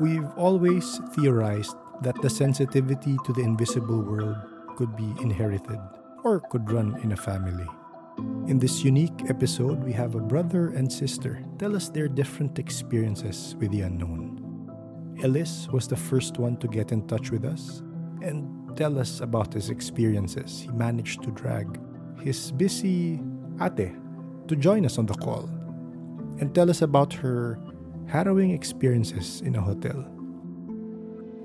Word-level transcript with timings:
We've 0.00 0.30
always 0.38 0.98
theorized 1.14 1.76
that 2.00 2.20
the 2.22 2.30
sensitivity 2.30 3.18
to 3.26 3.32
the 3.34 3.42
invisible 3.42 4.00
world 4.00 4.38
could 4.76 4.96
be 4.96 5.14
inherited 5.20 5.78
or 6.24 6.40
could 6.40 6.70
run 6.70 6.98
in 7.02 7.12
a 7.12 7.16
family. 7.16 7.68
In 8.48 8.58
this 8.58 8.82
unique 8.82 9.28
episode, 9.28 9.84
we 9.84 9.92
have 9.92 10.14
a 10.14 10.20
brother 10.20 10.70
and 10.70 10.90
sister 10.90 11.44
tell 11.58 11.76
us 11.76 11.90
their 11.90 12.08
different 12.08 12.58
experiences 12.58 13.54
with 13.58 13.72
the 13.72 13.82
unknown. 13.82 14.40
Ellis 15.22 15.68
was 15.68 15.86
the 15.86 15.96
first 15.96 16.38
one 16.38 16.56
to 16.56 16.66
get 16.66 16.92
in 16.92 17.06
touch 17.06 17.30
with 17.30 17.44
us 17.44 17.82
and 18.22 18.74
tell 18.78 18.98
us 18.98 19.20
about 19.20 19.52
his 19.52 19.68
experiences. 19.68 20.62
He 20.62 20.68
managed 20.72 21.22
to 21.24 21.30
drag 21.30 21.78
his 22.22 22.52
busy 22.52 23.20
ate 23.60 23.92
to 24.48 24.56
join 24.56 24.86
us 24.86 24.96
on 24.96 25.04
the 25.04 25.14
call 25.14 25.48
and 26.40 26.54
tell 26.54 26.70
us 26.70 26.82
about 26.82 27.12
her 27.12 27.60
harrowing 28.08 28.50
experiences 28.50 29.40
in 29.44 29.54
a 29.54 29.60
hotel. 29.60 30.00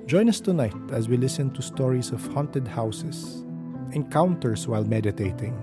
Join 0.08 0.30
us 0.30 0.40
tonight 0.40 0.74
as 0.92 1.10
we 1.10 1.18
listen 1.18 1.52
to 1.54 1.62
stories 1.62 2.12
of 2.12 2.26
haunted 2.34 2.68
houses, 2.68 3.44
encounters 3.92 4.68
while 4.68 4.84
meditating, 4.86 5.54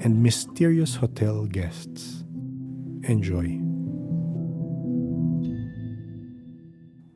and 0.00 0.22
mysterious 0.22 0.94
hotel 0.96 1.44
guests. 1.46 2.24
Enjoy. 3.04 3.58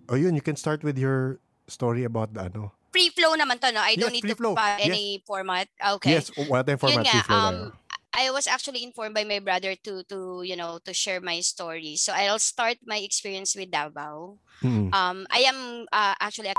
Oh, 0.08 0.16
yun, 0.16 0.34
you 0.34 0.42
can 0.44 0.56
start 0.56 0.82
with 0.84 0.98
your 0.98 1.40
story 1.68 2.04
about 2.04 2.34
the 2.34 2.48
ano. 2.52 2.72
Free 2.92 3.08
flow 3.10 3.34
naman 3.34 3.58
to, 3.60 3.72
no? 3.72 3.80
I 3.80 3.96
don't 3.96 4.12
Yes, 4.12 4.12
need 4.12 4.24
free 4.24 4.30
to 4.30 4.36
flow. 4.36 4.54
pa 4.54 4.76
Yes. 4.78 4.86
any 4.88 5.04
format. 5.26 5.66
Okay. 5.98 6.12
Yes, 6.20 6.30
what 6.48 6.68
yung 6.68 6.76
Yun 6.76 6.78
format 6.78 7.04
nga, 7.08 7.12
free 7.12 7.26
flow 7.26 7.36
um, 7.40 7.54
tayo. 7.56 7.83
I 8.16 8.30
was 8.30 8.46
actually 8.46 8.82
informed 8.84 9.14
by 9.14 9.24
my 9.24 9.38
brother 9.40 9.74
to 9.84 10.02
to 10.10 10.42
you 10.44 10.56
know 10.56 10.78
to 10.84 10.92
share 10.94 11.20
my 11.20 11.40
story. 11.40 11.96
So 11.96 12.12
I'll 12.14 12.38
start 12.42 12.78
my 12.86 12.98
experience 12.98 13.54
with 13.56 13.70
Davao. 13.70 14.38
Mm. 14.62 14.94
Um, 14.94 15.26
I 15.30 15.46
am 15.48 15.86
uh, 15.92 16.14
actually 16.20 16.50
a 16.50 16.54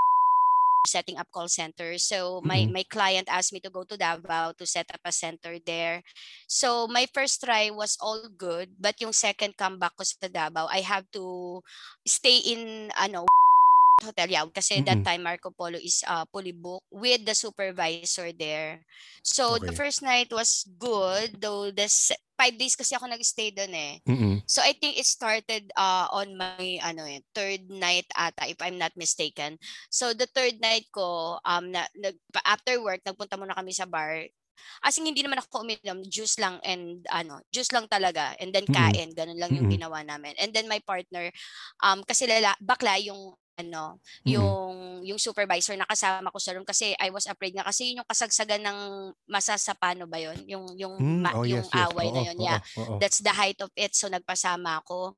setting 0.87 1.17
up 1.17 1.27
call 1.33 1.47
center. 1.49 1.97
So 1.97 2.41
my 2.45 2.67
Mhm. 2.67 2.71
my 2.71 2.83
client 2.87 3.27
asked 3.31 3.53
me 3.53 3.59
to 3.65 3.71
go 3.73 3.83
to 3.85 3.97
Davao 3.97 4.53
to 4.57 4.65
set 4.65 4.87
up 4.93 5.01
a 5.05 5.11
center 5.11 5.57
there. 5.59 6.03
So 6.47 6.87
my 6.87 7.07
first 7.11 7.41
try 7.43 7.69
was 7.71 7.97
all 8.01 8.29
good, 8.29 8.77
but 8.79 9.01
yung 9.01 9.13
second 9.13 9.57
comeback 9.57 9.97
ko 9.97 10.03
sa 10.05 10.27
Davao, 10.29 10.67
I 10.69 10.81
have 10.85 11.09
to 11.17 11.61
stay 12.05 12.37
in 12.45 12.91
ano 12.97 13.25
hotel 14.05 14.29
yeah 14.29 14.45
kasi 14.53 14.79
that 14.85 15.01
Mm-mm. 15.01 15.05
time 15.05 15.25
Marco 15.25 15.49
Polo 15.51 15.77
is 15.81 16.05
uh, 16.07 16.25
fully 16.31 16.53
booked 16.53 16.85
with 16.93 17.25
the 17.25 17.33
supervisor 17.35 18.21
there. 18.31 18.85
So 19.17 19.57
the 19.57 19.65
Okay. 19.65 19.75
first 19.75 20.01
night 20.01 20.29
was 20.29 20.63
good 20.77 21.41
though 21.41 21.71
the 21.73 21.89
se- 21.89 22.19
five 22.37 22.55
days 22.57 22.75
kasi 22.77 22.93
ako 22.95 23.09
nag-stay 23.09 23.51
doon 23.51 23.73
eh. 23.73 23.93
Mm-mm. 24.07 24.41
So 24.45 24.61
I 24.61 24.77
think 24.77 24.97
it 24.99 25.07
started 25.09 25.71
uh, 25.75 26.07
on 26.13 26.37
my 26.37 26.77
ano 26.83 27.03
eh, 27.09 27.21
third 27.33 27.67
night 27.71 28.05
ata 28.13 28.45
if 28.45 28.59
I'm 28.61 28.77
not 28.77 28.93
mistaken. 28.95 29.57
So 29.89 30.13
the 30.13 30.27
third 30.29 30.61
night 30.61 30.85
ko 30.93 31.37
um 31.43 31.71
na, 31.73 31.87
nag, 31.97 32.15
after 32.45 32.77
work 32.81 33.01
nagpunta 33.03 33.37
muna 33.39 33.57
kami 33.57 33.73
sa 33.73 33.89
bar. 33.89 34.23
As 34.83 34.97
in, 34.97 35.05
hindi 35.07 35.21
naman 35.21 35.39
ako 35.43 35.67
uminom, 35.67 35.99
juice 36.07 36.39
lang 36.39 36.57
and 36.63 37.03
ano, 37.11 37.43
juice 37.51 37.71
lang 37.75 37.85
talaga 37.91 38.33
and 38.39 38.55
then 38.55 38.65
Mm-mm. 38.69 38.95
kain, 38.95 39.11
ganun 39.11 39.37
lang 39.39 39.51
yung 39.51 39.67
ginawa 39.67 40.01
namin. 40.01 40.33
And 40.39 40.51
then 40.55 40.67
my 40.71 40.79
partner 40.83 41.29
um 41.83 42.01
kasi 42.05 42.25
lala, 42.27 42.55
bakla 42.63 42.97
yung 43.01 43.35
ano, 43.55 43.99
Mm-mm. 44.23 44.35
yung 44.35 44.67
yung 45.07 45.19
supervisor 45.19 45.75
na 45.79 45.87
kasama 45.87 46.27
ko 46.31 46.39
sa 46.39 46.51
room 46.51 46.67
kasi 46.67 46.91
I 46.99 47.07
was 47.09 47.23
afraid 47.25 47.55
nga 47.55 47.63
kasi 47.63 47.91
yun 47.91 48.03
yung 48.03 48.09
kasagsagan 48.09 48.61
ng 48.63 48.79
masasapano 49.27 50.03
ba 50.07 50.19
yun? 50.19 50.37
Yung 50.47 50.65
yung 50.75 50.95
Mm, 50.99 51.19
ma- 51.23 51.35
oh, 51.35 51.47
yung 51.47 51.63
yes, 51.63 51.71
yes. 51.71 51.87
away 51.91 52.07
Oo, 52.11 52.15
na 52.15 52.21
yun. 52.31 52.37
Yeah 52.39 52.59
oo, 52.77 52.95
oo. 52.95 52.99
that's 52.99 53.19
the 53.23 53.31
height 53.31 53.59
of 53.63 53.71
it. 53.75 53.95
So 53.95 54.11
nagpasama 54.11 54.83
ako. 54.83 55.15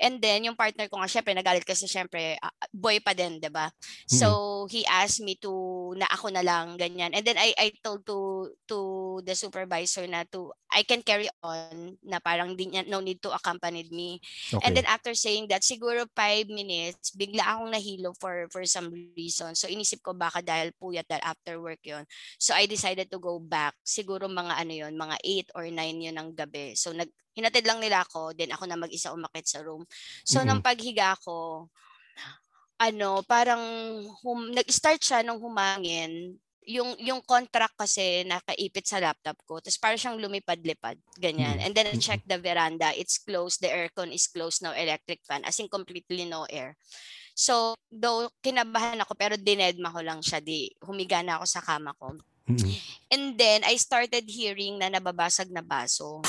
And 0.00 0.18
then 0.18 0.44
yung 0.46 0.58
partner 0.58 0.86
ko 0.90 0.98
nga 0.98 1.10
syempre 1.10 1.32
nagalit 1.32 1.64
kasi 1.66 1.86
syempre 1.86 2.36
ah, 2.42 2.52
boy 2.70 2.98
pa 2.98 3.14
din, 3.14 3.38
'di 3.38 3.50
ba? 3.50 3.70
So 4.06 4.66
he 4.68 4.84
asked 4.86 5.22
me 5.22 5.38
to 5.40 5.94
na 5.96 6.06
ako 6.10 6.34
na 6.34 6.42
lang 6.44 6.76
ganyan. 6.76 7.14
And 7.14 7.24
then 7.24 7.38
I 7.38 7.54
I 7.56 7.68
told 7.82 8.04
to 8.06 8.50
to 8.68 8.78
the 9.22 9.34
supervisor 9.34 10.04
na 10.06 10.26
to 10.30 10.52
I 10.72 10.82
can 10.88 11.04
carry 11.04 11.28
on 11.44 12.00
na 12.00 12.16
parang 12.18 12.56
di 12.56 12.68
no 12.88 13.04
need 13.04 13.20
to 13.22 13.30
accompany 13.30 13.84
me. 13.92 14.18
Okay. 14.48 14.62
And 14.64 14.72
then 14.72 14.88
after 14.88 15.12
saying 15.12 15.52
that, 15.52 15.62
siguro 15.62 16.08
five 16.16 16.48
minutes, 16.48 17.12
bigla 17.12 17.44
akong 17.44 17.70
nahilo 17.76 18.16
for 18.16 18.48
for 18.48 18.64
some 18.64 18.88
reason. 19.14 19.52
So 19.52 19.68
inisip 19.68 20.00
ko 20.00 20.16
baka 20.16 20.40
dahil 20.40 20.72
puyat 20.80 21.04
dahil 21.06 21.24
after 21.24 21.60
work 21.60 21.84
yon 21.84 22.08
So 22.40 22.56
I 22.56 22.64
decided 22.64 23.12
to 23.12 23.20
go 23.20 23.36
back. 23.36 23.76
Siguro 23.84 24.26
mga 24.26 24.56
ano 24.56 24.72
yon 24.72 24.96
mga 24.96 25.16
8 25.52 25.56
or 25.56 25.66
9 25.68 26.04
yon 26.08 26.16
ng 26.16 26.30
gabi. 26.32 26.72
So 26.72 26.96
nag 26.96 27.12
hinatid 27.32 27.64
lang 27.64 27.80
nila 27.80 28.04
ako, 28.04 28.36
then 28.36 28.52
ako 28.52 28.64
na 28.68 28.76
mag-isa 28.76 29.12
umakit 29.12 29.48
sa 29.48 29.60
room. 29.64 29.84
So 30.24 30.44
nang 30.44 30.60
paghiga 30.60 31.16
ko, 31.20 31.68
ano, 32.82 33.22
parang 33.22 33.62
hum, 34.24 34.50
nag-start 34.50 34.98
siya 34.98 35.20
nung 35.22 35.38
humangin. 35.38 36.36
Yung 36.62 36.94
yung 37.02 37.18
contract 37.26 37.74
kasi 37.74 38.22
nakaipit 38.22 38.86
sa 38.86 39.02
laptop 39.02 39.34
ko. 39.42 39.58
Tapos 39.58 39.82
parang 39.82 39.98
siyang 39.98 40.22
lumipad-lipad, 40.22 40.94
ganyan. 41.18 41.58
Mm. 41.58 41.62
And 41.66 41.72
then 41.74 41.90
I 41.90 41.98
checked 41.98 42.30
the 42.30 42.38
veranda, 42.38 42.94
it's 42.94 43.18
closed, 43.18 43.58
the 43.58 43.70
aircon 43.70 44.14
is 44.14 44.30
closed, 44.30 44.62
no 44.62 44.70
electric 44.70 45.26
fan, 45.26 45.42
as 45.42 45.58
in 45.58 45.66
completely 45.66 46.22
no 46.22 46.46
air. 46.46 46.78
So, 47.34 47.74
though 47.90 48.30
kinabahan 48.44 49.00
ako 49.02 49.16
pero 49.18 49.34
dinedma 49.34 49.90
ko 49.90 50.04
lang 50.04 50.22
siya, 50.22 50.38
di 50.38 50.70
humiga 50.86 51.24
na 51.24 51.42
ako 51.42 51.46
sa 51.50 51.64
kama 51.64 51.96
ko. 51.98 52.14
And 53.12 53.38
then 53.38 53.62
I 53.64 53.78
started 53.78 54.26
hearing 54.26 54.78
na 54.78 54.90
nababasag 54.90 55.48
na 55.50 55.62
baso. 55.62 56.20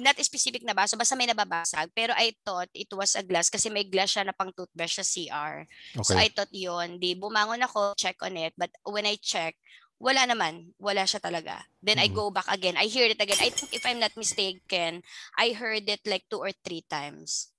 Not 0.00 0.16
specific 0.24 0.64
na 0.64 0.72
baso, 0.72 0.96
basta 0.96 1.12
may 1.12 1.28
nababasag. 1.28 1.92
Pero 1.92 2.16
I 2.16 2.32
thought 2.40 2.72
it 2.72 2.88
was 2.96 3.12
a 3.14 3.22
glass 3.22 3.52
kasi 3.52 3.68
may 3.68 3.84
glass 3.84 4.16
siya 4.16 4.24
na 4.24 4.32
pang 4.32 4.50
toothbrush 4.50 4.96
sa 4.96 5.04
CR. 5.04 5.68
So 6.00 6.16
Okay. 6.16 6.24
I 6.24 6.28
thought 6.32 6.50
yun. 6.50 6.96
Di 6.96 7.12
bumangon 7.14 7.60
ako, 7.60 7.94
check 8.00 8.16
on 8.24 8.40
it. 8.40 8.56
But 8.56 8.72
when 8.88 9.04
I 9.04 9.20
check, 9.20 9.60
wala 10.00 10.24
naman. 10.24 10.72
Wala 10.80 11.04
siya 11.04 11.20
talaga. 11.20 11.68
Then 11.84 12.00
I 12.00 12.08
Mhm. 12.08 12.16
go 12.16 12.32
back 12.32 12.48
again. 12.48 12.80
I 12.80 12.88
hear 12.88 13.04
it 13.04 13.20
again. 13.20 13.36
I 13.36 13.52
think 13.52 13.76
if 13.76 13.84
I'm 13.84 14.00
not 14.00 14.16
mistaken, 14.16 15.04
I 15.36 15.52
heard 15.52 15.84
it 15.84 16.00
like 16.08 16.24
two 16.32 16.40
or 16.40 16.56
three 16.64 16.82
times. 16.88 17.52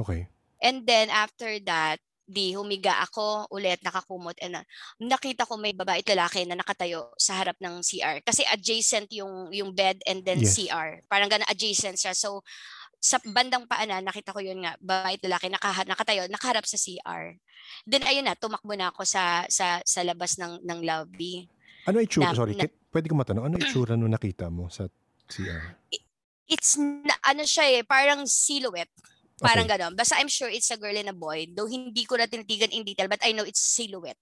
Okay. 0.00 0.32
And 0.64 0.88
then 0.88 1.12
after 1.12 1.60
that, 1.68 2.00
di 2.24 2.56
humiga 2.56 3.04
ako 3.04 3.52
ulit 3.52 3.84
nakakumot 3.84 4.32
and 4.40 4.56
uh, 4.56 4.64
nakita 4.96 5.44
ko 5.44 5.60
may 5.60 5.76
babae 5.76 6.00
at 6.00 6.08
lalaki 6.08 6.48
na 6.48 6.56
nakatayo 6.56 7.12
sa 7.20 7.36
harap 7.36 7.56
ng 7.60 7.84
CR 7.84 8.24
kasi 8.24 8.40
adjacent 8.48 9.12
yung 9.12 9.52
yung 9.52 9.76
bed 9.76 10.00
and 10.08 10.24
then 10.24 10.40
Yes. 10.40 10.56
CR 10.56 11.04
parang 11.04 11.28
ganun 11.28 11.44
adjacent 11.46 12.00
siya 12.00 12.16
so 12.16 12.40
sa 12.96 13.20
bandang 13.20 13.68
paanan 13.68 14.00
nakita 14.00 14.32
ko 14.32 14.40
yun 14.40 14.64
nga 14.64 14.72
babae 14.80 15.20
at 15.20 15.24
lalaki 15.28 15.52
naka, 15.52 15.84
nakatayo 15.84 16.24
nakaharap 16.32 16.64
sa 16.64 16.80
CR 16.80 17.36
then 17.84 18.00
ayun 18.08 18.24
na 18.24 18.32
tumakbo 18.32 18.72
na 18.72 18.88
ako 18.88 19.04
sa 19.04 19.44
sa 19.52 19.84
sa 19.84 20.00
labas 20.00 20.40
ng 20.40 20.64
ng 20.64 20.80
lobby 20.80 21.44
Ano 21.84 22.00
itsura? 22.00 22.32
Na- 22.32 22.38
Sorry, 22.40 22.56
na- 22.56 22.72
pwede 22.88 23.12
ko 23.12 23.14
matanong. 23.14 23.44
Ano 23.44 23.60
itsura 23.60 23.92
nung 23.92 24.08
nakita 24.08 24.48
mo 24.48 24.72
sa 24.72 24.88
CR? 25.28 25.76
it's 26.48 26.76
na, 26.80 27.12
ano 27.24 27.44
siya 27.44 27.76
eh 27.76 27.82
parang 27.84 28.24
silhouette 28.24 28.92
Parang 29.42 29.66
Okay. 29.66 29.74
gano'n. 29.74 29.92
Basta 29.98 30.14
I'm 30.22 30.30
sure 30.30 30.46
it's 30.50 30.70
a 30.70 30.78
girl 30.78 30.94
and 30.94 31.10
a 31.10 31.16
boy. 31.16 31.50
Though 31.50 31.66
hindi 31.66 32.06
ko 32.06 32.14
na 32.14 32.30
tinitigan 32.30 32.70
in 32.70 32.86
detail, 32.86 33.10
but 33.10 33.22
I 33.24 33.34
know 33.34 33.42
it's 33.46 33.62
silhouette. 33.62 34.20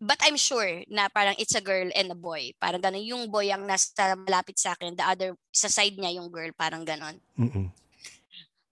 But 0.00 0.16
I'm 0.24 0.38
sure 0.40 0.80
na 0.88 1.10
parang 1.12 1.36
it's 1.36 1.52
a 1.56 1.60
girl 1.64 1.90
and 1.92 2.08
a 2.12 2.18
boy. 2.18 2.56
Parang 2.56 2.80
gano'n. 2.80 3.04
Yung 3.04 3.28
boy 3.28 3.50
ang 3.52 3.66
nasa 3.68 4.16
malapit 4.16 4.56
sa 4.56 4.72
akin, 4.72 4.96
the 4.96 5.04
other, 5.04 5.34
sa 5.52 5.68
side 5.68 5.98
niya 5.98 6.16
yung 6.16 6.30
girl, 6.32 6.48
parang 6.56 6.86
gano'n. 6.86 7.18
Mm-mm. 7.36 7.68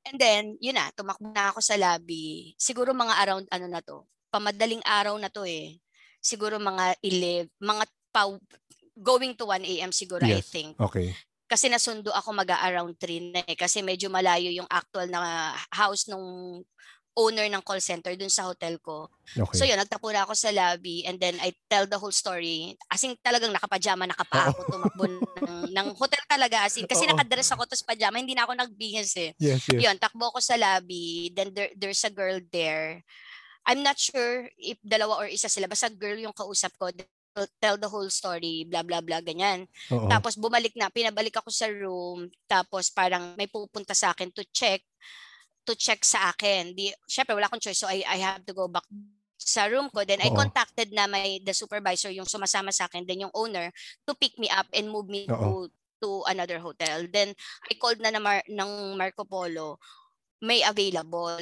And 0.09 0.17
then, 0.17 0.57
yun 0.65 0.81
na, 0.81 0.89
tumakbo 0.97 1.29
na 1.29 1.53
ako 1.53 1.61
sa 1.61 1.77
lobby. 1.77 2.57
Siguro 2.57 2.97
mga 2.97 3.15
around 3.29 3.47
ano 3.53 3.67
na 3.69 3.85
to. 3.85 4.09
Pamadaling 4.33 4.81
araw 4.89 5.21
na 5.21 5.29
to 5.29 5.45
eh. 5.45 5.77
Siguro 6.25 6.57
mga 6.57 6.97
11, 7.05 7.53
mga 7.61 7.85
pa, 8.09 8.25
going 8.97 9.37
to 9.37 9.45
1 9.53 9.69
a.m. 9.69 9.93
siguro, 9.93 10.25
I 10.25 10.41
Yes. 10.41 10.49
think 10.49 10.81
Okay. 10.81 11.13
Kasi 11.49 11.73
nasundo 11.73 12.13
ako 12.13 12.37
mag-around 12.37 12.95
3 13.01 13.33
na 13.35 13.41
eh, 13.49 13.57
kasi 13.57 13.81
medyo 13.81 14.13
malayo 14.13 14.53
yung 14.53 14.69
actual 14.69 15.09
na 15.09 15.57
house 15.73 16.07
nung 16.07 16.61
owner 17.19 17.51
ng 17.51 17.65
call 17.67 17.83
center 17.83 18.15
dun 18.15 18.31
sa 18.31 18.47
hotel 18.47 18.79
ko. 18.79 19.11
Okay. 19.35 19.57
So 19.59 19.67
yun, 19.67 19.75
nagtapo 19.75 20.07
na 20.15 20.23
ako 20.23 20.39
sa 20.39 20.55
lobby 20.55 21.03
and 21.03 21.19
then 21.19 21.35
I 21.43 21.51
tell 21.67 21.91
the 21.91 21.99
whole 21.99 22.15
story. 22.15 22.79
As 22.87 23.03
in 23.03 23.19
talagang 23.19 23.51
nakapajama, 23.51 24.07
nakapa 24.07 24.55
ako, 24.55 24.61
tumakbo 24.71 25.05
ng, 25.11 25.19
ng 25.75 25.89
hotel 25.99 26.23
talaga. 26.31 26.63
As 26.63 26.79
in, 26.79 26.87
kasi 26.87 27.11
Oo. 27.11 27.11
nakadress 27.11 27.51
ako 27.51 27.67
tapos 27.67 27.83
pajama, 27.83 28.23
hindi 28.23 28.39
na 28.39 28.47
ako 28.47 28.55
nagbihis 28.55 29.19
eh. 29.19 29.31
yes, 29.43 29.67
yes. 29.67 29.83
Yun, 29.83 29.99
takbo 29.99 30.31
ako 30.31 30.39
sa 30.39 30.55
lobby. 30.55 31.35
Then 31.35 31.51
there, 31.51 31.75
there's 31.75 32.07
a 32.07 32.15
girl 32.15 32.39
there. 32.55 33.03
I'm 33.67 33.83
not 33.83 33.99
sure 33.99 34.47
if 34.55 34.79
dalawa 34.87 35.19
or 35.19 35.27
isa 35.27 35.51
sila. 35.51 35.67
Basta 35.67 35.91
girl 35.91 36.17
yung 36.23 36.33
kausap 36.33 36.73
ko. 36.79 36.95
Tell 37.61 37.77
the 37.77 37.91
whole 37.91 38.09
story, 38.11 38.67
blah, 38.67 38.83
blah, 38.83 39.05
blah, 39.05 39.21
ganyan. 39.23 39.69
Oo. 39.93 40.09
Tapos 40.09 40.35
bumalik 40.35 40.75
na, 40.75 40.91
pinabalik 40.91 41.39
ako 41.39 41.51
sa 41.53 41.69
room, 41.71 42.27
tapos 42.51 42.91
parang 42.91 43.37
may 43.39 43.47
pupunta 43.47 43.93
sa 43.93 44.11
akin 44.17 44.33
to 44.33 44.43
check, 44.51 44.83
to 45.63 45.77
check 45.77 46.03
sa 46.03 46.33
akin. 46.33 46.73
Di, 46.73 46.91
syempre 47.07 47.37
wala 47.37 47.47
akong 47.47 47.63
choice, 47.63 47.79
so 47.79 47.91
I, 47.91 48.03
I 48.07 48.19
have 48.19 48.43
to 48.47 48.55
go 48.57 48.67
back 48.67 48.87
sa 49.39 49.71
room 49.71 49.87
ko. 49.95 50.03
Then 50.03 50.21
I 50.25 50.35
Oo. 50.35 50.39
contacted 50.39 50.91
na 50.91 51.07
my 51.07 51.39
the 51.45 51.55
supervisor, 51.55 52.11
yung 52.11 52.27
sumasama 52.27 52.75
sa 52.75 52.91
akin, 52.91 53.07
then 53.07 53.29
yung 53.29 53.35
owner, 53.35 53.71
to 54.05 54.13
pick 54.19 54.35
me 54.37 54.51
up 54.51 54.67
and 54.75 54.91
move 54.91 55.07
me 55.07 55.31
Oo. 55.31 55.69
to 55.69 55.73
to 55.99 56.23
another 56.31 56.63
hotel. 56.63 57.11
Then, 57.11 57.35
I 57.67 57.75
called 57.75 57.99
na, 57.99 58.15
na 58.15 58.23
Mar- 58.23 58.47
ng 58.47 58.95
Marco 58.95 59.27
Polo 59.27 59.83
may 60.43 60.63
available. 60.63 61.39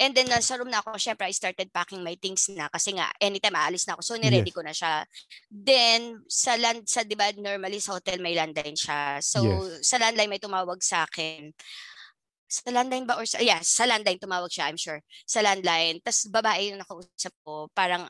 And 0.00 0.12
then 0.16 0.32
nasa 0.32 0.56
room 0.56 0.72
na 0.72 0.80
ako, 0.80 0.96
syempre 0.96 1.28
I 1.28 1.34
started 1.36 1.68
packing 1.72 2.00
my 2.00 2.16
things 2.16 2.48
na 2.52 2.68
kasi 2.72 2.96
nga 2.96 3.12
anytime 3.20 3.56
aalis 3.56 3.84
na 3.84 3.96
ako. 3.96 4.02
So 4.04 4.14
niready 4.16 4.48
Yes. 4.48 4.54
ko 4.54 4.64
na 4.64 4.72
siya. 4.72 5.04
Then 5.52 6.24
sa 6.28 6.56
land 6.56 6.88
sa 6.88 7.04
'di 7.04 7.16
ba 7.16 7.32
normally 7.36 7.80
sa 7.84 7.96
hotel 8.00 8.20
may 8.24 8.32
landline 8.36 8.76
siya. 8.76 9.20
So 9.20 9.44
Yes. 9.44 9.84
sa 9.84 10.00
landline 10.00 10.32
may 10.32 10.40
tumawag 10.40 10.80
sa 10.80 11.04
akin. 11.04 11.52
Sa 12.50 12.66
landline 12.74 13.06
ba 13.06 13.14
or 13.20 13.26
sa 13.28 13.38
yeah, 13.44 13.60
sa 13.62 13.86
landline 13.86 14.18
tumawag 14.18 14.50
siya, 14.50 14.66
I'm 14.72 14.80
sure. 14.80 14.98
Sa 15.28 15.38
landline. 15.44 16.02
Tapos 16.02 16.26
babae 16.32 16.72
yung 16.74 16.80
nakausap 16.82 17.34
ko, 17.46 17.70
parang 17.76 18.08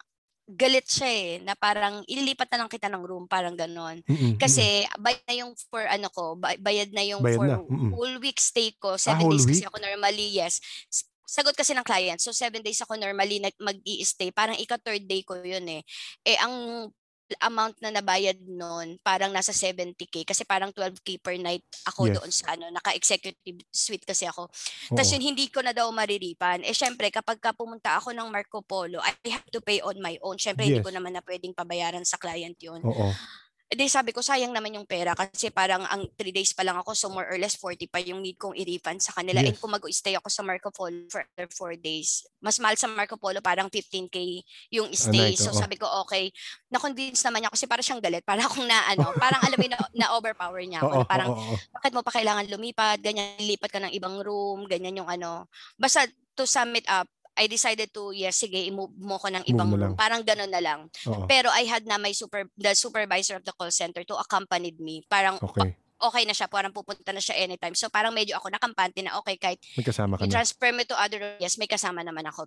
galit 0.55 0.87
siya 0.87 1.11
eh, 1.11 1.31
na 1.43 1.55
parang 1.55 2.03
ililipat 2.07 2.51
na 2.51 2.65
lang 2.65 2.71
kita 2.71 2.91
ng 2.91 3.05
room, 3.07 3.25
parang 3.31 3.55
ganon. 3.55 4.03
Mm-mm, 4.05 4.35
mm-mm. 4.35 4.39
Kasi 4.39 4.85
bayad 4.99 5.23
na 5.27 5.35
yung 5.39 5.53
for 5.71 5.83
ano 5.87 6.09
ko, 6.11 6.35
bay- 6.35 6.61
bayad 6.61 6.91
na 6.91 7.05
yung 7.07 7.23
Bayad 7.23 7.39
for 7.39 7.47
na, 7.47 7.57
mm-mm. 7.63 7.91
whole 7.95 8.17
week 8.19 8.39
stay 8.43 8.75
ko. 8.77 8.99
Seven 8.99 9.23
whole 9.23 9.35
days 9.35 9.47
kasi 9.47 9.63
week? 9.63 9.69
ako 9.71 9.77
normally, 9.79 10.29
yes. 10.35 10.59
Sagot 11.31 11.55
kasi 11.55 11.79
ng 11.79 11.87
client. 11.87 12.19
So 12.19 12.35
seven 12.35 12.59
days 12.59 12.83
ako 12.83 12.99
normally 12.99 13.39
mag 13.63 13.79
stay 14.03 14.35
Parang 14.35 14.59
ika 14.59 14.83
third 14.83 15.07
day 15.07 15.23
ko 15.23 15.39
yun 15.39 15.63
eh. 15.71 15.83
Eh 16.27 16.35
ang 16.43 16.87
amount 17.39 17.79
na 17.79 17.95
nabayad 17.95 18.37
noon 18.43 18.99
parang 19.01 19.31
nasa 19.31 19.55
70k 19.55 20.27
kasi 20.27 20.43
parang 20.43 20.75
12k 20.75 21.23
per 21.23 21.39
night 21.39 21.63
ako 21.87 22.11
Yes. 22.11 22.15
doon 22.19 22.31
sa 22.33 22.45
ano 22.59 22.65
naka-executive 22.75 23.59
suite 23.71 24.03
kasi 24.03 24.27
ako. 24.27 24.51
Tapos 24.91 25.11
yun 25.15 25.23
hindi 25.23 25.47
ko 25.47 25.63
na 25.63 25.71
daw 25.71 25.87
mariripan. 25.95 26.67
Eh 26.67 26.75
syempre 26.75 27.07
kapag 27.09 27.39
ka 27.39 27.55
pumunta 27.55 27.95
ako 27.97 28.11
ng 28.11 28.29
Marco 28.29 28.65
Polo, 28.65 28.99
I 29.05 29.15
have 29.31 29.47
to 29.53 29.63
pay 29.63 29.79
on 29.81 30.01
my 30.03 30.19
own. 30.25 30.37
Syempre 30.37 30.67
hindi 30.67 30.83
Yes. 30.83 30.87
ko 30.87 30.91
naman 30.91 31.15
na 31.15 31.23
pwedeng 31.23 31.55
pabayaran 31.55 32.03
sa 32.03 32.19
client 32.19 32.57
yun. 32.59 32.83
Oo. 32.83 33.13
Eh, 33.71 33.79
di 33.79 33.87
sabi 33.87 34.11
ko, 34.11 34.19
sayang 34.19 34.51
naman 34.51 34.75
yung 34.75 34.83
pera 34.83 35.15
kasi 35.15 35.47
parang 35.55 35.87
ang 35.87 36.03
3 36.19 36.35
days 36.35 36.51
pa 36.51 36.67
lang 36.67 36.75
ako, 36.83 36.91
so 36.91 37.07
more 37.07 37.23
or 37.31 37.39
less 37.39 37.55
40 37.55 37.87
pa 37.87 38.03
yung 38.03 38.19
need 38.19 38.35
kong 38.35 38.59
i-refund 38.59 38.99
sa 38.99 39.15
kanila. 39.15 39.39
And 39.47 39.55
Yes. 39.55 39.63
kung 39.63 39.71
mag-stay 39.71 40.19
ako 40.19 40.27
sa 40.27 40.43
Marco 40.43 40.75
Polo 40.75 41.07
for 41.07 41.23
other 41.23 41.47
4 41.47 41.79
days, 41.79 42.27
mas 42.43 42.59
mahal 42.59 42.75
sa 42.75 42.91
Marco 42.91 43.15
Polo, 43.15 43.39
parang 43.39 43.71
15k 43.71 44.43
yung 44.75 44.91
stay. 44.91 45.15
night, 45.15 45.39
so 45.39 45.55
oo. 45.55 45.55
sabi 45.55 45.79
ko, 45.79 45.87
okay. 46.03 46.35
Na-convince 46.67 47.23
naman 47.23 47.47
niya 47.47 47.55
kasi 47.55 47.71
para 47.71 47.79
siyang 47.79 48.03
galit. 48.03 48.27
Para 48.27 48.43
akong 48.43 48.67
na, 48.67 48.91
ano, 48.91 49.15
parang 49.23 49.39
alam 49.39 49.55
mo, 49.55 49.67
na, 49.71 49.79
na-overpower 49.95 50.67
niya 50.67 50.83
ako. 50.83 50.91
Oo, 50.91 51.03
na 51.03 51.07
parang, 51.07 51.31
oo, 51.31 51.39
oo. 51.39 51.57
bakit 51.79 51.93
mo 51.95 52.03
pa 52.03 52.11
kailangan 52.11 52.51
lumipat, 52.51 52.99
ganyan, 52.99 53.39
lipat 53.39 53.71
ka 53.71 53.79
ng 53.87 53.95
ibang 53.95 54.19
room, 54.19 54.67
ganyan 54.67 54.99
yung 54.99 55.07
ano. 55.07 55.47
Basta 55.79 56.11
to 56.35 56.43
sum 56.43 56.75
it 56.75 56.91
up, 56.91 57.07
I 57.41 57.49
decided 57.49 57.89
to, 57.97 58.13
yes, 58.13 58.37
sige, 58.37 58.61
i-move 58.69 58.93
mo 59.01 59.17
ko 59.17 59.33
ng 59.33 59.49
ibang 59.49 59.65
mo 59.65 59.81
room. 59.81 59.93
lang. 59.93 59.93
Parang 59.97 60.21
ganun 60.21 60.53
na 60.53 60.61
lang. 60.61 60.85
Oo. 61.09 61.25
Pero 61.25 61.49
I 61.49 61.65
had 61.65 61.89
na 61.89 61.97
my 61.97 62.13
super 62.13 62.45
the 62.53 62.77
supervisor 62.77 63.41
of 63.41 63.45
the 63.49 63.57
call 63.57 63.73
center 63.73 64.05
to 64.05 64.13
accompanied 64.15 64.77
me. 64.77 65.01
Parang 65.09 65.41
Okay. 65.41 65.73
okay 65.97 66.23
na 66.29 66.37
siya, 66.37 66.53
parang 66.53 66.69
pupunta 66.69 67.09
na 67.11 67.25
siya 67.25 67.41
anytime. 67.41 67.73
So 67.73 67.89
parang 67.89 68.13
medyo 68.13 68.37
ako 68.37 68.53
nakampante 68.53 69.01
na 69.01 69.17
okay 69.17 69.41
kahit 69.41 69.57
May 69.73 69.83
kasama 69.83 70.21
ka 70.21 70.25
na. 70.25 70.29
i-transfer 70.29 70.69
me 70.71 70.85
to 70.85 70.93
other 70.95 71.41
yes, 71.41 71.57
may 71.57 71.65
kasama 71.65 72.05
naman 72.05 72.29
ako. 72.29 72.45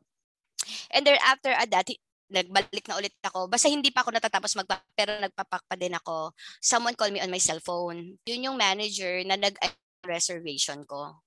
And 0.93 1.01
then 1.01 1.17
after 1.25 1.49
uh, 1.49 1.65
that, 1.73 1.89
nagbalik 2.29 2.85
na 2.85 2.97
ulit 2.97 3.13
ako. 3.21 3.49
Basta 3.49 3.69
hindi 3.69 3.89
pa 3.89 4.01
ako 4.01 4.13
natatapos 4.13 4.53
magpa 4.53 4.77
pero 4.93 5.17
nagpapak 5.17 5.65
pa 5.65 5.73
din 5.73 5.93
ako. 5.93 6.33
Someone 6.61 6.93
called 6.93 7.13
me 7.13 7.21
on 7.21 7.33
my 7.33 7.41
cellphone. 7.41 8.17
Yun 8.25 8.45
yung 8.53 8.57
manager 8.57 9.21
na 9.25 9.37
nag 9.37 9.57
reservation 10.03 10.83
ko. 10.83 11.22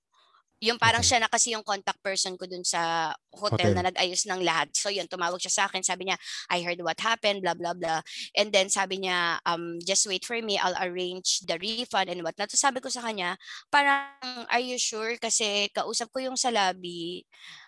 Yung 0.61 0.81
parang 0.81 1.05
Okay. 1.05 1.13
siya 1.13 1.19
na 1.21 1.29
kasi 1.29 1.53
yung 1.53 1.61
contact 1.61 2.01
person 2.01 2.33
ko 2.33 2.49
dun 2.49 2.65
sa 2.65 3.13
hotel, 3.29 3.69
Hotel. 3.69 3.77
na 3.77 3.85
nag-ayos 3.93 4.25
ng 4.25 4.41
lahat. 4.41 4.73
So 4.73 4.89
yun, 4.89 5.05
tumawag 5.05 5.37
siya 5.37 5.53
sa 5.53 5.63
akin. 5.69 5.85
Sabi 5.85 6.09
niya, 6.09 6.17
I 6.49 6.65
heard 6.65 6.81
what 6.81 6.97
happened, 6.97 7.45
blah, 7.45 7.53
blah, 7.53 7.77
blah. 7.77 8.01
And 8.33 8.49
then 8.49 8.73
sabi 8.73 9.05
niya, 9.05 9.37
um, 9.45 9.77
just 9.85 10.09
wait 10.09 10.25
for 10.25 10.37
me. 10.41 10.57
I'll 10.57 10.77
arrange 10.81 11.45
the 11.45 11.61
refund 11.61 12.09
and 12.09 12.25
whatnot. 12.25 12.49
So 12.49 12.57
sabi 12.57 12.81
ko 12.81 12.89
sa 12.89 13.05
kanya, 13.05 13.37
parang, 13.69 14.09
are 14.49 14.63
you 14.63 14.81
sure? 14.81 15.13
Kasi 15.21 15.69
kausap 15.77 16.09
ko 16.09 16.25
yung 16.25 16.37
sa 16.39 16.49
lobby 16.49 17.21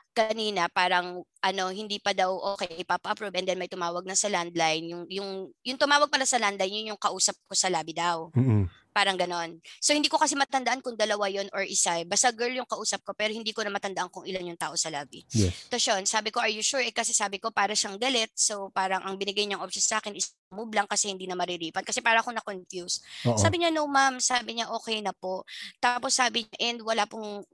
kanina 0.09 0.67
parang 0.73 1.21
ano 1.39 1.69
hindi 1.71 2.01
pa 2.01 2.11
daw 2.11 2.33
okay 2.57 2.81
ipapa-approve 2.83 3.39
and 3.39 3.47
then 3.47 3.61
may 3.61 3.69
tumawag 3.69 4.03
na 4.03 4.17
sa 4.17 4.27
landline 4.27 4.83
yung 4.89 5.03
yung 5.07 5.29
yung 5.63 5.79
tumawag 5.79 6.09
pala 6.11 6.25
sa 6.27 6.41
landline 6.41 6.81
yun 6.81 6.91
yung 6.91 6.99
kausap 6.99 7.37
ko 7.47 7.53
sa 7.55 7.69
lobby 7.71 7.93
daw 7.95 8.27
Mm-mm. 8.35 8.67
Parang 8.91 9.15
ganon 9.15 9.57
so 9.79 9.95
hindi 9.95 10.11
ko 10.11 10.19
kasi 10.19 10.35
matandaan 10.35 10.83
kung 10.83 10.99
dalawa 10.99 11.29
yon 11.31 11.47
or 11.55 11.63
isa 11.63 12.01
eh. 12.01 12.05
basta 12.05 12.33
girl 12.35 12.51
yung 12.51 12.69
kausap 12.69 13.01
ko 13.05 13.15
pero 13.15 13.31
hindi 13.31 13.53
ko 13.55 13.63
na 13.63 13.71
matandaan 13.71 14.09
kung 14.11 14.25
ilan 14.27 14.53
yung 14.53 14.59
tao 14.59 14.75
sa 14.75 14.91
lobby 14.91 15.23
Yes. 15.39 15.69
Tapos 15.69 15.85
yun, 15.85 16.03
sabi 16.09 16.29
ko, 16.33 16.41
are 16.41 16.51
you 16.51 16.65
sure? 16.65 16.81
Eh, 16.81 16.91
kasi 16.91 17.13
sabi 17.13 17.37
ko, 17.37 17.53
para 17.53 17.77
siyang 17.77 18.01
galit. 18.01 18.33
So, 18.33 18.73
parang 18.73 19.05
ang 19.05 19.15
binigay 19.15 19.45
niyang 19.45 19.61
option 19.61 19.83
sa 19.83 20.01
akin 20.01 20.17
is 20.17 20.33
move 20.49 20.73
lang 20.73 20.89
kasi 20.89 21.13
hindi 21.13 21.29
na 21.29 21.37
mariripan. 21.37 21.85
Kasi 21.85 22.01
para 22.01 22.19
ako 22.19 22.33
na-confuse. 22.33 23.05
Oo. 23.29 23.37
Sabi 23.37 23.61
niya, 23.61 23.69
no 23.69 23.85
ma'am. 23.85 24.17
Sabi 24.17 24.57
niya, 24.57 24.73
okay 24.73 24.99
na 24.99 25.13
po. 25.13 25.45
Tapos 25.77 26.17
sabi 26.17 26.43
niya, 26.49 26.57
and 26.73 26.79
wala 26.81 27.05
pong, 27.05 27.45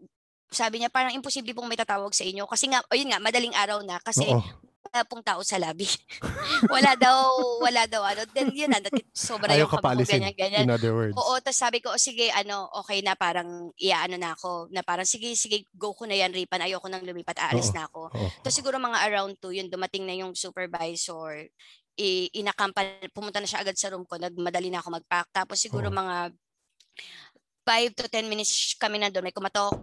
sabi 0.50 0.80
niya, 0.80 0.90
parang 0.90 1.12
imposible 1.12 1.52
pong 1.52 1.68
may 1.68 1.78
tatawag 1.78 2.16
sa 2.16 2.24
inyo. 2.24 2.48
Kasi 2.48 2.72
nga, 2.72 2.80
o 2.88 2.96
yun 2.96 3.12
nga, 3.12 3.20
madaling 3.20 3.54
araw 3.54 3.84
na. 3.84 4.00
Kasi 4.00 4.24
Oo. 4.26 4.42
Wala 4.86 5.02
pong 5.06 5.24
tao 5.26 5.42
sa 5.42 5.58
lobby. 5.58 5.90
wala 6.74 6.94
daw, 6.94 7.18
wala 7.60 7.84
daw. 7.90 8.06
Ano. 8.06 8.22
Then 8.32 8.54
yun 8.54 8.70
na, 8.70 8.80
sobra 9.12 9.52
Ayaw 9.52 9.66
yung 9.66 9.74
ka 9.74 9.82
paalisin. 9.82 10.22
ganyan, 10.22 10.36
ganyan. 10.38 10.64
In 10.70 10.74
other 10.74 10.94
words. 10.94 11.18
Oo, 11.18 11.42
tapos 11.42 11.58
sabi 11.58 11.82
ko, 11.82 11.92
o 11.92 12.00
sige, 12.00 12.30
ano, 12.32 12.70
okay 12.72 13.02
na, 13.02 13.18
parang, 13.18 13.74
iaano 13.82 14.16
na 14.16 14.38
ako, 14.38 14.70
na 14.70 14.86
parang, 14.86 15.08
sige, 15.08 15.34
sige, 15.34 15.66
go 15.74 15.98
ko 15.98 16.06
na 16.06 16.16
yan, 16.16 16.32
Ripan, 16.32 16.62
ayoko 16.62 16.86
nang 16.88 17.04
lumipat, 17.04 17.42
aalis 17.42 17.74
Oo. 17.74 17.76
na 17.76 17.84
ako. 17.90 18.02
Oo. 18.14 18.28
Tapos 18.46 18.56
siguro 18.56 18.78
mga 18.78 18.98
around 19.10 19.34
2, 19.42 19.58
yun, 19.58 19.68
dumating 19.72 20.06
na 20.06 20.16
yung 20.16 20.38
supervisor, 20.38 21.50
i 21.96 22.28
inakampan, 22.36 23.08
pumunta 23.16 23.40
na 23.40 23.48
siya 23.48 23.64
agad 23.64 23.76
sa 23.80 23.90
room 23.90 24.04
ko, 24.04 24.20
nagmadali 24.20 24.68
na 24.70 24.84
ako 24.84 25.00
mag-pack. 25.02 25.28
Tapos 25.34 25.58
siguro 25.58 25.90
Oo. 25.90 25.96
mga 25.96 26.30
5 27.66 27.98
to 27.98 28.06
10 28.06 28.30
minutes 28.30 28.78
kami 28.78 29.02
na 29.02 29.10
doon, 29.10 29.26
may 29.26 29.34
kumatok 29.36 29.74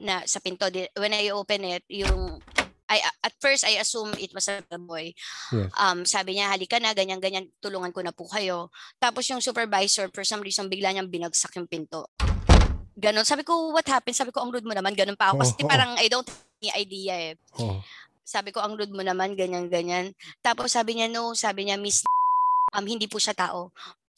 na 0.00 0.20
sa 0.28 0.40
pinto. 0.42 0.68
When 0.96 1.14
I 1.16 1.32
open 1.32 1.64
it, 1.64 1.84
yung 1.88 2.40
I, 2.90 2.98
at 3.22 3.34
first, 3.38 3.62
I 3.62 3.78
assume 3.78 4.10
it 4.18 4.34
was 4.34 4.50
a 4.50 4.58
boy. 4.74 5.14
Yes. 5.54 5.70
Um, 5.78 6.02
sabi 6.02 6.34
niya, 6.34 6.50
halika 6.50 6.82
na, 6.82 6.90
ganyan-ganyan, 6.90 7.46
tulungan 7.62 7.94
ko 7.94 8.02
na 8.02 8.10
po 8.10 8.26
kayo. 8.26 8.74
Tapos 8.98 9.30
yung 9.30 9.38
supervisor, 9.38 10.10
for 10.10 10.26
some 10.26 10.42
reason, 10.42 10.66
bigla 10.66 10.90
niyang 10.90 11.06
binagsak 11.06 11.54
yung 11.54 11.70
pinto. 11.70 12.10
Ganon. 12.98 13.22
Sabi 13.22 13.46
ko, 13.46 13.70
what 13.70 13.86
happened? 13.86 14.18
Sabi 14.18 14.34
ko, 14.34 14.42
ang 14.42 14.50
rude 14.50 14.66
mo 14.66 14.74
naman. 14.74 14.98
Ganon 14.98 15.14
pa 15.14 15.30
ako. 15.30 15.46
Kasi 15.46 15.62
oo. 15.62 15.70
parang 15.70 15.94
I 16.02 16.10
don't 16.10 16.26
have 16.26 16.44
any 16.58 16.70
idea 16.74 17.14
eh. 17.30 17.34
Oo. 17.62 17.78
Sabi 18.26 18.50
ko, 18.50 18.58
ang 18.58 18.74
rude 18.74 18.92
mo 18.92 19.06
naman, 19.06 19.38
ganyan-ganyan. 19.38 20.10
Tapos 20.42 20.74
sabi 20.74 20.98
niya, 20.98 21.06
no, 21.06 21.32
sabi 21.38 21.70
niya, 21.70 21.78
Miss, 21.78 22.02
um, 22.74 22.86
hindi 22.86 23.06
po 23.06 23.22
siya 23.22 23.38
tao. 23.38 23.70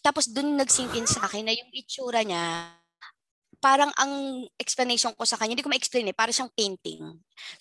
Tapos 0.02 0.32
dun 0.32 0.56
nag-sink 0.58 0.96
in 0.98 1.06
sa 1.06 1.28
akin 1.28 1.46
na 1.46 1.54
yung 1.54 1.70
itsura 1.70 2.26
niya, 2.26 2.74
parang 3.62 3.94
ang 3.94 4.42
explanation 4.58 5.14
ko 5.14 5.22
sa 5.22 5.38
kanya, 5.38 5.54
hindi 5.54 5.62
ko 5.62 5.70
ma-explain 5.70 6.10
eh, 6.10 6.16
parang 6.18 6.34
siyang 6.34 6.50
painting. 6.50 7.06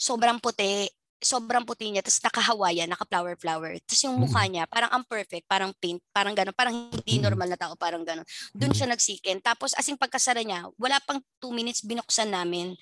Sobrang 0.01 0.41
puti, 0.41 0.89
sobrang 1.21 1.61
puti 1.61 1.93
niya, 1.93 2.01
tapos 2.01 2.19
naka-Hawaiian, 2.25 2.89
naka-flower-flower. 2.89 3.77
Tapos 3.85 4.01
yung 4.01 4.17
mukha 4.17 4.41
niya, 4.49 4.65
parang 4.65 4.89
ang 4.89 5.05
perfect, 5.05 5.45
parang 5.45 5.69
paint, 5.77 6.01
parang 6.09 6.33
gano'n, 6.33 6.55
parang 6.57 6.73
hindi 6.73 7.21
Mm. 7.21 7.23
normal 7.29 7.47
na 7.53 7.57
tao, 7.61 7.77
parang 7.77 8.01
gano'n. 8.01 8.25
Doon 8.57 8.73
siya 8.73 8.89
nagsikin. 8.89 9.37
Tapos 9.39 9.77
asing 9.77 10.01
pagkasara 10.01 10.41
niya, 10.41 10.65
wala 10.81 10.97
pang 11.05 11.21
two 11.37 11.53
minutes, 11.53 11.85
binuksan 11.85 12.33
namin 12.33 12.73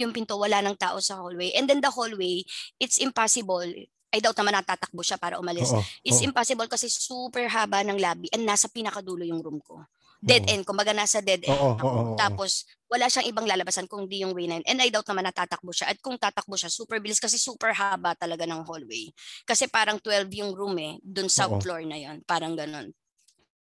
yung 0.00 0.10
pinto, 0.10 0.34
wala 0.34 0.58
ng 0.64 0.74
tao 0.74 0.98
sa 0.98 1.20
hallway. 1.20 1.54
And 1.54 1.70
then 1.70 1.78
the 1.78 1.92
hallway, 1.92 2.42
it's 2.80 2.98
impossible. 2.98 3.62
I 4.10 4.18
doubt 4.22 4.38
naman 4.38 4.54
natatakbo 4.58 5.02
siya 5.02 5.18
para 5.18 5.38
umalis. 5.38 5.70
Oo. 5.70 5.82
It's 6.02 6.18
Oo. 6.22 6.30
impossible 6.30 6.66
kasi 6.66 6.86
super 6.90 7.46
haba 7.46 7.82
ng 7.84 7.98
lobby 7.98 8.26
and 8.32 8.46
nasa 8.46 8.66
pinakadulo 8.66 9.22
yung 9.22 9.42
room 9.42 9.58
ko. 9.62 9.82
Dead 10.24 10.44
end, 10.48 10.64
kumbaga 10.64 10.96
nasa 10.96 11.20
dead 11.20 11.44
end 11.44 11.52
Oo, 11.52 11.76
ako. 11.76 11.84
oo, 11.84 12.00
oo. 12.12 12.16
Tapos 12.16 12.64
wala 12.88 13.12
siyang 13.12 13.28
ibang 13.28 13.44
lalabasan 13.44 13.84
kung 13.84 14.08
di 14.08 14.24
yung 14.24 14.32
way 14.32 14.48
9. 14.48 14.64
And 14.64 14.80
I 14.80 14.88
doubt 14.88 15.04
naman 15.04 15.28
natatakbo 15.28 15.68
siya. 15.68 15.92
At 15.92 16.00
kung 16.00 16.16
tatakbo 16.16 16.56
siya, 16.56 16.72
super 16.72 16.96
bilis 17.02 17.20
kasi 17.20 17.36
super 17.36 17.76
haba 17.76 18.16
talaga 18.16 18.48
ng 18.48 18.64
hallway. 18.64 19.12
Kasi 19.44 19.68
parang 19.68 20.00
12 20.00 20.32
yung 20.40 20.56
room 20.56 20.80
eh, 20.80 20.96
dun 21.04 21.28
sa 21.28 21.44
Oo. 21.50 21.60
floor 21.60 21.84
na 21.84 22.00
yon 22.00 22.24
Parang 22.24 22.56
ganun. 22.56 22.88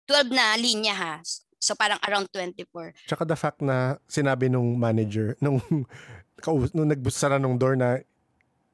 12 0.04 0.28
na 0.34 0.52
linya 0.60 0.92
ha. 0.92 1.14
So 1.62 1.78
parang 1.78 2.02
around 2.04 2.28
24. 2.34 3.08
Tsaka 3.08 3.22
the 3.24 3.38
fact 3.38 3.62
na 3.62 3.96
sinabi 4.10 4.50
nung 4.50 4.76
manager, 4.76 5.38
nung, 5.40 5.62
nung 6.76 6.88
nagbusara 6.90 7.38
nung 7.38 7.56
door 7.56 7.78
na 7.78 8.02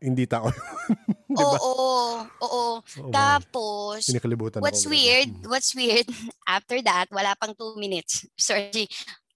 hindi 0.00 0.25
tao. 0.26 0.49
Di 1.28 1.35
ba? 1.37 1.45
Oo, 1.61 2.25
oo. 2.40 2.64
Oh 2.81 3.09
my. 3.09 3.12
Tapos, 3.12 4.09
Kinikalibutan 4.09 4.64
What's 4.64 4.88
weird, 4.88 5.28
Mm. 5.28 5.45
what's 5.50 5.75
weird, 5.76 6.07
after 6.49 6.81
that, 6.83 7.07
wala 7.12 7.37
pang 7.37 7.52
two 7.52 7.76
minutes. 7.76 8.25
Sorry, 8.35 8.88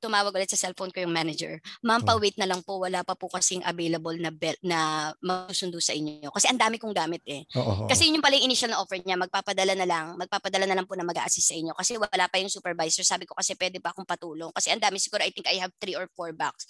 tumawag 0.02 0.34
ulit 0.34 0.50
sa 0.50 0.58
cellphone 0.58 0.90
ko 0.90 0.98
yung 0.98 1.14
manager. 1.14 1.62
Ma'am, 1.86 2.02
Oh. 2.02 2.06
pa-wait 2.18 2.34
na 2.34 2.50
lang 2.50 2.58
po. 2.66 2.82
Wala 2.82 3.06
pa 3.06 3.14
po 3.14 3.30
kasing 3.30 3.62
available 3.62 4.18
na 4.18 4.34
belt 4.34 4.58
na 4.66 5.10
masusundo 5.22 5.78
sa 5.78 5.94
inyo. 5.94 6.26
Kasi 6.34 6.50
ang 6.50 6.58
dami 6.58 6.82
kong 6.82 6.90
gamit 6.90 7.22
eh. 7.30 7.46
Oo, 7.54 7.86
oo. 7.86 7.86
Kasi 7.86 8.10
yun 8.10 8.18
yung 8.18 8.24
pala 8.26 8.34
yung 8.34 8.50
initial 8.50 8.74
na 8.74 8.82
offer 8.82 8.98
niya. 8.98 9.14
Magpapadala 9.14 9.78
na 9.78 9.86
lang. 9.86 10.18
Magpapadala 10.18 10.66
na 10.66 10.74
lang 10.74 10.86
po 10.90 10.98
na 10.98 11.06
mag-assist 11.06 11.46
sa 11.46 11.54
inyo. 11.54 11.70
Kasi 11.78 11.94
wala 11.94 12.26
pa 12.26 12.42
yung 12.42 12.50
supervisor. 12.50 13.06
Sabi 13.06 13.24
ko 13.30 13.38
kasi 13.38 13.54
pwede 13.54 13.78
pa 13.78 13.94
akong 13.94 14.04
patulong. 14.04 14.50
Kasi 14.50 14.74
ang 14.74 14.82
dami 14.82 14.98
siguro, 14.98 15.22
I 15.22 15.30
think 15.30 15.46
I 15.46 15.62
have 15.62 15.70
three 15.78 15.94
or 15.94 16.10
four 16.18 16.34
bags. 16.34 16.66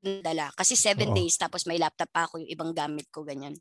Dala. 0.00 0.54
Kasi 0.54 0.78
seven 0.78 1.10
Oo. 1.10 1.16
days. 1.18 1.34
Tapos 1.34 1.66
may 1.66 1.82
laptop 1.82 2.14
pa 2.14 2.30
ako 2.30 2.38
yung 2.46 2.50
ibang 2.54 2.70
gamit 2.70 3.10
ko. 3.10 3.26
Ganyan. 3.26 3.58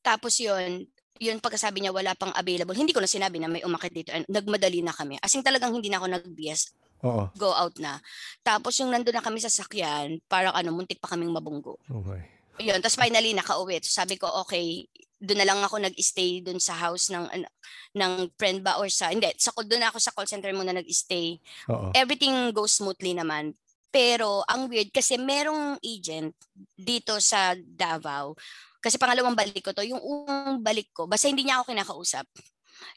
Tapos 0.00 0.40
yun, 0.40 0.88
yun 1.18 1.42
pagkasabi 1.42 1.82
niya 1.82 1.92
wala 1.92 2.14
pang 2.14 2.30
available. 2.36 2.76
Hindi 2.76 2.94
ko 2.94 3.02
na 3.02 3.10
sinabi 3.10 3.42
na 3.42 3.50
may 3.50 3.64
umakit 3.66 3.92
dito. 3.92 4.10
And 4.14 4.24
Nagmadali 4.30 4.84
na 4.84 4.94
kami. 4.94 5.18
As 5.18 5.34
in 5.34 5.42
talagang 5.42 5.74
hindi 5.74 5.90
na 5.90 5.98
ako 5.98 6.06
nag-BS. 6.06 6.76
Oo. 7.00 7.32
go 7.32 7.48
out 7.56 7.80
na. 7.80 7.96
Tapos 8.44 8.76
yung 8.76 8.92
nandun 8.92 9.16
na 9.16 9.24
kami 9.24 9.40
sa 9.40 9.48
sakyan, 9.48 10.20
parang 10.28 10.52
ano, 10.52 10.68
muntik 10.76 11.00
pa 11.00 11.08
kaming 11.08 11.32
mabunggo. 11.32 11.80
Okay. 11.88 12.20
Yun, 12.60 12.76
tapos 12.84 13.00
finally 13.00 13.32
nakauwi. 13.32 13.80
So 13.80 14.04
sabi 14.04 14.20
ko, 14.20 14.28
okay, 14.44 14.84
doon 15.20 15.38
na 15.44 15.48
lang 15.48 15.60
ako 15.60 15.76
nag-stay 15.84 16.40
doon 16.40 16.56
sa 16.56 16.76
house 16.80 17.12
ng 17.12 17.24
ano, 17.28 17.46
ng 17.92 18.12
friend 18.40 18.64
ba 18.64 18.80
or 18.80 18.88
sa 18.88 19.12
hindi 19.12 19.28
sa 19.36 19.52
doon 19.52 19.84
ako 19.84 20.00
sa 20.00 20.16
call 20.16 20.24
center 20.24 20.48
muna 20.56 20.72
nag-stay 20.72 21.36
Oo. 21.68 21.92
everything 21.92 22.32
goes 22.56 22.80
smoothly 22.80 23.12
naman 23.12 23.52
pero 23.92 24.40
ang 24.48 24.72
weird 24.72 24.88
kasi 24.88 25.20
merong 25.20 25.76
agent 25.84 26.32
dito 26.72 27.20
sa 27.20 27.52
Davao 27.52 28.32
kasi 28.80 28.96
pangalawang 28.96 29.36
balik 29.36 29.62
ko 29.62 29.70
to 29.76 29.84
yung 29.84 30.00
unang 30.00 30.60
balik 30.64 30.90
ko 30.92 31.06
basta 31.06 31.28
hindi 31.28 31.46
niya 31.46 31.60
ako 31.60 31.72
kinakausap 31.72 32.26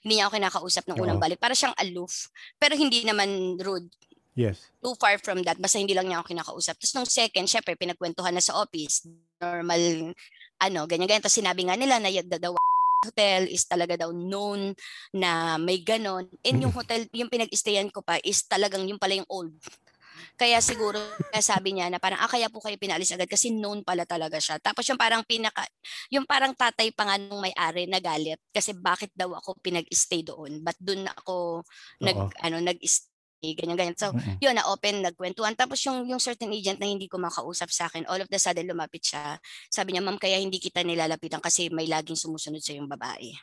hindi 0.03 0.19
niya 0.19 0.31
ako 0.31 0.33
kinakausap 0.39 0.83
ng 0.87 0.97
unang 0.99 1.19
balik 1.19 1.39
para 1.39 1.53
siyang 1.53 1.75
aloof 1.75 2.31
pero 2.57 2.73
hindi 2.73 3.03
naman 3.03 3.59
rude 3.59 3.91
Yes. 4.33 4.73
too 4.81 4.97
far 4.97 5.21
from 5.21 5.45
that. 5.45 5.61
Basta 5.61 5.77
hindi 5.77 5.93
lang 5.93 6.09
niya 6.09 6.25
ako 6.25 6.33
kinakausap. 6.33 6.81
Tapos 6.81 6.93
nung 6.97 7.05
second, 7.05 7.45
syempre, 7.45 7.77
pinagkwentuhan 7.77 8.33
na 8.33 8.41
sa 8.41 8.57
office. 8.65 9.05
Normal, 9.37 10.09
ano, 10.57 10.79
ganyan-ganyan. 10.89 11.21
Tapos 11.21 11.37
sinabi 11.37 11.69
nga 11.69 11.77
nila 11.77 12.01
na 12.01 12.09
the 12.09 12.49
hotel 13.03 13.45
is 13.51 13.67
talaga 13.67 13.99
daw 13.99 14.09
known 14.09 14.73
na 15.13 15.59
may 15.59 15.83
ganon. 15.83 16.25
And 16.41 16.57
yung 16.63 16.73
hotel, 16.73 17.05
yung 17.11 17.29
pinag-stayan 17.29 17.91
ko 17.91 18.01
pa 18.01 18.17
is 18.23 18.41
talagang 18.47 18.87
yung 18.87 18.97
pala 18.97 19.19
yung 19.19 19.29
old. 19.29 19.53
Kaya 20.33 20.59
siguro, 20.59 20.97
kaya 21.29 21.43
sabi 21.45 21.77
niya 21.77 21.93
na 21.93 22.01
parang, 22.01 22.17
ah, 22.19 22.29
kaya 22.29 22.49
po 22.49 22.57
kayo 22.59 22.75
pinaalis 22.81 23.13
agad 23.13 23.29
kasi 23.29 23.53
known 23.53 23.85
pala 23.85 24.03
talaga 24.03 24.41
siya. 24.41 24.57
Tapos 24.57 24.83
yung 24.89 24.97
parang 24.97 25.21
pinaka, 25.25 25.63
yung 26.09 26.25
parang 26.25 26.57
tatay 26.57 26.89
pa 26.91 27.05
nga 27.05 27.15
nung 27.21 27.41
may-ari 27.41 27.85
nagalit 27.85 28.41
kasi 28.49 28.73
bakit 28.73 29.13
daw 29.13 29.31
ako 29.37 29.57
pinag-stay 29.61 30.25
doon. 30.25 30.65
But 30.65 30.75
doon 30.81 31.05
ako 31.05 31.61
nag, 32.01 32.17
Oo. 32.17 32.29
ano, 32.41 32.55
nag-stay, 32.65 33.53
ganyan-ganyan. 33.53 33.97
So, 33.99 34.09
Mm-mm. 34.15 34.41
yun 34.41 34.55
na 34.57 34.65
open 34.71 35.03
nagkwentuhan 35.05 35.53
tapos 35.53 35.83
yung 35.85 36.07
yung 36.07 36.19
certain 36.21 36.49
agent 36.49 36.79
na 36.79 36.87
hindi 36.87 37.05
ko 37.11 37.19
makausap 37.19 37.69
sa 37.69 37.91
akin 37.91 38.07
all 38.07 38.23
of 38.23 38.29
the 38.31 38.39
sudden 38.39 38.65
lumapit 38.71 39.03
siya 39.03 39.35
sabi 39.67 39.91
niya 39.91 39.99
ma'am 39.99 40.15
kaya 40.15 40.39
hindi 40.39 40.63
kita 40.63 40.79
nilalapitan 40.79 41.43
kasi 41.43 41.67
may 41.67 41.83
laging 41.91 42.15
sumusunod 42.15 42.63
sa 42.63 42.71
yung 42.71 42.87
babae 42.87 43.35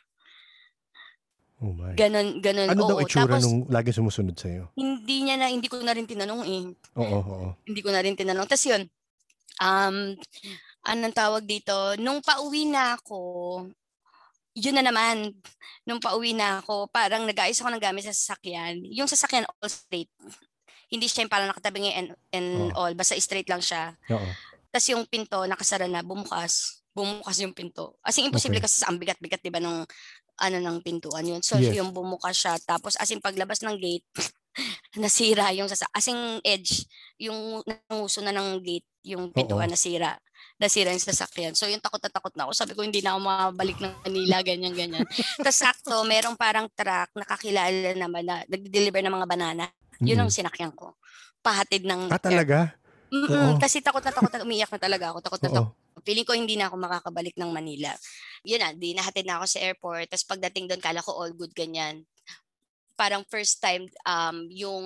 Oh 1.61 1.71
my. 1.71 1.93
ganon 1.93 2.41
ganon 2.41 2.73
Ano 2.73 2.89
daw 2.89 2.97
oo 2.97 3.05
itsura 3.05 3.37
tapos 3.37 3.45
nung 3.45 3.69
laging 3.69 3.97
sumusunod 4.01 4.33
sa'yo? 4.33 4.73
hindi 4.73 5.21
niya 5.21 5.37
na 5.37 5.47
hindi 5.47 5.69
ko 5.69 5.77
na 5.77 5.93
rin 5.93 6.09
tinanong 6.09 6.41
eh 6.41 6.63
Oo, 6.97 7.17
oo. 7.21 7.47
hindi 7.63 7.81
ko 7.85 7.93
na 7.93 8.01
rin 8.01 8.17
tinanong 8.17 8.49
tapos 8.49 8.65
yun 8.65 8.83
um 9.61 10.17
anong 10.83 11.13
tawag 11.13 11.45
dito 11.45 11.93
nung 12.01 12.17
pauwi 12.19 12.65
na 12.65 12.97
ako 12.97 13.19
yun 14.57 14.73
na 14.73 14.83
naman 14.83 15.31
nung 15.85 16.01
pauwi 16.01 16.33
na 16.33 16.59
ako 16.59 16.89
parang 16.89 17.29
nag-ayos 17.29 17.61
ako 17.61 17.69
ng 17.71 17.83
gamit 17.83 18.03
sa 18.03 18.13
sasakyan 18.13 18.81
yung 18.89 19.05
sasakyan 19.05 19.45
all 19.45 19.69
straight 19.69 20.09
hindi 20.89 21.05
siya 21.05 21.23
yung 21.23 21.31
parang 21.31 21.47
nakatabingi 21.47 21.93
and, 21.93 22.09
and 22.33 22.49
Oh. 22.73 22.83
all 22.83 22.93
basta 22.97 23.13
straight 23.15 23.47
lang 23.47 23.61
siya 23.61 23.93
Oo. 24.09 24.29
Tapos 24.71 24.87
yung 24.87 25.03
pinto, 25.03 25.35
nakasara 25.43 25.83
na, 25.83 25.99
bumukas. 25.99 26.79
Bumukas 26.95 27.35
yung 27.43 27.51
pinto. 27.51 27.99
As 27.99 28.15
in, 28.15 28.31
imposible 28.31 28.55
Okay. 28.55 28.71
kasi 28.71 28.79
sa 28.79 28.87
ang 28.87 28.95
bigat-bigat, 28.95 29.43
di 29.43 29.51
ba, 29.51 29.59
ng, 29.59 29.83
ano, 30.41 30.57
ng 30.57 30.81
pintuan 30.81 31.23
yun. 31.23 31.41
So, 31.45 31.61
Yes. 31.61 31.77
yung 31.77 31.93
bumukas 31.93 32.33
siya. 32.35 32.57
Tapos, 32.59 32.97
as 32.97 33.07
in, 33.13 33.21
paglabas 33.21 33.61
ng 33.61 33.77
gate, 33.77 34.05
nasira 34.97 35.53
yung 35.53 35.69
sasa. 35.69 35.85
As 35.93 36.09
in, 36.09 36.41
edge, 36.41 36.83
yung 37.21 37.61
nanguso 37.63 38.19
na 38.19 38.33
ng 38.33 38.59
gate, 38.59 38.89
yung 39.05 39.29
pintuan 39.29 39.69
Oo. 39.69 39.73
nasira. 39.73 40.17
Nasira 40.57 40.89
yung 40.89 41.01
sasakyan. 41.01 41.53
So, 41.53 41.69
yung 41.69 41.81
takot 41.81 42.01
na 42.01 42.09
takot 42.09 42.33
na 42.33 42.49
ako. 42.49 42.51
Sabi 42.53 42.73
ko, 42.73 42.81
hindi 42.81 43.01
na 43.01 43.13
ako 43.13 43.19
makabalik 43.21 43.77
ng 43.77 43.93
Manila, 44.03 44.37
ganyan, 44.49 44.73
ganyan. 44.73 45.05
Tapos, 45.37 45.57
sakto, 45.57 46.01
merong 46.03 46.37
parang 46.37 46.65
truck, 46.73 47.09
nakakilala 47.13 47.93
naman 47.93 48.25
na 48.25 48.41
nag-deliver 48.49 49.01
ng 49.05 49.13
mga 49.13 49.27
banana. 49.29 49.65
Yun 50.01 50.17
ang 50.17 50.29
Mm-mm. 50.29 50.33
sinakyan 50.33 50.73
ko. 50.73 50.97
Pahatid 51.41 51.85
ng 51.85 52.09
Ah, 52.09 52.17
talaga? 52.17 52.73
Oo. 53.13 53.29
Mm-mm, 53.29 53.59
kasi 53.61 53.81
takot 53.83 54.01
na 54.01 54.09
takot 54.09 54.31
na 54.31 54.41
umiyak 54.41 54.69
na 54.71 54.81
talaga 54.81 55.13
ako. 55.13 55.17
Takot 55.21 55.41
na 55.41 55.49
Oo. 55.49 55.55
takot. 55.61 55.73
Feeling 56.01 56.25
ko 56.25 56.33
hindi 56.33 56.55
na 56.57 56.71
ako 56.71 56.75
makakabalik 56.79 57.35
ng 57.37 57.51
Manila. 57.51 57.93
Yun 58.41 58.59
na, 58.61 58.69
di 58.73 58.95
nahatid 58.97 59.27
na 59.27 59.37
ako 59.41 59.45
sa 59.45 59.59
airport. 59.61 60.09
Tapos 60.09 60.25
pagdating 60.25 60.65
doon, 60.71 60.81
kala 60.81 61.03
ko 61.03 61.13
all 61.13 61.33
good 61.35 61.53
ganyan. 61.53 62.07
Parang 62.97 63.25
first 63.29 63.61
time, 63.61 63.85
um, 64.05 64.45
yung 64.49 64.85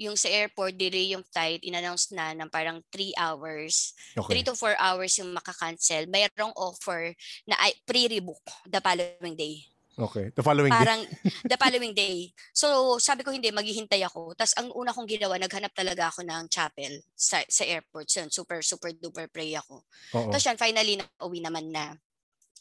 yung 0.00 0.18
sa 0.18 0.26
airport, 0.26 0.74
delay 0.74 1.14
yung 1.14 1.22
flight, 1.30 1.62
in-announce 1.62 2.10
na 2.10 2.34
ng 2.34 2.50
parang 2.50 2.82
3 2.90 3.14
hours. 3.14 3.94
3 4.18 4.18
Okay. 4.18 4.42
to 4.42 4.58
4 4.58 4.74
hours 4.74 5.14
yung 5.22 5.30
makakancel. 5.30 6.10
Mayroong 6.10 6.50
offer 6.58 7.14
na 7.46 7.54
pre-rebook 7.86 8.42
the 8.66 8.82
following 8.82 9.38
day. 9.38 9.62
Okay. 9.92 10.32
The 10.32 10.40
following 10.40 10.72
day. 10.72 10.80
Parang 10.80 11.00
the 11.44 11.58
following 11.60 11.92
day. 11.92 12.32
So, 12.56 12.96
sabi 12.96 13.20
ko 13.20 13.28
hindi, 13.28 13.52
maghihintay 13.52 14.00
ako. 14.08 14.32
Tapos 14.32 14.56
ang 14.56 14.72
una 14.72 14.88
kong 14.92 15.04
ginawa, 15.04 15.36
naghanap 15.36 15.72
talaga 15.76 16.08
ako 16.08 16.24
ng 16.24 16.48
chapel 16.48 17.04
sa, 17.12 17.44
sa 17.44 17.62
airport. 17.68 18.08
So, 18.08 18.24
yun, 18.24 18.30
super, 18.32 18.64
super 18.64 18.96
duper 18.96 19.28
pray 19.28 19.52
ako. 19.52 19.84
Oo. 20.16 20.32
Tapos 20.32 20.44
yan, 20.48 20.56
finally, 20.56 20.96
na-uwi 20.96 21.44
naman 21.44 21.68
na. 21.68 21.92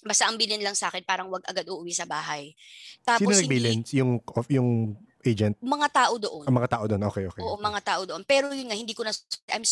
Basta 0.01 0.27
ang 0.27 0.35
bilin 0.35 0.59
lang 0.59 0.75
sa 0.75 0.89
akin, 0.89 1.05
parang 1.05 1.29
wag 1.31 1.45
agad 1.45 1.63
uuwi 1.69 1.93
sa 1.93 2.09
bahay. 2.09 2.51
Tapos 3.05 3.31
Sino 3.31 3.37
hindi, 3.37 3.47
nagbilin? 3.47 3.79
Yung, 3.95 4.11
yung 4.49 4.69
agent? 5.21 5.55
mga 5.61 5.87
tao 5.93 6.13
doon. 6.17 6.45
Ang 6.49 6.57
mga 6.57 6.69
tao 6.73 6.83
doon. 6.89 7.01
Okay, 7.07 7.25
okay. 7.29 7.43
Oo, 7.45 7.55
okay. 7.55 7.63
mga 7.63 7.81
tao 7.85 8.01
doon. 8.09 8.21
Pero 8.25 8.49
yun 8.51 8.67
nga, 8.67 8.75
hindi 8.75 8.91
ko 8.97 9.05
na, 9.05 9.13
I'm, 9.53 9.63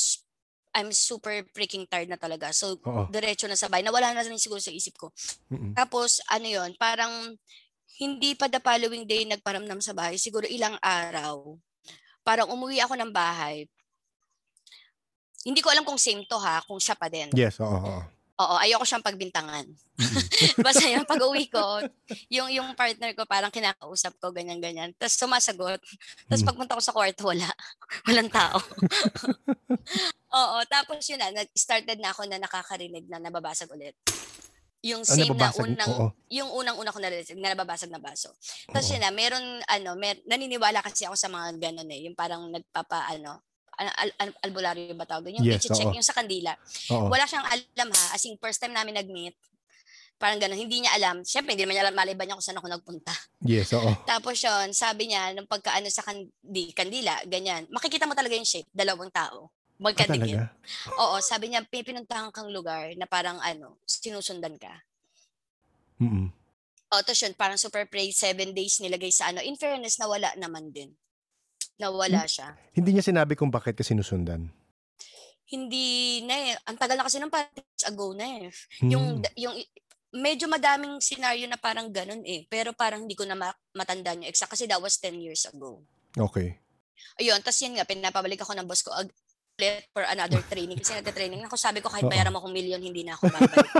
I'm 0.74 0.94
super 0.94 1.44
freaking 1.54 1.90
tired 1.90 2.10
na 2.10 2.20
talaga. 2.20 2.54
So, 2.54 2.78
Oo. 2.86 3.10
diretso 3.10 3.50
na 3.50 3.58
sa 3.58 3.68
bahay. 3.68 3.82
Nawala 3.82 4.14
na 4.14 4.22
rin 4.22 4.38
siguro 4.38 4.62
sa 4.62 4.70
isip 4.70 4.98
ko. 5.02 5.10
Mm-mm. 5.50 5.74
Tapos, 5.74 6.22
ano 6.30 6.46
yon 6.46 6.78
parang 6.78 7.34
hindi 8.00 8.38
pa 8.38 8.48
the 8.48 8.62
following 8.62 9.04
day 9.04 9.26
nagparamdam 9.26 9.82
sa 9.82 9.98
bahay. 9.98 10.16
Siguro 10.22 10.46
ilang 10.46 10.78
araw. 10.80 11.58
Parang 12.22 12.54
umuwi 12.54 12.80
ako 12.86 12.94
ng 12.96 13.12
bahay. 13.12 13.66
Hindi 15.42 15.64
ko 15.64 15.72
alam 15.72 15.88
kung 15.88 15.98
same 15.98 16.28
to 16.28 16.38
ha, 16.38 16.62
kung 16.68 16.78
siya 16.78 16.94
pa 16.94 17.10
din. 17.10 17.32
Yes, 17.34 17.58
oo, 17.64 17.68
oo. 17.68 18.02
Oo, 18.40 18.56
ayoko 18.56 18.88
siyang 18.88 19.04
pagbintangan. 19.04 19.68
Basta 20.66 20.88
yung 20.88 21.04
pag-uwi 21.04 21.52
ko, 21.52 21.84
yung, 22.32 22.48
yung 22.48 22.72
partner 22.72 23.12
ko 23.12 23.28
parang 23.28 23.52
kinakausap 23.52 24.16
ko, 24.16 24.32
ganyan-ganyan. 24.32 24.96
Tapos 24.96 25.20
sumasagot. 25.20 25.84
Tapos 26.26 26.42
Mm. 26.42 26.48
pagpunta 26.48 26.78
ko 26.80 26.82
sa 26.82 26.96
kwarto, 26.96 27.28
wala. 27.28 27.52
Walang 28.08 28.32
tao. 28.32 28.56
Oo, 30.40 30.58
tapos 30.66 31.04
yun 31.04 31.20
na, 31.20 31.36
nag-started 31.36 32.00
na 32.00 32.16
ako 32.16 32.24
na 32.26 32.40
nakakarinig 32.40 33.10
na 33.10 33.20
nababasag 33.20 33.68
ulit. 33.70 33.98
Yung 34.80 35.04
Ah, 35.04 35.12
same 35.12 35.36
na 35.36 35.52
nababasag. 35.52 35.66
unang, 35.68 35.92
Oo. 35.92 36.08
yung 36.32 36.50
unang-una 36.56 36.96
ko 36.96 37.00
narinig 37.04 37.36
na 37.36 37.52
nababasag 37.52 37.92
na 37.92 38.00
baso. 38.00 38.32
Tapos 38.72 38.88
Oo. 38.88 38.94
yun 38.96 39.04
na, 39.04 39.12
meron, 39.12 39.44
ano, 39.68 40.00
mer- 40.00 40.24
naniniwala 40.24 40.80
kasi 40.80 41.04
ako 41.04 41.20
sa 41.20 41.28
mga 41.28 41.60
ganun 41.60 41.92
eh. 41.92 42.08
Yung 42.08 42.16
parang 42.16 42.48
nagpapa, 42.48 43.04
ano, 43.12 43.44
al- 43.80 43.96
al- 43.98 44.18
al- 44.20 44.40
albularyo 44.44 44.92
ba 44.94 45.08
tawag 45.08 45.26
doon? 45.26 45.40
Yung 45.40 45.48
Yes, 45.48 45.64
i-check, 45.64 45.88
oo. 45.88 45.96
yung 45.96 46.04
sa 46.04 46.12
kandila. 46.12 46.52
Oo. 46.92 47.08
Wala 47.08 47.24
siyang 47.24 47.48
alam 47.48 47.90
ha. 47.90 48.06
As 48.12 48.24
in, 48.24 48.36
first 48.36 48.60
time 48.60 48.76
namin 48.76 48.94
nag-meet. 48.94 49.34
Parang 50.20 50.36
ganun. 50.36 50.60
Hindi 50.60 50.84
niya 50.84 50.92
alam. 50.94 51.24
Siyempre, 51.24 51.56
hindi 51.56 51.64
naman 51.64 51.80
niya 51.80 51.88
alam 51.88 51.96
malay 51.96 52.12
ba 52.12 52.28
niya 52.28 52.36
kung 52.36 52.44
saan 52.44 52.60
ako 52.60 52.68
nagpunta. 52.68 53.16
Yes, 53.40 53.72
oo. 53.72 53.88
Tapos 54.12 54.36
yun, 54.36 54.76
sabi 54.76 55.08
niya, 55.08 55.32
nung 55.32 55.48
pagkaano 55.48 55.88
sa 55.88 56.04
kandi, 56.04 56.76
kandila, 56.76 57.24
ganyan. 57.24 57.64
Makikita 57.72 58.04
mo 58.04 58.12
talaga 58.12 58.36
yung 58.36 58.44
shape, 58.44 58.68
dalawang 58.70 59.08
tao. 59.10 59.48
Ah, 59.48 59.88
Magkadikit. 59.88 60.36
talaga? 60.36 60.52
Oo, 61.00 61.24
sabi 61.24 61.56
niya, 61.56 61.64
pinuntahan 61.64 62.36
kang 62.36 62.52
lugar 62.52 62.92
na 63.00 63.08
parang 63.08 63.40
ano, 63.40 63.80
sinusundan 63.88 64.60
ka. 64.60 64.76
Mm-mm. 66.04 66.28
O, 66.90 67.00
tapos 67.00 67.22
yun, 67.22 67.32
parang 67.32 67.56
super 67.56 67.88
pray, 67.88 68.12
seven 68.12 68.52
days 68.52 68.82
nilagay 68.84 69.14
sa 69.14 69.32
ano. 69.32 69.40
In 69.40 69.56
fairness, 69.56 69.96
nawala 69.96 70.36
naman 70.36 70.74
din. 70.74 70.92
Nawala 71.80 72.28
siya. 72.28 72.54
Hindi 72.76 72.94
niya 72.94 73.04
sinabi 73.04 73.34
kung 73.34 73.50
bakit 73.50 73.74
ka 73.74 73.82
sinusundan. 73.82 74.52
Hindi 75.50 76.22
na 76.28 76.36
eh. 76.36 76.54
Ang 76.68 76.78
tagal 76.78 77.00
na 77.00 77.08
kasi 77.08 77.18
nung 77.18 77.32
parang 77.32 77.50
ago 77.88 78.14
na 78.14 78.26
eh. 78.38 78.52
Yung, 78.86 79.18
Hmm. 79.18 79.34
yung, 79.34 79.56
medyo 80.12 80.46
madaming 80.46 81.00
scenario 81.00 81.48
na 81.48 81.58
parang 81.58 81.90
ganun 81.90 82.22
eh. 82.22 82.46
Pero 82.46 82.76
parang 82.76 83.08
hindi 83.08 83.16
ko 83.16 83.26
na 83.26 83.34
ma- 83.34 83.58
matandaan 83.74 84.22
yung 84.22 84.30
exact 84.30 84.54
kasi 84.54 84.68
that 84.68 84.78
was 84.78 85.00
10 85.00 85.18
years 85.18 85.48
ago. 85.48 85.82
Okay. 86.14 86.60
Ayun, 87.18 87.40
tapos 87.40 87.60
yun 87.60 87.80
nga, 87.80 87.88
pinapabalik 87.88 88.40
ako 88.40 88.54
ng 88.54 88.68
boss 88.68 88.84
ko 88.84 88.92
ag- 88.92 89.14
ulit 89.56 89.84
for 89.90 90.04
another 90.04 90.40
training. 90.46 90.78
Kasi 90.78 90.96
nagka-training 90.96 91.44
ako, 91.44 91.56
sabi 91.56 91.80
ko 91.80 91.88
kahit 91.88 92.06
bayaran 92.06 92.32
mo 92.32 92.40
akong 92.40 92.54
million, 92.54 92.80
hindi 92.80 93.04
na 93.04 93.16
ako 93.16 93.28
babalik. 93.28 93.72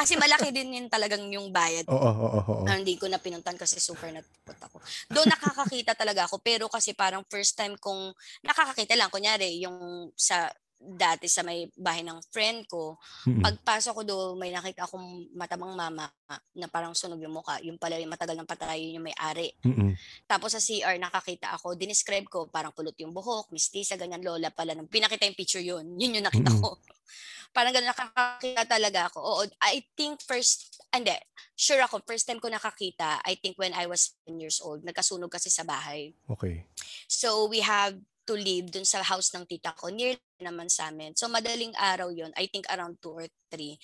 kasi 0.00 0.16
malaki 0.16 0.48
din 0.48 0.80
yun 0.80 0.86
talagang 0.88 1.28
yung 1.28 1.52
bayad. 1.52 1.84
Oo, 1.84 2.00
oo, 2.00 2.40
oo. 2.40 2.64
na 2.64 2.80
hindi 2.80 2.96
ko 2.96 3.04
na 3.04 3.20
pinuntan 3.20 3.60
kasi 3.60 3.76
super 3.76 4.08
natakot 4.08 4.56
ako. 4.56 4.76
Doon 5.12 5.28
nakakakita 5.28 5.92
talaga 5.92 6.24
ako 6.24 6.40
pero 6.40 6.72
kasi 6.72 6.96
parang 6.96 7.20
first 7.28 7.52
time 7.52 7.76
kong 7.76 8.16
nakakakita 8.40 8.96
lang 8.96 9.12
kunyari 9.12 9.60
yung 9.60 10.08
sa 10.16 10.48
dati 10.80 11.28
sa 11.28 11.44
may 11.44 11.68
bahay 11.76 12.00
ng 12.00 12.24
friend 12.32 12.64
ko. 12.64 12.96
Mm-mm. 13.28 13.44
Pagpasok 13.44 14.00
ko 14.00 14.02
doon, 14.02 14.40
may 14.40 14.48
nakita 14.48 14.88
akong 14.88 15.28
matamang 15.36 15.76
mama 15.76 16.08
na 16.56 16.66
parang 16.72 16.96
sunog 16.96 17.20
yung 17.20 17.36
mukha. 17.36 17.60
Yung 17.60 17.76
pala 17.76 18.00
yung 18.00 18.08
matagal 18.08 18.32
ng 18.40 18.48
patay, 18.48 18.88
yun 18.88 18.96
yung 18.96 19.06
may-ari. 19.12 19.52
Mm-mm. 19.60 19.92
Tapos 20.24 20.56
sa 20.56 20.60
CR, 20.60 20.96
nakakita 20.96 21.52
ako, 21.52 21.76
dinescribe 21.76 22.24
ko, 22.32 22.48
parang 22.48 22.72
kulot 22.72 22.96
yung 22.96 23.12
buhok, 23.12 23.52
mistisa, 23.52 24.00
ganyan, 24.00 24.24
lola 24.24 24.48
pala. 24.48 24.72
Nung 24.72 24.88
pinakita 24.88 25.28
yung 25.28 25.36
picture 25.36 25.60
yun, 25.60 26.00
yun 26.00 26.16
yung 26.16 26.24
nakita 26.24 26.48
Mm-mm. 26.48 26.64
ko. 26.64 26.80
parang 27.54 27.76
ganun, 27.76 27.92
nakakakita 27.92 28.64
talaga 28.64 29.00
ako. 29.12 29.18
Oo, 29.20 29.42
I 29.60 29.84
think 29.92 30.24
first, 30.24 30.80
hindi, 30.94 31.12
sure 31.52 31.82
ako, 31.84 32.00
first 32.08 32.24
time 32.24 32.40
ko 32.40 32.48
nakakita, 32.48 33.20
I 33.20 33.36
think 33.36 33.60
when 33.60 33.76
I 33.76 33.84
was 33.84 34.16
10 34.24 34.40
years 34.40 34.58
old, 34.64 34.80
nagkasunog 34.80 35.28
kasi 35.28 35.52
sa 35.52 35.66
bahay. 35.66 36.16
Okay. 36.30 36.64
So 37.10 37.50
we 37.50 37.60
have 37.60 37.98
to 38.30 38.38
live 38.38 38.70
dun 38.70 38.86
sa 38.86 39.02
house 39.02 39.34
ng 39.34 39.42
tita 39.42 39.74
ko, 39.74 39.90
near 39.90 40.14
naman 40.38 40.70
sa 40.70 40.94
amin. 40.94 41.18
So 41.18 41.26
madaling 41.26 41.74
araw 41.74 42.14
yon 42.14 42.30
I 42.38 42.46
think 42.46 42.70
around 42.70 43.02
2 43.02 43.10
or 43.10 43.26
3. 43.26 43.74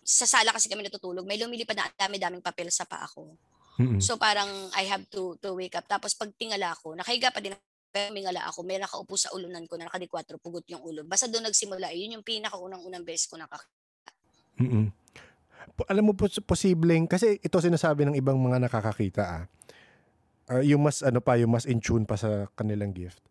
Sa 0.00 0.24
sala 0.24 0.56
kasi 0.56 0.72
kami 0.72 0.88
natutulog, 0.88 1.28
may 1.28 1.36
lumilipad 1.36 1.76
na 1.76 1.92
dami-daming 1.92 2.40
papel 2.40 2.72
sa 2.72 2.88
paa 2.88 3.04
ko. 3.04 3.36
Mm-mm. 3.76 4.00
So 4.00 4.16
parang 4.16 4.48
I 4.72 4.88
have 4.88 5.04
to 5.12 5.36
to 5.44 5.52
wake 5.52 5.76
up. 5.76 5.84
Tapos 5.84 6.16
pag 6.16 6.32
tingala 6.40 6.72
ako, 6.72 6.96
nakahiga 6.96 7.28
pa 7.28 7.44
din 7.44 7.52
pero 7.94 8.10
mingala 8.10 8.42
ako, 8.50 8.66
may 8.66 8.82
nakaupo 8.82 9.14
sa 9.14 9.30
ulunan 9.30 9.62
ko 9.70 9.78
na 9.78 9.86
nakadikwatro, 9.86 10.42
pugot 10.42 10.66
yung 10.66 10.82
ulo. 10.82 11.06
Basta 11.06 11.30
doon 11.30 11.46
nagsimula, 11.46 11.94
yun 11.94 12.18
yung 12.18 12.26
pinakaunang-unang 12.26 13.06
beses 13.06 13.30
ko 13.30 13.38
nakakita. 13.38 14.10
Mm-mm. 14.58 14.90
Alam 15.86 16.10
mo 16.10 16.12
po 16.18 16.26
posibleng 16.42 17.06
kasi 17.06 17.38
ito 17.38 17.54
sinasabi 17.54 18.02
ng 18.02 18.18
ibang 18.18 18.34
mga 18.34 18.66
nakakakita 18.66 19.22
ah. 19.22 19.44
Ah, 20.50 20.60
yung 20.60 20.82
mas 20.82 21.06
ano 21.06 21.22
pa, 21.22 21.38
yung 21.38 21.54
mas 21.54 21.70
in 21.70 21.78
tune 21.78 22.02
pa 22.02 22.18
sa 22.18 22.50
kanilang 22.58 22.90
gift. 22.90 23.22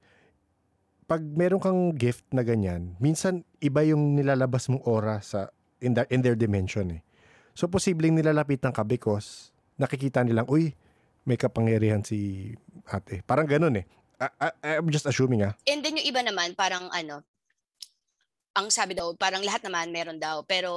Pag 1.13 1.29
meron 1.37 1.61
kang 1.61 1.93
gift 1.93 2.25
na 2.33 2.41
ganyan, 2.41 2.97
minsan 2.97 3.45
iba 3.61 3.85
yung 3.85 4.17
nilalabas 4.17 4.65
mong 4.65 4.81
aura 4.89 5.21
sa 5.21 5.53
in, 5.77 5.93
the- 5.93 6.09
in 6.09 6.25
their 6.25 6.33
dimension 6.33 6.89
eh. 6.89 7.05
So 7.53 7.69
posibleng 7.69 8.17
nilalapitan 8.17 8.73
ka 8.73 8.81
because 8.81 9.53
nakikita 9.77 10.25
nilang, 10.25 10.49
uy, 10.49 10.73
may 11.21 11.37
kapangyarihan 11.37 12.01
si 12.01 12.49
ate. 12.89 13.21
Parang 13.29 13.45
ganun 13.45 13.77
eh. 13.77 13.85
I- 14.17 14.33
I- 14.41 14.57
I'm 14.81 14.89
just 14.89 15.05
assuming 15.05 15.45
ah. 15.45 15.53
And 15.69 15.85
then 15.85 16.01
yung 16.01 16.09
iba 16.09 16.25
naman, 16.25 16.57
parang 16.57 16.89
ano, 16.89 17.21
ang 18.57 18.73
sabi 18.73 18.97
daw, 18.97 19.13
parang 19.13 19.45
lahat 19.45 19.61
naman 19.69 19.93
meron 19.93 20.17
daw. 20.17 20.41
Pero, 20.49 20.73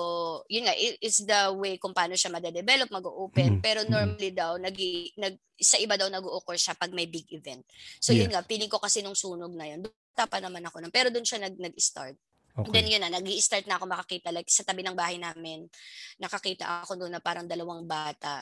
yun 0.52 0.68
nga, 0.68 0.76
it- 0.76 1.00
it's 1.00 1.24
the 1.24 1.48
way 1.56 1.80
kung 1.80 1.96
paano 1.96 2.12
siya 2.12 2.28
madedevelop, 2.28 2.92
mag-open. 2.92 3.56
Mhm. 3.56 3.62
Pero 3.64 3.80
Mhm. 3.84 3.88
normally 3.88 4.36
daw, 4.36 4.60
nag, 4.60 4.76
nag, 5.16 5.40
sa 5.56 5.80
iba 5.80 5.96
daw 5.96 6.12
nag-o-occur 6.12 6.60
siya 6.60 6.76
pag 6.76 6.92
may 6.92 7.08
big 7.08 7.24
event. 7.32 7.64
So 8.04 8.12
yun 8.12 8.28
Yes. 8.28 8.36
nga, 8.36 8.44
feeling 8.44 8.68
ko 8.68 8.76
kasi 8.76 9.00
nung 9.00 9.16
sunog 9.16 9.56
na 9.56 9.64
yun, 9.64 9.80
pa 10.24 10.40
naman 10.40 10.64
ako 10.64 10.80
nun. 10.80 10.92
Pero 10.94 11.12
doon 11.12 11.28
siya 11.28 11.44
nag, 11.44 11.60
nag-start. 11.60 12.16
Okay. 12.56 12.72
Then 12.72 12.88
yun 12.88 13.04
na, 13.04 13.12
nag-i-start 13.12 13.68
na 13.68 13.76
ako 13.76 13.84
makakita. 13.84 14.32
Like 14.32 14.48
sa 14.48 14.64
tabi 14.64 14.80
ng 14.80 14.96
bahay 14.96 15.20
namin, 15.20 15.68
nakakita 16.16 16.88
ako 16.88 16.96
doon 16.96 17.12
na 17.12 17.20
parang 17.20 17.44
dalawang 17.44 17.84
bata 17.84 18.40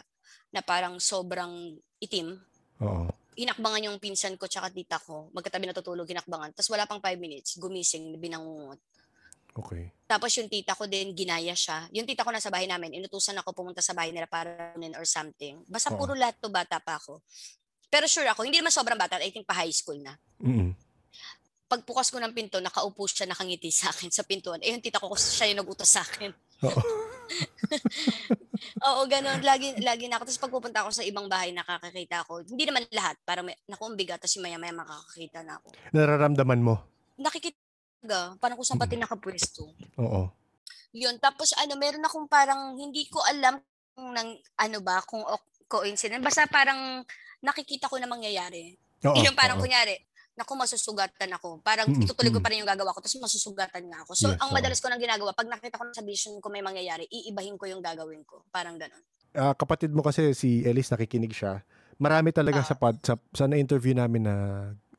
na 0.54 0.62
parang 0.62 1.02
sobrang 1.02 1.74
itim. 1.98 2.38
Oo. 2.78 3.10
Inakbangan 3.34 3.90
yung 3.90 3.98
pinsan 3.98 4.38
ko 4.38 4.46
tsaka 4.46 4.70
tita 4.70 5.02
ko. 5.02 5.34
Magkatabi 5.34 5.66
natutulog, 5.66 6.06
inakbangan. 6.06 6.54
Tapos 6.54 6.70
wala 6.70 6.86
pang 6.86 7.02
5 7.02 7.18
minutes, 7.18 7.58
gumising, 7.58 8.14
binangungot. 8.22 8.78
Okay. 9.54 9.90
Tapos 10.06 10.30
yung 10.38 10.50
tita 10.50 10.78
ko 10.78 10.86
din, 10.86 11.14
ginaya 11.14 11.54
siya. 11.54 11.86
Yung 11.94 12.06
tita 12.06 12.26
ko 12.26 12.30
nasa 12.30 12.50
bahay 12.50 12.70
namin, 12.70 12.94
inutusan 13.02 13.34
ako 13.38 13.50
pumunta 13.54 13.82
sa 13.82 13.94
bahay 13.94 14.14
nila 14.14 14.30
para 14.30 14.74
or 14.94 15.06
something. 15.06 15.62
Basta 15.66 15.90
Oo. 15.90 15.98
puro 15.98 16.14
lahat 16.14 16.38
to 16.38 16.50
bata 16.50 16.78
pa 16.78 16.98
ako. 16.98 17.22
Pero 17.90 18.10
sure 18.10 18.26
ako, 18.26 18.42
hindi 18.42 18.58
naman 18.58 18.74
sobrang 18.74 18.98
bata. 18.98 19.22
I 19.22 19.30
think 19.30 19.46
pa 19.46 19.54
high 19.54 19.70
school 19.70 19.98
na. 20.02 20.18
Mm-mm. 20.42 20.74
Pagpukas 21.74 22.14
ko 22.14 22.22
ng 22.22 22.30
pinto, 22.30 22.62
nakaupo 22.62 23.02
siya, 23.10 23.26
nakangiti 23.26 23.66
sa 23.74 23.90
akin 23.90 24.06
sa 24.06 24.22
pintuan. 24.22 24.62
Eh, 24.62 24.70
yung 24.70 24.78
tita 24.78 25.02
ko, 25.02 25.10
siya 25.18 25.50
yung 25.50 25.66
nag-utos 25.66 25.90
sa 25.90 26.06
akin. 26.06 26.30
Oo. 26.62 26.80
Oo, 28.86 29.02
ganun. 29.10 29.42
Lagi, 29.42 29.74
lagi 29.82 30.06
na 30.06 30.22
ako. 30.22 30.30
Tapos 30.30 30.42
pagpupunta 30.46 30.86
ako 30.86 30.94
sa 30.94 31.02
ibang 31.02 31.26
bahay, 31.26 31.50
nakakakita 31.50 32.22
ako. 32.22 32.46
Hindi 32.46 32.70
naman 32.70 32.86
lahat. 32.94 33.18
Para 33.26 33.42
may, 33.42 33.58
naku, 33.66 33.90
ang 33.90 33.98
bigat. 33.98 34.22
Tapos 34.22 34.38
maya-maya 34.38 34.70
makakakita 34.70 35.42
na 35.42 35.58
ako. 35.58 35.74
Nararamdaman 35.90 36.62
mo. 36.62 36.78
Nakikita 37.18 37.58
ka, 38.06 38.38
parang 38.38 38.54
kung 38.54 38.68
saan 38.68 38.78
pati 38.78 38.94
nakapwesto. 38.94 39.66
Oo. 39.98 40.30
Yun. 40.94 41.18
Tapos 41.18 41.58
ano, 41.58 41.74
meron 41.74 42.06
akong 42.06 42.30
parang 42.30 42.78
hindi 42.78 43.10
ko 43.10 43.18
alam 43.26 43.58
kung 43.98 44.14
nang, 44.14 44.38
ano 44.62 44.78
ba, 44.78 45.02
kung 45.02 45.26
coincidence. 45.66 46.22
Basta 46.22 46.46
parang 46.46 47.02
nakikita 47.42 47.90
ko 47.90 47.98
na 47.98 48.06
mangyayari. 48.06 48.78
Oo. 49.04 49.20
yung 49.26 49.36
parang 49.36 49.58
oo. 49.58 49.64
kunyari, 49.64 49.94
naku, 50.34 50.52
masusugatan 50.58 51.30
ako. 51.38 51.62
Parang 51.62 51.86
Mm, 51.86 52.02
itutuloy 52.02 52.30
ko 52.30 52.38
mm. 52.38 52.44
pa 52.44 52.50
rin 52.50 52.58
yung 52.62 52.70
gagawa 52.70 52.90
ko, 52.90 52.98
tapos 52.98 53.22
masusugatan 53.22 53.86
nga 53.86 54.02
ako. 54.02 54.12
So, 54.14 54.26
Yes, 54.34 54.38
ang 54.42 54.50
madalas 54.50 54.78
ko 54.82 54.90
nang 54.90 54.98
ginagawa, 54.98 55.30
pag 55.30 55.46
nakita 55.46 55.78
ko 55.78 55.86
na 55.86 55.94
sa 55.94 56.02
vision 56.02 56.42
ko 56.42 56.50
may 56.50 56.62
mangyayari, 56.62 57.06
iibahin 57.06 57.54
ko 57.54 57.70
yung 57.70 57.78
gagawin 57.78 58.26
ko. 58.26 58.42
Parang 58.50 58.74
ganun. 58.74 58.98
Ah, 59.34 59.54
kapatid 59.54 59.90
mo 59.90 60.02
kasi 60.02 60.34
si 60.34 60.62
Elise 60.62 60.90
nakikinig 60.90 61.34
siya. 61.34 61.62
Marami 61.98 62.30
talaga 62.30 62.62
Ah. 62.62 62.66
sa 62.66 62.74
pod, 62.74 62.98
sa, 63.02 63.14
sa 63.30 63.46
na-interview 63.46 63.94
namin 63.94 64.26
na, 64.26 64.34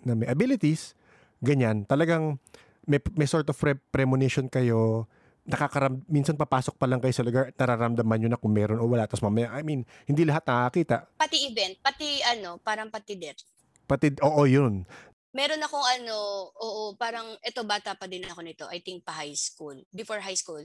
na 0.01 0.15
may 0.15 0.27
abilities, 0.27 0.95
ganyan. 1.39 1.83
Talagang 1.83 2.39
may, 2.87 3.03
may 3.15 3.27
sort 3.27 3.47
of 3.47 3.55
pre- 3.55 3.79
premonition 3.91 4.47
kayo. 4.47 5.07
Nakakaram, 5.45 6.01
minsan 6.09 6.33
papasok 6.33 6.73
pa 6.73 6.89
lang 6.89 6.97
kayo 6.97 7.13
sa 7.13 7.21
lugar, 7.21 7.53
nararamdaman 7.53 8.17
nyo 8.17 8.29
na 8.33 8.39
kung 8.39 8.49
meron 8.49 8.81
o 8.81 8.89
wala. 8.89 9.05
Tapos 9.05 9.21
mamaya, 9.21 9.53
I 9.53 9.61
mean, 9.61 9.83
hindi 10.03 10.25
lahat 10.25 10.47
nakakita. 10.47 11.05
Pati 11.15 11.37
event, 11.45 11.77
pati 11.79 12.17
ano, 12.25 12.57
parang 12.57 12.89
pati 12.89 13.13
death. 13.13 13.45
Pati, 13.85 14.17
oo, 14.25 14.41
yun. 14.49 14.89
Meron 15.35 15.59
akong 15.59 15.83
ano, 15.99 16.15
oo, 16.55 16.95
parang 16.95 17.35
ito 17.43 17.59
bata 17.67 17.91
pa 17.91 18.07
din 18.07 18.23
ako 18.23 18.39
nito. 18.39 18.65
I 18.71 18.79
think 18.79 19.03
pa 19.03 19.11
high 19.11 19.35
school. 19.35 19.75
Before 19.91 20.23
high 20.23 20.39
school. 20.39 20.63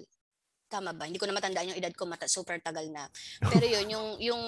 Tama 0.70 0.94
ba? 0.94 1.10
Hindi 1.10 1.18
ko 1.18 1.26
na 1.26 1.34
matandaan 1.34 1.74
yung 1.74 1.80
edad 1.82 1.90
ko, 1.90 2.06
mata, 2.06 2.30
super 2.30 2.62
tagal 2.62 2.86
na. 2.86 3.10
Pero 3.50 3.66
yun, 3.66 3.90
yung, 3.90 4.08
yung, 4.22 4.42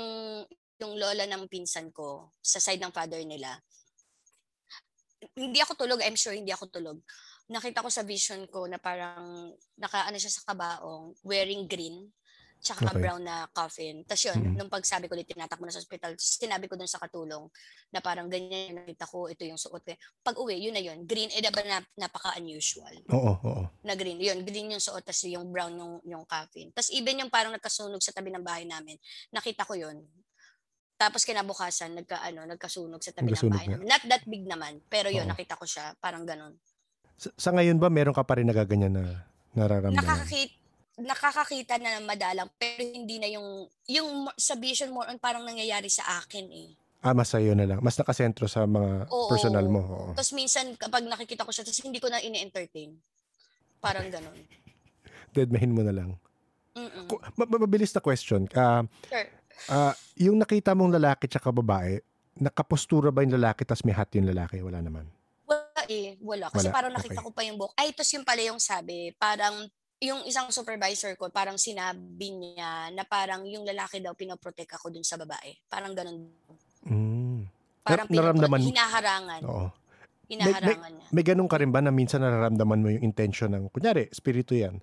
yung 0.79 0.93
lola 0.95 1.27
ng 1.27 1.51
pinsan 1.51 1.91
ko, 1.91 2.31
sa 2.39 2.63
side 2.63 2.79
ng 2.79 2.95
father 2.95 3.19
nila, 3.27 3.59
hindi 5.35 5.59
ako 5.59 5.75
tulog, 5.75 5.99
I'm 6.07 6.15
sure 6.15 6.35
hindi 6.35 6.55
ako 6.55 6.71
tulog. 6.71 7.03
Nakita 7.51 7.83
ko 7.83 7.91
sa 7.91 8.07
vision 8.07 8.47
ko 8.47 8.71
na 8.71 8.79
parang 8.79 9.51
nakaano 9.75 10.15
siya 10.23 10.31
sa 10.39 10.47
kabaong, 10.55 11.19
wearing 11.27 11.67
green, 11.67 12.15
tsaka 12.63 12.95
Okay. 12.95 13.03
brown 13.03 13.23
na 13.27 13.51
coffin. 13.51 14.07
Tapos 14.07 14.23
yun, 14.23 14.39
Mhm. 14.39 14.55
nung 14.55 14.71
pagsabi 14.71 15.11
ko 15.11 15.19
tinatakbo 15.19 15.67
na 15.67 15.75
sa 15.75 15.83
hospital, 15.83 16.15
sinabi 16.15 16.71
ko 16.71 16.79
dun 16.79 16.87
sa 16.87 17.03
katulong 17.03 17.51
na 17.91 17.99
parang 17.99 18.31
ganyan 18.31 18.71
yung 18.71 18.79
nakita 18.87 19.05
ko, 19.11 19.27
ito 19.27 19.43
yung 19.43 19.59
suot 19.59 19.83
ko. 19.83 19.91
Pag 20.23 20.39
uwi, 20.39 20.63
yun 20.63 20.75
na 20.75 20.79
yun. 20.79 21.03
Green, 21.03 21.29
eh 21.35 21.43
diba 21.43 21.59
na, 21.67 21.83
napaka-unusual 21.99 23.03
Oo, 23.11 23.33
oo. 23.43 23.63
na 23.83 23.99
green. 23.99 24.23
Yun, 24.23 24.47
green 24.47 24.71
yung 24.71 24.81
suot, 24.81 25.03
tapos 25.03 25.27
yung 25.27 25.51
brown 25.51 25.75
yung, 25.75 25.95
yung 26.07 26.23
coffin. 26.23 26.71
Tapos 26.71 26.95
even 26.95 27.19
yung 27.27 27.31
parang 27.35 27.51
nagkasunog 27.51 27.99
sa 27.99 28.15
tabi 28.15 28.31
ng 28.31 28.47
bahay 28.47 28.63
namin, 28.63 28.95
nakita 29.35 29.67
ko 29.67 29.75
yun. 29.75 30.07
Tapos 30.95 31.27
kinabukasan, 31.27 31.99
nagka, 31.99 32.23
ano, 32.23 32.47
nagkasunog 32.47 33.03
sa 33.03 33.11
tabi 33.11 33.35
Nagkasunog 33.35 33.51
ng 33.51 33.59
bahay 33.59 33.69
namin. 33.75 33.87
Not 33.91 34.03
that 34.07 34.23
big 34.23 34.47
naman, 34.47 34.79
pero 34.87 35.11
yun, 35.11 35.27
Oo. 35.27 35.35
nakita 35.35 35.59
ko 35.59 35.67
siya, 35.67 35.99
parang 35.99 36.23
ganun. 36.23 36.55
Sa, 37.19 37.35
sa 37.35 37.51
ngayon 37.51 37.83
ba, 37.83 37.91
meron 37.91 38.15
ka 38.15 38.23
pa 38.23 38.39
rin 38.39 38.47
nagaganyan 38.47 38.95
na 38.95 39.27
nararamdaman? 39.59 39.99
Nakakakita, 39.99 40.62
nakakakita 41.01 41.81
na 41.81 42.01
madalang, 42.05 42.49
pero 42.61 42.85
hindi 42.85 43.17
na 43.17 43.29
yung, 43.33 43.65
yung 43.89 44.29
sa 44.37 44.53
vision 44.59 44.93
more 44.93 45.09
on 45.09 45.17
parang 45.17 45.45
nangyayari 45.45 45.89
sa 45.89 46.21
akin 46.21 46.47
eh. 46.53 46.69
Ah, 47.03 47.17
mas 47.17 47.35
sa'yo 47.35 47.59
na 47.59 47.67
lang. 47.67 47.83
Mas 47.83 47.99
nakasentro 47.99 48.47
sa 48.47 48.63
mga 48.63 49.11
Oo. 49.11 49.27
personal 49.27 49.67
mo. 49.67 49.83
Oo. 49.83 50.11
Tapos 50.15 50.31
minsan, 50.37 50.71
kapag 50.79 51.03
nakikita 51.03 51.43
ko 51.43 51.51
siya, 51.51 51.67
tapos 51.67 51.83
hindi 51.83 51.99
ko 51.99 52.07
na 52.07 52.23
ini-entertain. 52.23 52.95
Parang 53.83 54.07
ganun. 54.07 54.39
Deadmahin 55.35 55.75
mo 55.75 55.83
na 55.83 55.91
lang. 55.91 56.11
Mm-mm. 56.79 57.11
Mabilis 57.37 57.91
na 57.91 57.99
question. 57.99 58.47
Ah, 58.55 58.87
Sure. 59.11 59.29
ah, 59.67 59.95
yung 60.15 60.39
nakita 60.39 60.79
mong 60.79 60.95
lalaki 60.95 61.27
tsaka 61.27 61.51
babae, 61.51 61.99
nakapostura 62.39 63.11
ba 63.11 63.27
yung 63.27 63.35
lalaki 63.35 63.67
tas 63.67 63.83
may 63.83 63.93
hat 63.93 64.09
yung 64.15 64.31
lalaki? 64.31 64.63
Wala 64.63 64.79
naman. 64.79 65.11
Wala 65.45 65.83
eh, 65.91 66.17
wala. 66.23 66.49
Kasi 66.55 66.71
Wala, 66.71 66.77
parang 66.79 66.93
nakita 66.95 67.19
okay. 67.19 67.27
ko 67.27 67.31
pa 67.35 67.43
yung 67.43 67.59
buhok. 67.59 67.75
Ay, 67.75 67.91
tapos 67.91 68.13
yung 68.15 68.25
pala 68.25 68.43
yung 68.47 68.61
sabi, 68.63 69.11
parang 69.19 69.67
yung 70.03 70.27
isang 70.27 70.51
supervisor 70.51 71.15
ko, 71.15 71.31
parang 71.31 71.55
sinabi 71.55 72.35
niya 72.35 72.91
na 72.91 73.07
parang 73.07 73.47
yung 73.47 73.63
lalaki 73.63 74.03
daw 74.03 74.19
pinoprotect 74.19 74.75
ako 74.75 74.91
dun 74.91 75.07
sa 75.07 75.15
babae. 75.15 75.55
Parang 75.71 75.95
ganun. 75.95 76.27
Mm. 76.83 77.47
Parang 77.87 78.07
Nar- 78.11 78.35
nararamdaman 78.35 78.61
hinaharangan. 78.67 79.41
Oo. 79.47 79.71
Hinaharangan 80.27 80.91
niya. 80.91 81.07
May 81.15 81.23
ganun 81.23 81.47
ka 81.47 81.63
rin 81.63 81.71
ba 81.71 81.79
na 81.79 81.95
minsan 81.95 82.19
nararamdaman 82.19 82.83
mo 82.83 82.91
yung 82.91 83.07
intention 83.07 83.55
ng, 83.55 83.71
kunyari, 83.71 84.11
spirito 84.11 84.59
yan. 84.59 84.83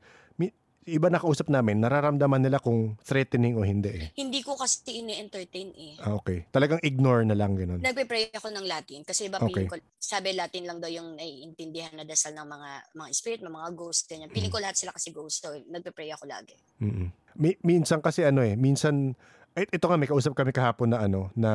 Iba 0.88 1.12
nakausap 1.12 1.52
namin, 1.52 1.84
nararamdaman 1.84 2.40
nila 2.40 2.58
kung 2.58 2.96
threatening 3.04 3.60
o 3.60 3.68
hindi 3.68 3.92
eh. 3.92 4.06
Hindi 4.16 4.40
ko 4.40 4.56
kasi 4.56 5.04
ini-entertain 5.04 5.70
eh. 5.76 5.94
Ah, 6.00 6.16
okay. 6.16 6.48
Talagang 6.50 6.80
ignore 6.82 7.28
na 7.28 7.36
lang 7.36 7.54
ganun. 7.60 7.84
Nagpe-pray 7.84 8.32
ako 8.32 8.48
ng 8.50 8.66
Latin 8.66 9.04
kasi 9.04 9.28
iba 9.28 9.38
Okay. 9.44 9.68
ko, 9.68 9.76
sabi 10.00 10.34
Latin 10.34 10.66
lang 10.66 10.80
daw 10.80 10.88
yung 10.88 11.20
naiintindihan 11.20 11.94
na 11.94 12.08
dasal 12.08 12.32
ng 12.32 12.48
mga 12.48 12.70
mga 12.96 13.10
spirit, 13.12 13.42
ng 13.44 13.52
mga 13.54 13.70
ghost, 13.76 14.08
ganyan. 14.08 14.32
Feeling 14.32 14.50
ko 14.50 14.58
lahat 14.64 14.80
sila 14.80 14.96
kasi 14.96 15.12
ghost, 15.12 15.44
so 15.44 15.52
nagpe-pray 15.68 16.10
ako 16.16 16.26
lagi. 16.26 16.56
Mm-mm. 16.80 17.12
Mi- 17.36 17.60
minsan 17.62 18.00
kasi 18.00 18.24
ano 18.24 18.40
eh, 18.42 18.56
minsan, 18.56 19.14
ito 19.54 19.86
nga, 19.86 20.00
may 20.00 20.08
kausap 20.08 20.34
kami 20.34 20.56
kahapon 20.56 20.96
na 20.96 21.04
ano, 21.04 21.30
na, 21.36 21.52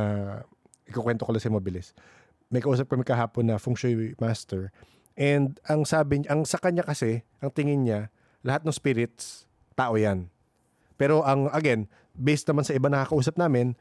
ikukwento 0.85 1.25
ko 1.25 1.33
lang 1.33 1.43
sa 1.43 1.49
mabilis. 1.49 1.97
May 2.53 2.61
kausap 2.61 2.93
kami 2.93 3.03
kahapon 3.09 3.49
na 3.49 3.57
feng 3.57 3.75
shui 3.75 4.13
master. 4.21 4.69
And 5.17 5.59
ang 5.65 5.89
sabi 5.89 6.23
ang 6.29 6.45
sa 6.45 6.61
kanya 6.61 6.85
kasi, 6.85 7.25
ang 7.41 7.51
tingin 7.51 7.89
niya, 7.89 8.13
lahat 8.45 8.63
ng 8.63 8.71
spirits, 8.71 9.49
tao 9.73 9.97
yan. 9.97 10.29
Pero 10.95 11.25
ang, 11.25 11.49
again, 11.51 11.89
based 12.15 12.47
naman 12.47 12.63
sa 12.63 12.77
iba 12.77 12.87
nakakausap 12.87 13.35
namin, 13.35 13.73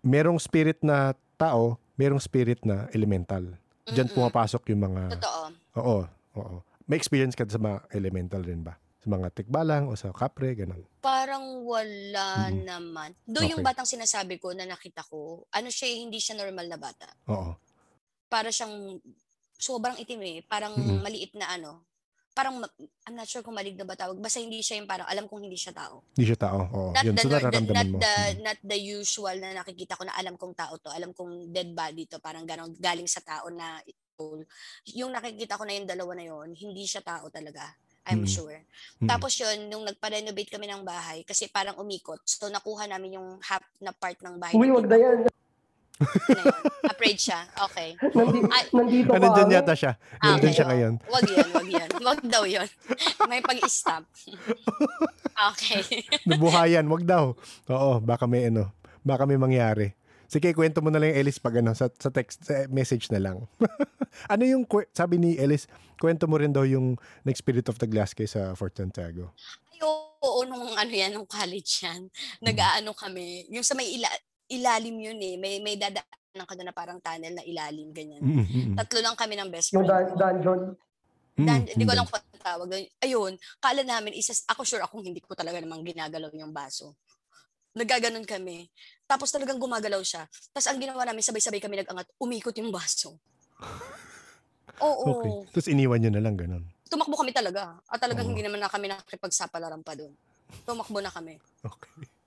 merong 0.00 0.38
spirit 0.38 0.80
na 0.80 1.12
tao, 1.36 1.76
merong 1.94 2.22
spirit 2.22 2.62
na 2.62 2.88
elemental. 2.90 3.44
Diyan 3.84 4.08
Mm-mm. 4.08 4.16
pumapasok 4.16 4.72
yung 4.72 4.82
mga, 4.86 5.02
Totoo. 5.18 5.42
oo, 5.76 5.98
oo. 6.38 6.56
May 6.86 6.96
experience 6.96 7.34
ka 7.34 7.44
sa 7.44 7.58
mga 7.58 7.84
elemental 7.92 8.40
rin 8.40 8.62
ba? 8.62 8.78
Sa 9.00 9.08
mga 9.08 9.32
tikbalang 9.32 9.88
o 9.88 9.96
sa 9.96 10.12
kapre, 10.12 10.54
ganun. 10.54 10.84
Parang 11.00 11.64
wala 11.64 12.48
Mm. 12.48 12.62
naman. 12.62 13.10
Do 13.24 13.42
yung 13.42 13.60
Okay. 13.60 13.68
batang 13.68 13.88
sinasabi 13.88 14.36
ko 14.36 14.52
na 14.52 14.64
nakita 14.64 15.02
ko, 15.02 15.44
ano 15.50 15.68
siya, 15.68 15.88
eh, 15.88 15.98
hindi 15.98 16.20
siya 16.20 16.36
normal 16.36 16.66
na 16.68 16.78
bata. 16.78 17.08
Oo. 17.26 17.56
Para 18.28 18.48
siyang 18.48 19.00
sobrang 19.54 19.96
itim 19.96 20.20
eh. 20.22 20.38
Parang 20.44 20.72
Mm-mm. 20.72 21.00
maliit 21.00 21.32
na 21.34 21.50
ano. 21.50 21.84
Parang, 22.30 22.62
I'm 23.04 23.14
not 23.14 23.26
sure 23.26 23.42
kung 23.42 23.52
maligna 23.52 23.82
ba 23.82 23.94
tawag. 23.94 24.14
Basta 24.16 24.38
hindi 24.38 24.62
siya 24.62 24.78
yung 24.78 24.86
parang, 24.86 25.04
alam 25.04 25.26
kong 25.26 25.42
hindi 25.42 25.58
siya 25.58 25.74
tao. 25.74 26.06
Hindi 26.14 26.30
siya 26.30 26.38
tao. 26.38 26.58
Oo. 26.62 26.90
Not 26.94 27.04
Yun, 27.04 27.14
the, 27.14 27.22
so 27.22 27.28
nararamdaman 27.28 27.74
not 27.74 27.88
mo. 27.90 27.98
the, 27.98 28.14
Mm. 28.14 28.38
not 28.40 28.58
the 28.62 28.78
usual 28.78 29.36
na 29.36 29.50
nakikita 29.52 29.94
ko 29.94 30.06
na 30.06 30.14
alam 30.14 30.34
kong 30.34 30.54
tao 30.54 30.78
to. 30.78 30.88
Alam 30.88 31.10
kong 31.10 31.50
dead 31.50 31.74
body 31.74 32.06
to. 32.06 32.22
Parang 32.22 32.46
ganon, 32.46 32.70
galing 32.78 33.10
sa 33.10 33.18
tao 33.20 33.50
na 33.50 33.82
soul. 34.14 34.46
Yung 34.94 35.10
nakikita 35.10 35.58
ko 35.58 35.66
na 35.66 35.74
yung 35.74 35.88
dalawa 35.88 36.12
na 36.14 36.24
yon 36.24 36.54
hindi 36.54 36.86
siya 36.86 37.02
tao 37.02 37.26
talaga. 37.28 37.66
I'm 38.06 38.24
Mm. 38.24 38.30
sure. 38.30 38.58
Mm. 39.02 39.08
Tapos 39.08 39.34
yun, 39.36 39.68
nung 39.68 39.84
nagpa-renovate 39.84 40.48
kami 40.50 40.64
ng 40.66 40.82
bahay, 40.82 41.20
kasi 41.22 41.46
parang 41.46 41.76
umikot. 41.76 42.22
So, 42.24 42.48
nakuha 42.48 42.86
namin 42.86 43.20
yung 43.20 43.36
half 43.40 43.60
na 43.76 43.92
part 43.92 44.16
ng 44.18 44.40
bahay. 44.40 44.56
Uy, 44.56 44.70
wag 44.70 44.88
na 44.88 44.96
yan. 44.96 45.18
Na 46.00 46.40
yun. 46.40 46.54
Afraid 46.88 47.18
siya. 47.20 47.40
Okay. 47.70 47.88
Nandito, 48.12 48.48
Ay. 48.48 48.64
nandito 48.72 49.10
nandyan 49.12 49.46
kami. 49.46 49.56
yata 49.56 49.74
siya. 49.76 49.92
Ah, 50.18 50.34
Nandyan 50.34 50.50
okay. 50.50 50.56
siya 50.56 50.66
ngayon. 50.68 50.92
Wag 51.04 51.24
yun, 51.28 51.48
wag 51.52 51.68
yun. 51.68 51.90
Wag 52.00 52.20
daw 52.24 52.42
yun. 52.48 52.68
May 53.28 53.40
pag-stop. 53.40 54.04
okay. 55.52 55.80
Nabuhayan, 56.24 56.86
wag 56.88 57.04
daw. 57.04 57.36
Oo, 57.68 57.92
baka 58.00 58.24
may 58.24 58.48
ano, 58.48 58.72
baka 59.04 59.28
may 59.28 59.36
mangyari. 59.36 59.92
Sige, 60.30 60.54
kwento 60.54 60.78
mo 60.78 60.94
na 60.94 61.02
lang 61.02 61.10
yung 61.10 61.26
Ellis 61.26 61.42
pag 61.42 61.58
ano, 61.58 61.74
sa, 61.74 61.90
sa 61.90 62.06
text, 62.06 62.46
sa 62.46 62.70
message 62.70 63.10
na 63.10 63.18
lang. 63.18 63.50
ano 64.32 64.42
yung, 64.46 64.62
sabi 64.94 65.18
ni 65.18 65.34
Ellis, 65.34 65.66
kwento 65.98 66.30
mo 66.30 66.38
rin 66.38 66.54
daw 66.54 66.62
yung 66.62 66.94
Next 67.26 67.42
Spirit 67.42 67.66
of 67.66 67.82
the 67.82 67.90
Glass 67.90 68.14
kay 68.14 68.30
sa 68.30 68.54
Fort 68.54 68.78
Santiago. 68.78 69.34
Ay, 69.74 69.82
oo, 69.82 70.46
nung 70.46 70.70
ano 70.78 70.92
yan, 70.94 71.18
nung 71.18 71.26
college 71.26 71.82
yan. 71.82 72.06
Nag-aano 72.38 72.94
kami. 72.94 73.50
Yung 73.50 73.66
sa 73.66 73.74
may 73.74 73.90
ila- 73.90 74.22
ilalim 74.50 74.96
yun 74.98 75.18
eh. 75.22 75.34
May, 75.38 75.62
may 75.62 75.78
dadaanan 75.78 76.44
ka 76.44 76.54
doon 76.58 76.68
na 76.68 76.74
parang 76.74 76.98
tunnel 76.98 77.38
na 77.38 77.44
ilalim, 77.46 77.94
ganyan. 77.94 78.20
Mm, 78.20 78.34
mm, 78.42 78.46
mm. 78.46 78.76
Tatlo 78.82 78.98
lang 78.98 79.16
kami 79.16 79.34
ng 79.38 79.50
best 79.50 79.70
Yung 79.72 79.86
friend. 79.86 80.10
dun- 80.10 80.10
ko. 80.10 80.18
dungeon. 80.18 80.60
Mm, 81.38 81.46
Dan, 81.46 81.60
hindi 81.70 81.84
ko 81.86 81.92
mm. 81.94 81.96
alam 81.96 82.06
kung 82.10 82.18
ano 82.18 82.38
tawag. 82.42 82.68
Ayun, 83.00 83.32
kala 83.62 83.82
namin, 83.86 84.12
isas, 84.18 84.42
ako 84.50 84.66
sure 84.66 84.82
akong 84.82 85.06
hindi 85.06 85.22
ko 85.22 85.32
talaga 85.38 85.62
namang 85.62 85.86
ginagalaw 85.86 86.28
yung 86.34 86.50
baso. 86.52 86.98
Nagaganon 87.70 88.26
kami. 88.26 88.66
Tapos 89.06 89.30
talagang 89.30 89.62
gumagalaw 89.62 90.02
siya. 90.02 90.26
Tapos 90.50 90.66
ang 90.66 90.82
ginawa 90.82 91.06
namin, 91.06 91.22
sabay-sabay 91.22 91.62
kami 91.62 91.78
nag-angat, 91.80 92.10
umikot 92.18 92.54
yung 92.58 92.74
baso. 92.74 93.14
Oo. 94.82 95.04
Okay. 95.22 95.54
Tapos 95.54 95.68
iniwan 95.70 96.02
nyo 96.02 96.10
na 96.10 96.22
lang, 96.24 96.34
ganun. 96.34 96.64
Tumakbo 96.90 97.14
kami 97.14 97.30
talaga. 97.30 97.78
At 97.86 98.02
talagang 98.02 98.26
Oo. 98.26 98.34
hindi 98.34 98.42
naman 98.42 98.58
na 98.58 98.66
kami 98.66 98.90
nakipagsapalaran 98.90 99.86
pa 99.86 99.94
doon. 99.94 100.10
Tumakbo 100.66 100.98
na 100.98 101.14
kami. 101.14 101.38
Okay. 101.62 102.19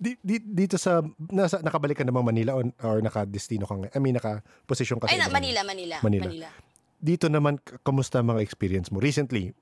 Di, 0.00 0.16
di, 0.20 0.40
dito 0.40 0.80
sa, 0.80 1.04
nasa, 1.30 1.60
nakabalik 1.60 2.00
ka 2.00 2.04
namang 2.04 2.24
Manila 2.24 2.56
or, 2.56 2.66
or 2.80 2.98
naka-destino 3.04 3.68
ka 3.68 3.76
ngayon? 3.76 3.92
I 3.92 4.00
mean, 4.00 4.16
naka-posisyon 4.16 4.98
ka 4.98 5.08
sa 5.08 5.12
Ay, 5.12 5.20
na, 5.20 5.28
Manila, 5.28 5.60
Manila, 5.62 6.00
Manila. 6.00 6.24
Manila. 6.26 6.48
Dito 6.98 7.28
naman, 7.28 7.60
kamusta 7.84 8.24
mga 8.24 8.40
experience 8.40 8.88
mo? 8.88 8.98
Recently, 8.98 9.52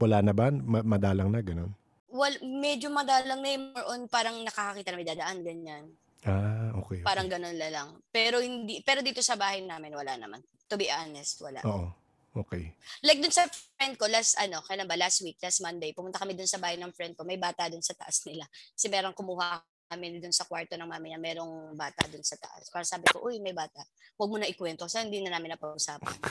wala 0.00 0.24
na 0.24 0.32
ba? 0.32 0.48
Ma- 0.50 0.84
madalang 0.84 1.28
na, 1.28 1.44
ganun? 1.44 1.76
Well, 2.10 2.34
medyo 2.42 2.90
madalang 2.90 3.38
na 3.38 3.48
yung 3.54 3.64
more 3.70 3.86
on 3.94 4.00
parang 4.10 4.42
nakakakita 4.42 4.90
na 4.90 4.98
may 4.98 5.08
dadaan, 5.08 5.38
ganyan. 5.46 5.84
Ah, 6.26 6.74
okay. 6.76 7.00
okay. 7.00 7.06
Parang 7.06 7.30
ganun 7.30 7.56
la 7.56 7.70
lang. 7.72 7.88
Pero 8.12 8.44
hindi 8.44 8.84
pero 8.84 9.00
dito 9.00 9.24
sa 9.24 9.40
bahay 9.40 9.64
namin 9.64 9.96
wala 9.96 10.20
naman. 10.20 10.44
To 10.68 10.76
be 10.76 10.90
honest, 10.92 11.40
wala. 11.40 11.64
Oo. 11.64 11.88
Okay. 12.30 12.70
Like 13.02 13.18
dun 13.18 13.34
sa 13.34 13.50
friend 13.50 13.98
ko 13.98 14.06
last 14.06 14.38
ano, 14.38 14.62
kailan 14.62 14.86
ba 14.86 14.94
last 14.94 15.18
week, 15.26 15.42
last 15.42 15.58
Monday, 15.66 15.90
pumunta 15.90 16.22
kami 16.22 16.38
dun 16.38 16.46
sa 16.46 16.62
bahay 16.62 16.78
ng 16.78 16.94
friend 16.94 17.18
ko. 17.18 17.26
May 17.26 17.42
bata 17.42 17.66
dun 17.66 17.82
sa 17.82 17.90
taas 17.98 18.22
nila. 18.22 18.46
Si 18.78 18.86
merong 18.86 19.18
kumuha 19.18 19.58
kami 19.90 20.22
dun 20.22 20.30
sa 20.30 20.46
kwarto 20.46 20.78
ng 20.78 20.86
mami 20.86 21.10
niya, 21.10 21.18
merong 21.18 21.74
bata 21.74 22.06
dun 22.06 22.22
sa 22.22 22.38
taas. 22.38 22.70
Parang 22.70 22.86
sabi 22.86 23.10
ko, 23.10 23.26
uy, 23.26 23.42
may 23.42 23.50
bata. 23.50 23.82
Huwag 24.14 24.30
mo 24.30 24.38
na 24.38 24.46
ikwento. 24.46 24.86
Kasi 24.86 25.02
hindi 25.02 25.18
na 25.26 25.34
namin 25.34 25.58
napag-usapan. 25.58 26.16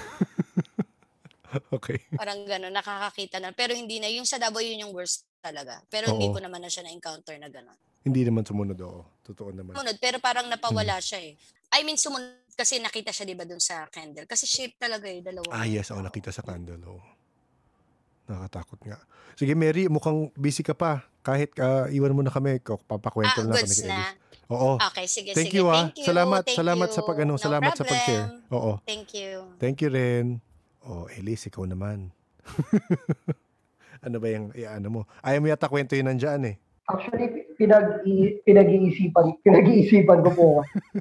Okay. 1.50 1.98
Parang 2.14 2.46
gano'n, 2.46 2.70
nakakakita 2.70 3.42
na. 3.42 3.50
Pero 3.50 3.74
hindi 3.74 3.98
na. 3.98 4.06
Yung 4.06 4.30
sa 4.30 4.38
Davao, 4.38 4.62
yun 4.62 4.86
yung 4.86 4.94
worst 4.94 5.26
talaga. 5.42 5.82
Pero 5.90 6.14
hindi 6.14 6.30
Oo. 6.30 6.38
ko 6.38 6.40
naman 6.46 6.62
na 6.62 6.70
siya 6.70 6.86
na-encounter 6.86 7.42
na 7.42 7.50
gano'n. 7.50 7.74
Hindi 8.06 8.22
naman 8.22 8.46
sumunod, 8.46 8.78
oo. 8.86 9.02
Totoo 9.26 9.50
naman. 9.50 9.74
Sumunod, 9.74 9.98
pero 9.98 10.22
parang 10.22 10.46
napawala 10.46 11.02
siya 11.02 11.20
eh. 11.26 11.34
I 11.74 11.82
mean, 11.82 11.98
sumunod 11.98 12.38
kasi 12.60 12.84
nakita 12.84 13.10
siya 13.10 13.24
'di 13.24 13.36
ba 13.36 13.48
dun 13.48 13.64
sa 13.64 13.88
candle. 13.88 14.28
Kasi 14.28 14.44
shape 14.44 14.76
talaga 14.76 15.08
eh, 15.08 15.24
dalawa. 15.24 15.48
Ah, 15.48 15.64
yes. 15.64 15.88
Oo, 15.90 16.04
nakita 16.04 16.28
sa 16.30 16.44
candle. 16.44 16.84
Oo. 16.84 17.00
Nakakatakot 18.28 18.80
nga. 18.84 19.00
Sige, 19.34 19.56
Mary, 19.56 19.88
mukhang 19.88 20.28
busy 20.36 20.60
ka 20.60 20.76
pa. 20.76 21.08
Kahit 21.24 21.56
ah, 21.58 21.88
iwan 21.88 22.12
mo 22.12 22.20
na 22.20 22.30
kami, 22.30 22.60
ko- 22.60 22.76
papakwento 22.78 23.40
Ah, 23.40 23.48
na 23.48 23.56
goods 23.56 23.80
kay 23.80 23.88
na. 23.88 23.96
Ellis. 24.12 24.28
Oo. 24.50 24.72
Okay, 24.84 25.06
sige, 25.06 25.32
Thank 25.32 25.50
sige. 25.50 25.58
you, 25.58 25.66
ah. 25.66 25.88
Thank 25.88 26.02
you. 26.02 26.06
Salamat, 26.06 26.42
Thank 26.44 26.58
salamat 26.58 26.88
you. 26.90 26.96
sa 26.96 27.02
pag 27.02 27.18
ano, 27.22 27.34
No 27.34 27.40
salamat 27.40 27.72
sa 27.72 27.86
pag-share. 27.86 28.28
problem. 28.28 28.52
Oo. 28.52 28.72
Thank 28.84 29.08
you. 29.16 29.32
Thank 29.56 29.78
you 29.80 29.90
rin. 29.90 30.26
Oh, 30.82 31.06
Elise, 31.08 31.48
ikaw 31.48 31.64
naman. 31.64 32.10
ano 34.06 34.16
ba 34.18 34.28
yung 34.28 34.50
ano 34.54 34.88
mo? 34.90 35.02
Ayaw 35.22 35.40
mo 35.40 35.48
yata 35.48 35.70
kwento 35.70 35.94
yun 35.94 36.10
nandyan 36.10 36.44
eh. 36.50 36.56
Actually, 36.90 37.46
pinag 37.54 38.02
pinag-iisipan, 38.42 39.38
pinag-iisipan 39.46 40.26
ko 40.26 40.30
po 40.34 40.48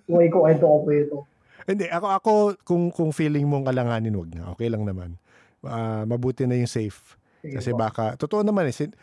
kung 0.04 0.20
ikukwento 0.20 0.64
ko 0.64 0.76
po 0.84 0.88
ito. 0.92 1.18
Hindi, 1.68 1.84
ako, 1.92 2.06
ako 2.08 2.32
kung, 2.64 2.84
kung 2.88 3.10
feeling 3.12 3.44
mong 3.44 3.68
alanganin, 3.68 4.16
wag 4.16 4.32
na. 4.32 4.48
Okay 4.56 4.72
lang 4.72 4.88
naman. 4.88 5.20
Ah, 5.60 6.08
mabuti 6.08 6.48
na 6.48 6.56
yung 6.56 6.70
safe. 6.70 7.20
Kasi 7.44 7.76
baka, 7.76 8.16
totoo 8.16 8.40
naman 8.40 8.64
eh, 8.66 8.74
sin- 8.74 8.96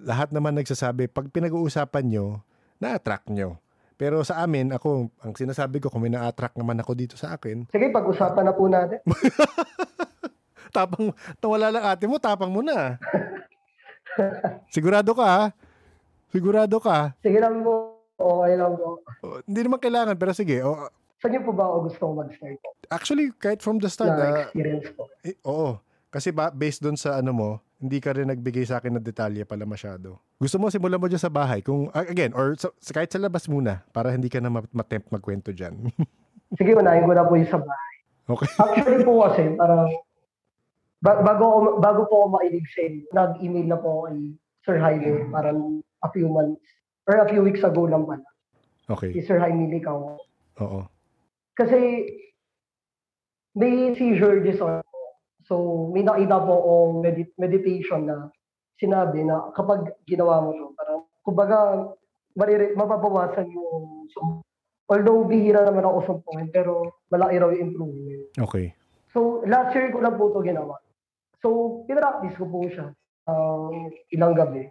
lahat 0.00 0.32
naman 0.32 0.56
nagsasabi, 0.56 1.12
pag 1.12 1.28
pinag-uusapan 1.28 2.04
nyo, 2.08 2.40
na-attract 2.80 3.28
nyo. 3.28 3.60
Pero 3.96 4.20
sa 4.24 4.44
amin, 4.44 4.72
ako, 4.72 5.12
ang 5.24 5.32
sinasabi 5.36 5.80
ko, 5.80 5.92
kung 5.92 6.04
may 6.04 6.12
na-attract 6.12 6.56
naman 6.56 6.80
ako 6.80 6.92
dito 6.96 7.14
sa 7.20 7.36
akin, 7.36 7.68
Sige, 7.68 7.88
pag-usapan 7.92 8.44
na 8.44 8.52
po 8.52 8.64
natin. 8.68 9.00
tapang, 10.76 11.12
nawala 11.40 11.68
lang 11.72 11.84
ate 11.84 12.04
mo, 12.04 12.16
tapang 12.16 12.52
mo 12.52 12.60
na. 12.60 13.00
Sigurado 14.72 15.12
ka 15.16 15.24
ha? 15.24 15.42
Sigurado 16.32 16.76
ka? 16.80 17.16
Sige 17.20 17.40
lang 17.40 17.60
po. 17.64 17.96
Okay 18.16 18.56
lang 18.56 18.72
po. 18.76 19.00
Oh, 19.24 19.40
hindi 19.44 19.60
naman 19.64 19.80
kailangan, 19.80 20.16
pero 20.16 20.32
sige. 20.32 20.64
Oh, 20.64 20.88
Saan 21.16 21.32
niyo 21.32 21.42
po 21.42 21.52
ba 21.52 21.64
ako 21.64 21.76
gusto 21.88 22.02
mag-start 22.12 22.58
po? 22.60 22.68
actually, 22.88 23.32
kahit 23.34 23.60
from 23.60 23.80
the 23.80 23.88
start, 23.88 24.12
Na 24.12 24.20
ah, 24.22 24.36
experience 24.44 24.88
po. 24.92 25.08
eh, 25.24 25.34
oo. 25.42 25.80
Kasi 26.06 26.30
ba, 26.30 26.48
based 26.48 26.80
doon 26.80 26.94
sa 26.94 27.18
ano 27.18 27.32
mo, 27.32 27.48
hindi 27.76 27.98
ka 27.98 28.12
rin 28.12 28.28
nagbigay 28.28 28.64
sa 28.64 28.78
akin 28.78 28.96
ng 28.96 29.04
detalye 29.04 29.44
pala 29.44 29.64
masyado. 29.64 30.16
Gusto 30.36 30.56
mo, 30.56 30.68
simulan 30.68 30.96
mo 30.96 31.08
dyan 31.08 31.20
sa 31.20 31.32
bahay. 31.32 31.60
Kung, 31.60 31.88
again, 31.90 32.32
or 32.32 32.52
sa, 32.54 32.68
kahit 32.88 33.08
sa 33.08 33.20
labas 33.20 33.44
muna, 33.46 33.84
para 33.90 34.08
hindi 34.08 34.28
ka 34.28 34.40
na 34.40 34.48
ma- 34.50 34.70
matempt 34.70 35.08
magkwento 35.08 35.52
dyan. 35.52 35.88
Sige, 36.58 36.72
unahin 36.72 37.04
ko 37.04 37.12
na 37.12 37.24
po 37.24 37.34
yung 37.34 37.48
sa 37.48 37.60
bahay. 37.60 37.94
okay. 38.28 38.48
Actually 38.54 39.02
po 39.02 39.24
kasi, 39.24 39.44
parang 39.56 39.88
ba- 41.00 41.20
bago, 41.22 41.44
bago 41.76 42.00
po 42.06 42.14
ako 42.22 42.28
makinig 42.32 42.64
sa 42.70 42.80
inyo, 42.82 43.02
nag-email 43.10 43.66
na 43.66 43.78
po 43.78 43.88
ako 43.90 44.00
kay 44.06 44.18
Sir 44.62 44.76
Jaime 44.76 45.30
parang 45.30 45.58
a 46.00 46.08
few 46.10 46.26
months 46.26 46.64
or 47.04 47.18
a 47.18 47.28
few 47.28 47.38
weeks 47.40 47.62
ago 47.62 47.86
lang 47.86 48.02
pala. 48.02 48.24
Okay. 48.86 49.12
Si 49.12 49.22
Sir 49.22 49.36
Jaime 49.36 49.68
Licao. 49.68 50.16
Oo. 50.58 50.80
Kasi 51.56 52.04
may 53.56 53.96
seizure 53.96 54.44
disorder. 54.44 54.84
So, 55.48 55.88
may 55.94 56.04
nakita 56.04 56.42
po 56.44 56.52
akong 56.52 56.94
medit- 57.00 57.36
meditation 57.40 58.04
na 58.04 58.28
sinabi 58.76 59.24
na 59.24 59.48
kapag 59.56 59.94
ginawa 60.04 60.44
mo 60.44 60.50
to, 60.52 60.66
parang, 60.76 61.00
kumbaga, 61.24 61.58
marire- 62.36 62.76
mapapawasan 62.76 63.48
yung 63.48 64.06
sum- 64.12 64.44
Although, 64.86 65.26
bihira 65.26 65.66
naman 65.66 65.82
ako 65.82 65.98
sumpuin, 66.06 66.46
pero 66.54 67.02
malaki 67.10 67.42
raw 67.42 67.50
yung 67.50 67.74
improvement. 67.74 68.22
Okay. 68.38 68.70
So, 69.10 69.42
last 69.42 69.74
year 69.74 69.90
ko 69.90 69.98
lang 69.98 70.14
po 70.14 70.30
ito 70.30 70.46
ginawa. 70.46 70.78
So, 71.42 71.82
pinractice 71.90 72.38
ko 72.38 72.46
po 72.46 72.62
siya 72.70 72.94
um, 73.26 73.90
ilang 74.14 74.38
gabi. 74.38 74.70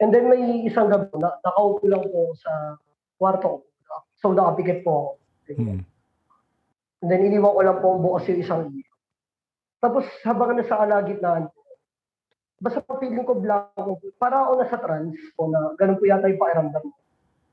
And 0.00 0.08
then 0.08 0.32
may 0.32 0.64
isang 0.64 0.88
gabi, 0.88 1.12
na, 1.20 1.36
nakaupo 1.44 1.84
lang 1.84 2.00
po 2.08 2.32
sa 2.32 2.80
kwarto 3.20 3.60
ko. 3.60 3.96
So, 4.16 4.32
nakapikit 4.32 4.80
po 4.86 4.90
ako. 4.92 5.10
Mm. 5.52 5.84
And 7.02 7.10
then, 7.10 7.26
iniwan 7.26 7.50
ko 7.50 7.60
lang 7.66 7.78
po 7.82 7.98
bukas 7.98 8.30
yung 8.30 8.40
isang 8.40 8.62
ilaw. 8.70 8.96
Tapos, 9.82 10.06
habang 10.22 10.54
nasa 10.54 10.78
kalagitnaan 10.78 11.50
basta 12.62 12.78
pa 12.78 12.94
feeling 13.02 13.26
ko 13.26 13.34
blanco, 13.34 13.98
po. 13.98 14.06
para 14.22 14.46
ako 14.46 14.62
nasa 14.62 14.78
trance 14.78 15.18
po 15.34 15.50
na 15.50 15.74
ganun 15.74 15.98
po 15.98 16.06
yata 16.06 16.30
yung 16.30 16.38
pakiramdam 16.38 16.84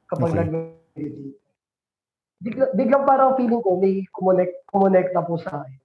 kapag 0.05 0.29
Okay. 0.29 0.37
nag-meditate. 0.37 1.17
Bigla, 2.39 2.65
biglang 2.77 3.03
parang 3.09 3.35
feeling 3.35 3.59
ko 3.59 3.75
may 3.81 4.05
kumonek, 4.13 4.63
kumonekta 4.69 5.25
po 5.25 5.41
sa 5.41 5.65
akin. 5.65 5.79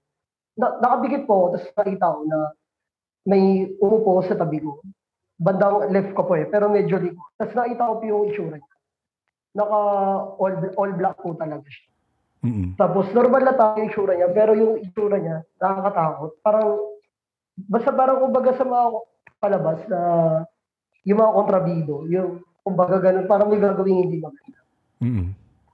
na, 0.55 0.79
nakabigit 0.79 1.27
po, 1.27 1.51
tapos 1.51 1.67
nakita 1.75 2.15
ko 2.15 2.21
na 2.29 2.39
may 3.27 3.43
umupo 3.81 4.23
sa 4.23 4.39
tabi 4.39 4.63
ko. 4.63 4.79
Bandang 5.35 5.91
left 5.91 6.15
ko 6.15 6.23
po 6.23 6.39
eh, 6.39 6.47
pero 6.47 6.71
medyo 6.71 6.95
likod. 6.95 7.27
Tapos 7.35 7.59
nakita 7.59 7.91
ko 7.91 7.93
po 7.99 8.03
yung 8.07 8.23
itsura 8.31 8.55
niya. 8.55 8.75
Naka 9.57 9.79
all, 10.39 10.55
all 10.79 10.91
black 10.95 11.17
po 11.19 11.35
talaga 11.35 11.67
siya. 11.67 11.91
Mm-mm. 12.45 12.77
Tapos 12.77 13.09
normal 13.09 13.41
na 13.41 13.57
tao 13.57 13.73
yung 13.81 13.89
itsura 13.89 14.13
niya, 14.13 14.29
pero 14.29 14.53
yung 14.53 14.77
itsura 14.77 15.17
niya, 15.17 15.41
nakakatakot. 15.57 16.31
Parang, 16.45 16.77
basta 17.57 17.89
parang 17.89 18.21
kumbaga 18.21 18.53
sa 18.53 18.65
mga 18.69 18.85
palabas 19.41 19.79
na 19.89 20.01
yung 21.09 21.17
mga 21.17 21.35
kontrabido, 21.35 21.95
yung 22.05 22.45
kumbaga 22.61 23.01
ganun, 23.01 23.25
parang 23.25 23.49
may 23.49 23.57
gagawin 23.57 24.05
hindi 24.05 24.21
maganda. 24.21 24.59
Mm-mm. 25.01 25.27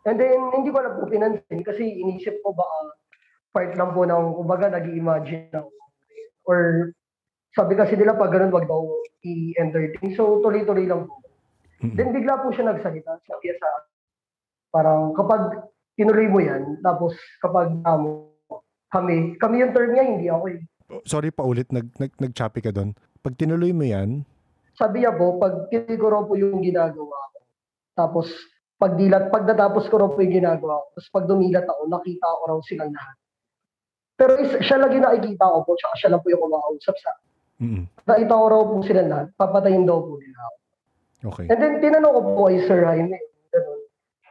And 0.08 0.18
then, 0.18 0.40
hindi 0.56 0.72
ko 0.72 0.80
na 0.80 0.96
po 0.96 1.12
pinansin 1.12 1.62
kasi 1.62 1.84
inisip 1.84 2.40
ko 2.42 2.56
baka 2.56 2.78
part 3.52 3.72
lang 3.76 3.92
po 3.92 4.08
ng, 4.08 4.40
kumbaga, 4.40 4.72
nag 4.72 4.88
imagine 4.96 5.52
ako. 5.52 5.70
Or, 6.48 6.60
sabi 7.52 7.76
kasi 7.76 8.00
nila 8.00 8.16
pag 8.16 8.32
ganun, 8.32 8.56
wag 8.56 8.66
daw 8.66 8.88
i-entertain. 9.28 10.16
So, 10.16 10.40
tuloy-tuloy 10.40 10.88
lang 10.88 11.06
po. 11.06 11.20
Mm-mm. 11.84 12.00
Then, 12.00 12.16
bigla 12.16 12.40
po 12.42 12.56
siya 12.56 12.72
nagsalita. 12.72 13.20
Sabi 13.28 13.52
sa 13.60 13.68
parang 14.72 15.12
kapag 15.12 15.68
tinuloy 15.96 16.28
mo 16.28 16.40
yan, 16.40 16.80
tapos 16.84 17.16
kapag 17.40 17.76
amo, 17.84 18.32
kami, 18.92 19.40
kami 19.40 19.64
yung 19.64 19.72
term 19.72 19.92
niya, 19.96 20.04
hindi 20.04 20.28
ako 20.28 20.46
eh. 20.52 20.60
Sorry 21.08 21.32
pa 21.32 21.48
ulit, 21.48 21.72
nag, 21.72 21.88
nag, 21.96 22.12
nag-choppy 22.20 22.60
ka 22.60 22.76
doon. 22.76 22.92
Pag 23.24 23.40
tinuloy 23.40 23.72
mo 23.72 23.88
yan, 23.88 24.28
Sabi 24.82 25.04
niya 25.04 25.14
po, 25.14 25.38
pag 25.38 25.70
raw 25.70 26.22
po 26.26 26.34
yung 26.34 26.64
ginagawa 26.64 27.14
ko, 27.36 27.40
tapos 27.94 28.28
pag 28.82 28.98
dilat, 28.98 29.30
pag 29.30 29.46
natapos 29.46 29.86
ko 29.92 30.02
raw 30.02 30.10
po 30.10 30.18
yung 30.26 30.42
ginagawa 30.42 30.82
ko, 30.82 30.86
tapos 30.98 31.10
pag 31.14 31.26
dumilat 31.30 31.68
ako, 31.70 31.82
nakita 31.86 32.26
ko 32.26 32.42
raw 32.50 32.60
silang 32.66 32.90
lahat. 32.90 33.16
Pero 34.18 34.32
is, 34.42 34.52
siya 34.66 34.82
yung 34.82 35.06
nakikita 35.06 35.44
ko 35.46 35.58
po, 35.62 35.78
tsaka 35.78 35.94
siya 36.02 36.10
lang 36.16 36.22
po 36.26 36.28
yung 36.34 36.42
kumakausap 36.42 36.96
sa 36.98 37.10
akin. 37.14 37.30
mm 37.62 37.84
Nakita 38.10 38.34
ko 38.34 38.46
raw 38.50 38.62
po 38.66 38.74
silang 38.82 39.10
lahat, 39.14 39.28
papatayin 39.38 39.86
daw 39.86 39.98
po 40.02 40.14
nila 40.18 40.40
ako. 40.42 40.58
okay. 41.30 41.46
And 41.54 41.60
then, 41.62 41.74
tinanong 41.78 42.14
ko 42.18 42.22
po 42.26 42.32
kay 42.50 42.58
Sir 42.66 42.82
Jaime. 42.82 43.20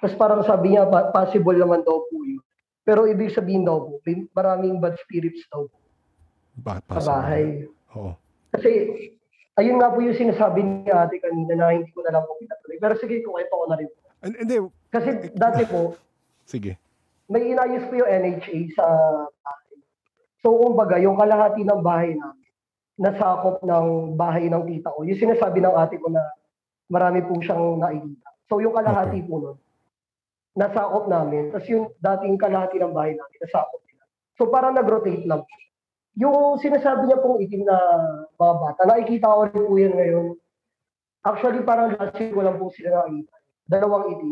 Tapos 0.00 0.16
parang 0.16 0.40
sabi 0.40 0.72
niya, 0.72 0.88
possible 1.12 1.54
naman 1.54 1.84
daw 1.84 2.00
po 2.02 2.16
yun. 2.24 2.40
Pero 2.82 3.04
ibig 3.04 3.30
sabihin 3.30 3.62
daw 3.62 3.84
po, 3.84 4.00
may 4.02 4.24
maraming 4.32 4.80
bad 4.80 4.96
spirits 4.96 5.44
daw 5.52 5.68
po 5.68 5.76
Ba- 6.56 6.80
sa 6.90 7.20
bahay. 7.20 7.68
Oo. 7.94 8.16
Kasi, 8.50 8.70
ayun 9.54 9.76
nga 9.76 9.92
po 9.92 10.00
yung 10.00 10.16
sinasabi 10.16 10.64
ni 10.64 10.88
ate 10.88 11.20
kanina 11.20 11.52
na 11.54 11.76
hindi 11.76 11.92
ko 11.92 12.00
na 12.00 12.16
lang 12.16 12.24
po 12.24 12.34
pinatuloy. 12.40 12.80
Pero 12.80 12.94
sige, 12.96 13.20
kung 13.20 13.36
ito 13.36 13.52
ko 13.52 13.64
na 13.68 13.76
rin. 13.76 13.88
And- 14.20 14.36
Hindi, 14.40 14.56
Kasi 14.88 15.08
dati 15.32 15.62
po, 15.64 15.94
sige. 16.42 16.80
may 17.28 17.46
inayos 17.46 17.86
po 17.86 17.94
yung 17.94 18.10
NHA 18.10 18.74
sa 18.74 18.84
bahay. 19.38 19.76
So, 20.40 20.56
kumbaga, 20.56 20.96
yung 20.96 21.14
kalahati 21.14 21.62
ng 21.62 21.84
bahay 21.84 22.16
namin, 22.16 22.48
nasakop 22.96 23.60
ng 23.62 23.86
bahay 24.12 24.48
ng 24.48 24.64
tita 24.66 24.90
ko. 24.90 25.04
Yung 25.04 25.20
sinasabi 25.20 25.60
ng 25.60 25.72
ate 25.72 26.00
ko 26.00 26.08
na 26.08 26.20
marami 26.88 27.20
po 27.22 27.36
siyang 27.38 27.78
nakikita. 27.78 28.28
So, 28.48 28.58
yung 28.58 28.74
kalahati 28.74 29.20
po 29.22 29.36
nun, 29.38 29.56
nasakop 30.58 31.06
namin. 31.06 31.50
Tapos 31.54 31.68
yung 31.70 31.92
dating 31.98 32.36
kalahati 32.40 32.78
ng 32.78 32.94
bahay 32.94 33.14
namin, 33.14 33.38
nasakop 33.42 33.80
nila. 33.86 34.04
So, 34.38 34.48
parang 34.48 34.74
nag-rotate 34.74 35.26
lang. 35.26 35.42
Yung 36.18 36.58
sinasabi 36.58 37.06
niya 37.06 37.22
pong 37.22 37.38
itim 37.38 37.62
na 37.64 37.76
mga 38.34 38.54
bata, 38.58 38.80
nakikita 38.88 39.30
ko 39.30 39.40
rin 39.46 39.64
po 39.66 39.74
yan 39.78 39.94
ngayon. 39.94 40.26
Actually, 41.22 41.62
parang 41.62 41.94
last 41.94 42.16
year 42.18 42.32
ko 42.34 42.40
lang 42.42 42.56
po 42.56 42.72
sila 42.72 43.04
nakikita. 43.04 43.34
Dalawang 43.70 44.04
itim 44.16 44.30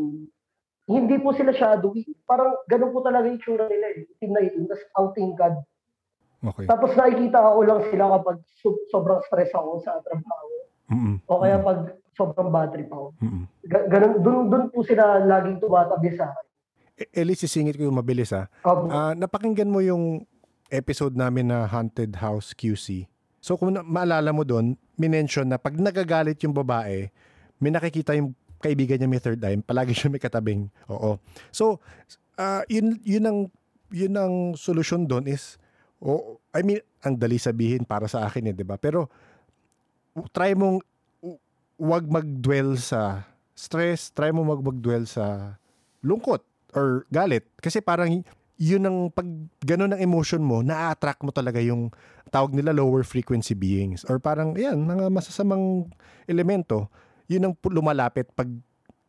hindi 0.89 1.21
po 1.21 1.37
sila 1.37 1.53
shadowy. 1.53 2.09
Parang 2.25 2.57
ganun 2.65 2.97
po 2.97 3.05
talaga 3.05 3.29
yung 3.29 3.37
tsura 3.45 3.69
nila 3.69 3.93
eh. 3.93 4.09
Itim 4.09 4.31
na 4.33 4.41
itim, 4.41 4.65
tapos 4.65 4.85
ang 4.97 5.09
tingkad. 5.13 5.55
Okay. 6.41 6.65
Tapos 6.65 6.91
nakikita 6.97 7.45
ko 7.45 7.61
lang 7.61 7.81
sila 7.93 8.05
kapag 8.17 8.37
so- 8.65 8.85
sobrang 8.89 9.21
stress 9.29 9.53
ako 9.53 9.85
sa 9.85 10.01
trabaho. 10.01 10.49
Mm-mm. 10.89 11.21
O 11.25 11.41
kaya 11.41 11.61
pag 11.61 11.79
sobrang 12.13 12.51
bad 12.51 12.75
trip 12.75 12.91
ako. 12.91 13.15
Mm-mm. 13.21 13.45
Ga- 13.65 13.87
ganun, 13.87 14.13
dun, 14.21 14.39
dun 14.49 14.65
po 14.69 14.83
sila 14.83 15.23
laging 15.23 15.63
tumatabi 15.63 16.17
sa 16.17 16.33
akin. 16.33 16.45
E- 16.99 17.11
Ellie, 17.15 17.39
sisingit 17.39 17.79
ko 17.79 17.87
yung 17.87 18.01
mabilis 18.01 18.35
ha. 18.35 18.51
Opo. 18.67 18.91
Ah, 18.91 19.15
napakinggan 19.15 19.71
mo 19.71 19.79
yung 19.79 20.27
episode 20.69 21.15
namin 21.15 21.49
na 21.49 21.65
Haunted 21.65 22.19
House 22.19 22.53
QC. 22.53 23.07
So 23.39 23.55
kung 23.55 23.73
na- 23.73 23.87
maalala 23.87 24.35
mo 24.35 24.43
doon, 24.43 24.75
minention 24.99 25.47
na 25.47 25.57
pag 25.57 25.79
nagagalit 25.79 26.43
yung 26.43 26.53
babae, 26.53 27.07
may 27.63 27.71
nakikita 27.71 28.19
yung 28.19 28.35
kaibigan 28.59 28.99
niya 28.99 29.07
may 29.07 29.23
third 29.23 29.39
eye, 29.47 29.55
palagi 29.63 29.95
siya 29.95 30.11
may 30.11 30.19
katabing. 30.19 30.67
Oo. 30.91 31.23
So, 31.55 31.79
ah, 32.35 32.67
yun, 32.67 32.99
yun 33.07 33.25
ang 33.25 33.39
yun 33.89 34.15
ang 34.19 34.35
solusyon 34.53 35.09
doon 35.09 35.31
is 35.31 35.57
oh, 36.03 36.43
I 36.51 36.67
mean, 36.67 36.83
ang 37.01 37.15
dali 37.17 37.39
sabihin 37.39 37.87
para 37.87 38.11
sa 38.11 38.27
akin 38.27 38.51
eh, 38.51 38.55
'di 38.55 38.67
ba? 38.67 38.77
Pero 38.77 39.07
try 40.33 40.55
mong 40.55 40.83
wag 41.79 42.05
mag-dwell 42.11 42.75
sa 42.79 43.27
stress, 43.55 44.11
try 44.11 44.35
mo 44.35 44.43
mag 44.43 44.63
mag-dwell 44.63 45.07
sa 45.07 45.57
lungkot 46.03 46.43
or 46.75 47.07
galit 47.11 47.47
kasi 47.59 47.83
parang 47.83 48.23
yun 48.59 48.83
ang 48.83 48.99
pag 49.15 49.27
ganun 49.63 49.95
ang 49.95 50.03
emotion 50.03 50.43
mo, 50.43 50.67
na-attract 50.67 51.23
mo 51.23 51.31
talaga 51.31 51.63
yung 51.63 51.95
tawag 52.35 52.51
nila 52.51 52.75
lower 52.75 53.07
frequency 53.07 53.55
beings 53.55 54.03
or 54.11 54.19
parang 54.19 54.59
yan, 54.59 54.83
mga 54.83 55.07
masasamang 55.15 55.87
elemento, 56.27 56.91
yun 57.31 57.47
ang 57.47 57.55
lumalapit 57.71 58.27
pag 58.35 58.51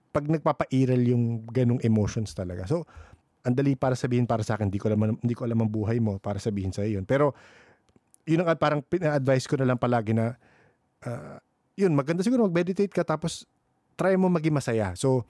pag 0.09 0.25
nagpapairal 0.25 1.01
yung 1.01 1.45
ganung 1.49 1.81
emotions 1.81 2.33
talaga. 2.33 2.65
So, 2.65 2.85
ang 3.45 3.57
dali 3.57 3.73
para 3.73 3.97
sabihin 3.97 4.29
para 4.29 4.45
sa 4.45 4.57
akin, 4.57 4.69
hindi 4.69 4.81
ko 4.81 4.89
alam 4.89 5.17
hindi 5.17 5.35
ko 5.37 5.45
alam 5.45 5.65
ang 5.65 5.71
buhay 5.71 5.97
mo 5.97 6.21
para 6.21 6.37
sabihin 6.37 6.73
sa 6.73 6.85
yun. 6.85 7.05
Pero 7.05 7.33
yun 8.29 8.45
ang 8.45 8.53
parang 8.57 8.85
pina-advise 8.85 9.49
ko 9.49 9.57
na 9.57 9.65
lang 9.65 9.81
palagi 9.81 10.13
na 10.13 10.37
ah, 11.05 11.39
yun, 11.79 11.95
maganda 11.95 12.25
siguro 12.25 12.47
mag-meditate 12.47 12.91
ka 12.91 13.03
tapos 13.07 13.47
try 13.95 14.15
mo 14.15 14.27
maging 14.31 14.55
masaya. 14.55 14.95
So, 14.95 15.23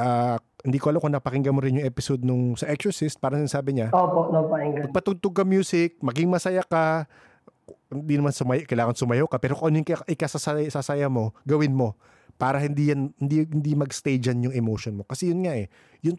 ah, 0.00 0.40
hindi 0.64 0.80
ko 0.80 0.92
alam 0.92 1.00
kung 1.00 1.12
napakinggan 1.12 1.52
mo 1.52 1.60
rin 1.60 1.80
yung 1.80 1.88
episode 1.88 2.24
nung 2.24 2.56
sa 2.56 2.68
Exorcist, 2.72 3.20
parang 3.20 3.44
sabi 3.48 3.76
niya, 3.76 3.92
Opo, 3.92 4.32
napakinggan. 4.32 4.92
patugtog 4.92 5.36
ka 5.36 5.44
music, 5.44 6.00
maging 6.00 6.28
masaya 6.32 6.64
ka, 6.64 7.04
hindi 7.92 8.16
naman 8.16 8.32
sumay, 8.32 8.64
kailangan 8.64 8.96
sumayaw 8.96 9.28
ka, 9.28 9.36
pero 9.40 9.56
kung 9.56 9.72
ano 9.72 9.80
yung 9.80 9.88
ika- 9.88 10.08
ikasasaya 10.08 10.68
sasaya 10.68 11.08
mo, 11.08 11.36
gawin 11.44 11.72
mo 11.72 11.96
para 12.34 12.58
hindi 12.58 12.90
yan 12.90 13.14
hindi 13.22 13.46
hindi 13.46 13.72
mag-stage 13.78 14.26
yan 14.26 14.50
yung 14.50 14.54
emotion 14.56 14.98
mo. 14.98 15.04
Kasi 15.06 15.30
yun 15.30 15.46
nga 15.46 15.54
eh, 15.54 15.70
yung 16.02 16.18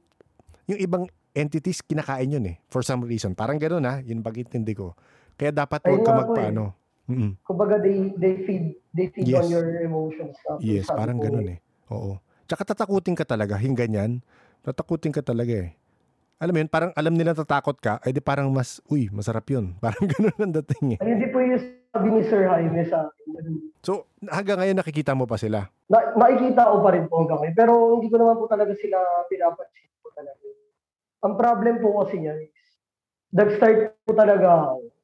yung 0.65 0.79
ibang 0.79 1.03
entities 1.35 1.83
kinakain 1.83 2.31
yun 2.31 2.45
eh 2.47 2.55
for 2.71 2.81
some 2.81 3.03
reason. 3.03 3.35
Parang 3.35 3.59
gano'n 3.59 3.83
ha, 3.83 3.99
yun 3.99 4.23
pag-intindi 4.23 4.73
ko. 4.73 4.95
Kaya 5.35 5.51
dapat 5.51 5.83
huwag 5.83 6.01
ka 6.07 6.11
nga 6.15 6.25
po 6.31 6.39
Mm-mm. 7.05 7.37
Kumbaga, 7.45 7.77
they, 7.77 8.09
they 8.17 8.41
feed, 8.45 8.65
they 8.97 9.07
feed 9.13 9.29
Yes. 9.29 9.45
on 9.45 9.47
your 9.53 9.65
emotions. 9.85 10.33
Tapos 10.41 10.61
Yes, 10.65 10.89
parang 10.89 11.21
ko, 11.21 11.29
gano'n 11.29 11.53
eh. 11.53 11.59
Oo. 11.93 12.17
Tsaka 12.49 12.65
tatakutin 12.73 13.13
ka 13.13 13.25
talaga, 13.25 13.61
yung 13.61 13.77
ganyan. 13.77 14.25
Tatakutin 14.65 15.13
ka 15.13 15.21
talaga 15.21 15.53
eh. 15.53 15.77
Alam 16.41 16.51
mo 16.51 16.59
yun, 16.65 16.69
parang 16.69 16.91
alam 16.97 17.13
nila 17.15 17.31
tatakot 17.37 17.77
ka, 17.79 18.01
ay 18.03 18.11
di 18.11 18.19
parang 18.19 18.49
mas, 18.49 18.81
uy, 18.89 19.07
masarap 19.13 19.45
yun. 19.47 19.73
Parang 19.83 20.03
gano'n 20.03 20.39
ang 20.41 20.53
dating 20.61 20.97
eh. 20.97 20.99
Ay, 20.99 21.15
hindi 21.15 21.27
po 21.29 21.37
yung 21.39 21.61
sabi 21.93 22.07
ni 22.11 22.21
Sir 22.27 22.43
Jaime 22.49 22.83
sa 22.89 23.07
akin. 23.07 23.71
So, 23.85 24.09
hanggang 24.25 24.59
ngayon 24.59 24.77
nakikita 24.81 25.13
mo 25.13 25.29
pa 25.29 25.37
sila. 25.37 25.69
Na, 25.87 26.11
nakikita 26.17 26.73
ko 26.73 26.81
pa 26.81 26.89
rin 26.91 27.05
po 27.05 27.21
hanggang 27.23 27.39
ngayon. 27.45 27.55
Pero 27.55 27.73
hindi 27.95 28.09
ko 28.09 28.17
naman 28.19 28.35
po 28.41 28.45
talaga 28.49 28.73
sila 28.75 28.97
pinapansin 29.29 29.87
po 30.01 30.09
talaga. 30.11 30.41
Ang 31.23 31.33
problem 31.37 31.75
po 31.79 32.03
kasi 32.03 32.15
niya 32.19 32.33
is, 32.41 32.51
nag-start 33.31 33.93
po 34.03 34.11
talaga 34.17 34.47
ako. 34.73 34.94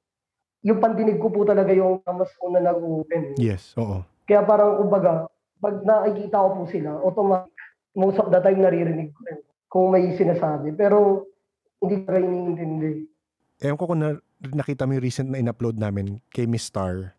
Yung 0.62 0.78
pandinig 0.78 1.18
ko 1.18 1.34
po 1.34 1.42
talaga 1.42 1.74
yung 1.74 2.06
mas 2.06 2.30
una 2.38 2.62
nag-open. 2.62 3.34
Yes, 3.42 3.74
oo. 3.82 4.06
Kaya 4.30 4.46
parang 4.46 4.78
kumbaga, 4.78 5.26
pag 5.58 5.82
nakikita 5.82 6.38
ko 6.38 6.50
po 6.54 6.64
sila, 6.70 7.02
automatic, 7.02 7.54
most 7.98 8.22
of 8.22 8.30
the 8.30 8.40
time 8.40 8.62
naririnig 8.62 9.10
ko 9.10 9.20
rin 9.26 9.40
kung 9.66 9.86
may 9.90 10.14
sinasabi. 10.14 10.78
Pero 10.78 11.26
hindi 11.82 12.06
ko 12.06 12.10
rin 12.14 12.30
iniintindi. 12.30 12.92
Ewan 13.62 13.78
ko 13.78 13.86
kung 13.90 14.02
na, 14.02 14.18
nakita 14.54 14.86
mo 14.86 14.94
yung 14.98 15.06
recent 15.06 15.30
na 15.34 15.42
in-upload 15.42 15.82
namin 15.82 16.22
kay 16.30 16.46
Miss 16.46 16.70
Star. 16.70 17.18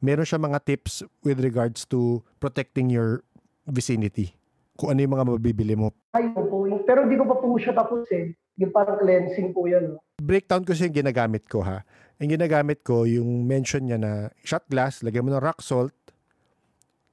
Meron 0.00 0.24
siya 0.24 0.40
mga 0.40 0.64
tips 0.64 1.04
with 1.20 1.40
regards 1.44 1.84
to 1.84 2.24
protecting 2.40 2.88
your 2.88 3.20
vicinity. 3.68 4.32
Kung 4.80 4.96
ano 4.96 5.04
yung 5.04 5.12
mga 5.12 5.26
mabibili 5.28 5.76
mo. 5.76 5.92
Ay, 6.16 6.32
po. 6.32 6.64
Pero 6.88 7.04
hindi 7.04 7.20
ko 7.20 7.28
pa 7.28 7.36
po 7.36 7.52
siya 7.60 7.76
tapos 7.76 8.08
eh. 8.08 8.32
Yung 8.56 8.72
parang 8.72 8.96
cleansing 8.96 9.52
po 9.52 9.68
yan. 9.68 10.00
Breakdown 10.20 10.64
ko 10.64 10.72
siya 10.72 10.88
yung 10.88 11.04
ginagamit 11.04 11.44
ko 11.44 11.60
ha. 11.60 11.84
Yung 12.20 12.36
ginagamit 12.36 12.84
ko, 12.84 13.08
yung 13.08 13.48
mention 13.48 13.88
niya 13.88 13.96
na 13.96 14.28
shot 14.44 14.68
glass, 14.68 15.00
lagyan 15.00 15.24
mo 15.24 15.32
ng 15.32 15.40
rock 15.40 15.64
salt, 15.64 15.96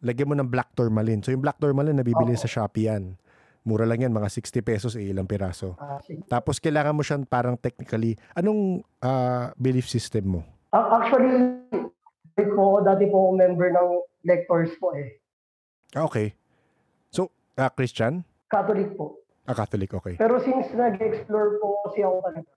lagyan 0.04 0.28
mo 0.28 0.36
ng 0.36 0.52
black 0.52 0.76
tourmaline. 0.76 1.24
So 1.24 1.32
yung 1.32 1.39
black 1.39 1.63
tourmaline, 1.63 1.96
nabibili 1.96 2.36
Oo. 2.36 2.41
sa 2.43 2.52
Shopee 2.52 2.91
yan. 2.91 3.15
Mura 3.63 3.88
lang 3.88 4.04
yan, 4.04 4.12
mga 4.12 4.28
60 4.32 4.63
pesos, 4.63 4.91
eh, 5.00 5.12
ilang 5.12 5.28
piraso. 5.28 5.80
Sige. 6.04 6.28
Tapos 6.28 6.60
kailangan 6.60 6.96
mo 6.96 7.04
siyang 7.04 7.24
parang 7.24 7.56
technically, 7.56 8.20
anong 8.36 8.84
ah, 9.00 9.56
belief 9.56 9.88
system 9.88 10.39
mo? 10.39 10.41
Ah, 10.76 11.00
Actually, 11.00 11.63
po, 12.36 12.84
dati 12.84 13.08
po 13.08 13.28
ako 13.28 13.30
member 13.39 13.70
ng 13.72 13.89
lectors 14.28 14.76
po 14.78 14.91
eh. 14.91 15.15
Ah, 15.96 16.04
okay. 16.04 16.36
So, 17.15 17.32
ah, 17.56 17.72
Christian? 17.72 18.28
Catholic 18.52 18.91
po. 19.00 19.24
Ah, 19.48 19.56
Catholic, 19.56 19.96
okay. 19.96 20.20
Pero 20.20 20.43
since 20.43 20.67
nag-explore 20.76 21.63
po 21.63 21.80
kasi 21.88 22.04
ako 22.04 22.20
talaga, 22.28 22.52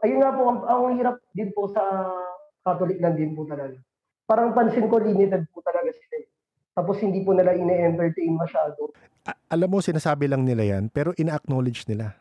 ayun 0.00 0.20
nga 0.20 0.30
po, 0.30 0.42
ang, 0.46 0.58
ang 0.62 0.94
hirap 0.94 1.16
din 1.32 1.50
po 1.50 1.66
sa 1.66 1.82
Catholic 2.60 2.98
lang 2.98 3.16
din 3.16 3.32
po 3.32 3.44
talaga. 3.44 3.76
Parang 4.24 4.52
pansin 4.52 4.86
ko, 4.86 4.98
limited 4.98 5.48
po 5.50 5.60
talaga 5.60 5.90
sila. 5.90 6.16
eh. 6.16 6.26
Tapos 6.70 6.96
hindi 7.00 7.20
po 7.20 7.32
nila 7.32 7.52
ine-entertain 7.52 8.30
masyado. 8.32 8.92
A- 9.22 9.36
alam 9.50 9.68
mo, 9.68 9.80
sinasabi 9.80 10.24
lang 10.24 10.44
nila 10.44 10.62
yan, 10.70 10.88
pero 10.88 11.10
ina-acknowledge 11.12 11.84
nila. 11.86 12.14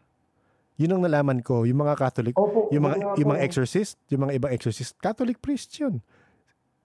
Yun 0.75 0.95
ang 0.95 1.03
nalaman 1.03 1.43
ko, 1.43 1.67
yung 1.67 1.83
mga 1.83 1.99
Catholic, 1.99 2.33
Opo, 2.33 2.71
yung 2.71 2.79
yun 2.79 2.83
mga 2.85 2.95
yung 3.19 3.27
po. 3.27 3.33
mga 3.35 3.43
exorcist, 3.43 3.99
yung 4.07 4.23
mga 4.23 4.33
ibang 4.39 4.51
exorcist, 4.51 4.95
Catholic 4.97 5.37
priest 5.37 5.75
yun. 5.75 5.99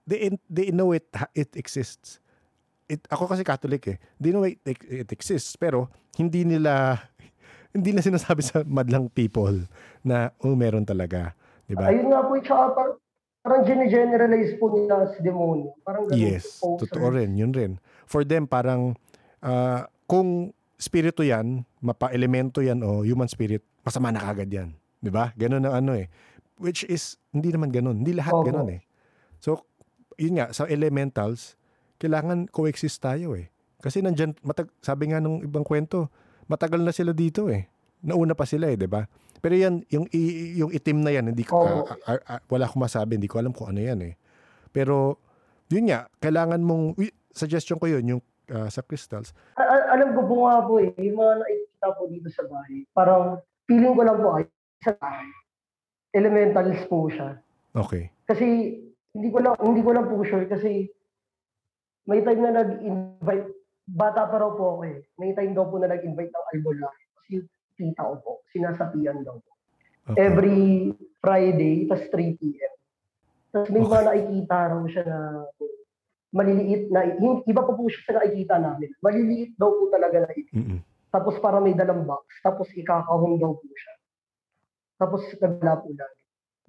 They 0.03 0.29
in- 0.29 0.43
they 0.45 0.69
know 0.69 0.91
it 0.91 1.07
it 1.33 1.55
exists. 1.55 2.19
It, 2.85 3.01
ako 3.09 3.25
kasi 3.25 3.41
Catholic 3.41 3.81
eh. 3.87 3.97
They 4.19 4.29
know 4.29 4.45
it, 4.45 4.61
it 4.61 5.09
exists 5.09 5.55
pero 5.55 5.89
hindi 6.13 6.45
nila 6.45 7.01
hindi 7.75 7.91
na 7.91 7.99
sinasabi 7.99 8.39
sa 8.39 8.63
madlang 8.63 9.11
people 9.11 9.67
na 9.99 10.31
oh 10.39 10.55
meron 10.55 10.87
talaga, 10.87 11.35
'di 11.67 11.75
ba? 11.75 11.91
Ayun 11.91 12.07
nga 12.07 12.23
po, 12.23 12.39
tsaka 12.39 12.63
par- 12.71 12.97
parang 13.43 13.61
gene-generalize 13.67 14.55
po 14.57 14.71
nila 14.71 15.11
sa 15.11 15.19
demonyo. 15.19 15.75
Parang 15.83 16.07
ganun 16.07 16.17
Yes, 16.17 16.63
po, 16.63 16.79
totoo 16.79 17.11
sir. 17.11 17.21
rin, 17.21 17.35
yun 17.35 17.51
rin. 17.51 17.77
For 18.07 18.23
them 18.23 18.47
parang 18.47 18.95
ah, 19.43 19.91
kung 20.07 20.55
spirito 20.79 21.21
'yan, 21.21 21.67
mapa-elemento 21.83 22.63
'yan 22.63 22.79
o 22.79 23.03
human 23.03 23.27
spirit, 23.27 23.61
masama 23.83 24.15
na 24.15 24.23
kagad 24.23 24.47
'yan, 24.47 24.69
'di 25.03 25.11
ba? 25.11 25.35
Ganun 25.35 25.67
ang 25.67 25.75
ano 25.83 25.91
eh. 25.99 26.07
Which 26.55 26.87
is 26.87 27.19
hindi 27.35 27.51
naman 27.51 27.75
ganun. 27.75 27.99
Hindi 27.99 28.15
lahat 28.15 28.31
Opo. 28.39 28.47
ganun 28.47 28.71
eh. 28.71 28.81
So, 29.43 29.67
yun 30.15 30.39
nga, 30.39 30.55
sa 30.55 30.63
elementals, 30.71 31.59
kailangan 31.99 32.47
coexist 32.47 33.03
tayo 33.03 33.35
eh. 33.35 33.51
Kasi 33.83 33.99
nandyan, 33.99 34.33
matag, 34.41 34.71
sabi 34.79 35.11
nga 35.11 35.19
nung 35.19 35.43
ibang 35.43 35.67
kwento, 35.67 36.07
matagal 36.47 36.81
na 36.81 36.93
sila 36.93 37.11
dito 37.11 37.47
eh. 37.49 37.65
Nauna 38.05 38.37
pa 38.37 38.45
sila 38.45 38.69
eh, 38.69 38.77
di 38.77 38.85
ba? 38.85 39.05
Pero 39.41 39.53
yan, 39.53 39.85
yung, 39.89 40.05
yung 40.57 40.71
itim 40.73 41.01
na 41.01 41.11
yan, 41.13 41.29
hindi 41.29 41.45
ko, 41.45 41.61
Opo. 41.61 41.89
ah, 42.05 42.17
ah, 42.17 42.37
ah, 42.37 42.41
wala 42.49 42.65
akong 42.65 42.81
masabi, 42.81 43.17
hindi 43.17 43.29
ko 43.29 43.37
alam 43.37 43.53
kung 43.53 43.69
ano 43.69 43.81
yan 43.81 44.01
eh. 44.01 44.13
Pero, 44.69 45.17
yun 45.69 45.89
nga, 45.89 46.09
kailangan 46.17 46.61
mong, 46.61 46.97
suggestion 47.29 47.77
ko 47.77 47.85
yun, 47.85 48.17
yung 48.17 48.21
ah, 48.49 48.69
sa 48.69 48.81
crystals, 48.81 49.33
A- 49.57 49.65
a- 49.65 49.87
alam 49.93 50.13
ko 50.13 50.21
po 50.25 50.35
nga 50.45 50.65
po 50.65 50.77
eh, 50.77 50.93
yung 50.97 51.17
mga 51.17 51.33
nakikita 51.41 51.87
po 51.93 52.01
dito 52.09 52.27
sa 52.29 52.43
bahay, 52.45 52.85
parang 52.93 53.23
feeling 53.65 53.93
ko 53.93 54.01
lang 54.01 54.17
po 54.17 54.27
ay 54.37 54.43
sa 54.81 54.93
bahay. 54.97 55.29
Elementals 56.15 56.79
po 56.87 57.09
siya. 57.11 57.37
okay. 57.75 58.07
Kasi 58.25 58.45
hindi 59.11 59.29
ko 59.29 59.39
lang 59.39 59.53
hindi 59.59 59.81
ko 59.81 59.91
lang 59.91 60.05
po 60.07 60.23
sure 60.23 60.45
kasi 60.45 60.87
may 62.05 62.21
time 62.21 62.39
na 62.39 62.61
nag-invite 62.61 63.49
bata 63.85 64.25
pa 64.25 64.41
raw 64.41 64.51
po 64.51 64.77
ako 64.77 64.81
eh. 64.89 64.97
May 65.15 65.31
time 65.31 65.53
daw 65.53 65.69
po 65.69 65.77
na 65.77 65.87
nag-invite 65.87 66.33
ng 66.33 66.47
albularyo. 66.53 67.07
Kasi 67.21 67.33
tita 67.77 68.01
ko 68.01 68.15
po, 68.21 68.31
sinasapian 68.49 69.21
daw 69.21 69.37
po. 69.37 69.51
okay. 70.09 70.17
Every 70.21 70.91
Friday, 71.21 71.85
tas 71.85 72.05
3 72.09 72.37
p.m. 72.37 72.73
Tapos 73.49 73.69
may 73.71 73.81
mga 73.81 73.95
Okay. 73.95 74.05
nakikita 74.05 74.57
raw 74.67 74.81
siya 74.85 75.03
na 75.05 75.19
maliliit 76.35 76.91
na, 76.91 76.99
iba 77.47 77.61
pa 77.63 77.71
po 77.71 77.87
siya 77.87 78.03
sa 78.03 78.13
nakikita 78.19 78.59
namin. 78.59 78.91
Maliliit 78.99 79.55
daw 79.55 79.71
po 79.71 79.87
talaga 79.87 80.27
na 80.27 80.29
itim. 80.35 80.55
Mm-mm. 80.59 80.79
Tapos 81.07 81.39
para 81.39 81.63
may 81.63 81.71
dalang 81.71 82.03
box. 82.03 82.27
Tapos 82.43 82.67
ikakahon 82.75 83.39
daw 83.39 83.55
po 83.55 83.67
siya. 83.71 83.93
Tapos 84.99 85.21
nagla 85.39 85.73
po 85.79 85.87
lagi. 85.95 86.19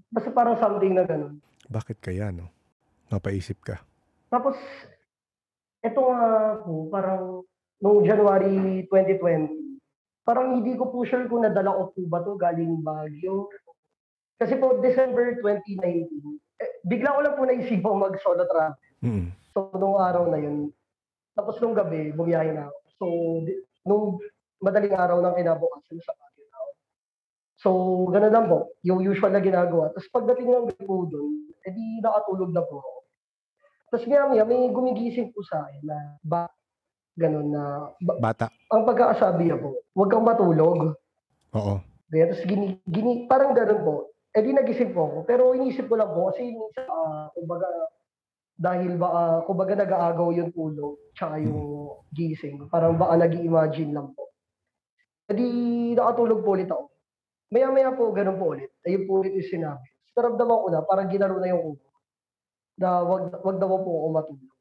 Basta 0.07 0.31
parang 0.31 0.55
something 0.57 0.95
na 0.95 1.03
ganun. 1.03 1.43
Bakit 1.67 1.99
kaya, 1.99 2.31
no? 2.31 2.47
Napaisip 3.11 3.59
ka. 3.61 3.83
Tapos, 4.31 4.55
eto 5.97 6.13
nga 6.13 6.61
po, 6.61 6.93
parang 6.93 7.41
noong 7.81 8.05
January 8.05 8.85
2020, 8.85 9.81
parang 10.29 10.61
hindi 10.61 10.77
ko 10.77 10.93
po 10.93 11.09
sure 11.09 11.25
kung 11.25 11.41
nadala 11.41 11.73
ko 11.73 11.97
po 11.97 12.01
ba 12.05 12.21
to 12.21 12.37
galing 12.37 12.85
Baguio. 12.85 13.49
Kasi 14.37 14.61
po, 14.61 14.77
December 14.85 15.41
2019, 15.41 16.37
eh, 16.61 16.71
bigla 16.85 17.17
ko 17.17 17.21
lang 17.25 17.35
po 17.41 17.49
naisipang 17.49 17.97
mag-solo 17.97 18.45
travel. 18.45 18.77
Mm-mm. 19.01 19.33
So, 19.57 19.73
nung 19.81 19.97
araw 19.97 20.29
na 20.29 20.37
yun, 20.37 20.69
tapos 21.33 21.57
nung 21.65 21.73
gabi, 21.73 22.13
bumiyahe 22.13 22.53
na 22.53 22.69
ako. 22.69 22.79
So, 23.01 23.05
di- 23.49 23.65
nung 23.89 24.21
madaling 24.61 24.93
araw 24.93 25.25
ng 25.25 25.33
kinabukasan 25.41 25.97
sa 26.05 26.13
Baguio 26.13 26.45
na 26.53 26.57
ako. 26.61 26.71
So, 27.57 27.69
ganun 28.13 28.35
lang 28.37 28.47
po. 28.53 28.69
Yung 28.85 29.01
usual 29.01 29.33
na 29.33 29.41
ginagawa. 29.41 29.97
Tapos 29.97 30.13
pagdating 30.13 30.45
ng 30.45 30.69
gabi 30.69 30.85
po 30.85 31.09
doon, 31.09 31.49
edi 31.65 32.05
nakatulog 32.05 32.53
na 32.53 32.61
po 32.61 32.85
ako. 32.85 33.06
Tapos 33.97 34.13
maya 34.13 34.29
maya, 34.29 34.45
may 34.45 34.69
gumigising 34.69 35.33
po 35.33 35.41
sa 35.41 35.65
akin 35.65 35.89
na 35.89 35.97
ba, 36.21 36.53
ganun 37.17 37.49
na, 37.49 37.89
ba- 37.97 38.21
Bata. 38.21 38.53
ang 38.69 38.85
pagkakasabi 38.85 39.49
niya 39.49 39.57
po, 39.57 39.81
huwag 39.97 40.13
kang 40.13 40.21
matulog. 40.21 40.93
Oo. 41.57 41.81
Kaya 42.13 42.29
tapos 42.29 42.45
gini, 42.45 42.77
gini, 42.85 43.25
parang 43.25 43.57
ganun 43.57 43.81
po. 43.81 43.95
Eh 44.37 44.45
di 44.45 44.53
nagising 44.53 44.93
po 44.93 45.09
ako. 45.09 45.19
Pero 45.25 45.57
inisip 45.57 45.89
ko 45.89 45.97
lang 45.97 46.13
po 46.13 46.29
kasi 46.29 46.45
minsan, 46.45 46.85
ah, 46.93 47.33
kumbaga, 47.33 47.65
dahil 48.53 49.01
baka, 49.01 49.49
kumbaga 49.49 49.73
nag-aagaw 49.81 50.29
yung 50.45 50.53
tulog, 50.53 51.01
tsaka 51.17 51.41
yung 51.41 51.89
gising. 52.13 52.69
Parang 52.69 53.01
baka 53.01 53.17
nag 53.17 53.33
imagine 53.33 53.97
lang 53.97 54.13
po. 54.13 54.29
Eh 55.25 55.33
di 55.33 55.49
nakatulog 55.97 56.45
po 56.45 56.53
ulit 56.53 56.69
ako. 56.69 56.93
Maya-maya 57.49 57.97
po, 57.97 58.13
ganun 58.13 58.37
po 58.37 58.53
ulit. 58.53 58.69
Ayun 58.85 59.09
po 59.09 59.25
ulit 59.25 59.33
yung 59.41 59.49
sinabi. 59.49 59.89
Naramdaman 60.13 60.57
ko 60.61 60.67
na, 60.69 60.85
parang 60.85 61.09
ginaro 61.09 61.41
na 61.41 61.49
yung 61.49 61.65
ulo. 61.73 61.86
Na 62.77 63.01
wag, 63.03 63.33
wag 63.41 63.57
daw 63.57 63.69
po 63.81 63.91
ako 63.91 64.09
matulog. 64.13 64.53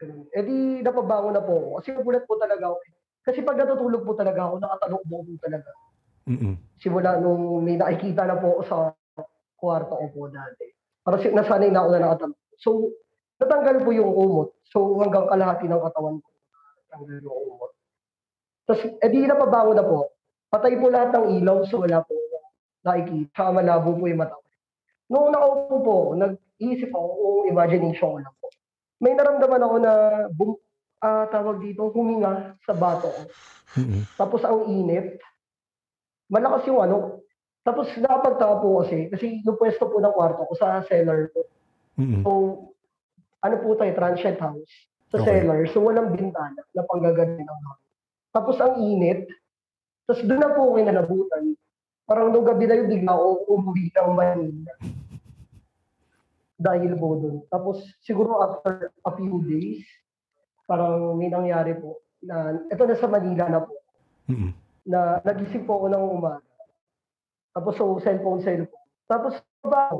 Ganun. 0.00 0.26
Eh 0.32 0.42
di 0.42 0.56
napabangon 0.80 1.34
na 1.36 1.44
po 1.44 1.52
ako. 1.52 1.68
Kasi 1.78 1.88
nagulat 1.94 2.24
po 2.24 2.34
talaga 2.40 2.64
ako. 2.72 2.76
Kasi 3.22 3.38
pag 3.44 3.58
natutulog 3.60 4.02
po 4.02 4.12
talaga 4.18 4.40
ako, 4.50 4.54
nakatalok 4.58 5.02
po 5.06 5.16
po 5.22 5.32
talaga 5.38 5.70
Mm-mm. 6.22 6.54
simula 6.78 7.18
nung 7.18 7.66
may 7.66 7.74
nakikita 7.74 8.26
na 8.26 8.38
po 8.38 8.58
ako 8.58 8.62
sa 8.66 8.76
kwarto 9.58 9.94
ko 9.94 10.06
po 10.10 10.20
dati. 10.30 10.70
Para 11.02 11.18
si, 11.18 11.30
nasanay 11.30 11.70
na 11.70 11.82
ako 11.82 11.88
na 11.90 12.02
nakatanong. 12.02 12.40
So, 12.62 12.70
natanggal 13.42 13.82
po 13.82 13.90
yung 13.90 14.10
umot. 14.10 14.48
So, 14.70 14.98
hanggang 15.02 15.26
kalahati 15.26 15.66
ng 15.66 15.82
katawan 15.82 16.18
ko. 16.22 16.28
Natanggal 16.90 17.18
yung 17.26 17.38
umot. 17.46 17.70
Tapos, 18.66 18.82
edi 19.02 19.26
na 19.26 19.38
pabango 19.38 19.72
na 19.74 19.86
po. 19.86 20.14
Patay 20.50 20.78
po 20.78 20.90
lahat 20.90 21.10
ng 21.14 21.26
ilaw, 21.42 21.66
so 21.66 21.82
wala 21.82 22.02
po 22.06 22.14
nakikita. 22.82 23.54
Malabo 23.54 23.94
po 23.94 24.04
yung 24.10 24.20
mata 24.20 24.41
Noong 25.12 25.28
nakaupo 25.28 25.76
po, 25.84 25.96
nag-iisip 26.16 26.88
ako 26.88 27.08
kung 27.12 27.40
imagination 27.52 28.16
ko 28.16 28.18
lang 28.24 28.34
po. 28.40 28.48
May 28.96 29.12
naramdaman 29.12 29.60
ako 29.60 29.76
na 29.76 29.92
bum, 30.32 30.56
ah, 31.04 31.28
tawag 31.28 31.60
dito, 31.60 31.92
huminga 31.92 32.56
sa 32.64 32.72
bato 32.72 33.12
ko. 33.12 33.22
Mm-mm. 33.76 34.08
Tapos 34.16 34.40
ang 34.48 34.64
init. 34.72 35.20
Malakas 36.32 36.64
yung 36.64 36.80
ano. 36.80 37.20
Tapos 37.60 37.92
nakapagtaka 38.00 38.64
po 38.64 38.80
kasi, 38.80 39.12
kasi 39.12 39.44
yung 39.44 39.60
pwesto 39.60 39.84
po 39.84 40.00
ng 40.00 40.16
kwarto 40.16 40.48
ko 40.48 40.54
sa 40.56 40.80
cellar 40.88 41.28
po. 41.36 41.44
Mm-mm. 42.00 42.24
So, 42.24 42.30
ano 43.44 43.56
po 43.60 43.76
tayo, 43.76 43.92
transient 43.92 44.40
house. 44.40 44.72
Sa 45.12 45.20
Okay. 45.20 45.44
cellar. 45.44 45.60
So, 45.68 45.84
walang 45.84 46.16
bintana 46.16 46.56
na 46.72 46.82
panggagaling 46.88 47.44
ng 47.44 47.60
hangin. 47.68 47.90
Tapos 48.32 48.56
ang 48.64 48.80
init. 48.80 49.28
Tapos 50.08 50.24
doon 50.24 50.40
na 50.40 50.56
po 50.56 50.72
ako 50.72 50.80
kinalabutan. 50.80 51.52
Parang 52.08 52.32
nung 52.32 52.48
gabi 52.48 52.64
na 52.64 52.80
yun, 52.80 52.88
bigla 52.88 53.12
ako 53.12 53.28
umuwi 53.52 53.92
ng 53.92 54.10
Manila. 54.16 54.72
Dahil 56.62 56.94
po 56.94 57.18
doon. 57.18 57.36
Tapos 57.50 57.82
siguro 57.98 58.38
after 58.38 58.94
a 59.02 59.12
few 59.18 59.42
days, 59.42 59.82
parang 60.70 61.18
may 61.18 61.26
nangyari 61.26 61.74
po 61.74 61.98
na, 62.22 62.62
ito 62.70 62.82
na 62.86 62.96
sa 62.96 63.10
Manila 63.10 63.44
na 63.50 63.60
po 63.66 63.74
Mm-mm. 64.30 64.54
na 64.86 65.18
nagising 65.26 65.66
po 65.66 65.82
ako 65.82 65.86
ng 65.90 66.04
umaga. 66.06 66.46
Tapos 67.52 67.74
so, 67.74 67.98
cellphone, 67.98 68.40
cellphone. 68.40 68.86
Tapos 69.10 69.34
ba, 69.66 69.90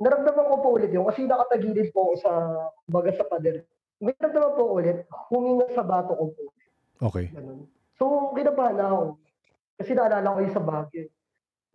naramdaman 0.00 0.48
ko 0.48 0.56
po 0.64 0.68
ulit 0.80 0.90
yun 0.90 1.06
kasi 1.06 1.28
nakatagilid 1.28 1.92
po 1.92 2.16
sa 2.16 2.30
baga 2.88 3.12
sa 3.12 3.28
pader. 3.28 3.68
May 4.00 4.16
naramdaman 4.16 4.52
po 4.56 4.64
ulit, 4.72 5.04
huminga 5.30 5.68
sa 5.76 5.84
bato 5.84 6.16
ko 6.16 6.24
po. 6.32 6.42
Okay. 6.98 7.30
Ganun. 7.30 7.70
So, 7.98 8.34
kinabahan 8.34 8.78
na 8.78 8.86
ako. 8.90 9.02
Kasi 9.78 9.90
naalala 9.94 10.34
ko 10.34 10.38
yung 10.42 10.56
sa 10.56 10.64
Baguio. 10.64 11.06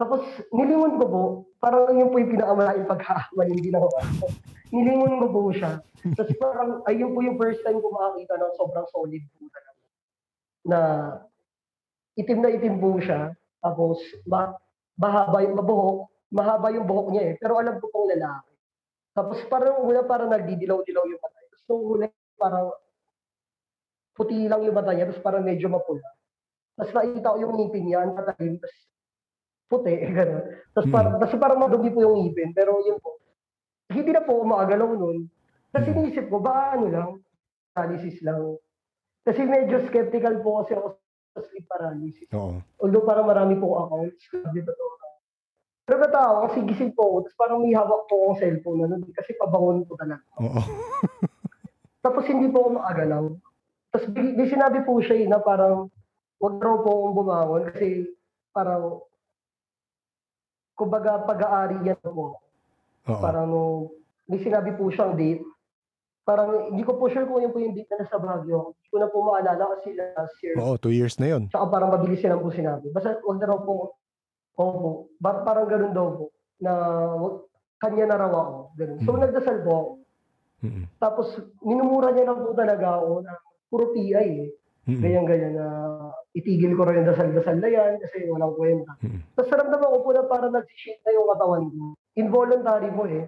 Tapos, 0.04 0.20
nilingon 0.52 1.00
ko 1.00 1.06
po, 1.08 1.24
parang 1.64 1.96
yun 1.96 2.12
po 2.12 2.20
yung 2.20 2.36
pinakamalaking 2.36 2.92
pagkakamali 2.92 3.52
hindi 3.56 3.72
na 3.72 3.80
ako. 3.80 3.88
nilingon 4.76 5.16
ko 5.24 5.28
po 5.32 5.40
siya. 5.56 5.80
Tapos 6.12 6.36
parang, 6.44 6.84
ayun 6.92 7.16
po 7.16 7.24
yung 7.24 7.40
first 7.40 7.64
time 7.64 7.80
ko 7.80 7.88
makakita 7.88 8.36
ng 8.36 8.54
sobrang 8.60 8.88
solid 8.92 9.24
po 9.32 9.48
talaga. 9.48 9.82
Na 10.68 10.80
itim 12.20 12.40
na 12.44 12.52
itim 12.52 12.76
po 12.84 13.00
siya. 13.00 13.32
Tapos, 13.64 14.04
ma 14.28 14.52
mahaba 15.00 15.40
yung 15.40 15.56
mabuhok. 15.56 16.12
Mahaba 16.36 16.68
yung 16.76 16.84
buhok 16.84 17.08
niya 17.16 17.24
eh. 17.32 17.34
Pero 17.40 17.56
alam 17.56 17.80
ko 17.80 17.88
pong 17.88 18.12
lalaki. 18.12 18.52
Tapos 19.16 19.40
parang 19.48 19.88
una 19.88 20.04
parang 20.04 20.28
nagdidilaw-dilaw 20.36 21.04
yung 21.08 21.22
mata. 21.22 21.40
Tapos 21.48 21.64
nung 21.72 21.84
una 21.96 22.06
parang 22.36 22.68
puti 24.18 24.52
lang 24.52 24.68
yung 24.68 24.76
mata 24.76 24.92
niya. 24.92 25.08
Tapos 25.08 25.24
parang 25.24 25.48
medyo 25.48 25.72
mapula. 25.72 26.04
Tapos 26.76 26.92
nakita 26.92 27.32
ko 27.32 27.38
yung 27.40 27.54
ngipin 27.56 27.84
niya, 27.88 28.00
ang 28.04 28.18
matalim. 28.18 28.58
Tapos 28.58 28.78
puti, 29.74 29.94
gano'n. 30.18 30.44
Tapos 30.72 30.86
Mm. 30.86 30.94
parang, 30.94 31.14
tapos 31.18 31.36
parang 31.42 31.60
madumi 31.60 31.90
po 31.90 32.06
yung 32.06 32.16
ngipin. 32.22 32.54
Pero 32.54 32.78
yun 32.80 33.02
po. 33.02 33.18
Hindi 33.90 34.14
na 34.14 34.22
po 34.22 34.38
umagalaw 34.38 34.90
nun. 34.94 35.26
Kasi 35.74 35.90
Mm. 35.90 35.98
inisip 36.00 36.26
ko, 36.30 36.38
ba 36.38 36.78
ano 36.78 36.86
lang, 36.88 37.10
paralysis 37.74 38.22
lang. 38.22 38.58
Kasi 39.26 39.42
medyo 39.44 39.82
skeptical 39.90 40.38
po 40.40 40.62
kasi 40.62 40.78
ako 40.78 41.02
sa 41.34 41.42
sleep 41.42 41.66
paralysis. 41.66 42.30
Oo. 42.32 42.62
Although 42.78 43.04
parang 43.04 43.26
marami 43.26 43.58
pong 43.58 43.74
accounts, 43.74 44.22
dito 44.54 44.70
to. 44.70 44.86
Pero 45.84 46.00
natawa 46.00 46.48
kasi 46.48 46.64
gising 46.64 46.94
po 46.94 47.04
ako, 47.04 47.18
tapos 47.28 47.36
parang 47.36 47.58
may 47.60 47.76
hawak 47.76 48.08
po 48.08 48.14
akong 48.16 48.40
cellphone 48.40 48.80
na 48.80 48.94
nun, 48.94 49.04
kasi 49.12 49.36
pabangon 49.36 49.84
po 49.84 50.00
talaga. 50.00 50.24
Oo. 50.40 50.56
Tapos 52.04 52.24
hindi 52.28 52.48
po 52.48 52.64
ako 52.64 52.70
makagalaw. 52.78 53.24
Tapos 53.92 54.06
di 54.12 54.46
sinabi 54.48 54.84
po 54.84 55.00
siya 55.00 55.16
eh, 55.20 55.28
na 55.28 55.40
parang 55.40 55.88
wag 56.40 56.56
raw 56.60 56.76
po 56.80 56.88
akong 56.90 57.16
bumangon 57.16 57.64
kasi 57.72 58.08
parang 58.52 59.00
kumbaga 60.74 61.22
pag-aari 61.22 61.78
yan 61.84 62.00
po. 62.00 62.38
Oo. 63.04 63.20
Parang 63.20 63.50
may 64.26 64.40
sinabi 64.40 64.74
po 64.74 64.90
siyang 64.90 65.14
date. 65.14 65.44
Parang 66.24 66.72
hindi 66.72 66.82
ko 66.82 66.96
po 66.96 67.08
sure 67.08 67.28
kung 67.28 67.40
yun 67.40 67.52
po 67.52 67.60
yung 67.60 67.76
date 67.76 67.92
na 67.92 68.02
nasa 68.02 68.16
Baguio. 68.16 68.72
Hindi 68.74 68.88
ko 68.88 68.98
na 68.98 69.08
po 69.08 69.18
maalala 69.22 69.64
kasi 69.76 69.92
last 69.92 70.36
year. 70.40 70.56
Oo, 70.56 70.76
two 70.78 70.92
years 70.92 71.20
na 71.20 71.28
yun. 71.28 71.44
Tsaka 71.48 71.68
parang 71.68 71.92
mabilis 71.92 72.20
silang 72.20 72.40
po 72.40 72.50
sinabi. 72.50 72.88
Basta 72.90 73.20
wag 73.20 73.38
na 73.38 73.50
raw 73.50 73.60
po. 73.60 74.00
Oo. 74.56 75.12
Ba- 75.18 75.44
parang 75.44 75.68
ganun 75.68 75.92
daw 75.92 76.08
po. 76.14 76.26
Na 76.58 76.72
kanya 77.78 78.08
na 78.08 78.18
raw 78.18 78.32
ako. 78.32 78.56
Ganun. 78.74 78.98
So 79.04 79.12
Mm. 79.12 79.20
nagdasal 79.20 79.58
po 79.62 79.72
ako. 79.72 79.92
Mm-mm. 80.64 80.86
Tapos 80.96 81.28
minumura 81.60 82.10
niya 82.10 82.24
na 82.24 82.40
po 82.40 82.56
talaga 82.56 82.88
ako 82.96 83.10
na 83.20 83.34
puro 83.68 83.92
PI 83.92 84.16
eh. 84.16 84.48
Mm-mm. 84.84 85.00
Ganyan-ganyan 85.00 85.56
na 85.56 85.68
itigil 86.36 86.76
ko 86.76 86.84
rin 86.84 87.04
yung 87.04 87.10
dasal-dasal 87.16 87.56
na 87.64 87.70
yan 87.72 88.04
kasi 88.04 88.28
walang 88.28 88.52
kwenta. 88.60 88.92
Mm-mm. 89.00 89.24
Tapos 89.32 89.50
naramdaman 89.56 89.90
ko 89.96 90.00
po 90.04 90.10
na 90.12 90.24
parang 90.28 90.52
nagsishake 90.52 91.00
na 91.08 91.16
yung 91.16 91.28
katawan 91.32 91.64
ko. 91.72 91.84
Involuntary 92.20 92.90
po 92.92 93.04
eh. 93.08 93.24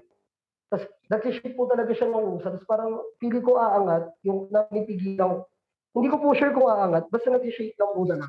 Tapos 0.68 0.86
nagsishake 1.08 1.56
po 1.56 1.64
talaga 1.72 1.96
siya 1.96 2.12
ng 2.12 2.28
usa. 2.36 2.52
Tapos 2.52 2.68
parang 2.68 2.92
pili 3.24 3.40
ko 3.40 3.56
aangat, 3.56 4.12
yung 4.28 4.52
nanipigilan 4.52 5.32
ko. 5.32 5.48
Hindi 5.96 6.12
ko 6.12 6.18
po 6.20 6.36
sure 6.36 6.52
kung 6.52 6.68
aangat, 6.68 7.08
basta 7.08 7.32
nagsishake 7.32 7.80
lang 7.80 7.92
po 7.96 8.04
talaga. 8.04 8.28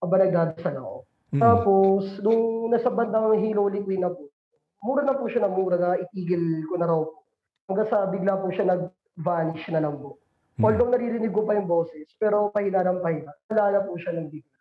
Aba 0.00 0.14
nagdadasal 0.16 0.74
ako. 0.80 0.96
Mm-mm. 1.32 1.40
Tapos, 1.44 2.04
nung 2.24 2.72
nasa 2.72 2.88
bandang 2.88 3.36
Hilo 3.36 3.68
Liquid 3.68 4.00
na 4.00 4.12
po, 4.12 4.32
mura 4.80 5.04
na 5.04 5.16
po 5.16 5.28
siya 5.28 5.44
na 5.44 5.52
mura 5.52 5.76
na 5.76 6.00
itigil 6.00 6.64
ko 6.72 6.80
na 6.80 6.88
raw 6.88 7.00
po. 7.04 7.20
Hanggang 7.68 7.88
sa 7.92 8.08
bigla 8.08 8.40
po 8.40 8.48
siya 8.48 8.64
nag-vanish 8.64 9.68
na 9.72 9.80
lang 9.84 10.00
po. 10.00 10.21
Mm. 10.60 10.64
Although 10.68 10.90
naririnig 10.92 11.32
ko 11.32 11.48
pa 11.48 11.56
yung 11.56 11.64
boses, 11.64 12.12
pero 12.20 12.52
pahina 12.52 12.84
ng 12.84 13.00
pahina. 13.00 13.32
Wala 13.48 13.72
na 13.72 13.80
po 13.88 13.96
siya 13.96 14.12
ng 14.12 14.28
bigla. 14.28 14.52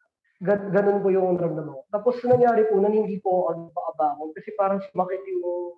Gan- 0.42 0.72
ganun 0.72 1.04
po 1.04 1.12
yung 1.12 1.36
naramdaman 1.36 1.76
ko. 1.76 1.84
Tapos 1.92 2.16
nangyari 2.24 2.64
po, 2.72 2.80
nan 2.80 2.96
hindi 2.96 3.20
po 3.20 3.52
ako 3.52 3.76
makabakon 3.76 4.30
kasi 4.34 4.50
parang 4.56 4.80
sumakit 4.88 5.22
yung 5.28 5.76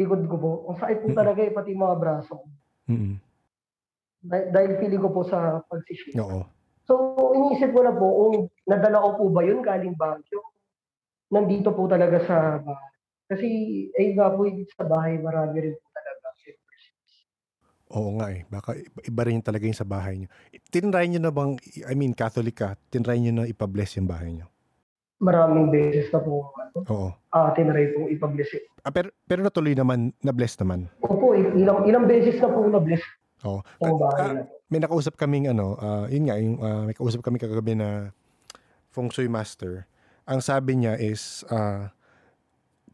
likod 0.00 0.22
ko 0.26 0.36
po. 0.40 0.50
Ang 0.72 0.78
sakit 0.80 0.98
po 1.04 1.08
talaga 1.12 1.40
eh, 1.44 1.52
pati 1.52 1.76
mga 1.76 1.96
braso 2.00 2.32
ko. 2.40 2.46
Mm-mm. 2.88 3.14
Dah- 4.20 4.48
dahil 4.48 4.80
feeling 4.80 5.02
ko 5.04 5.12
po 5.12 5.22
sa 5.28 5.60
pagsishake. 5.68 6.16
Oo. 6.18 6.42
So, 6.88 6.94
iniisip 7.36 7.70
ko 7.70 7.86
na 7.86 7.94
po 7.94 8.06
kung 8.10 8.34
nadala 8.66 9.04
ko 9.04 9.08
po 9.14 9.24
ba 9.30 9.46
yun 9.46 9.62
galing 9.62 9.94
Baguio. 9.94 10.42
Nandito 11.30 11.70
po 11.70 11.86
talaga 11.86 12.18
sa 12.26 12.58
bahay. 12.58 12.90
Kasi, 13.30 13.46
eh 13.94 14.10
nga 14.18 14.34
po, 14.34 14.42
sa 14.74 14.84
bahay, 14.90 15.22
marami 15.22 15.70
rin 15.70 15.74
po. 15.78 15.86
Oo 17.90 18.22
nga 18.22 18.30
eh. 18.30 18.46
Baka 18.46 18.78
iba- 19.02 19.26
rin 19.26 19.42
talaga 19.42 19.66
yung 19.66 19.74
sa 19.74 19.82
bahay 19.82 20.22
nyo. 20.22 20.28
Tinry 20.70 21.10
nyo 21.10 21.20
na 21.20 21.32
bang, 21.34 21.58
I 21.84 21.94
mean, 21.94 22.14
Catholic 22.14 22.54
ka, 22.54 22.78
tinry 22.86 23.18
nyo 23.18 23.42
na 23.42 23.50
ipabless 23.50 23.98
yung 23.98 24.06
bahay 24.06 24.30
nyo? 24.30 24.46
Maraming 25.20 25.68
beses 25.68 26.08
na 26.08 26.22
po, 26.22 26.48
ano, 26.56 26.80
Oo. 26.86 27.08
ah, 27.28 27.50
tinry 27.52 27.92
pong 27.92 28.08
ipabless. 28.08 28.56
Ah, 28.80 28.88
pero, 28.88 29.12
pero 29.26 29.44
natuloy 29.44 29.76
naman, 29.76 30.16
na-bless 30.22 30.56
naman. 30.56 30.88
Opo, 31.02 31.36
ilang, 31.36 31.84
ilang 31.84 32.08
beses 32.08 32.40
na 32.40 32.48
po 32.48 32.64
na-bless 32.64 33.04
Oo. 33.44 33.60
ang 33.82 33.98
bahay 34.00 34.20
Ah, 34.22 34.32
na. 34.32 34.42
may 34.70 34.80
nakausap 34.80 35.18
kaming 35.18 35.50
ano, 35.50 35.76
ah, 35.76 36.06
yun 36.08 36.24
nga, 36.24 36.40
yung, 36.40 36.56
ah, 36.62 36.86
may 36.86 36.94
kausap 36.94 37.20
kami 37.20 37.36
kagabi 37.36 37.74
na 37.74 38.14
feng 38.88 39.10
shui 39.10 39.28
master. 39.28 39.84
Ang 40.24 40.40
sabi 40.40 40.78
niya 40.78 40.94
is, 40.96 41.42
ah, 41.50 41.90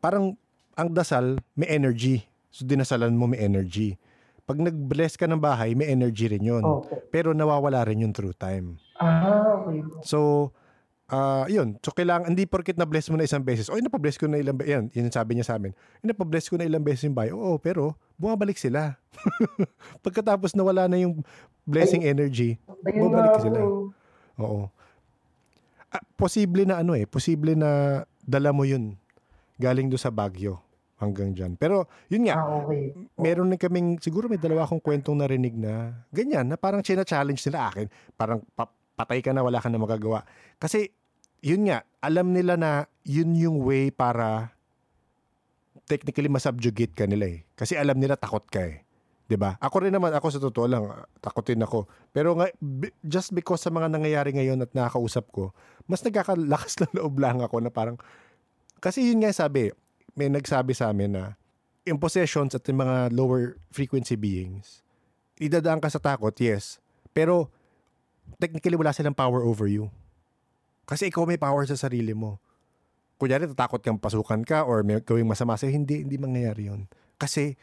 parang 0.00 0.34
ang 0.74 0.88
dasal, 0.90 1.36
may 1.52 1.68
energy. 1.68 2.26
So, 2.50 2.64
dinasalan 2.64 3.12
mo, 3.12 3.28
may 3.28 3.38
energy. 3.38 4.00
Pag 4.46 4.62
nag-bless 4.62 5.18
ka 5.18 5.26
ng 5.26 5.42
bahay, 5.42 5.74
may 5.74 5.90
energy 5.90 6.30
rin 6.30 6.40
yun. 6.40 6.62
Opo. 6.62 7.02
Pero 7.10 7.34
nawawala 7.34 7.82
rin 7.82 8.06
yun 8.06 8.14
through 8.14 8.30
time. 8.32 8.78
Ah, 8.94 9.58
okay. 9.58 9.82
So, 10.00 10.50
ah 11.06 11.46
yun. 11.46 11.74
So, 11.82 11.90
kailangan, 11.90 12.30
hindi 12.30 12.46
porkit 12.46 12.78
na-bless 12.78 13.10
mo 13.10 13.18
na 13.18 13.26
isang 13.26 13.42
beses. 13.42 13.66
Oy, 13.66 13.82
napabless 13.82 14.14
ko 14.14 14.30
na 14.30 14.38
ilang 14.38 14.54
beses. 14.54 14.70
Yan, 14.70 14.84
yun 14.90 15.10
yung 15.10 15.14
sabi 15.14 15.34
niya 15.34 15.46
sa 15.46 15.58
amin. 15.58 15.74
"Ay, 15.98 16.10
napabless 16.10 16.46
ko 16.46 16.54
na 16.54 16.64
ilang 16.64 16.80
beses 16.80 17.02
yung 17.04 17.14
bahay. 17.14 17.34
Oo, 17.34 17.58
pero 17.58 17.98
bumabalik 18.14 18.54
sila. 18.54 18.94
Pagkatapos 20.06 20.54
nawala 20.54 20.86
na 20.86 20.96
yung 20.96 21.26
blessing 21.62 22.06
energy, 22.06 22.54
Ayun 22.86 23.10
Bumalik 23.10 23.32
nga 23.32 23.42
sila. 23.42 23.58
oo. 24.38 24.70
Ah, 25.86 26.02
posible 26.14 26.62
na 26.62 26.78
ano 26.80 26.94
eh, 26.94 27.02
posible 27.02 27.54
na 27.54 28.02
dala 28.22 28.50
mo 28.50 28.62
yun 28.62 28.94
galing 29.56 29.86
do 29.86 29.96
sa 29.96 30.10
Baguio 30.10 30.58
hanggang 30.96 31.32
dyan. 31.32 31.56
Pero, 31.56 31.84
yun 32.08 32.24
nga, 32.24 32.40
Ah, 32.40 32.64
okay. 32.64 32.92
meron 33.20 33.52
din 33.52 33.60
kaming, 33.60 33.88
siguro 34.00 34.26
may 34.26 34.40
dalawa 34.40 34.64
akong 34.64 34.80
kwentong 34.80 35.20
narinig 35.20 35.52
na 35.52 35.92
ganyan, 36.08 36.48
na 36.48 36.56
parang 36.56 36.80
china-challenge 36.80 37.44
nila 37.48 37.68
akin. 37.68 37.86
Parang 38.16 38.40
pa- 38.56 38.72
patay 38.96 39.20
ka 39.20 39.36
na, 39.36 39.44
wala 39.44 39.60
ka 39.60 39.68
na 39.68 39.76
magagawa. 39.76 40.24
Kasi, 40.56 40.88
yun 41.44 41.68
nga, 41.68 41.84
alam 42.00 42.32
nila 42.32 42.56
na 42.56 42.70
yun 43.04 43.36
yung 43.36 43.60
way 43.60 43.92
para 43.92 44.56
technically 45.86 46.26
masubjugate 46.26 46.96
ka 46.96 47.04
nila 47.06 47.28
eh. 47.28 47.38
Kasi 47.54 47.76
alam 47.76 48.00
nila 48.00 48.18
takot 48.18 48.42
ka 48.48 48.64
eh. 48.64 48.82
'Di 49.26 49.34
ba? 49.34 49.58
Ako 49.58 49.82
rin 49.82 49.94
naman, 49.94 50.14
ako 50.14 50.26
sa 50.30 50.40
totoo 50.42 50.66
lang, 50.70 50.86
takotin 51.18 51.62
ako. 51.62 51.86
Pero 52.10 52.34
nga, 52.38 52.46
just 53.02 53.34
because 53.34 53.62
sa 53.62 53.70
mga 53.70 53.90
nangyayari 53.90 54.30
ngayon 54.34 54.62
at 54.62 54.70
nakakausap 54.70 55.26
ko, 55.34 55.50
mas 55.86 56.02
nagkakalakas 56.02 56.78
ng 56.82 56.94
loob 56.98 57.18
lang 57.18 57.42
ako 57.42 57.58
na 57.58 57.70
parang, 57.70 57.98
kasi 58.78 59.02
yun 59.02 59.22
nga 59.22 59.34
sabi, 59.34 59.74
may 60.16 60.32
nagsabi 60.32 60.72
sa 60.72 60.88
amin 60.90 61.12
na, 61.12 61.24
yung 61.86 62.00
possessions 62.00 62.56
at 62.56 62.64
yung 62.66 62.82
mga 62.82 63.12
lower 63.14 63.60
frequency 63.70 64.16
beings, 64.16 64.82
idadaan 65.38 65.78
ka 65.78 65.92
sa 65.92 66.00
takot, 66.00 66.32
yes. 66.40 66.80
Pero, 67.12 67.52
technically, 68.40 68.74
wala 68.74 68.90
silang 68.90 69.14
power 69.14 69.44
over 69.44 69.68
you. 69.68 69.92
Kasi 70.88 71.12
ikaw 71.12 71.28
may 71.28 71.38
power 71.38 71.62
sa 71.68 71.76
sarili 71.76 72.16
mo. 72.16 72.40
Kunyari, 73.20 73.46
tatakot 73.46 73.84
kang 73.84 74.00
pasukan 74.00 74.42
ka 74.42 74.64
or 74.64 74.82
may 74.82 74.98
gawing 74.98 75.28
masama 75.28 75.54
sa'yo, 75.54 75.76
hindi, 75.76 76.02
hindi 76.02 76.16
mangyayari 76.16 76.72
yun. 76.72 76.88
Kasi, 77.20 77.54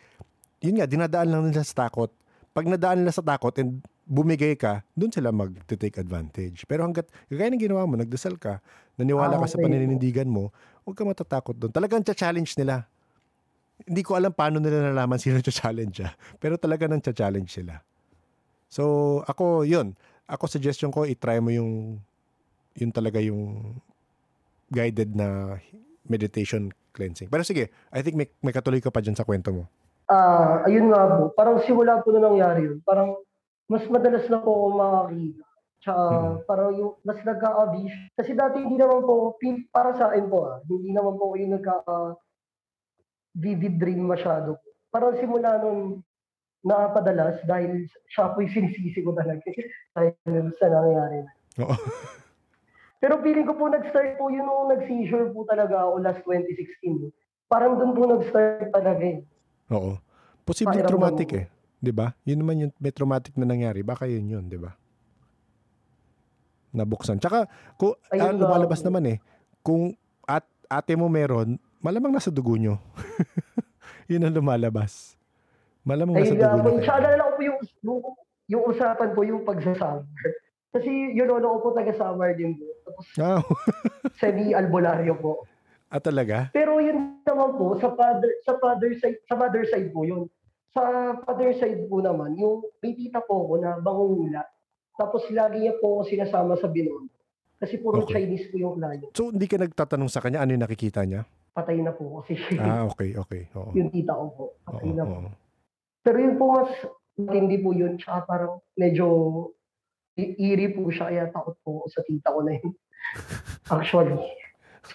yun 0.64 0.80
nga, 0.80 0.88
dinadaan 0.88 1.30
lang 1.30 1.44
nila 1.50 1.66
sa 1.66 1.90
takot. 1.90 2.10
Pag 2.54 2.70
nadaan 2.70 3.02
nila 3.04 3.12
sa 3.12 3.26
takot 3.26 3.54
and 3.58 3.82
bumigay 4.06 4.54
ka, 4.56 4.86
dun 4.94 5.10
sila 5.12 5.34
mag-take 5.34 5.98
advantage. 6.00 6.64
Pero 6.70 6.86
hanggat, 6.86 7.10
kagaya 7.30 7.50
ng 7.54 7.62
ginawa 7.62 7.84
mo, 7.90 7.98
nagdasal 7.98 8.38
ka, 8.38 8.62
naniwala 8.96 9.38
Ah, 9.38 9.42
ka 9.44 9.48
sa 9.50 9.58
okay. 9.58 9.66
paninindigan 9.68 10.30
mo, 10.30 10.54
huwag 10.84 10.96
ka 10.96 11.04
matatakot 11.08 11.56
doon. 11.56 11.72
Talagang 11.72 12.04
challenge 12.04 12.56
nila. 12.60 12.88
Hindi 13.84 14.04
ko 14.06 14.16
alam 14.16 14.32
paano 14.32 14.62
nila 14.62 14.92
nalaman 14.92 15.20
sino 15.24 15.40
challenge 15.42 16.04
ah. 16.04 16.14
Pero 16.38 16.60
talaga 16.60 16.86
nang 16.88 17.02
challenge 17.02 17.52
sila. 17.52 17.80
So, 18.68 19.22
ako, 19.26 19.64
yun. 19.64 19.96
Ako, 20.26 20.48
suggestion 20.48 20.90
ko, 20.90 21.06
itry 21.06 21.38
mo 21.44 21.54
yung, 21.54 22.02
yun 22.74 22.92
talaga 22.92 23.22
yung 23.22 23.76
guided 24.74 25.14
na 25.14 25.60
meditation 26.10 26.74
cleansing. 26.94 27.30
Pero 27.30 27.46
sige, 27.46 27.70
I 27.94 28.02
think 28.02 28.18
may, 28.18 28.30
may 28.42 28.54
katuloy 28.54 28.82
ka 28.82 28.90
pa 28.90 29.02
dyan 29.02 29.18
sa 29.18 29.26
kwento 29.26 29.54
mo. 29.54 29.64
Ah, 30.10 30.66
ayun 30.66 30.90
nga 30.90 31.06
po. 31.16 31.32
Parang 31.38 31.62
simula 31.64 32.02
po 32.02 32.12
na 32.12 32.22
nangyari 32.28 32.66
yun. 32.70 32.82
Parang 32.82 33.18
mas 33.70 33.86
madalas 33.88 34.26
na 34.28 34.42
po 34.42 34.52
ako 34.52 34.68
makakita. 34.76 35.53
Tsaka 35.84 36.00
Hmm. 36.00 36.40
parang 36.48 36.72
yung 36.80 36.94
mas 37.04 37.20
nagka-abish. 37.20 37.92
Kasi 38.16 38.32
dati 38.34 38.64
hindi 38.64 38.80
naman 38.80 39.04
po, 39.04 39.36
para 39.70 39.92
sa 40.00 40.10
akin 40.10 40.32
po 40.32 40.48
ah, 40.48 40.64
hindi 40.64 40.96
naman 40.96 41.20
po 41.20 41.36
yung 41.36 41.60
nagka 41.60 41.84
vivid 43.36 43.76
dream 43.82 44.08
masyado. 44.08 44.56
Parang 44.94 45.18
simula 45.20 45.60
nun 45.60 46.00
napadalas 46.64 47.44
dahil 47.44 47.84
siya 48.08 48.32
po 48.32 48.40
yung 48.40 48.54
sinisisi 48.56 49.04
ko 49.04 49.12
talaga 49.12 49.44
dahil 50.00 50.56
sa 50.56 50.72
nangyari 50.72 51.28
na. 51.28 51.32
Oo. 51.68 51.76
Pero 53.04 53.20
feeling 53.20 53.44
ko 53.44 53.60
po 53.60 53.68
nag-start 53.68 54.16
po 54.16 54.32
yun 54.32 54.48
nung 54.48 54.72
nag-seizure 54.72 55.36
po 55.36 55.44
talaga 55.44 55.84
ako 55.84 56.00
last 56.00 56.24
2016. 56.24 57.12
Parang 57.52 57.76
doon 57.76 57.92
po 57.92 58.08
nag-start 58.08 58.72
talaga 58.72 59.04
eh. 59.04 59.20
Oo. 59.76 60.00
Posibleng 60.48 60.88
traumatic 60.88 61.30
eh. 61.36 61.46
'Di 61.84 61.92
ba? 61.92 62.16
Yun 62.24 62.40
naman 62.40 62.56
yung 62.64 62.72
may 62.80 62.96
traumatic 62.96 63.36
na 63.36 63.44
nangyari. 63.44 63.84
Baka 63.84 64.08
yun 64.08 64.32
yun, 64.32 64.46
'di 64.48 64.56
ba? 64.56 64.72
Nabuksan. 66.74 67.22
Tsaka, 67.22 67.46
kung, 67.78 67.94
Ayun 68.10 68.34
nga 68.34 68.42
lumalabas 68.44 68.82
po. 68.82 68.86
naman 68.90 69.04
eh. 69.08 69.18
Kung 69.62 69.94
at, 70.26 70.42
ate 70.66 70.98
mo 70.98 71.06
meron, 71.06 71.56
malamang 71.80 72.10
nasa 72.12 72.34
dugo 72.34 72.58
nyo. 72.58 72.82
yun 74.12 74.26
ang 74.26 74.34
lumalabas. 74.34 75.14
Malamang 75.82 76.18
nasa 76.18 76.34
dugo 76.34 76.42
nyo. 76.74 76.82
Tsaka 76.82 77.00
nalala 77.00 77.24
ko 77.24 77.32
po 77.32 77.42
yung, 77.44 77.60
yung, 77.80 78.00
yung 78.50 78.64
usapan 78.66 79.10
po 79.14 79.22
yung 79.22 79.42
pagsasummer. 79.44 80.28
Kasi 80.74 80.90
yung 81.14 81.30
lolo 81.30 81.54
ko 81.54 81.70
po 81.70 81.78
taga-summer 81.78 82.34
din 82.34 82.58
po. 82.58 82.66
Tapos 82.84 83.06
Ah, 83.16 83.42
semi-albularyo 84.20 85.14
po. 85.16 85.46
ah, 85.88 86.02
talaga? 86.02 86.50
Pero 86.50 86.82
yun 86.82 87.22
naman 87.22 87.54
po, 87.54 87.78
sa 87.78 87.94
father, 87.94 88.32
sa 88.42 88.58
father 88.58 88.92
side, 88.98 89.22
sa 89.24 89.38
father 89.38 89.62
side 89.64 89.94
po 89.94 90.02
yun. 90.02 90.26
Sa 90.74 90.82
father 91.22 91.54
side 91.54 91.86
po 91.86 92.02
naman, 92.02 92.34
yung 92.34 92.66
may 92.82 92.98
tita 92.98 93.22
po 93.22 93.46
ko 93.46 93.62
na 93.62 93.78
bangungula. 93.78 94.42
Tapos 94.94 95.26
lagi 95.30 95.58
niya 95.60 95.74
po 95.78 96.00
ako 96.00 96.02
sinasama 96.06 96.54
sa 96.56 96.68
binon. 96.68 97.10
Kasi 97.58 97.80
puro 97.80 98.04
Okay. 98.04 98.22
Chinese 98.22 98.48
po 98.48 98.56
yung 98.58 98.76
client. 98.76 99.10
So, 99.12 99.32
hindi 99.32 99.48
ka 99.48 99.56
nagtatanong 99.58 100.08
sa 100.08 100.20
kanya 100.20 100.40
ano 100.40 100.52
yung 100.52 100.64
nakikita 100.64 101.02
niya? 101.04 101.24
patay 101.54 101.78
na 101.80 101.94
po 101.94 102.18
kasi 102.18 102.34
Ah, 102.58 102.82
okay, 102.84 103.14
okay. 103.14 103.46
Oo. 103.54 103.70
yung 103.74 103.94
tita 103.94 104.10
ko 104.12 104.26
po. 104.34 104.44
Patay 104.66 104.90
Oo, 104.90 104.98
na 104.98 105.04
po. 105.06 105.14
oo. 105.16 105.30
Pero 106.02 106.18
yun 106.18 106.36
po 106.36 106.46
mas 106.52 106.72
hindi 107.16 107.58
po 107.58 107.70
yun. 107.72 107.94
Tsaka 107.96 108.26
parang 108.26 108.54
medyo 108.74 109.06
eerie 110.18 110.74
po 110.74 110.90
siya. 110.90 111.14
Kaya 111.14 111.24
takot 111.30 111.54
po 111.62 111.86
sa 111.88 112.02
tita 112.02 112.34
ko 112.34 112.42
na 112.42 112.58
yun. 112.58 112.74
Actually, 113.70 114.18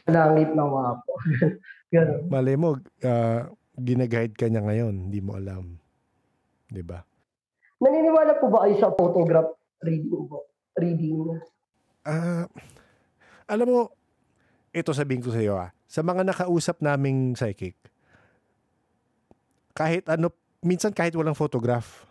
sa 0.03 0.11
langit 0.11 0.51
na 0.51 0.66
nga 0.66 0.86
po. 0.99 1.12
Ganun. 1.94 2.26
Malay 2.26 2.59
mo, 2.59 2.74
ah, 3.01 3.46
ginaguide 3.78 4.34
ka 4.34 4.51
niya 4.51 4.61
ngayon, 4.61 5.09
hindi 5.09 5.22
mo 5.22 5.38
alam. 5.38 5.78
'Di 6.66 6.82
ba? 6.82 7.01
Naniniwala 7.78 8.34
po 8.36 8.51
ba 8.51 8.66
kayo 8.66 8.76
sa 8.76 8.90
photograph 8.92 9.55
reading 9.83 10.26
po? 10.26 10.47
Reading. 10.79 11.39
Ah, 12.07 12.47
alam 13.51 13.66
mo, 13.66 13.81
ito 14.72 14.91
sabihin 14.95 15.22
ko 15.24 15.31
sa 15.35 15.41
iyo 15.43 15.59
ah, 15.59 15.70
sa 15.89 16.05
mga 16.05 16.22
nakausap 16.24 16.79
naming 16.85 17.35
psychic, 17.35 17.74
kahit 19.74 20.07
ano, 20.11 20.31
minsan 20.62 20.91
kahit 20.91 21.14
walang 21.14 21.39
photograph, 21.39 22.07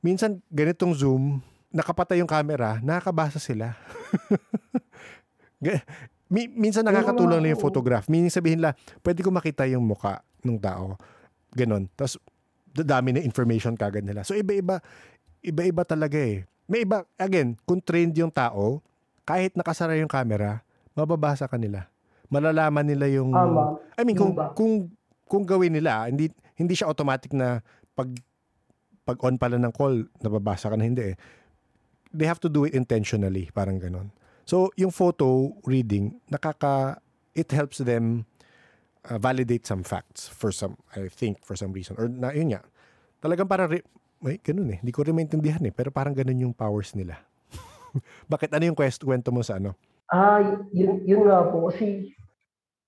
minsan 0.00 0.40
ganitong 0.52 0.94
zoom, 0.94 1.42
nakapatay 1.74 2.22
yung 2.22 2.30
camera, 2.30 2.78
nakakabasa 2.78 3.42
sila. 3.42 3.74
Minsan 6.34 6.84
nakakatulong 6.84 7.40
lang 7.40 7.50
yung 7.54 7.62
photograph. 7.62 8.04
Meaning 8.10 8.32
sabihin 8.32 8.60
la, 8.60 8.76
pwede 9.00 9.22
ko 9.22 9.30
makita 9.30 9.64
yung 9.70 9.86
muka 9.86 10.20
ng 10.44 10.58
tao. 10.60 10.98
Ganon. 11.54 11.88
Tapos, 11.94 12.18
dami 12.74 13.14
na 13.14 13.22
information 13.22 13.78
kagad 13.78 14.02
nila. 14.02 14.26
So, 14.26 14.34
iba-iba, 14.34 14.82
iba-iba 15.40 15.82
talaga 15.86 16.18
eh. 16.18 16.42
May 16.64 16.88
iba, 16.88 17.04
again, 17.20 17.60
kung 17.68 17.80
trained 17.84 18.16
yung 18.16 18.32
tao, 18.32 18.80
kahit 19.28 19.52
nakasara 19.52 19.96
yung 20.00 20.08
camera, 20.08 20.64
mababasa 20.96 21.44
ka 21.44 21.60
nila. 21.60 21.88
Malalaman 22.32 22.84
nila 22.88 23.06
yung... 23.12 23.32
Tama. 23.32 23.80
I 23.96 24.02
mean, 24.04 24.16
kung, 24.16 24.32
kung, 24.56 24.88
kung 25.28 25.44
gawin 25.44 25.76
nila, 25.76 26.08
hindi, 26.08 26.32
hindi 26.56 26.72
siya 26.72 26.88
automatic 26.88 27.36
na 27.36 27.60
pag, 27.92 28.08
pag 29.04 29.20
on 29.20 29.36
pala 29.36 29.60
ng 29.60 29.72
call, 29.76 30.08
nababasa 30.24 30.72
ka 30.72 30.76
na 30.76 30.88
hindi 30.88 31.12
eh. 31.12 31.16
They 32.14 32.24
have 32.24 32.40
to 32.40 32.48
do 32.48 32.64
it 32.64 32.72
intentionally, 32.72 33.52
parang 33.52 33.76
ganon. 33.76 34.14
So, 34.48 34.72
yung 34.76 34.92
photo 34.92 35.52
reading, 35.68 36.20
nakaka, 36.32 37.00
it 37.36 37.52
helps 37.52 37.82
them 37.84 38.24
uh, 39.08 39.18
validate 39.20 39.66
some 39.68 39.84
facts 39.84 40.30
for 40.30 40.52
some, 40.52 40.80
I 40.96 41.12
think, 41.12 41.44
for 41.44 41.56
some 41.56 41.74
reason. 41.74 41.96
Or 42.00 42.08
na, 42.08 42.32
yun 42.32 42.56
nga, 42.56 42.62
talagang 43.20 43.48
parang, 43.50 43.68
re- 43.68 43.88
may 44.24 44.40
ganun 44.40 44.72
eh. 44.72 44.78
Hindi 44.80 44.92
ko 44.96 45.04
rin 45.04 45.12
maintindihan 45.12 45.60
eh. 45.68 45.74
Pero 45.76 45.92
parang 45.92 46.16
ganun 46.16 46.48
yung 46.48 46.56
powers 46.56 46.96
nila. 46.96 47.20
Bakit? 48.32 48.56
Ano 48.56 48.64
yung 48.72 48.78
quest, 48.78 49.04
kwento 49.04 49.28
mo 49.28 49.44
sa 49.44 49.60
ano? 49.60 49.76
Ah, 50.08 50.40
yun, 50.72 51.04
yun 51.04 51.28
nga 51.28 51.44
po. 51.52 51.68
Kasi 51.68 52.08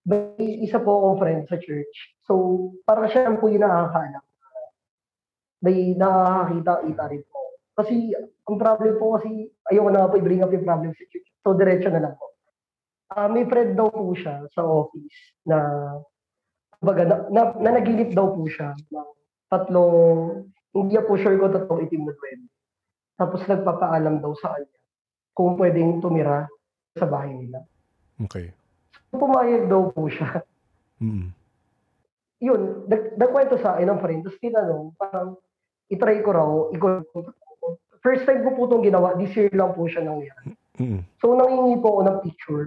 may 0.08 0.64
isa 0.64 0.80
po 0.80 0.96
akong 0.96 1.18
friend 1.20 1.42
sa 1.44 1.60
church. 1.60 2.16
So, 2.24 2.32
parang 2.88 3.12
siya 3.12 3.36
po 3.36 3.52
yung 3.52 3.68
nakakahanap. 3.68 4.24
May 5.60 5.92
nakakakita-kita 5.92 7.04
rin 7.12 7.22
po. 7.28 7.40
Kasi, 7.76 8.16
ang 8.48 8.56
problem 8.56 8.96
po 8.96 9.20
kasi, 9.20 9.52
ayoko 9.68 9.90
na 9.92 10.08
po 10.08 10.16
i-bring 10.16 10.40
up 10.40 10.54
yung 10.54 10.64
problem 10.64 10.96
sa 10.96 11.04
church. 11.12 11.28
So, 11.44 11.52
diretso 11.52 11.92
na 11.92 12.00
lang 12.00 12.14
po. 12.16 12.32
Ah, 13.12 13.28
may 13.28 13.44
friend 13.44 13.76
daw 13.76 13.92
po 13.92 14.16
siya 14.16 14.46
sa 14.56 14.64
office 14.64 15.18
na, 15.44 15.58
baga, 16.80 17.02
na, 17.04 17.16
na, 17.28 17.42
nanaginip 17.58 18.14
daw 18.16 18.32
po 18.32 18.48
siya 18.48 18.72
ng 18.72 19.10
tatlong, 19.50 20.46
hindi 20.84 20.98
po 21.00 21.16
sure 21.16 21.40
kung 21.40 21.54
tatlong 21.54 21.84
itim 21.88 22.04
na 22.04 22.14
pwede. 22.20 22.46
Tapos 23.16 23.40
nagpapaalam 23.48 24.20
daw 24.20 24.36
sa 24.36 24.52
kanya 24.56 24.76
kung 25.36 25.56
pwedeng 25.60 26.00
tumira 26.00 26.48
sa 26.96 27.04
bahay 27.04 27.32
nila. 27.32 27.60
Okay. 28.24 28.52
Pumayag 29.12 29.68
daw 29.68 29.92
po 29.92 30.08
siya. 30.08 30.40
Mm. 30.96 31.28
Yun, 32.40 32.60
nag, 32.88 33.20
nagkwento 33.20 33.60
sa 33.60 33.76
akin 33.76 33.92
ng 33.92 34.00
friend. 34.00 34.20
Tapos 34.24 34.40
tinanong, 34.40 34.86
parang 34.96 35.36
itry 35.92 36.24
ko 36.24 36.30
raw, 36.32 36.52
ikaw, 36.72 37.04
first 38.00 38.24
time 38.24 38.44
ko 38.44 38.56
po 38.56 38.64
itong 38.64 38.84
ginawa, 38.84 39.12
this 39.20 39.32
year 39.36 39.52
lang 39.52 39.76
po 39.76 39.84
siya 39.84 40.08
nangyari. 40.08 40.56
Mm. 40.80 41.04
So, 41.20 41.36
nangingi 41.36 41.76
po 41.84 42.00
ako 42.00 42.02
ng 42.08 42.18
picture. 42.24 42.64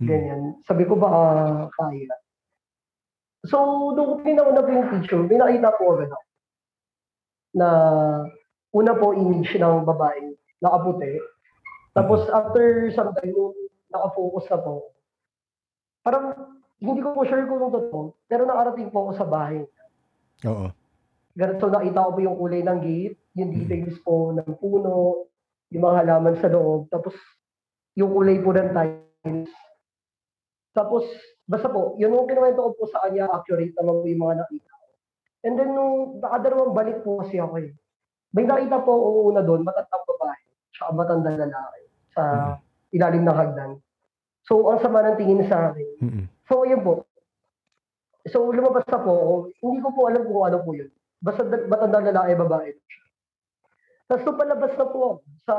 Mm. 0.00 0.08
Ganyan. 0.08 0.40
Sabi 0.64 0.84
ko 0.88 0.96
ba, 0.96 1.08
kaya. 1.76 2.12
So, 3.44 3.56
nung 3.92 4.24
pinauna 4.24 4.64
po 4.64 4.70
yung 4.72 4.88
picture, 4.96 5.24
may 5.24 5.36
nakita 5.36 5.76
po 5.76 5.92
ako 5.92 6.08
na 7.54 7.68
una 8.72 8.92
po 8.96 9.16
image 9.16 9.56
ng 9.56 9.84
babaeng 9.88 10.36
nakaputi. 10.60 11.18
Tapos 11.96 12.26
after 12.30 12.90
some 12.92 13.14
time, 13.18 13.34
nakafocus 13.90 14.46
na 14.52 14.58
po, 14.60 14.92
parang 16.04 16.56
hindi 16.78 17.00
ko 17.02 17.10
po 17.10 17.26
sure 17.26 17.42
kung 17.48 17.72
totoo, 17.72 18.14
pero 18.30 18.46
nakarating 18.46 18.92
po 18.94 19.08
ako 19.08 19.12
sa 19.18 19.26
bahay. 19.26 19.66
Oo. 20.46 20.70
Ganun, 21.38 21.58
so 21.58 21.70
nakita 21.70 22.06
ko 22.06 22.10
po 22.14 22.20
yung 22.22 22.38
kulay 22.38 22.62
ng 22.62 22.78
gate, 22.82 23.18
yung 23.38 23.50
details 23.54 23.98
po 24.02 24.34
ng 24.34 24.50
puno, 24.58 25.26
yung 25.70 25.82
mga 25.82 25.98
halaman 26.06 26.34
sa 26.38 26.50
loob, 26.50 26.90
tapos 26.90 27.14
yung 27.98 28.14
kulay 28.14 28.38
po 28.42 28.54
ng 28.54 28.70
tiles. 28.74 29.50
Tapos, 30.74 31.02
basta 31.50 31.66
po, 31.66 31.98
yun 31.98 32.14
yung 32.14 32.30
kinuwento 32.30 32.62
ko 32.62 32.70
po 32.78 32.84
sa 32.86 33.06
kanya, 33.06 33.26
accurate 33.34 33.74
naman 33.74 33.98
po 33.98 34.06
yung 34.06 34.22
mga 34.22 34.36
nakita. 34.46 34.77
And 35.48 35.56
then, 35.56 35.72
nung 35.72 36.20
nakadalawang 36.20 36.76
balik 36.76 37.00
po 37.00 37.24
kasi 37.24 37.40
ako 37.40 37.56
eh. 37.64 37.72
May 38.36 38.44
nakita 38.44 38.84
po 38.84 38.92
ako 38.92 39.08
una 39.32 39.40
doon, 39.40 39.64
matandang 39.64 40.04
babae, 40.04 40.44
tsaka 40.76 40.90
matandang 40.92 41.40
lalaki 41.40 41.82
sa 42.12 42.22
ilalim 42.92 43.24
ng 43.24 43.32
hagdan. 43.32 43.72
So, 44.44 44.68
ang 44.68 44.84
sama 44.84 45.00
ng 45.08 45.16
tingin 45.16 45.48
sa 45.48 45.72
akin. 45.72 45.88
Mm. 46.04 46.24
So, 46.44 46.68
yun 46.68 46.84
po. 46.84 47.08
So, 48.28 48.52
lumabas 48.52 48.84
na 48.92 49.00
po 49.00 49.12
ako. 49.16 49.34
Hindi 49.64 49.80
ko 49.80 49.88
po 49.96 50.00
alam 50.12 50.22
kung 50.28 50.44
ano 50.44 50.58
po 50.60 50.76
yun. 50.76 50.92
Basta 51.16 51.48
da- 51.48 51.64
matandang 51.64 52.12
lalaki, 52.12 52.32
babae. 52.36 52.68
Tapos 54.08 54.24
nung 54.24 54.40
palabas 54.40 54.72
na 54.72 54.86
po 54.88 54.98
ako 55.04 55.10
sa 55.44 55.56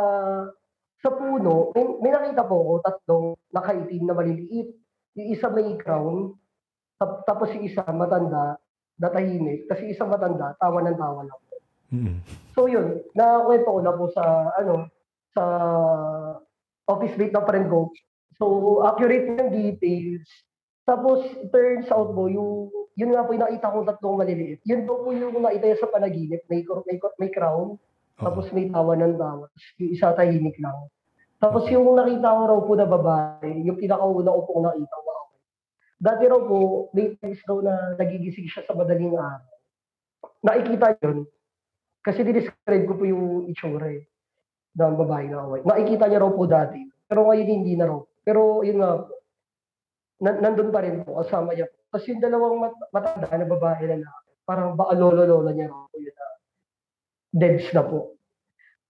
sa 0.99 1.09
puno, 1.15 1.71
may, 1.77 1.85
may 2.01 2.11
nakita 2.11 2.43
po 2.43 2.55
ako 2.59 2.73
tatlong 2.81 3.27
nakaitim 3.53 4.03
na 4.03 4.17
maliliit. 4.17 4.69
Yung 5.15 5.29
isa 5.31 5.47
may 5.53 5.77
crown, 5.77 6.33
tap- 6.97 7.23
tapos 7.29 7.53
yung 7.55 7.63
isa 7.69 7.85
matanda, 7.93 8.57
natahimik. 8.99 9.65
Kasi 9.65 9.95
isa 9.95 10.03
matanda, 10.05 10.53
tawa 10.59 10.83
ng 10.83 10.99
tawa 10.99 11.21
lang. 11.25 11.41
Mm. 11.89 12.15
So 12.53 12.69
yun, 12.69 13.01
nakakwento 13.17 13.69
ko 13.71 13.79
na 13.81 13.93
po 13.95 14.05
sa, 14.13 14.23
ano, 14.59 14.85
sa 15.33 15.43
office 16.85 17.15
mate 17.17 17.33
ng 17.33 17.47
friend 17.47 17.67
ko. 17.69 17.89
So, 18.39 18.45
accurate 18.87 19.35
yung 19.35 19.51
details. 19.51 20.25
Tapos, 20.87 21.21
turns 21.51 21.91
out 21.91 22.15
po, 22.15 22.31
yung, 22.31 22.71
yun 22.95 23.11
nga 23.13 23.27
po 23.27 23.35
yung 23.35 23.43
nakita 23.45 23.67
kong 23.69 23.85
tatlong 23.85 24.17
maliliit. 24.17 24.63
Yun 24.63 24.87
po 24.87 25.03
po 25.03 25.11
yung 25.11 25.37
nakita 25.37 25.85
sa 25.85 25.91
panaginip. 25.91 26.41
May, 26.47 26.63
may, 26.65 26.97
may 27.19 27.29
crown, 27.29 27.75
Oo. 27.75 28.23
tapos 28.23 28.49
may 28.55 28.71
tawa 28.71 28.95
ng 28.95 29.19
tawa. 29.19 29.45
Tapos 29.51 29.75
yung 29.77 29.91
isa 29.91 30.15
tahimik 30.15 30.57
lang. 30.57 30.87
Tapos 31.39 31.67
yung 31.67 31.93
nakita 31.93 32.31
ko 32.31 32.41
raw 32.47 32.59
po 32.63 32.73
na 32.79 32.87
babae, 32.87 33.63
yung 33.63 33.77
pinakauna 33.77 34.33
ko 34.33 34.41
pong 34.47 34.63
nakita 34.71 34.95
ko. 34.97 35.08
Dati 35.99 36.23
raw 36.31 36.39
po, 36.39 36.87
may 36.95 37.11
times 37.19 37.43
daw 37.43 37.59
na 37.59 37.99
nagigising 37.99 38.47
siya 38.47 38.63
sa 38.63 38.71
madaling 38.71 39.19
araw. 39.19 39.43
Nakikita 40.39 40.95
yun. 41.03 41.27
Kasi 41.99 42.23
dinescribe 42.23 42.87
ko 42.87 42.95
po 42.95 43.03
yung 43.03 43.51
itsura 43.51 43.91
eh, 43.91 44.07
ng 44.79 44.95
babae 44.95 45.27
na 45.27 45.43
away. 45.43 45.59
Nakikita 45.67 46.07
niya 46.07 46.23
raw 46.23 46.31
po 46.31 46.47
dati. 46.47 46.79
Pero 47.03 47.27
ngayon 47.27 47.47
hindi 47.51 47.75
na 47.75 47.91
raw. 47.91 47.99
Pero 48.23 48.63
yun 48.63 48.79
nga 48.79 48.91
nan- 50.23 50.39
nandun 50.39 50.71
pa 50.71 50.79
rin 50.79 51.03
po, 51.03 51.19
kasama 51.19 51.51
niya. 51.51 51.67
Tapos 51.91 52.07
yung 52.07 52.23
dalawang 52.23 52.55
mat- 52.63 52.87
matanda 52.95 53.27
na 53.35 53.47
babae 53.51 53.83
na 53.91 53.95
na, 53.99 54.11
parang 54.47 54.79
baka 54.79 54.95
lolo-lola 54.95 55.51
niya 55.51 55.67
raw 55.67 55.83
po 55.83 55.99
yun 55.99 56.15
na 56.15 56.27
deads 57.35 57.67
na 57.75 57.83
po. 57.83 58.15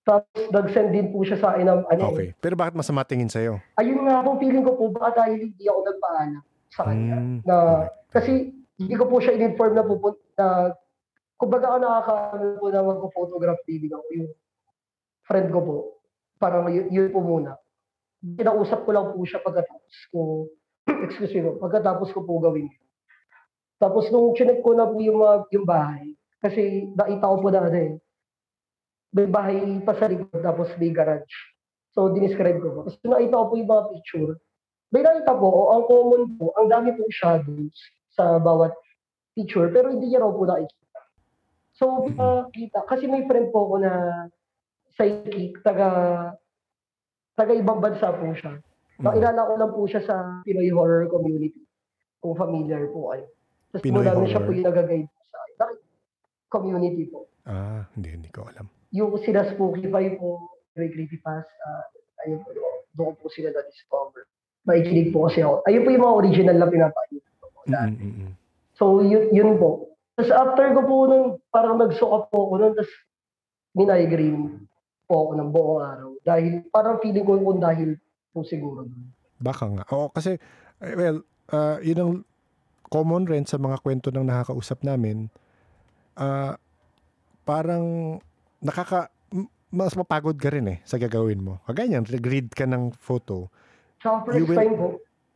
Tapos 0.05 0.45
nag-send 0.53 0.93
din 0.93 1.09
po 1.09 1.25
siya 1.25 1.41
sa 1.41 1.57
akin 1.57 1.65
ng 1.65 1.81
ano, 1.89 2.01
Okay. 2.13 2.37
Pero 2.37 2.53
bakit 2.53 2.77
masama 2.77 3.01
tingin 3.01 3.33
sa'yo? 3.33 3.57
ayun 3.81 4.05
nga 4.05 4.21
po, 4.21 4.37
feeling 4.37 4.61
ko 4.61 4.77
po, 4.77 4.93
baka 4.93 5.25
dahil 5.25 5.49
hindi 5.49 5.65
ako 5.65 5.79
nagpaalam 5.89 6.45
sa 6.73 6.89
kanya. 6.89 7.17
Mm. 7.17 7.39
Na, 7.45 7.55
kasi 8.13 8.53
hindi 8.79 8.95
ko 8.95 9.05
po 9.09 9.19
siya 9.19 9.35
in-inform 9.35 9.73
na 9.75 9.85
pupunta, 9.85 10.23
na, 10.39 10.45
kumbaga 11.35 11.75
ako 11.75 11.77
nakakaano 11.83 12.45
po 12.59 12.67
na 12.71 12.81
mag-photograph 12.83 13.61
feeling 13.67 13.93
ako, 13.93 14.07
yung 14.15 14.31
friend 15.27 15.47
ko 15.51 15.59
po, 15.59 15.75
parang 16.39 16.71
yun, 16.71 16.87
yun 16.89 17.09
po 17.11 17.19
muna. 17.19 17.59
Kinausap 18.19 18.83
ko 18.83 18.91
lang 18.91 19.11
po 19.11 19.19
siya 19.23 19.43
pagkatapos 19.43 19.95
ko, 20.11 20.47
excuse 21.05 21.33
me 21.35 21.43
po, 21.43 21.51
pagkatapos 21.59 22.11
ko 22.15 22.23
po 22.23 22.39
gawin. 22.39 22.71
Tapos 23.79 24.11
nung 24.11 24.35
chinek 24.35 24.59
ko 24.59 24.75
na 24.75 24.87
po 24.87 24.99
yung, 24.99 25.19
mga, 25.23 25.35
yung 25.55 25.67
bahay, 25.67 26.15
kasi 26.39 26.91
nakita 26.95 27.31
ko 27.31 27.35
po 27.39 27.47
na 27.51 27.63
ano 27.67 27.77
eh, 27.79 27.93
may 29.15 29.27
bahay 29.27 29.57
pa 29.83 29.95
sa 29.95 30.07
likod, 30.07 30.39
tapos 30.39 30.69
may 30.77 30.91
garage. 30.93 31.33
So, 31.97 32.13
dinescribe 32.13 32.61
ko 32.61 32.67
po. 32.69 32.79
Tapos 32.85 32.99
nakita 33.01 33.35
ko 33.35 33.45
po 33.49 33.53
yung 33.57 33.71
mga 33.71 33.85
picture, 33.95 34.31
may 34.89 35.01
nakita 35.05 35.33
po, 35.37 35.47
o 35.47 35.61
ang 35.77 35.83
common 35.85 36.23
po, 36.37 36.53
ang 36.57 36.67
dami 36.69 36.93
po 36.97 37.05
shadows 37.13 37.77
sa 38.13 38.41
bawat 38.41 38.73
picture, 39.37 39.69
pero 39.69 39.93
hindi 39.93 40.09
niya 40.09 40.25
raw 40.25 40.33
po 40.33 40.49
nakikita. 40.49 40.99
So, 41.77 42.03
kita, 42.51 42.83
kasi 42.89 43.07
may 43.07 43.23
friend 43.29 43.53
po 43.53 43.69
ako 43.69 43.75
na 43.85 43.93
psychic, 44.97 45.61
taga, 45.63 45.89
taga 47.39 47.53
ibang 47.55 47.79
bansa 47.79 48.11
po 48.11 48.35
siya. 48.35 48.59
Nakilala 48.99 49.47
ko 49.47 49.53
lang 49.55 49.71
po 49.71 49.81
siya 49.87 50.03
sa 50.03 50.15
Pinoy 50.43 50.67
horror 50.75 51.07
community. 51.07 51.55
kung 52.19 52.35
familiar 52.35 52.83
po 52.91 53.15
kayo. 53.15 53.31
Tapos 53.71 53.83
Pinoy 53.83 54.03
mula 54.03 54.27
siya 54.27 54.43
po 54.43 54.51
yung 54.51 55.07
po 55.07 55.21
sa. 55.31 55.65
Community 56.49 57.05
po. 57.07 57.29
Ah, 57.47 57.85
hindi, 57.95 58.09
hindi 58.11 58.29
ko 58.33 58.49
alam. 58.49 58.67
Yung 58.91 59.15
sila 59.21 59.45
Spooky 59.53 59.85
Pie 59.85 60.17
po, 60.17 60.49
may 60.73 60.89
creepypasta, 60.89 61.69
ayun 62.25 62.41
po, 62.41 62.49
doon 62.97 63.13
po 63.21 63.29
sila 63.29 63.53
na-discover. 63.53 64.25
Makikinig 64.69 65.09
po 65.09 65.25
kasi 65.25 65.41
ako. 65.41 65.65
Ayun 65.65 65.81
po 65.81 65.89
yung 65.89 66.05
mga 66.05 66.17
original 66.21 66.57
na 66.61 66.69
pinapakita 66.69 67.29
ko. 67.41 67.45
po 67.49 67.59
dati. 67.65 67.97
Mm, 67.97 68.05
mm, 68.05 68.21
mm. 68.21 68.33
So, 68.77 69.01
yun, 69.01 69.23
yun 69.33 69.51
po. 69.57 69.89
Tapos 70.13 70.29
after 70.29 70.65
ko 70.77 70.81
po 70.85 70.95
nung 71.09 71.27
parang 71.49 71.81
nagsuka 71.81 72.29
po 72.29 72.37
ako 72.47 72.53
nun, 72.61 72.73
tapos 72.77 72.93
minaigreen 73.73 74.37
po 75.09 75.13
ako 75.25 75.31
ng 75.41 75.49
buong 75.49 75.81
araw. 75.81 76.09
Dahil 76.21 76.69
parang 76.69 77.01
feeling 77.01 77.25
ko 77.25 77.41
kung 77.41 77.57
dahil 77.57 77.97
po 78.29 78.45
siguro. 78.45 78.85
Baka 79.41 79.65
nga. 79.73 79.83
Oo, 79.89 80.13
kasi, 80.13 80.37
eh, 80.83 80.93
well, 80.93 81.25
ah, 81.49 81.81
yun 81.81 81.99
ang 81.99 82.13
common 82.93 83.25
rin 83.25 83.49
sa 83.49 83.57
mga 83.57 83.81
kwento 83.81 84.13
ng 84.13 84.27
nakakausap 84.27 84.85
namin. 84.85 85.33
Ah, 86.13 86.61
parang 87.41 88.19
nakaka 88.61 89.09
mas 89.69 89.93
mapagod 89.93 90.33
ka 90.33 90.49
rin 90.49 90.65
eh 90.65 90.79
sa 90.81 90.97
gagawin 90.97 91.45
mo. 91.45 91.61
Kaganyan, 91.69 92.01
read 92.09 92.49
ka 92.49 92.65
ng 92.65 92.89
photo. 92.97 93.53
Sa 94.01 94.23
first 94.23 94.37
You 94.39 94.45
will- 94.47 94.59
time 94.59 94.75
po, 94.75 94.87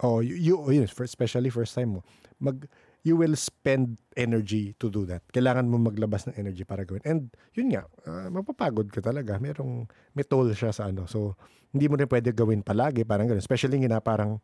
Oh, 0.03 0.19
you, 0.19 0.35
you 0.35 0.55
oh, 0.59 0.87
for, 0.91 1.07
especially 1.07 1.47
first 1.47 1.71
time 1.77 1.95
mo. 1.95 2.01
Mag 2.41 2.67
you 3.07 3.15
will 3.15 3.35
spend 3.39 3.99
energy 4.15 4.75
to 4.79 4.91
do 4.91 5.07
that. 5.07 5.23
Kailangan 5.31 5.67
mo 5.67 5.79
maglabas 5.79 6.27
ng 6.27 6.35
energy 6.35 6.63
para 6.67 6.83
gawin. 6.83 7.03
And 7.07 7.31
yun 7.55 7.71
nga, 7.71 7.87
ah, 8.07 8.27
mapapagod 8.27 8.91
ka 8.91 8.99
talaga. 8.99 9.39
Merong 9.39 9.87
may 10.15 10.23
toll 10.27 10.51
siya 10.55 10.71
sa 10.75 10.87
ano. 10.91 11.07
So, 11.07 11.35
hindi 11.75 11.87
mo 11.87 11.95
rin 11.95 12.07
pwede 12.07 12.35
gawin 12.35 12.63
palagi, 12.63 13.03
parang 13.07 13.27
ganun. 13.31 13.43
Especially 13.43 13.79
nga 13.79 13.99
parang 14.03 14.39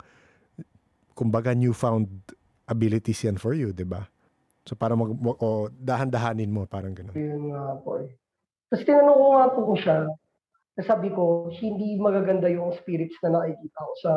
kumbaga 1.16 1.52
newfound 1.52 2.08
abilities 2.70 3.28
yan 3.28 3.36
for 3.36 3.52
you, 3.52 3.76
'di 3.76 3.84
ba? 3.84 4.08
So 4.64 4.78
para 4.78 4.96
mag 4.96 5.12
o 5.20 5.68
dahan-dahanin 5.74 6.48
mo 6.48 6.64
parang 6.70 6.96
ganun. 6.96 7.12
yun 7.18 7.52
nga 7.52 7.76
po 7.84 8.00
eh. 8.00 8.14
Tapos 8.70 8.86
tinanong 8.86 9.18
ko 9.18 9.28
nga 9.34 9.46
po 9.50 9.60
ko 9.66 9.74
siya, 9.76 9.98
sabi 10.86 11.10
ko, 11.12 11.50
hindi 11.52 12.00
magaganda 12.00 12.48
yung 12.48 12.76
spirits 12.78 13.18
na 13.26 13.42
nakikita 13.42 13.80
ko 13.80 13.94
sa 14.00 14.12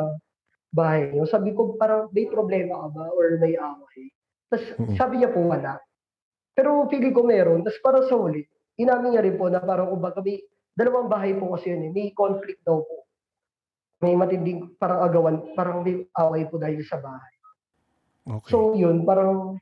bahay 0.73 1.11
niyo. 1.11 1.27
Sabi 1.29 1.53
ko, 1.53 1.75
parang 1.77 2.09
may 2.13 2.25
problema 2.29 2.87
ka 2.87 2.87
ba 2.93 3.05
or 3.13 3.37
may 3.41 3.57
away? 3.57 4.13
Tapos 4.49 4.65
sabi 4.97 5.21
niya 5.21 5.33
po 5.33 5.43
wala. 5.45 5.77
Pero 6.53 6.85
feeling 6.89 7.13
ko 7.13 7.25
meron. 7.25 7.65
Tapos 7.65 7.81
para 7.81 7.99
sa 8.05 8.13
huli, 8.13 8.45
inamin 8.77 9.17
niya 9.17 9.25
rin 9.25 9.37
po 9.37 9.49
na 9.49 9.61
parang 9.61 9.89
kumbaga 9.93 10.21
may 10.21 10.41
dalawang 10.73 11.09
bahay 11.09 11.33
po 11.37 11.53
kasi 11.57 11.73
yun 11.73 11.89
eh. 11.89 11.91
May 11.93 12.13
conflict 12.13 12.61
daw 12.61 12.81
po. 12.81 13.05
May 14.01 14.13
matinding 14.13 14.77
parang 14.77 14.99
agawan, 15.05 15.35
parang 15.57 15.81
may 15.81 16.05
away 16.17 16.45
po 16.45 16.61
dahil 16.61 16.81
sa 16.85 17.01
bahay. 17.01 17.33
Okay. 18.23 18.49
So 18.53 18.77
yun, 18.77 19.05
parang 19.05 19.57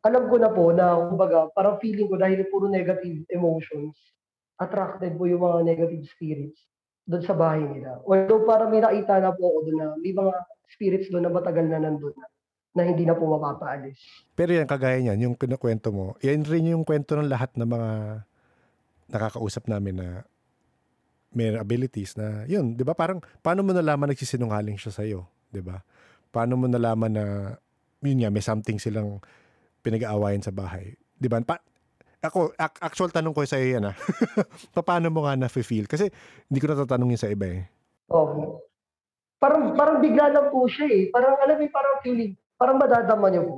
alam 0.00 0.24
ko 0.32 0.36
na 0.40 0.48
po 0.48 0.72
na 0.72 0.96
kumbaga 0.96 1.52
parang 1.52 1.76
feeling 1.78 2.08
ko 2.08 2.16
dahil 2.16 2.48
puro 2.48 2.72
negative 2.72 3.28
emotions, 3.28 3.96
attracted 4.60 5.16
po 5.16 5.24
yung 5.24 5.40
mga 5.40 5.58
negative 5.64 6.04
spirits 6.04 6.60
doon 7.08 7.24
sa 7.24 7.34
bahay 7.34 7.64
nila. 7.64 7.98
Although 8.04 8.44
parang 8.44 8.68
may 8.68 8.84
nakita 8.84 9.18
na 9.18 9.32
po 9.32 9.42
ako 9.48 9.58
doon 9.66 9.78
na 9.80 9.86
may 9.96 10.12
mga 10.12 10.32
spirits 10.70 11.08
doon 11.08 11.24
na 11.26 11.32
matagal 11.32 11.66
na 11.66 11.80
nandun 11.80 12.14
na, 12.14 12.26
na 12.76 12.82
hindi 12.86 13.02
na 13.08 13.16
po 13.16 13.26
mapapaalis. 13.26 13.98
Pero 14.36 14.54
yan, 14.54 14.68
kagaya 14.68 15.00
niyan, 15.00 15.18
yung 15.26 15.34
kinukwento 15.34 15.90
mo, 15.90 16.14
yan 16.22 16.46
rin 16.46 16.70
yung 16.70 16.86
kwento 16.86 17.18
ng 17.18 17.26
lahat 17.26 17.50
ng 17.58 17.66
mga 17.66 17.90
nakakausap 19.10 19.66
namin 19.66 19.98
na 19.98 20.08
may 21.34 21.54
abilities 21.54 22.14
na, 22.14 22.46
yun, 22.46 22.74
di 22.74 22.82
ba? 22.86 22.94
Parang, 22.94 23.22
paano 23.42 23.62
mo 23.62 23.70
nalaman 23.74 24.14
nagsisinungaling 24.14 24.78
siya 24.78 24.94
sa'yo? 24.94 25.20
Di 25.50 25.62
ba? 25.62 25.82
Paano 26.30 26.58
mo 26.58 26.66
nalaman 26.66 27.10
na, 27.10 27.26
yun 28.02 28.22
nga, 28.22 28.30
may 28.30 28.42
something 28.42 28.78
silang 28.78 29.22
pinag-aawayan 29.82 30.42
sa 30.42 30.54
bahay? 30.54 30.94
Di 31.18 31.26
ba? 31.26 31.42
Pa- 31.42 31.62
ako, 32.20 32.52
ac- 32.54 32.80
actual 32.80 33.08
tanong 33.08 33.32
ko 33.32 33.42
sa'yo 33.42 33.80
yan 33.80 33.84
ah. 33.88 33.96
Paano 34.76 35.08
mo 35.08 35.24
nga 35.24 35.34
na-feel? 35.34 35.88
Kasi 35.88 36.12
hindi 36.46 36.58
ko 36.60 36.68
natatanong 36.68 37.16
yun 37.16 37.20
sa 37.20 37.32
iba 37.32 37.48
eh. 37.48 37.64
Oo. 38.12 38.60
Parang 39.40 39.72
parang 39.72 40.04
bigla 40.04 40.28
lang 40.28 40.52
po 40.52 40.68
siya 40.68 40.84
eh. 40.86 41.02
Parang 41.08 41.40
alam 41.40 41.56
mo, 41.56 41.64
parang 41.72 41.96
feeling, 42.04 42.36
parang 42.54 42.76
madadama 42.76 43.32
niyo 43.32 43.42
po. 43.42 43.54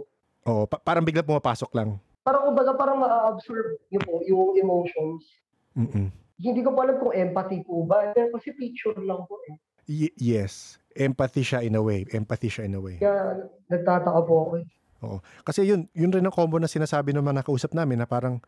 Oo, 0.47 0.63
pa- 0.67 0.79
parang 0.79 1.03
bigla 1.03 1.27
pumapasok 1.27 1.75
lang. 1.75 1.99
Parang 2.23 2.47
kumbaga 2.47 2.79
parang 2.79 3.03
ma-absorb 3.03 3.83
niyo 3.91 3.99
po 3.99 4.23
yung 4.23 4.55
emotions. 4.55 5.27
Mm-mm. 5.75 6.15
Hindi 6.39 6.61
ko 6.63 6.71
pa 6.71 6.87
alam 6.87 7.03
kung 7.03 7.11
empathy 7.11 7.67
po 7.67 7.83
ba. 7.83 8.15
Pero 8.15 8.31
Kasi 8.31 8.55
picture 8.55 8.95
lang 8.99 9.27
po 9.27 9.43
eh. 9.51 9.59
Y- 9.87 10.15
yes. 10.17 10.79
Empathy 10.95 11.43
siya 11.43 11.67
in 11.67 11.75
a 11.75 11.83
way. 11.83 12.07
Empathy 12.09 12.47
siya 12.47 12.63
in 12.63 12.77
a 12.77 12.83
way. 12.83 13.03
Kaya 13.03 13.43
nagtataka 13.67 14.23
po 14.23 14.35
ako 14.47 14.53
eh. 14.63 14.67
Kasi 15.43 15.67
yun, 15.67 15.91
yun 15.93 16.11
rin 16.15 16.23
ang 16.23 16.35
combo 16.35 16.59
na 16.63 16.71
sinasabi 16.71 17.11
ng 17.13 17.23
mga 17.23 17.43
nakausap 17.43 17.75
namin 17.75 18.03
na 18.03 18.07
parang 18.07 18.39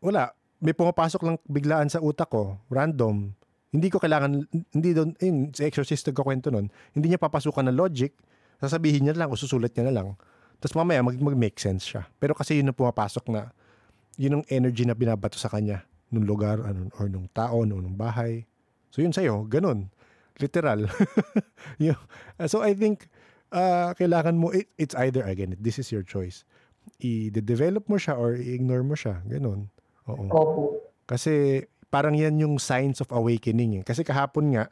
wala, 0.00 0.32
may 0.60 0.72
pumapasok 0.72 1.20
lang 1.26 1.36
biglaan 1.44 1.92
sa 1.92 2.00
utak 2.00 2.32
ko, 2.32 2.56
random. 2.72 3.32
Hindi 3.74 3.88
ko 3.92 4.00
kailangan, 4.00 4.48
hindi 4.72 4.90
doon, 4.96 5.12
yun, 5.20 5.52
si 5.52 5.66
Exorcist 5.68 6.08
nagkakwento 6.08 6.48
nun, 6.48 6.72
hindi 6.96 7.12
niya 7.12 7.20
papasukan 7.20 7.68
ng 7.68 7.76
logic, 7.76 8.16
sasabihin 8.56 9.04
niya 9.04 9.14
lang 9.18 9.28
o 9.28 9.36
susulat 9.36 9.74
niya 9.76 9.92
na 9.92 9.94
lang. 10.00 10.08
Tapos 10.56 10.72
mamaya 10.72 11.04
mag, 11.04 11.16
mag-make 11.20 11.60
sense 11.60 11.84
siya. 11.84 12.08
Pero 12.16 12.32
kasi 12.32 12.56
yun 12.56 12.72
ang 12.72 12.78
pumapasok 12.78 13.28
na, 13.28 13.52
yun 14.16 14.40
ang 14.40 14.44
energy 14.48 14.88
na 14.88 14.96
binabato 14.96 15.36
sa 15.36 15.52
kanya 15.52 15.84
nung 16.08 16.24
lugar 16.24 16.64
ano, 16.64 16.88
or 16.96 17.12
nung 17.12 17.28
tao, 17.36 17.68
nung, 17.68 17.84
nung 17.84 17.98
bahay. 17.98 18.48
So 18.88 19.04
yun 19.04 19.12
sa'yo, 19.12 19.44
ganun. 19.44 19.92
Literal. 20.40 20.88
So 22.48 22.60
I 22.60 22.72
think, 22.72 23.08
ah, 23.52 23.92
kailangan 23.94 24.38
mo, 24.38 24.50
it, 24.50 24.70
it's 24.78 24.94
either, 24.98 25.22
again, 25.26 25.54
this 25.60 25.78
is 25.78 25.90
your 25.90 26.02
choice. 26.02 26.46
I-develop 27.02 27.90
mo 27.90 27.98
siya 27.98 28.14
or 28.14 28.38
i-ignore 28.38 28.86
mo 28.86 28.94
siya. 28.94 29.22
Ganun. 29.26 29.70
Oo. 30.06 30.26
Opo. 30.30 30.62
Kasi 31.06 31.66
parang 31.90 32.14
yan 32.14 32.38
yung 32.38 32.58
signs 32.58 33.02
of 33.02 33.10
awakening. 33.10 33.82
Eh. 33.82 33.84
Kasi 33.86 34.02
kahapon 34.02 34.54
nga, 34.54 34.64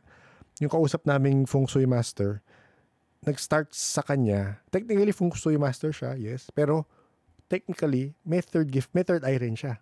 yung 0.62 0.70
kausap 0.70 1.02
naming 1.06 1.46
feng 1.46 1.66
shui 1.66 1.86
master, 1.86 2.42
nag-start 3.24 3.72
sa 3.72 4.04
kanya, 4.04 4.60
technically 4.70 5.10
feng 5.10 5.32
shui 5.34 5.58
master 5.58 5.90
siya, 5.90 6.14
yes, 6.14 6.52
pero 6.52 6.86
technically, 7.48 8.14
may 8.22 8.44
third 8.44 8.70
gift, 8.70 8.92
may 8.92 9.02
third 9.02 9.24
eye 9.24 9.40
rin 9.40 9.56
siya. 9.56 9.80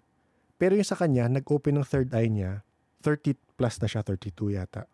Pero 0.56 0.78
yung 0.78 0.86
sa 0.86 0.96
kanya, 0.96 1.26
nag-open 1.26 1.76
ng 1.76 1.86
third 1.86 2.08
eye 2.14 2.30
niya, 2.30 2.62
30 3.02 3.34
plus 3.58 3.76
na 3.82 3.88
siya, 3.90 4.06
32 4.06 4.54
yata. 4.54 4.86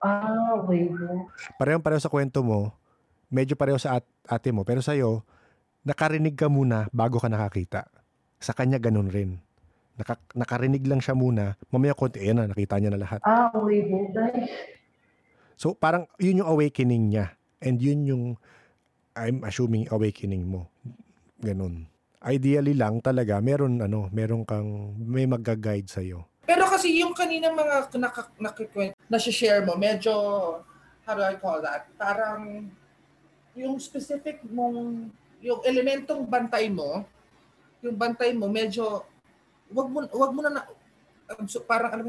Ah, 0.00 0.56
okay 0.56 0.88
po. 0.88 1.28
Parehong 1.60 1.84
pareho 1.84 2.00
sa 2.00 2.08
kwento 2.08 2.40
mo, 2.40 2.72
medyo 3.30 3.54
pareho 3.54 3.78
sa 3.78 4.02
at- 4.02 4.10
ate 4.26 4.50
mo, 4.50 4.66
pero 4.66 4.82
sa'yo, 4.82 5.22
nakarinig 5.86 6.36
ka 6.36 6.50
muna 6.50 6.90
bago 6.90 7.16
ka 7.16 7.30
nakakita. 7.30 7.88
Sa 8.42 8.52
kanya 8.52 8.76
ganun 8.76 9.08
rin. 9.08 9.38
Naka, 9.96 10.16
nakarinig 10.32 10.84
lang 10.84 11.00
siya 11.00 11.14
muna, 11.14 11.56
mamaya 11.68 11.94
konti, 11.94 12.20
ayan 12.20 12.42
na, 12.42 12.50
nakita 12.50 12.76
niya 12.80 12.92
na 12.92 13.00
lahat. 13.00 13.20
Ah, 13.22 13.52
okay. 13.52 13.84
Nice. 13.84 14.48
So 15.60 15.76
parang 15.76 16.08
yun 16.16 16.40
yung 16.40 16.50
awakening 16.50 17.12
niya. 17.12 17.36
And 17.60 17.76
yun 17.76 18.08
yung, 18.08 18.24
I'm 19.12 19.44
assuming 19.44 19.92
awakening 19.92 20.48
mo. 20.48 20.72
Ganun. 21.44 21.84
Ideally 22.20 22.72
lang 22.72 23.04
talaga, 23.04 23.40
meron 23.44 23.80
ano, 23.80 24.08
meron 24.08 24.44
kang, 24.48 24.96
may 24.96 25.28
mag-guide 25.28 25.88
sa'yo. 25.88 26.24
Pero 26.48 26.64
kasi 26.64 27.00
yung 27.00 27.12
kanina 27.12 27.52
mga 27.52 27.92
nak- 28.00 28.36
nakikwento, 28.40 28.96
na-share 29.08 29.64
mo, 29.64 29.76
medyo, 29.76 30.12
how 31.04 31.12
do 31.12 31.20
I 31.20 31.36
call 31.36 31.60
that? 31.60 31.92
Parang, 32.00 32.72
yung 33.60 33.76
specific 33.76 34.40
mong, 34.48 35.12
yung 35.44 35.60
elementong 35.68 36.24
bantay 36.24 36.72
mo, 36.72 37.04
yung 37.84 37.96
bantay 37.96 38.32
mo, 38.32 38.48
medyo, 38.48 39.04
wag 39.68 39.88
mo, 39.88 39.98
wag 40.08 40.32
mo 40.32 40.40
na, 40.44 40.50
na 40.50 40.62
um, 41.36 41.44
so 41.44 41.60
parang, 41.60 41.92
ano, 41.92 42.02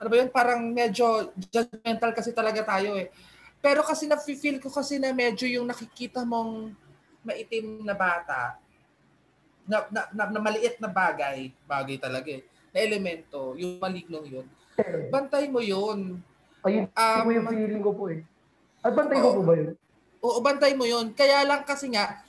ano 0.00 0.08
ba 0.08 0.16
yun? 0.16 0.30
Parang 0.32 0.60
medyo 0.72 1.28
judgmental 1.52 2.16
kasi 2.16 2.32
talaga 2.32 2.64
tayo 2.64 2.96
eh. 2.96 3.12
Pero 3.60 3.84
kasi 3.84 4.08
na-feel 4.08 4.56
ko 4.56 4.72
kasi 4.72 4.96
na 4.96 5.12
medyo 5.12 5.44
yung 5.44 5.68
nakikita 5.68 6.24
mong 6.24 6.72
maitim 7.20 7.84
na 7.84 7.92
bata, 7.92 8.56
na, 9.68 9.84
na, 9.92 10.00
na, 10.16 10.22
na 10.32 10.40
maliit 10.40 10.80
na 10.80 10.88
bagay, 10.88 11.52
bagay 11.68 12.00
talaga 12.00 12.32
eh, 12.32 12.42
na 12.72 12.80
elemento, 12.80 13.52
yung 13.60 13.76
malignong 13.76 14.26
yun, 14.26 14.46
bantay 15.12 15.52
mo 15.52 15.60
yun. 15.60 16.16
Ayun, 16.64 16.88
Um, 16.92 17.24
yung 17.28 17.48
feeling 17.48 17.84
ko 17.84 17.92
po 17.92 18.04
eh. 18.08 18.24
At 18.80 18.96
bantay 18.96 19.20
ko 19.20 19.28
Oo. 19.32 19.36
po 19.44 19.52
ba 19.52 19.54
yun? 19.60 19.76
Oo, 20.20 20.38
bantay 20.44 20.76
mo 20.76 20.84
yun. 20.84 21.16
Kaya 21.16 21.44
lang 21.48 21.64
kasi 21.64 21.88
nga, 21.92 22.20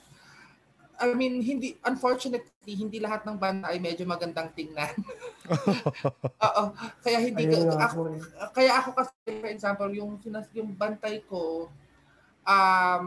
I 1.02 1.12
mean, 1.18 1.42
hindi, 1.42 1.74
unfortunately, 1.82 2.72
hindi 2.72 3.02
lahat 3.02 3.26
ng 3.26 3.36
banta 3.36 3.74
ay 3.74 3.82
medyo 3.82 4.06
magandang 4.06 4.54
tingnan. 4.54 4.94
Oo, 6.46 6.62
kaya 7.02 7.18
hindi 7.18 7.50
Ayun 7.50 7.74
ako, 7.74 8.00
eh. 8.14 8.20
kaya 8.54 8.72
ako 8.78 8.90
kasi, 8.94 9.14
for 9.26 9.50
example, 9.50 9.90
yung, 9.90 10.16
sinas, 10.22 10.46
yung 10.54 10.70
bantay 10.78 11.20
ko, 11.26 11.68
um, 12.46 13.06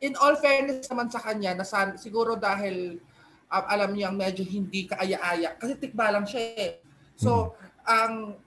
in 0.00 0.14
all 0.18 0.34
fairness 0.40 0.88
naman 0.88 1.12
sa 1.12 1.20
kanya, 1.20 1.52
nasan, 1.52 2.00
siguro 2.00 2.34
dahil 2.34 2.96
um, 3.52 3.64
alam 3.68 3.92
niyang 3.92 4.16
medyo 4.16 4.42
hindi 4.42 4.88
kaaya-aya, 4.88 5.54
kasi 5.60 5.76
tikba 5.76 6.10
lang 6.10 6.24
siya 6.24 6.42
eh. 6.58 6.72
So, 7.14 7.54
ang 7.84 8.40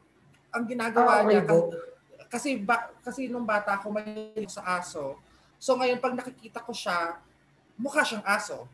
ang 0.55 0.63
ginagawa 0.65 1.21
okay 1.21 1.37
niya, 1.37 1.41
kasi, 1.45 1.63
kasi, 2.27 2.59
ba, 2.59 2.89
kasi 3.01 3.27
nung 3.27 3.45
bata 3.45 3.77
ako, 3.77 3.93
may 3.93 4.33
sa 4.47 4.79
aso, 4.79 5.17
So 5.59 5.73
ngayon, 5.79 5.97
pag 5.97 6.13
nakikita 6.13 6.61
ko 6.61 6.75
siya, 6.75 7.17
mukha 7.79 8.03
siyang 8.05 8.21
aso. 8.21 8.67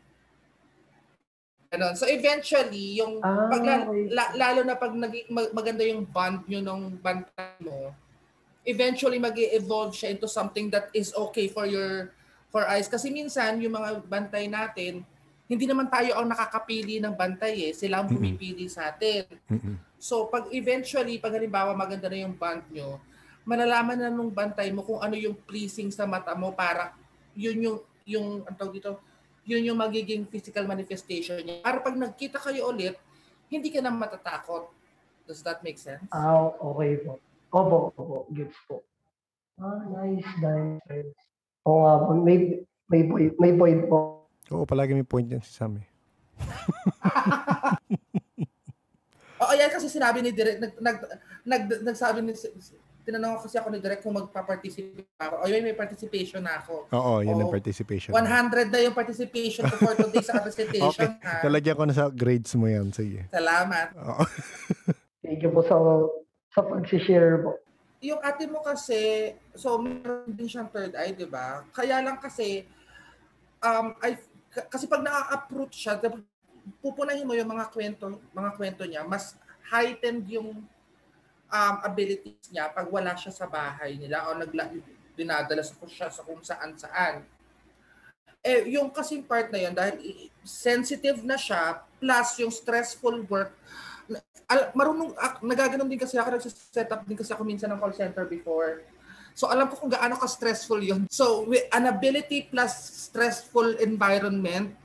Ganon. 1.72 1.96
So 1.96 2.04
eventually, 2.04 3.00
yung 3.00 3.24
Ah, 3.24 3.48
pag, 3.48 3.64
la- 4.12 4.34
lalo 4.36 4.60
na 4.68 4.76
pag 4.76 4.92
mag- 4.92 5.54
maganda 5.56 5.88
yung 5.88 6.04
bond 6.04 6.44
nyo 6.52 6.60
ng 6.60 7.00
bantay 7.00 7.56
mo, 7.64 7.96
eventually 8.68 9.18
mag 9.18 9.34
evolve 9.38 9.96
siya 9.96 10.12
into 10.12 10.28
something 10.28 10.68
that 10.68 10.92
is 10.92 11.16
okay 11.16 11.48
for 11.48 11.64
your 11.64 12.12
for 12.52 12.68
eyes. 12.68 12.92
Kasi 12.92 13.08
minsan, 13.08 13.64
yung 13.64 13.72
mga 13.72 14.04
bantay 14.04 14.52
natin, 14.52 15.08
hindi 15.48 15.64
naman 15.64 15.88
tayo 15.88 16.20
ang 16.20 16.28
nakakapili 16.28 17.00
ng 17.00 17.16
bantay 17.16 17.72
eh. 17.72 17.74
Sila 17.76 18.04
ang 18.04 18.12
pumipili 18.12 18.68
sa 18.68 18.92
atin. 18.92 19.24
So 19.96 20.28
pag 20.28 20.52
eventually, 20.52 21.24
pag 21.24 21.32
halimbawa 21.40 21.72
maganda 21.72 22.12
na 22.12 22.20
yung 22.20 22.36
band 22.36 22.68
nyo, 22.68 23.00
malalaman 23.44 23.98
na 23.98 24.10
nung 24.14 24.30
bantay 24.30 24.70
mo 24.70 24.86
kung 24.86 25.02
ano 25.02 25.18
yung 25.18 25.34
pleasing 25.34 25.90
sa 25.90 26.06
mata 26.06 26.34
mo 26.38 26.54
para 26.54 26.94
yun 27.34 27.58
yung, 27.58 27.78
yung, 28.06 28.28
ang 28.46 28.56
tawag 28.56 28.78
dito, 28.78 29.00
yun 29.46 29.66
yung 29.66 29.80
magiging 29.80 30.28
physical 30.30 30.68
manifestation 30.70 31.42
niya. 31.42 31.66
Para 31.66 31.82
pag 31.82 31.98
nagkita 31.98 32.38
kayo 32.38 32.70
ulit, 32.70 32.96
hindi 33.50 33.74
ka 33.74 33.82
na 33.82 33.90
matatakot. 33.90 34.70
Does 35.26 35.42
that 35.42 35.64
make 35.66 35.82
sense? 35.82 36.06
Ah, 36.14 36.52
okay 36.60 37.02
po. 37.02 37.18
Opo, 37.52 37.78
opo. 37.98 38.26
Gets 38.32 38.58
po. 38.70 38.84
Ah, 39.60 39.82
nice, 40.02 40.26
nice. 40.40 41.12
Oo 41.68 41.84
nga 41.86 41.94
po. 42.00 42.16
May, 42.16 42.64
may, 42.88 43.02
point, 43.06 43.34
may 43.38 43.54
point 43.54 43.82
po. 43.90 44.28
Oo, 44.52 44.66
palagi 44.68 44.96
may 44.96 45.08
point 45.08 45.28
yan 45.28 45.44
si 45.44 45.52
Sam 45.52 45.80
eh. 45.80 45.88
Oo, 49.42 49.54
yan 49.58 49.74
kasi 49.74 49.90
sinabi 49.90 50.22
ni 50.22 50.32
Direk, 50.34 50.62
nag, 50.62 50.74
nag, 50.78 50.98
nag, 51.46 51.64
nagsabi 51.82 52.22
ni, 52.22 52.34
tinanong 53.02 53.38
ko 53.38 53.50
kasi 53.50 53.58
ako 53.58 53.68
ni 53.70 53.80
Direk 53.82 54.02
kung 54.02 54.14
magpa-participate 54.14 55.10
ako. 55.18 55.36
O 55.42 55.50
yun, 55.50 55.62
may 55.62 55.74
participation 55.74 56.42
na 56.42 56.62
ako. 56.62 56.86
Oo, 56.94 57.14
yan 57.22 57.36
ang 57.36 57.50
Oo. 57.50 57.54
participation. 57.54 58.14
100 58.14 58.70
na 58.70 58.80
yung 58.80 58.94
participation 58.94 59.66
ko 59.66 59.76
for 59.78 59.94
today 59.98 60.22
sa 60.22 60.38
presentation. 60.38 61.10
Okay, 61.18 61.26
ha? 61.26 61.42
talagyan 61.42 61.76
ko 61.76 61.84
na 61.86 61.94
sa 61.94 62.06
grades 62.08 62.54
mo 62.54 62.70
yan. 62.70 62.94
Sige. 62.94 63.26
Salamat. 63.28 63.98
Oo. 63.98 64.24
Thank 65.26 65.42
you 65.42 65.50
po 65.50 65.62
sa, 65.62 65.78
sa 66.50 66.62
pag-share 66.62 67.42
po. 67.42 67.58
yung 68.02 68.18
ate 68.20 68.50
mo 68.50 68.66
kasi, 68.66 69.30
so 69.54 69.78
meron 69.78 70.34
din 70.34 70.50
siyang 70.50 70.70
third 70.74 70.98
eye, 70.98 71.14
di 71.14 71.30
ba? 71.30 71.62
Kaya 71.70 72.02
lang 72.02 72.18
kasi, 72.18 72.66
um, 73.62 73.94
I, 74.02 74.18
k- 74.50 74.66
kasi 74.66 74.90
pag 74.90 75.06
na-approach 75.06 75.86
siya, 75.86 76.02
pupunahin 76.82 77.30
mo 77.30 77.38
yung 77.38 77.50
mga 77.50 77.70
kwento, 77.70 78.18
mga 78.34 78.52
kwento 78.58 78.84
niya, 78.90 79.06
mas 79.06 79.38
heightened 79.70 80.26
yung 80.28 80.66
um, 81.52 81.76
abilities 81.84 82.48
niya 82.50 82.72
pag 82.72 82.88
wala 82.88 83.14
siya 83.20 83.36
sa 83.36 83.46
bahay 83.46 84.00
nila 84.00 84.32
o 84.32 84.40
nagla, 84.40 84.72
dinadala 85.14 85.62
sa 85.62 85.76
siya 85.86 86.08
sa 86.08 86.24
kung 86.24 86.40
saan 86.42 86.72
saan. 86.80 87.28
Eh, 88.42 88.74
yung 88.74 88.90
kasing 88.90 89.22
part 89.22 89.54
na 89.54 89.62
yun, 89.62 89.76
dahil 89.76 90.02
sensitive 90.42 91.22
na 91.22 91.38
siya, 91.38 91.86
plus 92.02 92.42
yung 92.42 92.50
stressful 92.50 93.22
work, 93.30 93.54
marunong, 94.74 95.14
ak, 95.14 95.46
nagaganon 95.46 95.86
din 95.86 96.02
kasi 96.02 96.18
ako, 96.18 96.42
nagsiset 96.42 96.90
up 96.90 97.06
din 97.06 97.20
kasi 97.20 97.32
ako 97.32 97.46
minsan 97.46 97.70
ng 97.70 97.78
call 97.78 97.94
center 97.94 98.26
before. 98.26 98.82
So 99.38 99.48
alam 99.48 99.72
ko 99.72 99.80
kung 99.80 99.94
gaano 99.94 100.20
ka-stressful 100.20 100.82
yun. 100.84 101.08
So 101.08 101.48
an 101.72 101.88
ability 101.88 102.52
plus 102.52 103.08
stressful 103.08 103.80
environment, 103.80 104.76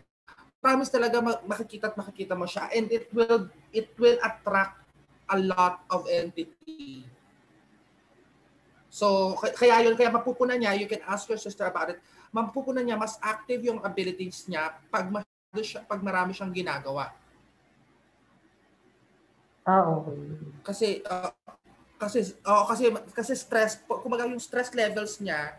promise 0.62 0.90
talaga 0.90 1.18
ma- 1.18 1.42
makikita 1.46 1.90
at 1.90 1.98
makikita 1.98 2.38
mo 2.38 2.46
siya 2.46 2.70
and 2.74 2.90
it 2.90 3.10
will 3.10 3.50
it 3.74 3.90
will 3.98 4.18
attract 4.22 4.86
a 5.31 5.39
lot 5.39 5.83
of 5.91 6.07
entity. 6.07 7.05
So 8.91 9.37
kaya 9.37 9.85
yun, 9.85 9.99
kaya 9.99 10.09
mapupunan 10.09 10.57
niya, 10.57 10.79
you 10.79 10.89
can 10.89 11.05
ask 11.05 11.29
your 11.29 11.41
sister 11.41 11.68
about 11.68 11.93
it, 11.93 11.99
mapupunan 12.33 12.87
niya, 12.87 12.97
mas 12.97 13.20
active 13.20 13.61
yung 13.66 13.83
abilities 13.85 14.49
niya 14.49 14.72
pag, 14.89 15.11
masyado 15.12 15.61
siya, 15.61 15.85
pag 15.85 16.01
marami 16.01 16.33
siyang 16.33 16.55
ginagawa. 16.55 17.12
Ah, 19.66 19.83
okay. 19.83 20.14
kasi 20.62 21.03
uh, 21.03 21.27
kasi 21.99 22.39
oh, 22.47 22.64
kasi 22.70 22.87
kasi 23.11 23.33
stress 23.35 23.83
kumbaga 23.83 24.31
yung 24.31 24.39
stress 24.39 24.70
levels 24.77 25.18
niya 25.18 25.59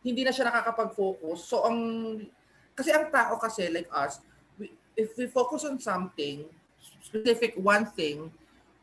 hindi 0.00 0.24
na 0.24 0.32
siya 0.32 0.48
nakakapag-focus 0.48 1.44
so 1.44 1.60
ang 1.68 1.76
kasi 2.72 2.88
ang 2.88 3.12
tao 3.12 3.36
kasi 3.36 3.68
like 3.68 3.90
us 3.92 4.24
we, 4.56 4.72
if 4.96 5.12
we 5.20 5.28
focus 5.28 5.68
on 5.68 5.76
something 5.76 6.48
specific 7.04 7.52
one 7.60 7.84
thing 7.92 8.32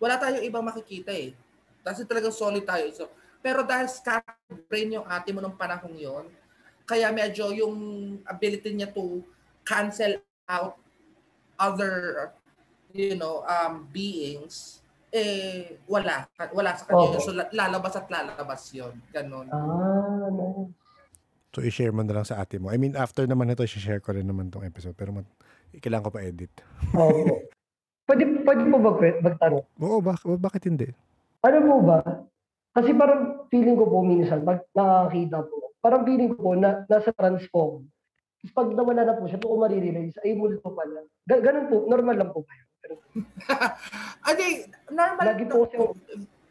wala 0.01 0.17
tayong 0.17 0.43
ibang 0.43 0.65
makikita 0.65 1.13
eh 1.13 1.37
kasi 1.85 2.01
talaga 2.09 2.33
solid 2.33 2.65
tayo 2.65 2.89
so 2.89 3.05
pero 3.41 3.61
dahil 3.61 3.85
scattered 3.85 4.65
brain 4.65 4.97
yung 4.97 5.05
ate 5.05 5.29
mo 5.29 5.39
nung 5.39 5.55
panahong 5.55 5.93
yon 5.93 6.25
kaya 6.89 7.13
medyo 7.13 7.53
yung 7.53 7.77
ability 8.25 8.73
niya 8.73 8.89
to 8.89 9.21
cancel 9.61 10.17
out 10.49 10.75
other 11.61 12.33
you 12.93 13.15
know, 13.15 13.43
um, 13.47 13.87
beings, 13.91 14.83
eh, 15.11 15.79
wala. 15.87 16.27
Wala 16.51 16.71
sa 16.75 16.83
kanya. 16.87 17.17
Oo. 17.17 17.23
So, 17.23 17.31
la- 17.35 17.51
lalabas 17.51 17.95
at 17.95 18.07
lalabas 18.07 18.71
yon 18.75 18.95
Ganon. 19.11 19.47
Ah. 19.51 20.67
So, 21.51 21.59
i-share 21.59 21.91
mo 21.91 22.03
na 22.03 22.15
lang 22.15 22.27
sa 22.27 22.39
ate 22.39 22.59
mo. 22.59 22.71
I 22.71 22.79
mean, 22.79 22.95
after 22.95 23.27
naman 23.27 23.51
ito, 23.51 23.63
i-share 23.67 23.99
ko 23.99 24.15
rin 24.15 24.27
naman 24.27 24.47
tong 24.47 24.63
episode. 24.63 24.95
Pero 24.95 25.11
mat- 25.11 25.35
kailangan 25.75 26.07
ko 26.07 26.11
pa 26.15 26.23
edit. 26.23 26.51
Opo. 26.95 27.51
Pwede, 28.05 28.23
pwede 28.43 28.61
po 28.67 28.77
ba 28.81 28.91
magtanong? 29.21 29.65
Oo, 29.79 29.99
bak- 30.01 30.25
bakit 30.41 30.67
hindi? 30.67 30.89
Ano 31.41 31.57
po 31.63 31.75
ba? 31.85 31.99
Kasi 32.71 32.95
parang 32.95 33.47
feeling 33.51 33.75
ko 33.75 33.85
po 33.87 33.99
minsan, 34.01 34.43
pag 34.47 34.63
nakakita 34.71 35.43
po, 35.43 35.75
parang 35.83 36.03
feeling 36.07 36.31
ko 36.33 36.37
po 36.39 36.51
na 36.55 36.87
nasa 36.87 37.11
transform. 37.11 37.83
Tapos 38.41 38.53
pag 38.57 38.67
nawala 38.73 39.01
na 39.05 39.17
po 39.19 39.27
siya, 39.27 39.37
doon 39.37 39.51
ko 39.53 39.57
marirealize, 39.61 40.17
ay 40.23 40.33
multo 40.33 40.69
pala. 40.71 41.03
Ga- 41.27 41.43
ganun 41.43 41.67
po, 41.69 41.85
normal 41.85 42.15
lang 42.17 42.31
po 42.33 42.41
ba 42.41 42.53
yun? 42.55 42.67
Po. 42.81 42.95
Ano 44.29 44.41
normal. 44.89 45.25
Lagi 45.25 45.45
po 45.45 45.57
kasi 45.67 45.77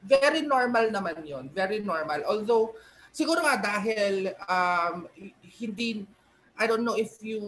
very 0.07 0.40
normal 0.46 0.88
naman 0.88 1.22
yon 1.26 1.51
Very 1.51 1.82
normal. 1.82 2.22
Although, 2.24 2.72
siguro 3.11 3.42
nga 3.42 3.59
dahil 3.59 4.30
um, 4.46 5.11
hindi, 5.61 6.07
I 6.57 6.64
don't 6.68 6.84
know 6.86 6.96
if 6.96 7.18
you 7.20 7.40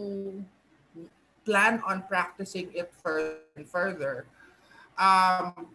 plan 1.43 1.83
on 1.83 2.03
practicing 2.07 2.71
it 2.71 2.89
fur- 3.03 3.43
further. 3.67 4.25
Um, 4.95 5.67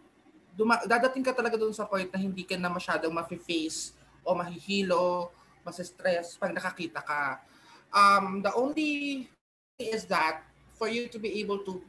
duma- 0.57 0.83
dadating 0.83 1.23
ka 1.23 1.31
talaga 1.31 1.55
doon 1.55 1.71
sa 1.71 1.87
point 1.87 2.09
na 2.09 2.19
hindi 2.19 2.43
ka 2.43 2.57
na 2.57 2.67
masyadong 2.67 3.13
ma-face 3.13 3.95
o 4.25 4.35
mahihilo, 4.35 5.31
mas-stress 5.63 6.35
pag 6.35 6.51
nakakita 6.51 6.99
ka. 6.99 7.39
Um, 7.89 8.41
the 8.43 8.53
only 8.53 9.25
thing 9.77 9.89
is 9.93 10.05
that 10.09 10.45
for 10.77 10.91
you 10.91 11.07
to 11.07 11.17
be 11.17 11.39
able 11.39 11.63
to, 11.65 11.81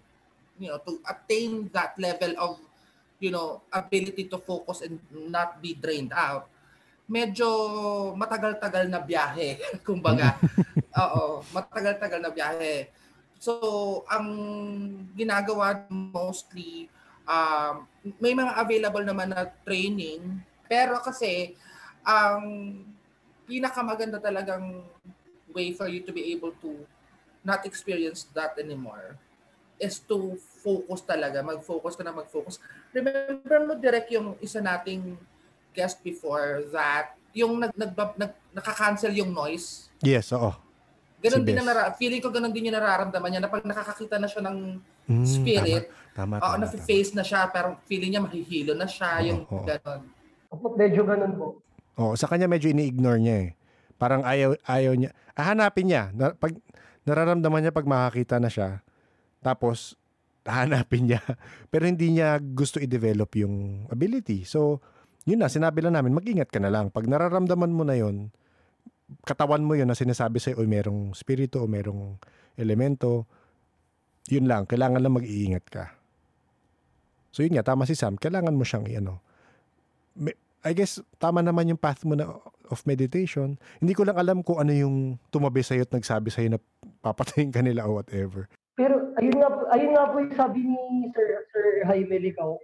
you 0.61 0.69
know, 0.71 0.81
to 0.85 1.01
attain 1.09 1.69
that 1.75 1.97
level 1.99 2.33
of, 2.39 2.61
you 3.21 3.33
know, 3.33 3.61
ability 3.73 4.29
to 4.31 4.39
focus 4.41 4.81
and 4.81 4.97
not 5.13 5.61
be 5.61 5.77
drained 5.77 6.13
out, 6.17 6.49
medyo 7.11 7.47
matagal-tagal 8.15 8.87
na 8.87 9.03
biyahe, 9.03 9.59
kumbaga. 9.87 10.39
Oo, 10.95 11.43
matagal-tagal 11.51 12.23
na 12.23 12.31
biyahe. 12.31 12.87
So, 13.41 14.05
ang 14.05 14.29
ginagawa 15.17 15.89
mostly, 15.89 16.93
um, 17.25 17.89
may 18.21 18.37
mga 18.37 18.53
available 18.61 19.01
naman 19.01 19.33
na 19.33 19.49
training, 19.65 20.45
pero 20.69 21.01
kasi, 21.01 21.57
ang 22.05 22.45
pinakamaganda 23.49 24.21
talagang 24.21 24.85
way 25.57 25.73
for 25.73 25.89
you 25.89 26.05
to 26.05 26.13
be 26.13 26.37
able 26.37 26.53
to 26.61 26.85
not 27.41 27.65
experience 27.65 28.29
that 28.37 28.55
anymore 28.61 29.17
is 29.81 29.97
to 30.05 30.37
focus 30.61 31.01
talaga, 31.09 31.41
mag-focus 31.41 31.97
ka 31.97 32.05
na 32.05 32.13
mag-focus. 32.13 32.61
Remember 32.93 33.59
mo 33.65 33.73
direct 33.81 34.13
yung 34.13 34.37
isa 34.45 34.61
nating 34.61 35.17
guest 35.73 36.05
before 36.05 36.69
that 36.69 37.17
yung 37.33 37.63
nag, 37.63 37.73
nag, 37.73 37.97
nag 37.97 38.33
nakaka-cancel 38.53 39.15
yung 39.15 39.33
noise. 39.33 39.89
Yes, 40.03 40.35
oo. 40.35 40.70
Ganun 41.21 41.41
Si 41.41 41.47
din 41.47 41.57
ang 41.57 41.69
nara- 41.69 41.93
feeling 41.93 42.21
ko 42.21 42.33
ganun 42.33 42.49
din 42.49 42.67
yung 42.67 42.77
nararamdaman 42.77 43.29
niya 43.29 43.43
na 43.45 43.53
pag 43.53 43.61
nakakakita 43.63 44.17
na 44.17 44.29
siya 44.29 44.43
ng 44.43 44.57
Mm, 45.05 45.27
spirit, 45.27 45.85
Tama, 46.15 46.39
oo, 46.39 46.45
tama, 46.47 46.55
tama, 46.55 46.71
na-face 46.71 47.13
na 47.13 47.27
siya, 47.27 47.51
pero 47.51 47.75
feeling 47.85 48.15
niya 48.15 48.23
mahihilo 48.23 48.73
na 48.73 48.87
siya, 48.87 49.11
Oo, 49.13 49.27
yung 49.27 49.41
oo. 49.45 49.67
ganun. 49.67 50.01
Opo, 50.49 50.67
medyo 50.73 51.03
ganun 51.03 51.33
po. 51.35 51.47
Oo, 51.99 52.15
sa 52.15 52.25
kanya 52.25 52.47
medyo 52.47 52.71
ini-ignore 52.71 53.19
niya 53.19 53.37
eh. 53.43 53.51
Parang 53.99 54.23
ayaw, 54.23 54.55
ayaw 54.63 54.95
niya. 54.95 55.11
Ah, 55.35 55.51
hanapin 55.51 55.91
niya. 55.91 56.15
Na, 56.15 56.31
pag, 56.31 56.55
nararamdaman 57.03 57.59
niya 57.61 57.75
pag 57.75 57.85
makakita 57.85 58.39
na 58.39 58.47
siya. 58.47 58.81
Tapos, 59.41 59.99
hanapin 60.43 61.11
niya. 61.11 61.21
Pero 61.75 61.85
hindi 61.85 62.15
niya 62.15 62.39
gusto 62.39 62.79
i-develop 62.79 63.35
yung 63.37 63.85
ability. 63.91 64.47
So, 64.47 64.79
yun 65.27 65.43
na, 65.43 65.51
sinabi 65.51 65.83
lang 65.83 65.99
namin, 65.99 66.15
mag-ingat 66.15 66.49
ka 66.49 66.63
na 66.63 66.71
lang. 66.71 66.89
Pag 66.89 67.05
nararamdaman 67.05 67.75
mo 67.75 67.83
na 67.83 67.99
yun, 67.99 68.31
katawan 69.27 69.65
mo 69.65 69.75
yun 69.75 69.89
na 69.89 69.99
sinasabi 69.99 70.39
sa'yo, 70.39 70.61
o 70.61 70.67
merong 70.67 71.15
spirito 71.15 71.63
o 71.63 71.71
merong 71.71 72.19
elemento, 72.55 73.27
yun 74.31 74.47
lang, 74.47 74.67
kailangan 74.69 75.03
lang 75.03 75.17
mag-iingat 75.17 75.67
ka. 75.67 75.85
So 77.31 77.43
yun 77.47 77.55
nga, 77.55 77.67
tama 77.67 77.87
si 77.87 77.95
Sam, 77.95 78.19
kailangan 78.19 78.55
mo 78.55 78.67
siyang, 78.67 78.87
ano, 79.01 79.23
I 80.61 80.77
guess, 80.77 81.01
tama 81.17 81.41
naman 81.41 81.73
yung 81.73 81.81
path 81.81 82.05
mo 82.05 82.13
na 82.13 82.29
of 82.71 82.85
meditation. 82.85 83.57
Hindi 83.81 83.97
ko 83.97 84.05
lang 84.05 84.21
alam 84.21 84.45
kung 84.45 84.61
ano 84.61 84.71
yung 84.71 85.17
tumabi 85.33 85.65
sa'yo 85.65 85.89
at 85.89 85.93
nagsabi 85.93 86.29
sa'yo 86.29 86.55
na 86.55 86.61
papatayin 87.01 87.51
ka 87.51 87.65
nila 87.65 87.89
o 87.89 87.99
whatever. 87.99 88.47
Pero 88.77 89.13
ayun 89.19 89.37
nga 89.41 89.49
ayun 89.75 89.93
nga 89.97 90.05
po 90.13 90.17
yung 90.23 90.37
sabi 90.37 90.61
ni 90.63 91.11
Sir, 91.17 91.49
Sir 91.51 91.67
Jaime 91.89 92.17
Licao, 92.21 92.61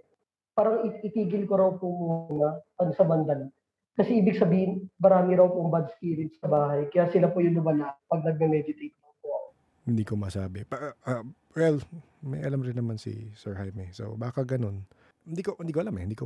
parang 0.53 0.85
it- 0.87 1.03
itigil 1.03 1.49
ko 1.49 1.53
raw 1.59 1.69
po 1.75 1.89
muna 1.89 2.61
ano 2.79 2.91
sa 2.93 3.03
bandala. 3.03 3.49
Kasi 3.97 4.21
ibig 4.21 4.37
sabihin, 4.37 4.85
marami 5.01 5.33
raw 5.33 5.49
pong 5.49 5.73
bad 5.73 5.89
spirits 5.97 6.37
sa 6.37 6.45
bahay. 6.45 6.85
Kaya 6.93 7.09
sila 7.09 7.33
po 7.33 7.41
yung 7.41 7.57
lumala 7.57 7.97
pag 8.05 8.21
nagme-meditate 8.21 8.93
po 9.01 9.09
ako. 9.17 9.57
Hindi 9.89 10.03
ko 10.05 10.13
masabi. 10.13 10.61
Pa, 10.69 10.93
ah, 11.01 11.25
well, 11.57 11.81
may 12.21 12.45
alam 12.45 12.61
rin 12.61 12.77
naman 12.77 13.01
si 13.01 13.33
Sir 13.33 13.57
Jaime. 13.57 13.89
So 13.97 14.13
baka 14.13 14.45
ganun. 14.45 14.85
Hindi 15.25 15.41
ko 15.41 15.57
hindi 15.57 15.73
ko 15.73 15.81
alam 15.81 15.97
eh. 15.97 16.03
Hindi 16.05 16.13
ko 16.13 16.23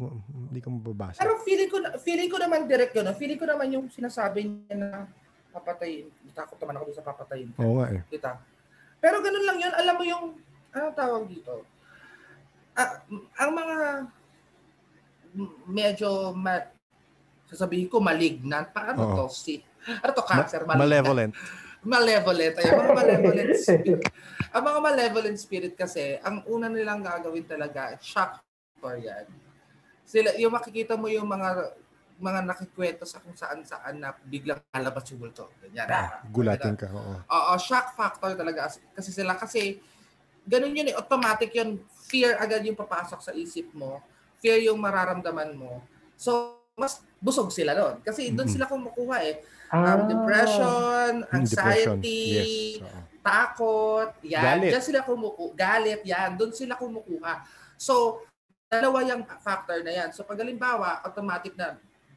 hindi 0.52 0.60
ko 0.60 0.68
mababasa. 0.68 1.24
Pero 1.24 1.40
feeling 1.48 1.72
ko 1.72 1.80
feeling 2.04 2.28
ko 2.28 2.38
naman 2.44 2.68
direct 2.68 2.92
yun. 2.92 3.08
no? 3.08 3.16
Feeling 3.16 3.40
ko 3.40 3.48
naman 3.48 3.72
yung 3.72 3.88
sinasabi 3.88 4.52
niya 4.52 4.76
na 4.76 4.90
papatayin. 5.56 6.12
Takot 6.36 6.60
naman 6.60 6.76
ako 6.76 6.92
sa 6.92 7.08
papatayin. 7.08 7.56
Oo 7.56 7.80
nga 7.80 7.88
eh. 7.92 8.02
Kita. 8.12 8.36
Pero 9.00 9.24
ganun 9.24 9.48
lang 9.48 9.58
yun. 9.60 9.74
Alam 9.74 9.96
mo 9.96 10.04
yung, 10.06 10.26
ano 10.72 10.86
tawag 10.92 11.24
dito? 11.28 11.64
Ah, 12.76 13.04
ang 13.40 13.52
mga 13.52 13.78
medyo 15.68 16.32
ma, 16.36 16.60
sasabihin 17.52 17.92
ko 17.92 18.00
malignant. 18.00 18.72
Paano 18.72 19.12
Oo. 19.12 19.16
to? 19.28 19.36
Si, 19.36 19.60
ano 19.84 20.12
to? 20.16 20.24
Cancer? 20.24 20.64
Ma- 20.64 20.80
malevolent. 20.80 21.36
malevolent. 21.84 22.56
Ay, 22.56 22.66
mga 22.72 22.94
malevolent 22.96 23.52
spirit. 23.60 24.02
ang 24.56 24.64
mga 24.64 24.80
malevolent 24.80 25.38
spirit 25.38 25.74
kasi, 25.76 26.16
ang 26.24 26.48
una 26.48 26.72
nilang 26.72 27.04
gagawin 27.04 27.44
talaga, 27.44 28.00
shock 28.00 28.40
factor 28.40 28.96
yan. 29.04 29.28
Sila, 30.08 30.32
yung 30.40 30.56
makikita 30.56 30.96
mo 30.96 31.12
yung 31.12 31.28
mga 31.28 31.76
mga 32.22 32.46
nakikwento 32.46 33.02
sa 33.02 33.18
kung 33.18 33.34
saan 33.34 33.66
saan 33.66 33.98
na 33.98 34.14
biglang 34.14 34.62
lalabas 34.70 35.10
yung 35.10 35.26
multo. 35.26 35.50
Ganyan. 35.58 35.90
Ah, 35.90 36.22
gulatin 36.30 36.78
ka. 36.78 36.86
Oo. 36.94 37.18
Oo, 37.18 37.52
shock 37.58 37.98
factor 37.98 38.38
talaga 38.38 38.70
kasi 38.94 39.10
sila 39.10 39.34
kasi 39.34 39.82
ganun 40.46 40.74
yun 40.74 40.94
eh, 40.94 40.96
automatic 40.98 41.50
yun, 41.54 41.82
fear 42.06 42.38
agad 42.38 42.62
yung 42.62 42.78
papasok 42.78 43.20
sa 43.26 43.34
isip 43.34 43.74
mo, 43.74 44.02
fear 44.38 44.62
yung 44.62 44.78
mararamdaman 44.78 45.54
mo. 45.58 45.82
So, 46.14 46.61
mas 46.76 47.04
busog 47.20 47.52
sila 47.52 47.76
doon. 47.76 47.96
Kasi 48.02 48.32
doon 48.32 48.48
sila 48.48 48.66
kumukuha 48.68 49.18
eh. 49.28 49.36
Ah. 49.72 49.96
Um, 49.96 50.02
depression, 50.08 51.12
Yung 51.32 51.46
depression. 51.48 51.96
anxiety, 52.00 52.24
Yes. 52.36 52.84
Oo. 52.84 53.00
takot, 53.22 54.10
yan. 54.26 54.44
Galit. 54.44 54.72
Diyan 54.76 54.84
sila 54.84 55.00
kumukuha. 55.06 55.52
Galit, 55.54 56.02
yan. 56.04 56.30
Doon 56.36 56.52
sila 56.52 56.74
kumukuha. 56.76 57.34
So, 57.78 58.24
dalawa 58.68 59.04
yung 59.04 59.24
factor 59.40 59.80
na 59.80 59.92
yan. 59.94 60.10
So, 60.12 60.24
pag 60.24 60.40
halimbawa, 60.40 61.00
automatic 61.04 61.56
na 61.56 61.76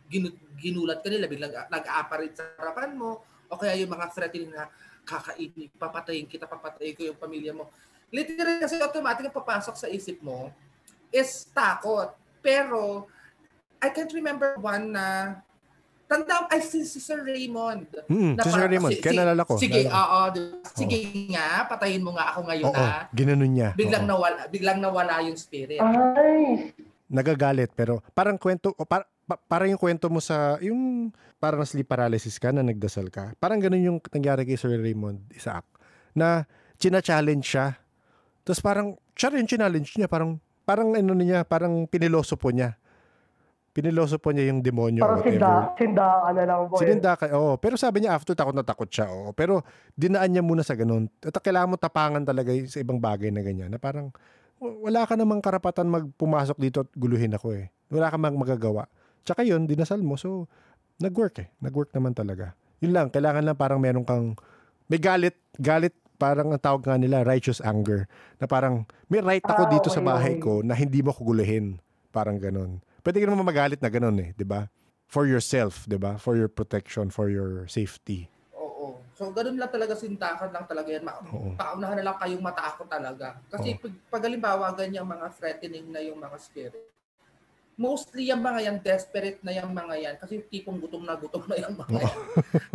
ginu- 0.09 0.35
ginulat 0.59 1.03
ka 1.03 1.09
nila, 1.11 1.27
biglang 1.27 1.53
nag-apparate 1.69 2.35
sa 2.35 2.45
harapan 2.59 2.95
mo, 2.95 3.23
o 3.47 3.59
kaya 3.59 3.77
yung 3.77 3.93
mga 3.93 4.11
threatening 4.11 4.51
na 4.51 4.67
kakainin, 5.05 5.69
papatayin 5.77 6.27
kita, 6.27 6.49
papatayin 6.49 6.97
ko 6.97 7.03
yung 7.05 7.19
pamilya 7.21 7.53
mo. 7.53 7.69
Literally 8.09 8.63
kasi 8.63 8.81
automatic 8.81 9.29
ang 9.29 9.37
papasok 9.37 9.77
sa 9.77 9.87
isip 9.87 10.23
mo 10.25 10.49
is 11.13 11.47
takot. 11.53 12.15
Pero, 12.41 13.07
I 13.85 13.93
can't 13.93 14.09
remember 14.11 14.57
one 14.57 14.91
na 14.91 15.37
tanda 16.05 16.49
ay 16.49 16.61
si, 16.61 16.85
si 16.85 16.97
Sir 16.99 17.21
Raymond. 17.21 17.85
Mm, 18.07 18.33
Na 18.35 18.43
si 18.43 18.49
Sir 18.51 18.65
Raymond, 18.67 18.93
si- 18.93 19.03
kaya 19.03 19.21
nalala 19.21 19.43
ko. 19.43 19.57
Sige, 19.57 19.85
nalala 19.85 20.01
oo. 20.01 20.23
Sige 20.71 20.97
nga, 21.29 21.65
patayin 21.67 22.01
mo 22.01 22.13
nga 22.13 22.33
ako 22.33 22.41
ngayon 22.45 22.67
Oo, 22.67 22.77
na. 22.77 23.09
ginanon 23.11 23.51
niya. 23.51 23.71
Biglang 23.75 24.05
Oo. 24.05 24.11
nawala, 24.11 24.41
biglang 24.47 24.81
nawala 24.81 25.21
yung 25.23 25.37
spirit. 25.37 25.81
Ay, 25.81 26.73
Nagagalit 27.05 27.69
pero 27.71 28.01
parang 28.11 28.35
kwento 28.35 28.73
o 28.73 28.83
par, 28.83 29.05
pa- 29.23 29.39
parang 29.39 29.69
yung 29.69 29.79
kwento 29.79 30.09
mo 30.09 30.19
sa 30.19 30.57
yung 30.59 31.13
parang 31.37 31.61
sleep 31.63 31.85
paralysis 31.85 32.37
ka 32.37 32.49
na 32.49 32.65
nagdasal 32.65 33.13
ka. 33.13 33.37
Parang 33.37 33.61
ganun 33.61 33.85
yung 33.85 33.99
nangyari 34.09 34.43
kay 34.43 34.57
Sir 34.57 34.73
Raymond 34.75 35.21
Isaac 35.31 35.69
na 36.13 36.49
china-challenge 36.77 37.45
siya. 37.45 37.77
Tapos 38.41 38.61
parang 38.61 38.97
siya 39.13 39.31
rin 39.31 39.45
challenge 39.45 39.95
niya 39.95 40.09
parang 40.09 40.37
parang 40.65 40.93
ano 40.93 41.13
niya, 41.15 41.45
parang 41.45 41.85
piniloso 41.85 42.37
po 42.37 42.49
niya. 42.49 42.77
Piniloso 43.75 44.23
po 44.23 44.31
niya 44.31 44.55
yung 44.55 44.63
demonyo 44.63 45.03
parang 45.03 45.19
whatever. 45.19 45.35
sinda, 45.35 45.53
sindaan 45.75 46.33
na 46.39 46.45
lang 46.47 46.71
po. 46.71 46.79
Sininda 46.79 47.19
ka, 47.19 47.27
oo. 47.35 47.59
Pero 47.59 47.75
sabi 47.75 48.07
niya 48.07 48.15
after 48.15 48.39
takot 48.39 48.55
na 48.55 48.63
takot 48.63 48.87
siya, 48.87 49.11
oo. 49.11 49.35
Pero 49.35 49.67
dinaan 49.99 50.31
niya 50.31 50.47
muna 50.47 50.63
sa 50.63 50.79
ganun. 50.79 51.11
At 51.19 51.35
kailangan 51.35 51.75
mo 51.75 51.77
tapangan 51.77 52.23
talaga 52.23 52.55
sa 52.71 52.79
ibang 52.79 53.03
bagay 53.03 53.35
na 53.35 53.43
ganyan. 53.43 53.75
Na 53.75 53.83
parang 53.83 54.15
wala 54.63 55.03
ka 55.03 55.19
namang 55.19 55.43
karapatan 55.43 55.91
magpumasok 55.91 56.55
dito 56.55 56.87
at 56.87 56.91
guluhin 56.95 57.35
ako 57.35 57.51
eh. 57.59 57.75
Wala 57.91 58.09
ka 58.09 58.17
mang 58.17 58.39
magagawa. 58.39 58.87
Tsaka 59.27 59.43
yun, 59.43 59.67
dinasal 59.67 59.99
mo. 60.07 60.15
So, 60.15 60.47
nag-work 61.03 61.43
eh. 61.43 61.51
Nag-work 61.59 61.91
naman 61.91 62.15
talaga. 62.15 62.55
Yun 62.79 62.95
lang, 62.95 63.11
kailangan 63.11 63.43
lang 63.43 63.59
parang 63.59 63.83
meron 63.83 64.07
kang, 64.07 64.39
may 64.87 65.03
galit, 65.03 65.35
galit, 65.59 65.99
parang 66.15 66.55
ang 66.55 66.63
tawag 66.63 66.87
nga 66.87 66.95
nila, 66.95 67.27
righteous 67.27 67.59
anger. 67.59 68.07
Na 68.39 68.47
parang, 68.47 68.87
may 69.11 69.19
right 69.19 69.43
ako 69.43 69.63
Ah, 69.67 69.71
dito 69.75 69.89
sa 69.91 69.99
okay, 69.99 70.07
bahay 70.07 70.35
okay. 70.39 70.45
ko 70.47 70.63
na 70.63 70.79
hindi 70.79 71.03
mo 71.03 71.11
ko 71.11 71.27
guluhin. 71.27 71.83
Parang 72.15 72.39
ganun. 72.39 72.79
Pwede 73.05 73.21
ka 73.21 73.29
naman 73.29 73.45
magalit 73.45 73.85
na 73.85 73.93
ganun 73.93 74.17
eh, 74.17 74.33
di 74.33 74.49
ba? 74.49 74.65
For 75.05 75.29
yourself, 75.29 75.85
di 75.85 76.01
ba? 76.01 76.17
For 76.17 76.41
your 76.41 76.49
protection, 76.49 77.13
for 77.13 77.29
your 77.29 77.69
safety. 77.69 78.33
Oo. 78.57 78.97
So, 79.13 79.29
ganun 79.29 79.61
lang 79.61 79.69
talaga, 79.69 79.93
sintakan 79.93 80.49
lang 80.49 80.65
talaga 80.65 80.89
yan. 80.89 81.05
Ma- 81.05 81.21
Oo. 81.21 81.53
Paunahan 81.53 82.01
na 82.01 82.05
lang 82.09 82.17
kayong 82.17 82.41
matakot 82.41 82.89
talaga. 82.89 83.37
Kasi 83.53 83.77
pag, 83.77 83.93
pag 84.09 84.25
halimbawa, 84.25 84.73
ganyan 84.73 85.05
mga 85.05 85.29
threatening 85.37 85.93
na 85.93 86.01
yung 86.01 86.17
mga 86.17 86.37
spirit, 86.41 86.81
mostly 87.77 88.33
yung 88.33 88.41
mga 88.41 88.61
yan, 88.65 88.77
desperate 88.81 89.39
na 89.45 89.53
yung 89.53 89.77
mga 89.77 89.95
yan. 90.01 90.15
Kasi 90.17 90.41
tipong 90.49 90.81
gutom 90.81 91.05
na 91.05 91.21
gutom 91.21 91.45
na 91.45 91.61
yung 91.61 91.77
mga 91.77 92.09
yan. 92.09 92.19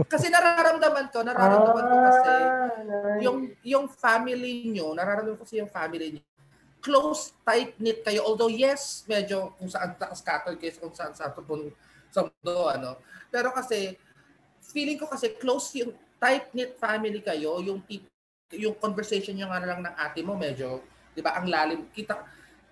kasi 0.06 0.30
nararamdaman 0.30 1.10
ko, 1.10 1.26
nararamdaman 1.26 1.84
ko 1.84 1.96
kasi, 2.06 2.34
Ah, 2.38 3.18
yung 3.18 3.38
yung 3.66 3.86
family 3.90 4.70
nyo, 4.70 4.94
nararamdaman 4.94 5.42
ko 5.42 5.44
kasi 5.44 5.58
yung 5.58 5.72
family 5.74 6.14
nyo, 6.14 6.22
close, 6.80 7.36
tight-knit 7.44 8.04
kayo. 8.04 8.24
Although 8.26 8.52
yes, 8.52 9.04
medyo 9.06 9.56
kung 9.60 9.68
saan 9.68 9.96
scattered 10.16 10.60
kayo, 10.60 10.74
kung 10.80 10.96
saan 10.96 11.12
sa 11.16 11.32
pun- 11.32 11.76
sa 12.10 12.26
mundo, 12.26 12.56
ano. 12.68 12.98
Pero 13.30 13.54
kasi, 13.54 13.96
feeling 14.74 14.98
ko 14.98 15.06
kasi 15.08 15.36
close 15.38 15.78
yung 15.80 15.94
tight-knit 16.18 16.76
family 16.80 17.22
kayo, 17.22 17.62
yung 17.62 17.84
tip, 17.86 18.08
yung 18.56 18.74
conversation 18.76 19.38
nyo 19.38 19.48
nga 19.52 19.62
lang 19.62 19.86
ng 19.86 19.96
ate 19.96 20.20
mo, 20.26 20.34
medyo, 20.34 20.82
di 21.14 21.22
ba, 21.22 21.38
ang 21.38 21.46
lalim. 21.46 21.86
Kita, 21.94 22.18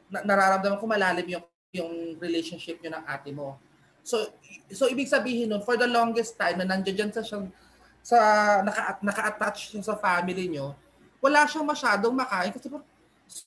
na, 0.10 0.24
nararamdaman 0.26 0.80
ko 0.80 0.86
malalim 0.88 1.28
yung 1.38 1.45
yung 1.76 2.16
relationship 2.18 2.80
nyo 2.80 2.95
ng 2.95 3.05
ate 3.05 3.30
mo. 3.36 3.60
So, 4.01 4.24
so 4.72 4.88
ibig 4.88 5.12
sabihin 5.12 5.51
nun, 5.51 5.62
for 5.68 5.76
the 5.76 5.86
longest 5.86 6.39
time 6.39 6.64
na 6.64 6.66
nandiyan 6.66 6.95
dyan 6.95 7.12
sa 7.12 7.22
siyang, 7.22 7.51
sa 7.99 8.18
naka, 8.64 9.03
naka-attach 9.03 9.76
sa 9.84 9.99
family 9.99 10.47
nyo, 10.47 10.72
wala 11.20 11.43
siyang 11.43 11.68
masyadong 11.68 12.16
makain 12.16 12.55
kasi 12.55 12.72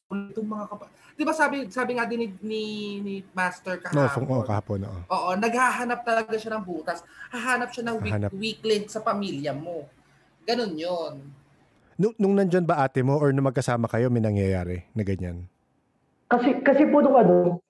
po, 0.07 0.12
itong 0.16 0.49
mga 0.49 0.66
kapatid. 0.68 0.95
Di 1.16 1.24
ba 1.26 1.35
sabi, 1.37 1.57
sabi 1.68 1.93
nga 1.97 2.09
din 2.09 2.20
ni, 2.24 2.28
ni, 2.41 2.62
ni 3.01 3.14
Master 3.37 3.76
No, 3.93 4.09
kahapon, 4.09 4.12
fung, 4.14 4.26
oh, 4.31 4.45
kahapon, 4.45 4.78
oo. 4.89 5.01
Oo, 5.12 5.31
naghahanap 5.37 6.01
talaga 6.01 6.33
siya 6.37 6.57
ng 6.57 6.64
butas. 6.64 7.05
Hahanap 7.28 7.70
siya 7.72 7.85
ng 7.93 7.97
weak, 8.01 8.14
Hahanap. 8.14 8.31
weak 8.37 8.61
link 8.64 8.87
sa 8.89 9.05
pamilya 9.05 9.53
mo. 9.53 9.85
Ganon 10.49 10.72
yon. 10.76 11.14
Nung, 12.01 12.14
nung 12.16 12.35
nandyan 12.37 12.64
ba 12.64 12.81
ate 12.81 13.05
mo 13.05 13.20
or 13.20 13.28
nung 13.33 13.45
magkasama 13.45 13.85
kayo, 13.85 14.09
may 14.09 14.24
nangyayari 14.24 14.89
na 14.97 15.05
ganyan? 15.05 15.45
Kasi, 16.33 16.64
kasi 16.64 16.89
po 16.89 17.05
nung 17.05 17.18
ano, 17.18 17.61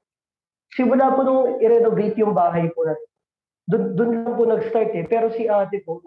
simula 0.70 1.11
po 1.11 1.26
nung 1.26 1.42
i-renovate 1.58 2.14
yung 2.22 2.30
bahay 2.36 2.70
po 2.70 2.86
natin, 2.86 3.08
doon, 3.66 3.82
doon 3.98 4.11
lang 4.22 4.34
po 4.38 4.42
nag-start 4.46 4.90
eh. 4.94 5.04
Pero 5.06 5.30
si 5.34 5.50
ate 5.50 5.82
po, 5.82 5.98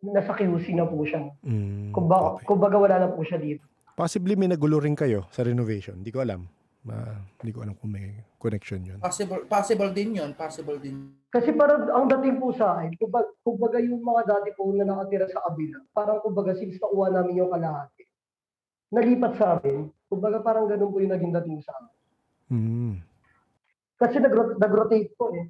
nasa 0.00 0.32
QC 0.32 0.72
na 0.76 0.88
po 0.88 1.04
siya. 1.04 1.28
Mm, 1.44 1.92
Kumbaga, 1.92 2.40
okay. 2.40 2.44
kumbaga 2.44 2.76
wala 2.76 2.96
na 3.04 3.08
po 3.12 3.24
siya 3.24 3.40
dito. 3.40 3.64
Possibly 3.96 4.36
may 4.36 4.44
nagulo 4.44 4.76
rin 4.76 4.92
kayo 4.92 5.24
sa 5.32 5.40
renovation. 5.40 6.04
Hindi 6.04 6.12
ko 6.12 6.20
alam. 6.20 6.44
Ma, 6.84 7.00
hindi 7.40 7.50
ko 7.50 7.64
alam 7.64 7.72
kung 7.80 7.96
may 7.96 8.12
connection 8.36 8.84
yun. 8.84 9.00
Possible, 9.00 9.48
possible 9.48 9.90
din 9.90 10.20
yon 10.20 10.36
possible 10.36 10.76
din. 10.76 11.16
Kasi 11.32 11.50
parang 11.56 11.88
ang 11.88 12.06
dating 12.06 12.36
po 12.36 12.52
sa 12.52 12.76
akin, 12.76 12.92
kumbaga, 12.94 13.26
kumbaga 13.40 13.78
yung 13.80 14.04
mga 14.04 14.22
dati 14.28 14.52
po 14.52 14.70
na 14.70 14.84
nakatira 14.84 15.26
sa 15.26 15.42
kabila, 15.48 15.80
parang 15.90 16.20
kumbaga 16.20 16.52
since 16.54 16.78
nakuha 16.78 17.10
namin 17.10 17.40
yung 17.42 17.50
kalahati, 17.50 18.04
nalipat 18.92 19.32
sa 19.34 19.58
amin, 19.58 19.90
kumbaga 20.06 20.38
parang 20.44 20.70
ganun 20.70 20.92
po 20.92 21.02
yung 21.02 21.10
naging 21.16 21.32
dating 21.42 21.58
sa 21.64 21.72
amin. 21.80 21.94
Mm. 22.52 22.94
Kasi 23.96 24.16
nag- 24.20 24.60
nag-rotate 24.60 25.10
po 25.16 25.32
eh. 25.34 25.48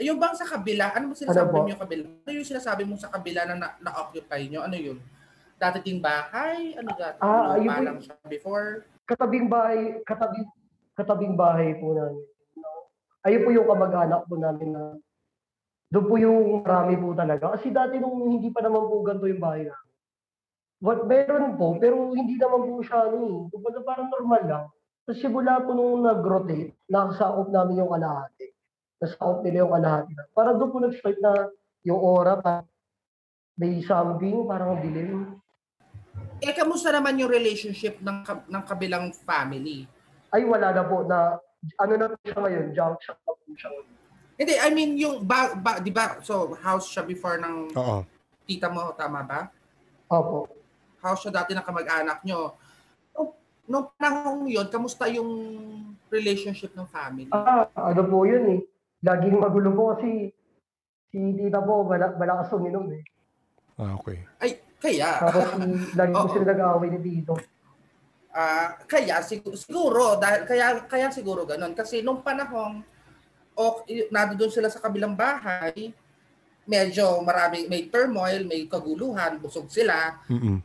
Yung 0.00 0.16
bang 0.16 0.32
sa 0.32 0.48
kabila, 0.48 0.96
ano 0.96 1.12
mo 1.12 1.14
sinasabi 1.18 1.52
Ano 1.52 1.68
yung 1.68 1.82
kabila? 1.82 2.02
Ano 2.08 2.32
yung 2.32 2.48
sinasabi 2.48 2.82
mo 2.88 2.96
sa 2.96 3.12
kabila 3.12 3.44
na 3.44 3.54
na- 3.58 3.76
na-occupy 3.84 4.48
nyo? 4.48 4.64
Ano 4.64 4.78
yun? 4.78 4.96
Dati 5.60 5.78
ting 5.84 6.00
bahay? 6.00 6.72
Ano 6.80 6.88
dati? 6.96 7.20
Ah, 7.20 7.52
ano, 7.52 7.68
po 7.68 7.80
lang 7.84 7.98
siya 8.00 8.16
before? 8.24 8.88
Katabing 9.04 9.52
bahay, 9.52 10.00
katabing, 10.08 10.48
katabing 10.96 11.34
bahay 11.36 11.76
po 11.76 11.92
namin. 11.92 12.24
Ayun 13.28 13.44
po 13.44 13.48
yung 13.52 13.68
kamag-anak 13.68 14.24
po 14.24 14.40
namin 14.40 14.72
na 14.72 14.96
doon 15.92 16.06
po 16.08 16.14
yung 16.16 16.64
marami 16.64 16.96
po 16.96 17.12
talaga. 17.12 17.52
Kasi 17.60 17.68
dati 17.68 18.00
nung 18.00 18.24
hindi 18.24 18.48
pa 18.48 18.64
naman 18.64 18.88
po 18.88 19.04
ganito 19.04 19.28
yung 19.28 19.42
bahay 19.42 19.68
namin. 19.68 19.92
But 20.80 21.04
meron 21.04 21.60
po, 21.60 21.76
pero 21.76 22.16
hindi 22.16 22.40
naman 22.40 22.64
po 22.64 22.80
siya 22.80 23.12
ano 23.12 23.18
eh. 23.20 23.38
Kumbaga 23.52 23.78
parang 23.84 24.08
normal 24.08 24.42
lang. 24.48 24.64
Tapos 25.04 25.20
simula 25.20 25.60
po 25.60 25.76
nung 25.76 26.08
nag-rotate, 26.08 26.72
nakasakop 26.88 27.52
namin 27.52 27.84
yung 27.84 27.92
kalahati. 27.92 28.48
Nasakop 28.96 29.44
nila 29.44 29.68
yung 29.68 29.72
kalahati. 29.76 30.12
Parang 30.32 30.56
doon 30.56 30.70
po 30.72 30.78
nag-start 30.80 31.18
na 31.20 31.32
yung 31.84 32.00
aura, 32.00 32.40
pa, 32.40 32.64
may 33.60 33.84
something, 33.84 34.48
parang 34.48 34.80
dilim. 34.80 35.36
Eh, 36.40 36.56
kamusta 36.56 36.88
naman 36.88 37.20
yung 37.20 37.28
relationship 37.28 38.00
ng, 38.00 38.24
ng 38.24 38.62
kabilang 38.64 39.12
family? 39.12 39.84
Ay, 40.32 40.48
wala 40.48 40.72
na 40.72 40.82
po 40.88 41.04
na, 41.04 41.36
ano 41.76 41.92
na 42.00 42.06
po 42.08 42.16
siya 42.24 42.40
ngayon, 42.40 42.66
junk 42.72 42.96
shop 43.04 43.18
na 43.28 43.32
po 43.36 43.52
siya 43.52 43.68
ngayon. 43.68 43.96
Hindi, 44.40 44.54
I 44.56 44.70
mean, 44.72 44.90
yung, 44.96 45.16
ba, 45.28 45.52
ba, 45.52 45.84
di 45.84 45.92
ba, 45.92 46.16
so, 46.24 46.56
house 46.64 46.88
siya 46.88 47.04
before 47.04 47.36
ng 47.36 47.76
Oo. 47.76 48.08
tita 48.48 48.72
mo, 48.72 48.96
tama 48.96 49.20
ba? 49.20 49.52
Opo. 50.08 50.48
House 51.04 51.28
siya 51.28 51.44
dati 51.44 51.52
ng 51.52 51.60
kamag-anak 51.60 52.24
nyo. 52.24 52.56
Nung, 53.12 53.30
nung 53.68 53.86
panahon 54.00 54.48
yun, 54.48 54.64
kamusta 54.72 55.12
yung 55.12 55.28
relationship 56.08 56.72
ng 56.72 56.88
family? 56.88 57.28
Ah, 57.36 57.68
ano 57.76 58.00
po 58.08 58.24
yun 58.24 58.44
eh. 58.56 58.60
Laging 59.04 59.36
magulo 59.36 59.76
po 59.76 59.92
kasi 59.92 60.32
si 61.12 61.18
tita 61.36 61.60
po, 61.60 61.84
mala, 61.84 62.16
malakas 62.16 62.48
uminom 62.56 62.88
eh. 62.96 63.04
Ah, 63.76 63.92
okay. 64.00 64.24
Ay, 64.40 64.56
kaya, 64.80 65.10
Tapos 65.20 65.46
lagi 66.00 66.12
Oo. 66.16 66.28
sila 66.32 66.44
nag-aaway 66.56 66.88
ni 66.96 67.22
ah 68.30 68.78
kaya 68.86 69.18
siguro, 69.26 69.58
siguro 69.58 70.04
dahil 70.14 70.46
kaya 70.46 70.86
kaya 70.86 71.10
siguro 71.10 71.42
ganun 71.42 71.74
kasi 71.74 71.98
nung 71.98 72.22
panahon 72.22 72.78
o 73.58 73.82
nandoon 74.06 74.54
sila 74.54 74.70
sa 74.70 74.78
kabilang 74.78 75.18
bahay 75.18 75.90
medyo 76.70 77.18
marami 77.26 77.66
may 77.66 77.90
turmoil, 77.90 78.46
may 78.46 78.70
kaguluhan, 78.70 79.42
busog 79.42 79.66
sila, 79.66 80.22
Mm-mm. 80.30 80.62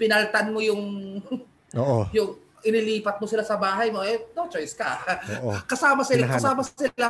pinaltan 0.00 0.48
mo 0.48 0.64
yung 0.64 1.20
Oo. 1.76 2.08
yung 2.16 2.40
inilipat 2.64 3.20
mo 3.20 3.28
sila 3.28 3.44
sa 3.44 3.60
bahay 3.60 3.92
mo, 3.92 4.00
eh 4.00 4.24
no 4.32 4.48
choice 4.48 4.72
ka. 4.72 5.04
Oo. 5.44 5.52
Kasama 5.68 6.00
sila, 6.00 6.24
Hinahanap. 6.24 6.40
kasama 6.40 6.62
sila, 6.64 7.06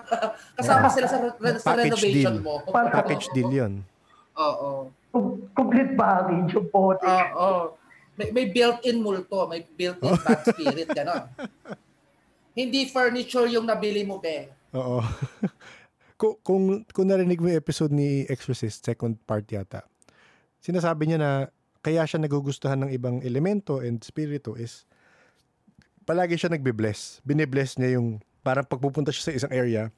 kasama 0.59 0.87
sila 0.91 1.07
sa, 1.07 1.19
re- 1.23 1.39
sa 1.63 1.71
Package 1.71 1.79
renovation 1.95 2.35
deal. 2.35 2.43
mo. 2.43 2.55
Package 2.67 3.27
deal 3.31 3.51
yun. 3.55 3.73
Oo. 4.35 4.91
Com- 5.15 5.47
Complete 5.55 5.95
package 5.95 6.59
yung 6.59 6.69
pote. 6.75 7.07
Oo. 7.07 7.79
May, 8.19 8.35
may 8.35 8.47
built-in 8.51 8.99
multo, 8.99 9.47
may 9.47 9.62
built-in 9.62 10.15
bad 10.23 10.43
spirit, 10.51 10.91
gano'n. 10.91 11.31
Hindi 12.55 12.91
furniture 12.91 13.47
yung 13.51 13.67
nabili 13.67 14.03
mo, 14.03 14.19
be. 14.19 14.51
Oo. 14.75 14.99
kung, 16.21 16.35
kung, 16.43 16.65
kung 16.91 17.07
narinig 17.07 17.39
mo 17.39 17.51
yung 17.51 17.59
episode 17.59 17.91
ni 17.95 18.27
Exorcist, 18.27 18.87
second 18.87 19.19
part 19.27 19.47
yata, 19.51 19.87
sinasabi 20.62 21.11
niya 21.11 21.19
na 21.19 21.31
kaya 21.83 22.07
siya 22.07 22.23
nagugustuhan 22.23 22.87
ng 22.87 22.91
ibang 22.95 23.21
elemento 23.21 23.83
and 23.83 24.01
spirito 24.01 24.57
is 24.57 24.89
palagi 26.09 26.39
siya 26.39 26.55
nagbe-bless. 26.55 27.21
Bine-bless 27.27 27.77
niya 27.77 28.01
yung 28.01 28.23
parang 28.41 28.65
pagpupunta 28.65 29.12
siya 29.12 29.33
sa 29.33 29.37
isang 29.37 29.53
area, 29.53 29.93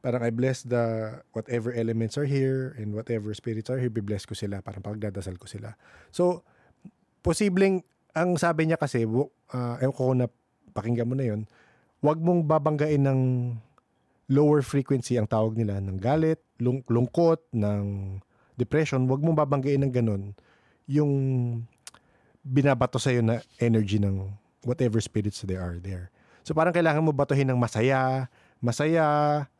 parang 0.00 0.22
I 0.22 0.30
bless 0.30 0.62
the 0.62 1.16
whatever 1.32 1.72
elements 1.72 2.16
are 2.16 2.28
here 2.28 2.74
and 2.76 2.92
whatever 2.92 3.32
spirits 3.32 3.68
are 3.68 3.80
here, 3.80 3.92
bibless 3.92 4.24
ko 4.28 4.34
sila, 4.36 4.60
parang 4.60 4.84
pagdadasal 4.84 5.36
ko 5.40 5.46
sila. 5.48 5.74
So, 6.12 6.46
posibleng, 7.20 7.82
ang 8.16 8.40
sabi 8.40 8.68
niya 8.70 8.80
kasi, 8.80 9.04
uh, 9.04 9.76
ewan 9.82 9.96
ko 9.96 10.04
na 10.16 10.26
pakinggan 10.72 11.08
mo 11.08 11.14
na 11.16 11.26
yun, 11.26 11.44
wag 12.04 12.20
mong 12.20 12.44
babanggain 12.46 13.02
ng 13.02 13.20
lower 14.32 14.62
frequency 14.62 15.16
ang 15.16 15.28
tawag 15.30 15.54
nila 15.54 15.78
ng 15.78 15.98
galit, 16.00 16.42
lung- 16.58 16.86
lungkot, 16.86 17.42
ng 17.54 18.18
depression, 18.56 19.06
wag 19.06 19.20
mong 19.20 19.36
babanggain 19.36 19.80
ng 19.84 19.92
ganun 19.92 20.32
yung 20.86 21.12
binabato 22.46 22.96
sa'yo 22.96 23.20
na 23.20 23.42
energy 23.58 23.98
ng 23.98 24.30
whatever 24.62 25.02
spirits 25.02 25.42
there 25.42 25.62
are 25.62 25.78
there. 25.82 26.14
So 26.46 26.54
parang 26.54 26.70
kailangan 26.70 27.02
mo 27.02 27.10
batuhin 27.10 27.50
ng 27.50 27.58
masaya, 27.58 28.30
masaya, 28.66 29.06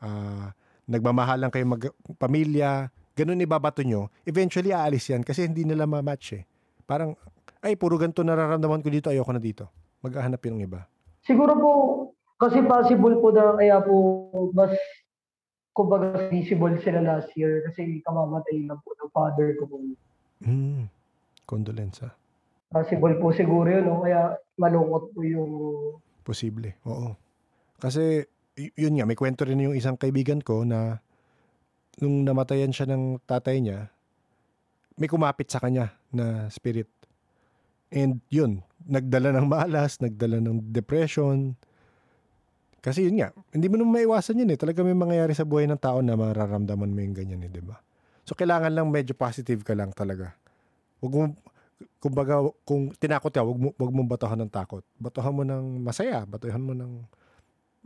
ah, 0.03 0.51
nagmamahalan 0.91 1.51
kayo 1.55 1.63
mag 1.63 1.83
pamilya, 2.19 2.91
ganun 3.15 3.39
ibabato 3.39 3.87
nyo, 3.87 4.11
eventually 4.27 4.75
aalis 4.75 5.07
yan 5.07 5.23
kasi 5.23 5.47
hindi 5.47 5.63
nila 5.63 5.87
ma-match 5.87 6.43
eh. 6.43 6.45
Parang, 6.83 7.15
ay, 7.63 7.79
puro 7.79 7.95
ganito 7.95 8.27
nararamdaman 8.27 8.83
ko 8.83 8.91
dito, 8.91 9.09
ayoko 9.11 9.31
na 9.31 9.43
dito. 9.43 9.71
Maghahanap 10.03 10.43
yun 10.43 10.55
ng 10.59 10.65
iba. 10.67 10.81
Siguro 11.23 11.53
po, 11.59 11.71
kasi 12.37 12.63
possible 12.67 13.17
po 13.23 13.33
na 13.33 13.57
kaya 13.57 13.81
po 13.81 14.29
mas 14.53 14.77
kumbaga 15.73 16.29
visible 16.29 16.77
sila 16.85 17.01
last 17.01 17.33
year 17.33 17.65
kasi 17.65 18.05
kamamatay 18.05 18.69
lang 18.69 18.77
po 18.85 18.93
ng 18.93 19.11
father 19.11 19.57
ko 19.57 19.65
po. 19.65 19.77
Hmm. 20.45 20.87
Condolence 21.49 22.05
ah. 22.05 22.13
Possible 22.71 23.17
po 23.23 23.33
siguro 23.33 23.71
yun, 23.71 23.89
no? 23.89 24.05
kaya 24.05 24.37
malungkot 24.59 25.15
po 25.15 25.21
yung 25.25 25.53
Posible, 26.27 26.75
oo. 26.83 27.15
Kasi, 27.79 28.27
yun 28.57 28.97
nga, 28.97 29.05
may 29.05 29.19
kwento 29.19 29.45
rin 29.45 29.61
yung 29.61 29.77
isang 29.77 30.01
kaibigan 30.01 30.41
ko 30.41 30.65
na 30.65 31.05
nung 32.01 32.25
namatayan 32.25 32.73
siya 32.73 32.89
ng 32.89 33.21
tatay 33.29 33.61
niya, 33.61 33.93
may 34.97 35.09
kumapit 35.09 35.53
sa 35.53 35.61
kanya 35.61 35.93
na 36.09 36.49
spirit. 36.49 36.89
And 37.93 38.25
yun, 38.33 38.65
nagdala 38.89 39.33
ng 39.37 39.47
malas, 39.47 40.01
nagdala 40.01 40.41
ng 40.41 40.73
depression. 40.73 41.55
Kasi 42.81 43.09
yun 43.09 43.21
nga, 43.21 43.29
hindi 43.53 43.69
mo 43.69 43.77
naman 43.77 44.03
maiwasan 44.03 44.41
yun 44.41 44.53
eh. 44.53 44.59
Talaga 44.59 44.81
may 44.81 44.97
mangyayari 44.97 45.37
sa 45.37 45.45
buhay 45.45 45.69
ng 45.69 45.81
tao 45.81 46.01
na 46.01 46.17
mararamdaman 46.17 46.91
mo 46.91 46.99
yung 47.05 47.17
ganyan 47.17 47.45
eh, 47.45 47.53
di 47.53 47.61
ba? 47.61 47.77
So, 48.27 48.35
kailangan 48.35 48.73
lang 48.73 48.89
medyo 48.91 49.15
positive 49.15 49.63
ka 49.63 49.77
lang 49.77 49.93
talaga. 49.93 50.35
Huwag 50.99 51.13
mo, 51.13 51.23
kumbaga, 52.01 52.41
kung 52.65 52.91
tinakot 52.97 53.31
ka, 53.31 53.45
wag 53.45 53.59
mo, 53.59 53.69
wag 53.77 53.93
mo 53.93 54.01
batuhan 54.09 54.41
ng 54.43 54.51
takot. 54.51 54.83
Batuhan 54.99 55.35
mo 55.35 55.43
ng 55.45 55.79
masaya, 55.79 56.25
batuhan 56.27 56.63
mo 56.63 56.73
ng 56.73 57.05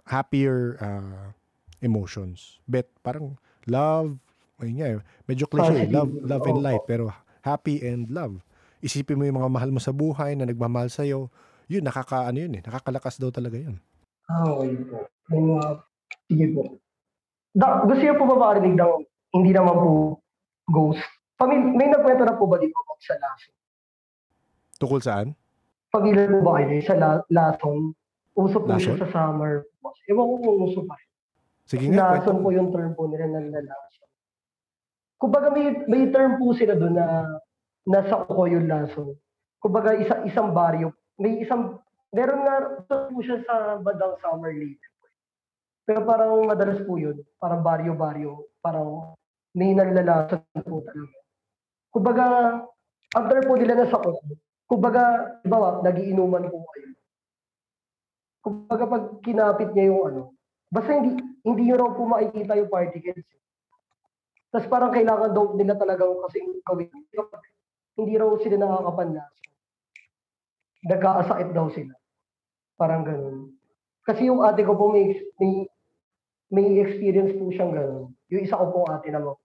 happier 0.06 0.78
uh, 0.80 1.32
emotions. 1.80 2.60
Bet, 2.68 2.88
parang 3.00 3.36
love, 3.66 4.16
ayun 4.60 4.74
nga, 4.76 4.86
eh, 4.88 5.00
medyo 5.24 5.44
cliche, 5.48 5.88
love, 5.88 6.12
love 6.24 6.44
and 6.48 6.60
light, 6.60 6.84
pero 6.84 7.08
happy 7.40 7.80
and 7.80 8.12
love. 8.12 8.40
Isipin 8.80 9.20
mo 9.20 9.24
yung 9.28 9.40
mga 9.40 9.52
mahal 9.52 9.70
mo 9.72 9.80
sa 9.80 9.92
buhay 9.92 10.36
na 10.36 10.48
nagmamahal 10.48 10.88
sa'yo, 10.88 11.28
yun, 11.70 11.84
nakaka, 11.84 12.28
ano 12.28 12.38
yun 12.40 12.56
eh, 12.56 12.62
nakakalakas 12.64 13.20
daw 13.20 13.28
talaga 13.32 13.56
yun. 13.60 13.76
Ah, 14.28 14.46
okay 14.46 14.74
po. 14.86 15.06
Yung 15.32 15.56
mga, 15.56 15.66
sige 16.26 16.46
po. 16.54 16.62
Da, 17.50 17.82
gusto 17.82 18.02
niyo 18.02 18.14
po 18.14 18.24
ba 18.30 18.36
makarinig 18.38 18.78
ng 18.78 18.92
hindi 19.34 19.50
naman 19.50 19.74
po 19.74 19.90
ghost? 20.70 21.02
Pamil, 21.34 21.72
may 21.74 21.88
nagkwento 21.88 22.22
na 22.28 22.36
po 22.36 22.46
ba 22.46 22.60
dito 22.60 22.76
sa 23.00 23.16
lason? 23.16 23.54
Tukol 24.76 25.00
saan? 25.00 25.28
Pamilyar 25.90 26.30
po 26.30 26.38
ba 26.44 26.60
kayo 26.60 26.84
sa 26.84 26.94
la, 26.94 27.10
lason? 27.32 27.96
Uso 28.40 28.58
po 28.64 28.72
siya 28.80 28.96
sa 28.96 29.08
summer. 29.12 29.68
Ewan 30.08 30.24
ko 30.24 30.34
kung 30.40 30.58
uso 30.64 30.80
pa. 30.88 30.96
Sige 31.68 31.86
nga, 31.92 32.18
kwento. 32.18 32.40
po 32.40 32.48
yung 32.50 32.72
term 32.72 32.92
po 32.96 33.06
nila 33.06 33.30
ng 33.30 33.52
lalason. 33.52 34.08
Kumbaga 35.20 35.52
may, 35.52 35.84
may 35.86 36.08
term 36.08 36.40
po 36.40 36.56
sila 36.56 36.74
doon 36.74 36.96
na 36.96 37.28
nasa 37.84 38.24
uko 38.24 38.48
yung 38.48 38.66
lason. 38.66 39.12
Kumbaga 39.60 39.92
isa, 39.94 40.24
isang 40.24 40.56
baryo. 40.56 40.96
May 41.20 41.44
isang, 41.44 41.78
meron 42.10 42.42
nga 42.42 42.56
po 42.88 43.20
siya 43.20 43.44
sa 43.44 43.76
bandang 43.78 44.16
summer 44.24 44.56
lake. 44.56 44.80
Pero 45.84 46.02
parang 46.08 46.48
madalas 46.48 46.80
po 46.88 46.96
yun. 46.96 47.20
Parang 47.36 47.60
baryo-baryo. 47.60 48.48
Parang 48.64 49.14
may 49.52 49.76
nanlalason 49.76 50.40
po 50.64 50.80
talaga. 50.88 51.18
Kumbaga, 51.90 52.24
ang 53.14 53.24
term 53.28 53.44
po 53.44 53.54
nila 53.60 53.74
nasa 53.78 53.98
uko. 54.00 54.22
Kumbaga, 54.70 55.36
ba, 55.44 55.82
nagiinuman 55.82 56.46
po 56.50 56.66
kayo. 56.74 56.89
Kumbaga 58.40 58.84
pag 58.88 59.04
kinapit 59.20 59.70
niya 59.76 59.92
yung 59.92 60.02
ano, 60.08 60.22
basta 60.72 60.96
hindi 60.96 61.20
hindi 61.44 61.62
nyo 61.68 61.76
raw 61.76 61.88
po 61.92 62.02
makikita 62.04 62.56
yung 62.56 62.72
particles. 62.72 63.24
Tapos 64.50 64.66
parang 64.66 64.92
kailangan 64.92 65.30
daw 65.30 65.54
nila 65.54 65.78
talagang 65.78 66.18
kasi 66.26 66.42
gawin. 66.66 66.90
Hindi 67.94 68.12
raw 68.18 68.32
sila 68.40 68.56
nakakapanlasa. 68.58 69.40
Nagkakasakit 70.90 71.48
daw 71.52 71.66
sila. 71.70 71.94
Parang 72.80 73.04
ganun. 73.04 73.60
Kasi 74.04 74.26
yung 74.32 74.40
ate 74.42 74.64
ko 74.64 74.74
po 74.74 74.88
may, 74.88 75.12
may, 75.38 75.68
may 76.48 76.66
experience 76.80 77.36
po 77.36 77.52
siyang 77.52 77.76
ganun. 77.76 78.16
Yung 78.32 78.42
isa 78.42 78.56
ko 78.56 78.72
po 78.72 78.88
ate 78.88 79.12
naman. 79.12 79.36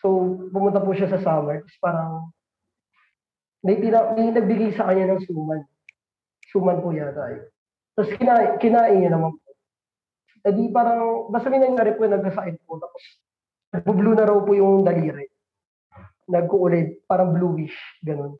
So, 0.00 0.38
pumunta 0.48 0.80
po 0.80 0.94
siya 0.96 1.10
sa 1.12 1.20
summer. 1.20 1.60
Tapos 1.60 1.78
parang 1.82 2.32
may, 3.60 3.76
pina, 3.76 4.16
may 4.16 4.32
nagbigay 4.32 4.72
sa 4.72 4.88
kanya 4.88 5.12
ng 5.12 5.22
suman. 5.28 5.60
Suman 6.48 6.80
po 6.80 6.94
yata 6.94 7.36
eh. 7.36 7.42
Tapos 7.92 8.10
kinain, 8.14 8.56
kinain 8.56 8.96
niya 8.96 9.12
naman 9.12 9.34
po. 9.34 9.48
Eh 10.40 10.52
di 10.52 10.68
parang, 10.68 11.28
basta 11.28 11.48
may 11.48 11.60
nangyari 11.60 11.92
po, 11.92 12.04
nagkasakit 12.04 12.64
po. 12.64 12.80
Tapos, 12.80 13.02
nagbo-blue 13.70 14.16
na 14.16 14.24
raw 14.24 14.38
po 14.38 14.52
yung 14.52 14.82
daliri. 14.82 15.28
Nagkuulit, 16.26 17.04
parang 17.04 17.34
bluish, 17.34 17.74
ganun. 18.00 18.38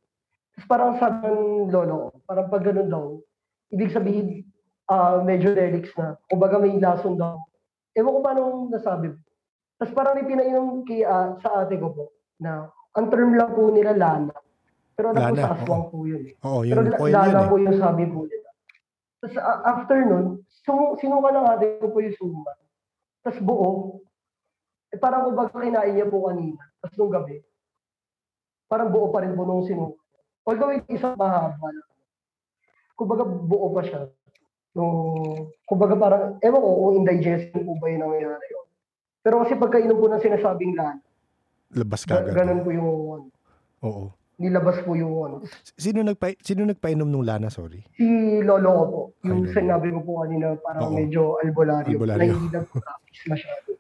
Tapos 0.53 0.67
parang 0.67 0.91
sabi 0.97 1.27
ng 1.27 1.69
lolo 1.69 1.95
ko, 1.99 2.17
parang 2.25 2.47
pag 2.47 2.63
ganun 2.63 2.89
daw, 2.89 3.05
ibig 3.69 3.91
sabihin, 3.91 4.47
ah 4.87 5.19
medyo 5.21 5.51
relics 5.51 5.91
na. 5.95 6.19
Kumbaga 6.27 6.59
may 6.59 6.75
lason 6.75 7.15
daw. 7.15 7.39
Ewan 7.93 8.13
ko 8.13 8.21
paano 8.21 8.43
nasabi. 8.69 9.11
Tapos 9.77 9.93
parang 9.93 10.15
may 10.15 10.27
pinainom 10.27 10.83
kay, 10.83 11.03
ah, 11.03 11.35
sa 11.39 11.65
ate 11.65 11.77
ko 11.77 11.91
po, 11.91 12.05
na 12.37 12.67
ang 12.93 13.07
term 13.09 13.35
lang 13.35 13.51
po 13.51 13.69
nila 13.69 13.93
lana. 13.93 14.35
Pero 14.93 15.11
alam 15.11 15.23
ko 15.23 15.33
Lana, 15.33 15.43
sa 15.43 15.55
aswang 15.55 15.85
po 15.89 15.97
yun 16.05 16.23
eh. 16.27 16.35
Oo, 16.41 16.61
Pero 16.61 16.81
yung 16.81 16.91
la- 16.91 17.01
oil 17.01 17.09
yun 17.09 17.17
lana 17.17 17.41
eh. 17.41 17.49
po 17.49 17.55
yung 17.57 17.77
sabi 17.77 18.05
po 18.07 18.21
nila. 18.25 18.40
Tapos 19.21 19.37
a- 19.37 19.63
after 19.67 19.99
nun, 20.01 20.27
sum- 20.65 20.97
sinuka 20.97 21.29
ng 21.29 21.47
ate 21.47 21.67
ko 21.79 21.89
po 21.89 22.01
yung 22.01 22.17
suma. 22.17 22.53
Tapos 23.21 23.39
buo. 23.39 23.69
Eh, 24.89 24.97
parang 24.97 25.23
kung 25.23 25.37
baga 25.37 25.55
kinain 25.55 25.93
niya 25.93 26.09
po 26.09 26.27
kanina, 26.27 26.59
tapos 26.81 26.97
nung 26.97 27.13
gabi, 27.13 27.39
parang 28.67 28.89
buo 28.89 29.07
pa 29.09 29.21
rin 29.21 29.33
po 29.33 29.45
nung 29.45 29.63
sinu. 29.63 29.95
Although 30.43 30.73
yung 30.73 30.89
isang 30.89 31.15
mahaba 31.15 31.69
na. 31.69 31.85
Kumbaga 32.93 33.23
buo 33.23 33.71
pa 33.71 33.83
siya. 33.83 34.09
Nung, 34.71 34.97
kumbaga 35.63 35.95
parang, 35.95 36.25
ewan 36.41 36.59
ko 36.59 36.71
kung 36.73 36.97
indigestion 36.97 37.63
po 37.63 37.77
ba 37.77 37.87
yung 37.87 38.03
nangyayari 38.03 38.47
yun. 38.47 38.67
Pero 39.21 39.45
kasi 39.45 39.53
pagkainom 39.55 39.95
po 39.95 40.07
ng 40.09 40.19
sinasabing 40.19 40.75
lana, 40.75 40.99
Labas 41.71 42.03
ga- 42.03 42.19
kagad. 42.19 42.35
ganun 42.35 42.61
po 42.63 42.71
yung, 42.71 42.89
Oo. 43.81 44.11
Nilabas 44.41 44.81
po 44.83 44.97
yung 44.97 45.13
ano. 45.21 45.37
Sino 45.77 46.01
nagpa 46.01 46.33
sino 46.41 46.65
nagpainom 46.65 47.05
nung 47.05 47.29
lana, 47.29 47.53
sorry? 47.53 47.85
Si 47.95 48.41
Lolo 48.41 48.71
ko 48.73 48.85
po, 48.89 49.01
yung 49.29 49.45
Ay, 49.45 49.53
sinabi 49.53 49.93
ko 49.93 50.01
po 50.01 50.25
kanina, 50.25 50.57
parang 50.57 50.89
Oo. 50.89 50.97
medyo 50.97 51.37
albularyo. 51.45 51.93
Albularyo. 51.93 52.25
Na 52.25 52.35
hindi 52.35 52.49
na 52.49 52.61
practice 52.65 53.25
masyado. 53.29 53.71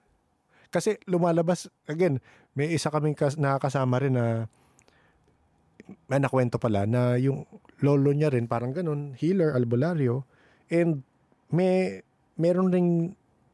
Kasi 0.71 0.91
lumalabas, 1.09 1.67
again, 1.89 2.23
may 2.55 2.71
isa 2.71 2.93
kaming 2.93 3.17
kas, 3.17 3.41
nakakasama 3.41 3.99
rin 4.05 4.15
na 4.15 4.47
may 6.07 6.23
nakwento 6.23 6.61
pala 6.63 6.87
na 6.87 7.19
yung 7.19 7.43
lolo 7.83 8.15
niya 8.15 8.31
rin 8.31 8.47
parang 8.47 8.71
ganun, 8.71 9.17
healer, 9.19 9.57
albularyo, 9.57 10.23
and 10.71 11.03
may 11.51 12.05
meron 12.39 12.71
ring 12.71 12.91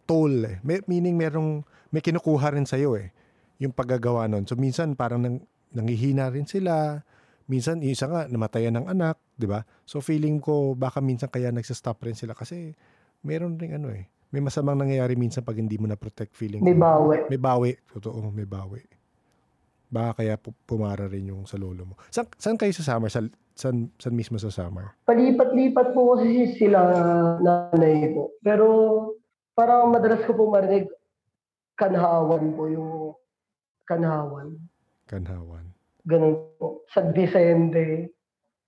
toll 0.05 0.45
eh. 0.45 0.61
May, 0.61 0.85
meaning 0.85 1.17
merong 1.17 1.65
may 1.95 2.05
kinukuha 2.05 2.53
rin 2.53 2.69
sa'yo 2.69 2.99
eh 3.01 3.15
yung 3.57 3.73
paggagawa 3.73 4.29
nun. 4.29 4.45
So 4.45 4.53
minsan 4.59 4.93
parang 4.93 5.25
nang, 5.25 5.37
nangihina 5.75 6.31
rin 6.31 6.47
sila, 6.47 7.03
minsan 7.47 7.83
isa 7.83 8.07
nga 8.11 8.27
namatayan 8.27 8.77
ng 8.79 8.87
anak, 8.91 9.19
'di 9.39 9.47
ba? 9.47 9.63
So 9.87 10.03
feeling 10.03 10.43
ko 10.43 10.75
baka 10.75 10.99
minsan 11.03 11.31
kaya 11.31 11.51
nagsa-stop 11.55 12.03
rin 12.03 12.19
sila 12.19 12.35
kasi 12.35 12.75
meron 13.23 13.59
ring 13.59 13.75
ano 13.75 13.91
eh. 13.91 14.07
May 14.35 14.43
masamang 14.43 14.79
nangyayari 14.79 15.15
minsan 15.15 15.47
pag 15.47 15.57
hindi 15.57 15.79
mo 15.79 15.87
na 15.87 15.95
protect 15.95 16.35
feeling. 16.35 16.61
May 16.61 16.75
ko. 16.75 16.83
bawi. 16.83 17.17
May 17.31 17.41
bawi. 17.41 17.73
Totoo, 17.95 18.19
may 18.35 18.45
bawi. 18.45 18.83
Baka 19.87 20.23
kaya 20.23 20.35
pu- 20.35 20.57
pumara 20.67 21.07
rin 21.07 21.31
yung 21.31 21.47
sa 21.47 21.55
lolo 21.55 21.87
mo. 21.87 21.95
Saan, 22.11 22.27
saan 22.35 22.59
kayo 22.59 22.75
sa 22.75 22.83
summer? 22.83 23.07
Sa, 23.07 23.23
saan, 23.55 23.95
saan 24.03 24.15
mismo 24.19 24.35
sa 24.35 24.51
summer? 24.51 24.99
Palipat-lipat 25.07 25.95
po 25.95 26.19
kasi 26.19 26.59
sila 26.59 26.83
nanay 27.39 28.11
po. 28.11 28.35
Pero 28.43 28.67
parang 29.55 29.95
madalas 29.95 30.27
ko 30.27 30.35
po 30.35 30.51
marinig 30.51 30.91
kanhawan 31.79 32.51
po 32.59 32.67
yung 32.67 33.15
kanhawan. 33.87 34.59
Kanhawan. 35.07 35.71
Ganun 36.07 36.35
po. 36.59 36.83
Sa 36.91 37.03
Vicente, 37.11 38.11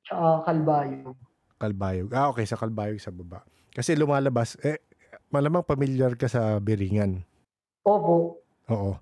tsaka 0.06 0.46
Calbayo. 0.46 1.14
Kalbayog. 1.58 2.10
Ah, 2.14 2.30
okay. 2.30 2.46
Sa 2.46 2.54
Kalbayog 2.54 3.02
sa 3.02 3.10
baba. 3.10 3.42
Kasi 3.74 3.98
lumalabas, 3.98 4.54
eh, 4.62 4.78
malamang 5.30 5.66
familiar 5.66 6.14
ka 6.14 6.30
sa 6.30 6.62
Biringan. 6.62 7.22
Opo. 7.82 8.38
Oo. 8.70 8.94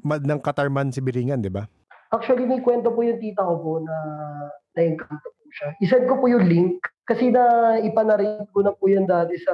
Mad 0.00 0.24
ng 0.24 0.40
Katarman 0.40 0.92
si 0.92 1.04
Biringan, 1.04 1.44
di 1.44 1.52
ba? 1.52 1.68
Actually, 2.08 2.46
may 2.46 2.62
kwento 2.62 2.94
po 2.94 3.02
yung 3.04 3.20
tita 3.20 3.42
ko 3.42 3.54
po 3.58 3.72
na 3.82 3.94
na-encounter 4.78 5.30
po 5.34 5.44
siya. 5.50 5.68
Isend 5.82 6.04
ko 6.08 6.14
po 6.22 6.24
yung 6.30 6.46
link 6.46 6.78
kasi 7.04 7.28
na 7.28 7.76
ipanarin 7.82 8.46
ko 8.54 8.62
na 8.62 8.72
po 8.72 8.86
yan 8.86 9.04
dati 9.04 9.34
sa 9.42 9.52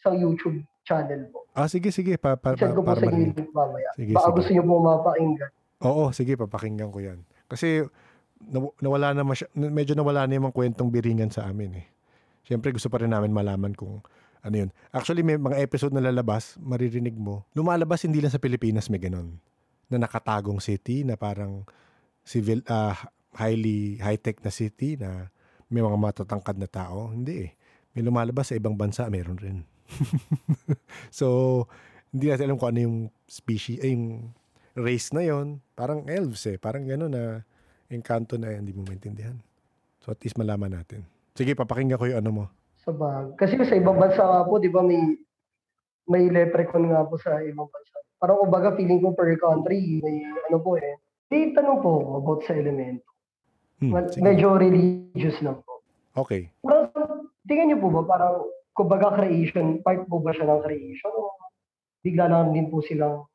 sa 0.00 0.14
YouTube 0.14 0.62
channel 0.86 1.26
po. 1.34 1.50
Ah, 1.50 1.66
sige, 1.66 1.90
sige. 1.90 2.14
Pa, 2.14 2.38
pa, 2.38 2.54
Isend 2.54 2.72
pa, 2.72 2.76
ko 2.78 2.82
po 2.86 2.94
para 2.94 3.02
sa 3.02 3.10
inyo 3.10 3.34
mamaya. 3.50 3.90
Sige, 3.98 4.14
Baka 4.14 4.28
sige. 4.30 4.36
gusto 4.38 4.50
niyo 4.54 4.64
po 4.64 4.74
mapakinggan. 4.80 5.50
Oo, 5.84 6.12
sige, 6.12 6.38
papakinggan 6.40 6.88
ko 6.88 7.04
yan. 7.04 7.20
Kasi 7.50 7.84
naw- 8.40 8.74
nawala 8.80 9.12
na 9.12 9.22
masya, 9.24 9.48
medyo 9.52 9.92
nawala 9.92 10.24
na 10.24 10.36
yung 10.36 10.46
mga 10.48 10.56
kwentong 10.56 10.88
biringan 10.88 11.28
sa 11.28 11.48
amin 11.48 11.84
eh. 11.84 11.86
Siyempre 12.46 12.70
gusto 12.70 12.86
pa 12.86 13.02
rin 13.02 13.10
namin 13.10 13.34
malaman 13.34 13.74
kung 13.74 14.00
ano 14.46 14.54
yun. 14.54 14.70
Actually, 14.94 15.26
may 15.26 15.34
mga 15.34 15.58
episode 15.58 15.90
na 15.90 15.98
lalabas, 15.98 16.54
maririnig 16.62 17.18
mo. 17.18 17.42
Lumalabas 17.58 18.06
hindi 18.06 18.22
lang 18.22 18.30
sa 18.30 18.38
Pilipinas 18.38 18.86
may 18.86 19.02
ganun. 19.02 19.42
Na 19.90 19.98
nakatagong 19.98 20.62
city, 20.62 21.02
na 21.02 21.18
parang 21.18 21.66
civil, 22.22 22.62
ah, 22.70 22.94
highly 23.34 23.98
high-tech 23.98 24.38
na 24.46 24.54
city, 24.54 24.94
na 24.94 25.28
may 25.66 25.82
mga 25.82 25.98
matatangkad 25.98 26.56
na 26.62 26.70
tao. 26.70 27.10
Hindi 27.10 27.50
eh. 27.50 27.52
May 27.98 28.06
lumalabas 28.06 28.54
sa 28.54 28.56
ibang 28.56 28.78
bansa, 28.78 29.10
meron 29.10 29.38
rin. 29.42 29.58
so, 31.18 31.66
hindi 32.14 32.30
natin 32.30 32.54
alam 32.54 32.58
kung 32.62 32.70
ano 32.70 32.80
yung 32.86 32.98
species, 33.26 33.82
eh, 33.82 33.90
yung 33.90 34.30
race 34.76 35.10
na 35.16 35.24
yon 35.24 35.58
parang 35.72 36.04
elves 36.06 36.44
eh. 36.46 36.60
Parang 36.60 36.84
gano'n 36.84 37.10
na 37.10 37.24
encanto 37.88 38.36
na 38.36 38.52
hindi 38.52 38.76
mo 38.76 38.84
maintindihan. 38.84 39.36
So 40.04 40.12
at 40.12 40.20
least 40.22 40.36
malaman 40.36 40.76
natin. 40.76 41.02
Sige, 41.32 41.56
papakinggan 41.56 41.98
ko 41.98 42.06
yung 42.06 42.20
ano 42.20 42.30
mo. 42.30 42.44
Sa 42.84 42.92
bag. 42.92 43.34
Kasi 43.40 43.56
sa 43.58 43.74
ibang 43.74 43.98
bansa 43.98 44.20
nga 44.22 44.46
po, 44.46 44.60
di 44.60 44.70
ba 44.70 44.84
may 44.84 45.00
may 46.06 46.30
leprechaun 46.30 46.86
nga 46.92 47.02
po 47.02 47.18
sa 47.18 47.42
ibang 47.42 47.66
bansa. 47.66 47.96
Parang 48.20 48.38
kumbaga 48.40 48.76
feeling 48.78 49.02
ko 49.02 49.12
per 49.12 49.32
country, 49.36 49.98
may 50.00 50.22
ano 50.22 50.62
po 50.62 50.78
eh. 50.78 51.00
May 51.28 51.50
tanong 51.50 51.82
po 51.82 52.22
about 52.22 52.46
sa 52.46 52.54
elemento. 52.54 53.04
Hmm, 53.82 53.92
Well, 53.92 54.08
sige. 54.08 54.22
medyo 54.22 54.54
religious 54.56 55.36
lang 55.42 55.60
po. 55.66 55.82
Okay. 56.16 56.48
Parang, 56.64 57.28
tingnan 57.44 57.74
niyo 57.74 57.78
po 57.82 57.92
ba, 57.92 58.02
parang 58.06 58.46
kumbaga 58.72 59.20
creation, 59.20 59.84
part 59.84 60.06
po 60.08 60.22
ba 60.22 60.32
siya 60.32 60.48
ng 60.48 60.62
creation? 60.64 61.12
O 61.12 61.34
bigla 62.00 62.30
lang 62.30 62.54
din 62.54 62.70
po 62.70 62.80
silang... 62.80 63.26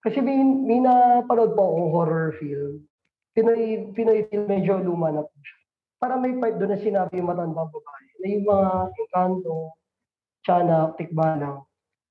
Kasi 0.00 0.24
may, 0.24 0.40
may 0.40 0.80
napanood 0.80 1.52
po 1.52 1.62
akong 1.76 1.90
horror 1.92 2.28
film. 2.40 2.84
Pinoy, 3.36 3.92
Pinoy 3.92 4.24
film, 4.32 4.48
medyo 4.48 4.80
luma 4.80 5.12
na 5.12 5.22
po 5.22 5.34
siya. 5.36 5.58
Parang 6.00 6.24
may 6.24 6.32
part 6.40 6.56
doon 6.56 6.72
na 6.72 6.80
sinabi 6.80 7.20
yung 7.20 7.28
matandang 7.28 7.68
babae 7.68 8.08
na 8.20 8.26
yung 8.32 8.46
mga 8.48 8.68
encanto, 8.96 9.56
tiyanak, 10.42 10.96
tikbalang. 10.96 11.60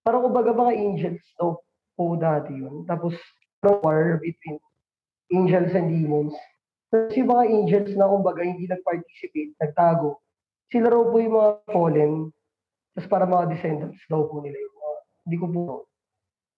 Parang 0.06 0.22
kumbaga 0.30 0.54
mga 0.54 0.74
angels 0.78 1.26
daw 1.42 1.58
po 1.98 2.14
dati 2.14 2.54
yun. 2.54 2.86
Tapos, 2.86 3.18
war 3.66 4.22
between 4.22 4.62
angels 5.34 5.74
and 5.76 5.90
demons. 5.92 6.34
Tapos 6.90 7.14
yung 7.18 7.30
mga 7.30 7.46
angels 7.50 7.92
na 7.94 8.10
kumbaga 8.10 8.42
hindi 8.42 8.66
nag-participate, 8.66 9.54
nagtago, 9.62 10.22
sila 10.74 10.90
raw 10.90 11.04
po 11.06 11.18
yung 11.22 11.36
mga 11.38 11.52
fallen, 11.70 12.14
tapos 12.98 13.08
para 13.10 13.26
mga 13.30 13.46
descendants 13.54 14.02
daw 14.10 14.26
po 14.26 14.42
nila 14.42 14.58
yung 14.58 14.76
mga, 14.78 14.92
hindi 15.26 15.38
ko 15.38 15.46
po, 15.54 15.62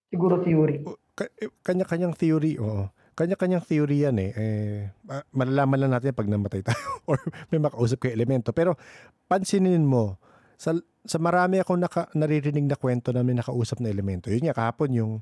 siguro 0.08 0.36
theory. 0.44 0.80
Eh, 1.20 1.52
Kanya-kanyang 1.62 2.16
theory, 2.16 2.56
oo. 2.58 2.88
Kanya-kanyang 3.12 3.64
theory 3.68 4.08
yan 4.08 4.18
eh. 4.18 4.32
eh 4.34 4.80
ma- 5.04 5.28
malalaman 5.36 5.78
lang 5.78 5.92
natin 5.92 6.16
pag 6.16 6.32
namatay 6.32 6.64
tayo 6.64 6.88
or 7.10 7.20
may 7.52 7.60
makausap 7.60 8.02
kayo 8.02 8.16
elemento. 8.16 8.56
Pero 8.56 8.80
pansinin 9.28 9.84
mo, 9.84 10.16
sa, 10.56 10.78
sa 11.04 11.18
marami 11.20 11.60
akong 11.60 11.82
naka, 11.82 12.08
naririnig 12.16 12.66
na 12.66 12.78
kwento 12.80 13.12
na 13.12 13.26
may 13.26 13.36
nakausap 13.36 13.84
na 13.84 13.92
elemento. 13.92 14.32
Yun 14.32 14.48
nga, 14.48 14.56
kahapon 14.56 14.90
yung, 14.96 15.14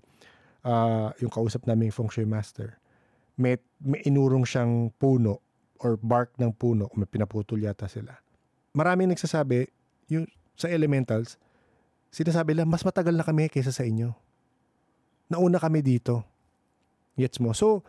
ah, 0.61 1.09
yung 1.17 1.33
kausap 1.33 1.65
namin 1.65 1.89
feng 1.89 2.11
master. 2.29 2.77
May, 3.39 3.57
may 3.79 4.03
inurong 4.03 4.43
siyang 4.43 4.91
puno 4.99 5.39
or 5.79 5.95
bark 5.95 6.35
ng 6.35 6.51
puno, 6.51 6.91
may 6.99 7.07
pinaputol 7.07 7.55
yata 7.63 7.87
sila. 7.87 8.19
Maraming 8.75 9.15
nagsasabi, 9.15 9.71
yung 10.11 10.27
sa 10.59 10.67
elementals, 10.67 11.39
sinasabi 12.11 12.51
lang, 12.51 12.67
mas 12.67 12.83
matagal 12.83 13.15
na 13.15 13.23
kami 13.23 13.47
kaysa 13.47 13.71
sa 13.71 13.87
inyo 13.87 14.11
nauna 15.29 15.61
kami 15.61 15.85
dito. 15.85 16.25
Gets 17.15 17.37
mo? 17.39 17.53
So, 17.53 17.85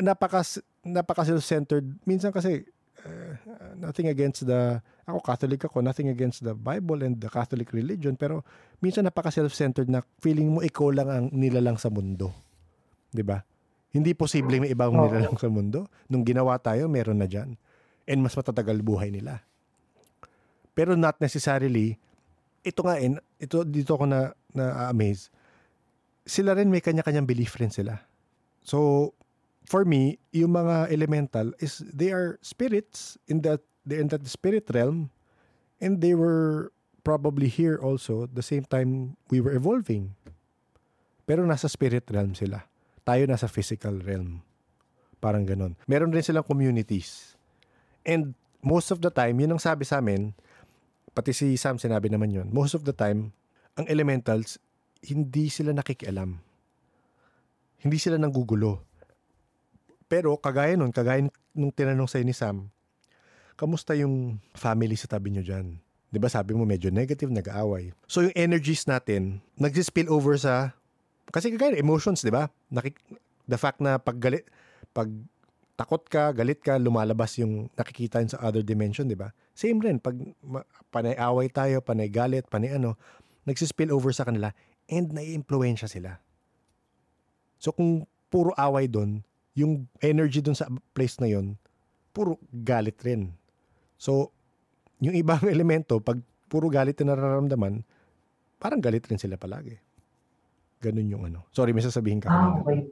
napaka, 0.00 0.40
napaka 0.82 1.28
self-centered. 1.28 1.84
Minsan 2.08 2.32
kasi, 2.32 2.64
uh, 3.04 3.36
nothing 3.76 4.08
against 4.08 4.48
the, 4.48 4.80
ako 5.04 5.20
Catholic 5.20 5.60
ako, 5.60 5.84
nothing 5.84 6.08
against 6.08 6.40
the 6.42 6.56
Bible 6.56 7.04
and 7.04 7.20
the 7.20 7.28
Catholic 7.28 7.70
religion, 7.76 8.16
pero 8.16 8.42
minsan 8.80 9.04
napaka 9.04 9.28
self-centered 9.28 9.92
na 9.92 10.00
feeling 10.24 10.48
mo 10.48 10.64
ikaw 10.64 10.88
lang 10.90 11.08
ang 11.12 11.26
nilalang 11.30 11.76
sa 11.76 11.92
mundo. 11.92 12.32
'Di 13.10 13.26
ba? 13.26 13.42
Hindi 13.90 14.14
posible 14.14 14.62
may 14.62 14.70
ibang 14.70 14.94
nilalang 14.94 15.34
sa 15.34 15.50
mundo. 15.50 15.90
Nung 16.06 16.22
ginawa 16.22 16.54
tayo, 16.62 16.86
meron 16.86 17.18
na 17.18 17.26
dyan. 17.26 17.58
And 18.06 18.22
mas 18.22 18.38
matatagal 18.38 18.78
buhay 18.86 19.10
nila. 19.10 19.42
Pero 20.78 20.94
not 20.94 21.18
necessarily, 21.18 21.98
ito 22.62 22.80
nga 22.86 23.02
eh, 23.02 23.10
ito, 23.42 23.66
dito 23.66 23.98
ako 23.98 24.06
na, 24.06 24.30
na-amaze 24.54 25.26
sila 26.30 26.54
rin 26.54 26.70
may 26.70 26.78
kanya-kanyang 26.78 27.26
belief 27.26 27.58
rin 27.58 27.74
sila. 27.74 27.98
So, 28.62 29.10
for 29.66 29.82
me, 29.82 30.22
yung 30.30 30.54
mga 30.54 30.94
elemental 30.94 31.50
is 31.58 31.82
they 31.90 32.14
are 32.14 32.38
spirits 32.38 33.18
in 33.26 33.42
that 33.42 33.66
they're 33.82 33.98
in 33.98 34.14
that 34.14 34.22
spirit 34.30 34.70
realm 34.70 35.10
and 35.82 35.98
they 35.98 36.14
were 36.14 36.70
probably 37.02 37.50
here 37.50 37.80
also 37.82 38.30
the 38.30 38.44
same 38.44 38.62
time 38.62 39.18
we 39.32 39.42
were 39.42 39.56
evolving. 39.56 40.14
Pero 41.26 41.42
nasa 41.42 41.66
spirit 41.66 42.06
realm 42.14 42.38
sila. 42.38 42.62
Tayo 43.02 43.26
nasa 43.26 43.50
physical 43.50 43.98
realm. 43.98 44.46
Parang 45.18 45.42
ganun. 45.42 45.74
Meron 45.90 46.14
rin 46.14 46.22
silang 46.22 46.46
communities. 46.46 47.34
And 48.06 48.38
most 48.62 48.94
of 48.94 49.02
the 49.02 49.10
time, 49.10 49.40
yun 49.40 49.52
ang 49.52 49.62
sabi 49.62 49.84
sa 49.84 49.98
amin, 50.00 50.32
pati 51.12 51.34
si 51.34 51.58
Sam 51.58 51.76
sinabi 51.76 52.08
naman 52.08 52.32
yun, 52.32 52.48
most 52.52 52.72
of 52.76 52.86
the 52.86 52.94
time, 52.94 53.32
ang 53.76 53.86
elementals, 53.88 54.60
hindi 55.04 55.48
sila 55.48 55.72
nakikialam. 55.72 56.36
Hindi 57.80 57.96
sila 57.96 58.20
nanggugulo. 58.20 58.84
Pero 60.10 60.36
kagaya 60.36 60.76
nun, 60.76 60.92
kagaya 60.92 61.24
nung 61.56 61.72
tinanong 61.72 62.10
sa'yo 62.10 62.24
ni 62.26 62.36
Sam, 62.36 62.68
kamusta 63.56 63.96
yung 63.96 64.42
family 64.52 64.98
sa 64.98 65.08
tabi 65.08 65.32
nyo 65.32 65.40
dyan? 65.40 65.80
'Di 66.10 66.18
ba 66.18 66.26
sabi 66.26 66.52
mo 66.58 66.66
medyo 66.66 66.90
negative, 66.90 67.30
nag-aaway. 67.30 67.94
So 68.10 68.26
yung 68.26 68.34
energies 68.34 68.84
natin, 68.90 69.40
nag-spill 69.56 70.10
over 70.10 70.34
sa 70.36 70.74
kasi 71.30 71.54
kagaya 71.54 71.78
emotions, 71.78 72.26
di 72.26 72.34
ba? 72.34 72.50
Nakik- 72.74 72.98
the 73.46 73.54
fact 73.54 73.78
na 73.78 74.02
pag 74.02 74.18
galit, 74.18 74.50
pag 74.90 75.06
takot 75.78 76.02
ka, 76.10 76.34
galit 76.34 76.58
ka, 76.58 76.76
lumalabas 76.76 77.38
yung 77.38 77.70
nakikita 77.78 78.18
yun 78.18 78.28
sa 78.34 78.42
other 78.42 78.66
dimension, 78.66 79.06
di 79.06 79.14
ba? 79.14 79.30
Same 79.54 79.78
rin, 79.78 80.02
pag 80.02 80.18
ma- 80.42 80.66
panay 80.90 81.14
away 81.14 81.46
tayo, 81.46 81.78
panay 81.78 82.10
galit, 82.10 82.50
panay 82.50 82.74
ano, 82.74 82.98
nagsispill 83.46 83.94
over 83.94 84.10
sa 84.10 84.26
kanila 84.26 84.50
and 84.90 85.14
nai-impluensya 85.14 85.86
sila. 85.86 86.18
So 87.62 87.70
kung 87.70 88.04
puro 88.26 88.50
away 88.58 88.90
doon, 88.90 89.22
yung 89.54 89.86
energy 90.02 90.42
doon 90.42 90.58
sa 90.58 90.66
place 90.92 91.18
na 91.22 91.30
yon 91.30 91.54
puro 92.10 92.38
galit 92.50 92.98
rin. 93.06 93.30
So, 93.94 94.34
yung 94.98 95.14
ibang 95.14 95.42
elemento, 95.54 96.02
pag 96.02 96.18
puro 96.50 96.66
galit 96.66 96.98
na 97.00 97.14
nararamdaman, 97.14 97.86
parang 98.58 98.82
galit 98.82 99.06
rin 99.06 99.18
sila 99.18 99.38
palagi. 99.38 99.78
Ganun 100.80 101.12
yung 101.12 101.24
ano. 101.28 101.46
Sorry, 101.52 101.76
may 101.76 101.84
sasabihin 101.84 102.24
ka 102.24 102.32
Ah, 102.32 102.56
okay. 102.56 102.88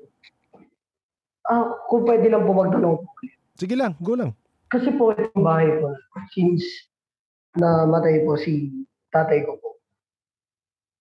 Ah, 1.49 1.65
kung 1.89 2.05
pwede 2.05 2.29
lang 2.29 2.45
po 2.45 2.53
magtanong. 2.53 3.01
Sige 3.57 3.75
lang, 3.75 3.97
go 3.99 4.13
lang. 4.13 4.37
Kasi 4.69 4.93
po 4.93 5.17
itong 5.17 5.41
bahay 5.41 5.73
po, 5.81 5.97
since 6.37 6.93
na 7.57 7.89
matay 7.89 8.21
po 8.29 8.37
si 8.37 8.69
tatay 9.09 9.49
ko 9.49 9.57
po, 9.57 9.78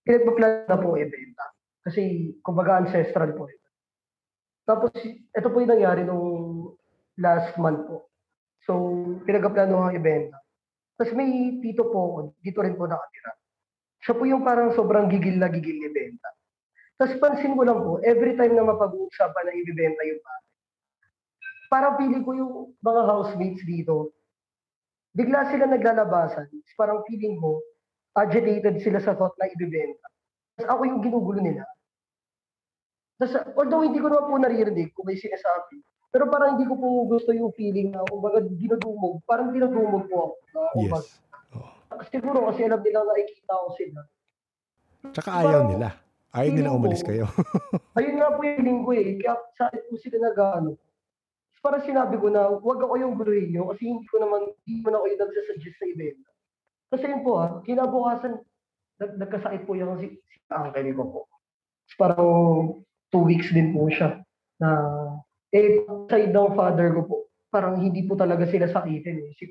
pinagpaplano 0.07 0.71
na 0.71 0.79
po 0.79 0.95
ibenta. 0.95 1.45
Kasi 1.83 2.31
kumbaga 2.39 2.79
ancestral 2.79 3.35
po 3.35 3.51
ito. 3.51 3.67
Tapos 4.63 4.91
ito 5.03 5.47
po 5.51 5.57
yung 5.59 5.71
nangyari 5.75 6.07
nung 6.07 6.71
last 7.19 7.55
month 7.59 7.83
po. 7.83 8.07
So 8.63 8.73
pinagpaplano 9.27 9.91
ang 9.91 9.95
ibenta. 9.99 10.39
Tapos 10.95 11.11
may 11.11 11.59
tito 11.59 11.91
po 11.91 12.31
dito 12.39 12.63
rin 12.63 12.79
po 12.79 12.87
nakatira. 12.87 13.35
Siya 14.01 14.15
po 14.15 14.23
yung 14.23 14.47
parang 14.47 14.71
sobrang 14.71 15.11
gigil 15.11 15.35
na 15.35 15.51
gigil 15.51 15.77
ni 15.83 15.89
benta. 15.91 16.31
Tapos 16.97 17.13
pansin 17.21 17.53
ko 17.53 17.61
lang 17.61 17.77
po, 17.77 18.01
every 18.01 18.33
time 18.33 18.57
na 18.57 18.65
mapag-uusapan 18.65 19.43
na 19.45 19.53
ibibenta 19.53 20.01
yung 20.01 20.21
bahay, 20.23 20.45
parang 21.69 21.93
pili 21.99 22.17
ko 22.25 22.31
yung 22.33 22.53
mga 22.81 23.01
housemates 23.05 23.61
dito, 23.67 24.17
bigla 25.13 25.45
sila 25.53 25.69
naglalabasan. 25.69 26.49
Parang 26.73 27.05
feeling 27.05 27.37
ko, 27.37 27.61
agitated 28.17 28.81
sila 28.81 28.97
sa 28.97 29.13
thought 29.13 29.37
na 29.37 29.47
ibibenta. 29.53 30.07
Tapos 30.57 30.69
ako 30.73 30.81
yung 30.89 31.01
ginugulo 31.05 31.39
nila. 31.39 31.63
Tapos, 33.21 33.33
although 33.57 33.85
hindi 33.85 34.01
ko 34.01 34.09
naman 34.09 34.25
po 34.25 34.33
naririnig 34.41 34.89
kung 34.93 35.05
may 35.05 35.17
sinasabi, 35.17 35.81
pero 36.09 36.29
parang 36.33 36.57
hindi 36.57 36.65
ko 36.65 36.77
po 36.77 37.05
gusto 37.05 37.29
yung 37.33 37.53
feeling 37.53 37.93
na, 37.93 38.01
kumbaga, 38.09 38.41
dinudumog. 38.41 39.21
Parang 39.27 39.53
dinudumog 39.53 40.09
po 40.09 40.17
ako. 40.17 40.35
Na, 40.53 40.61
Yes. 40.81 41.21
Oo. 41.53 42.03
Siguro 42.09 42.37
kasi 42.49 42.65
alam 42.65 42.81
nila 42.81 43.05
nakikita 43.05 43.53
ko 43.53 43.67
sila. 43.77 43.99
Tsaka 45.13 45.29
ayaw 45.45 45.61
nila. 45.69 45.87
Ayaw 46.33 46.51
nila 46.53 46.75
umalis 46.75 47.01
kayo. 47.01 47.25
Ayun 47.97 48.17
nga 48.21 48.33
po 48.33 48.41
yung 48.45 48.63
linggo 48.65 48.91
eh. 48.93 49.17
Kaya 49.17 49.33
sa 49.57 49.69
akin 49.71 49.81
po 49.89 49.93
sila 49.97 50.17
nag-ano. 50.29 50.71
Parang 51.57 51.83
sinabi 51.83 52.15
ko 52.21 52.27
na, 52.29 52.53
huwag 52.53 52.79
ako 52.79 52.93
yung 53.01 53.17
guluhin 53.17 53.49
nyo 53.51 53.73
kasi 53.73 53.89
hindi 53.89 54.05
ko 54.07 54.21
naman, 54.21 54.45
hindi 54.63 54.79
ko 54.85 54.89
na 54.93 54.97
ako 55.01 55.05
yung 55.09 55.21
nagsasuggest 55.25 55.77
sa 55.81 55.85
event. 55.89 56.19
Kasi 56.87 57.03
yun 57.11 57.21
po 57.23 57.31
ha, 57.39 57.59
kinabukasan, 57.67 58.39
nag, 58.97 59.11
nagkasakit 59.19 59.67
po 59.67 59.75
yung 59.75 59.99
si, 59.99 60.15
si 60.15 60.37
uncle 60.47 60.91
ko 60.95 61.03
po. 61.03 61.19
Parang 61.99 62.27
two 63.11 63.23
weeks 63.27 63.51
din 63.51 63.75
po 63.75 63.87
siya 63.91 64.23
na 64.59 64.69
eh, 65.51 65.83
side 66.11 66.31
ng 66.31 66.55
father 66.55 66.91
ko 66.95 67.01
po, 67.07 67.15
parang 67.51 67.79
hindi 67.79 68.03
po 68.03 68.15
talaga 68.15 68.47
sila 68.47 68.67
sakitin 68.67 69.23
eh. 69.23 69.31
Si, 69.35 69.47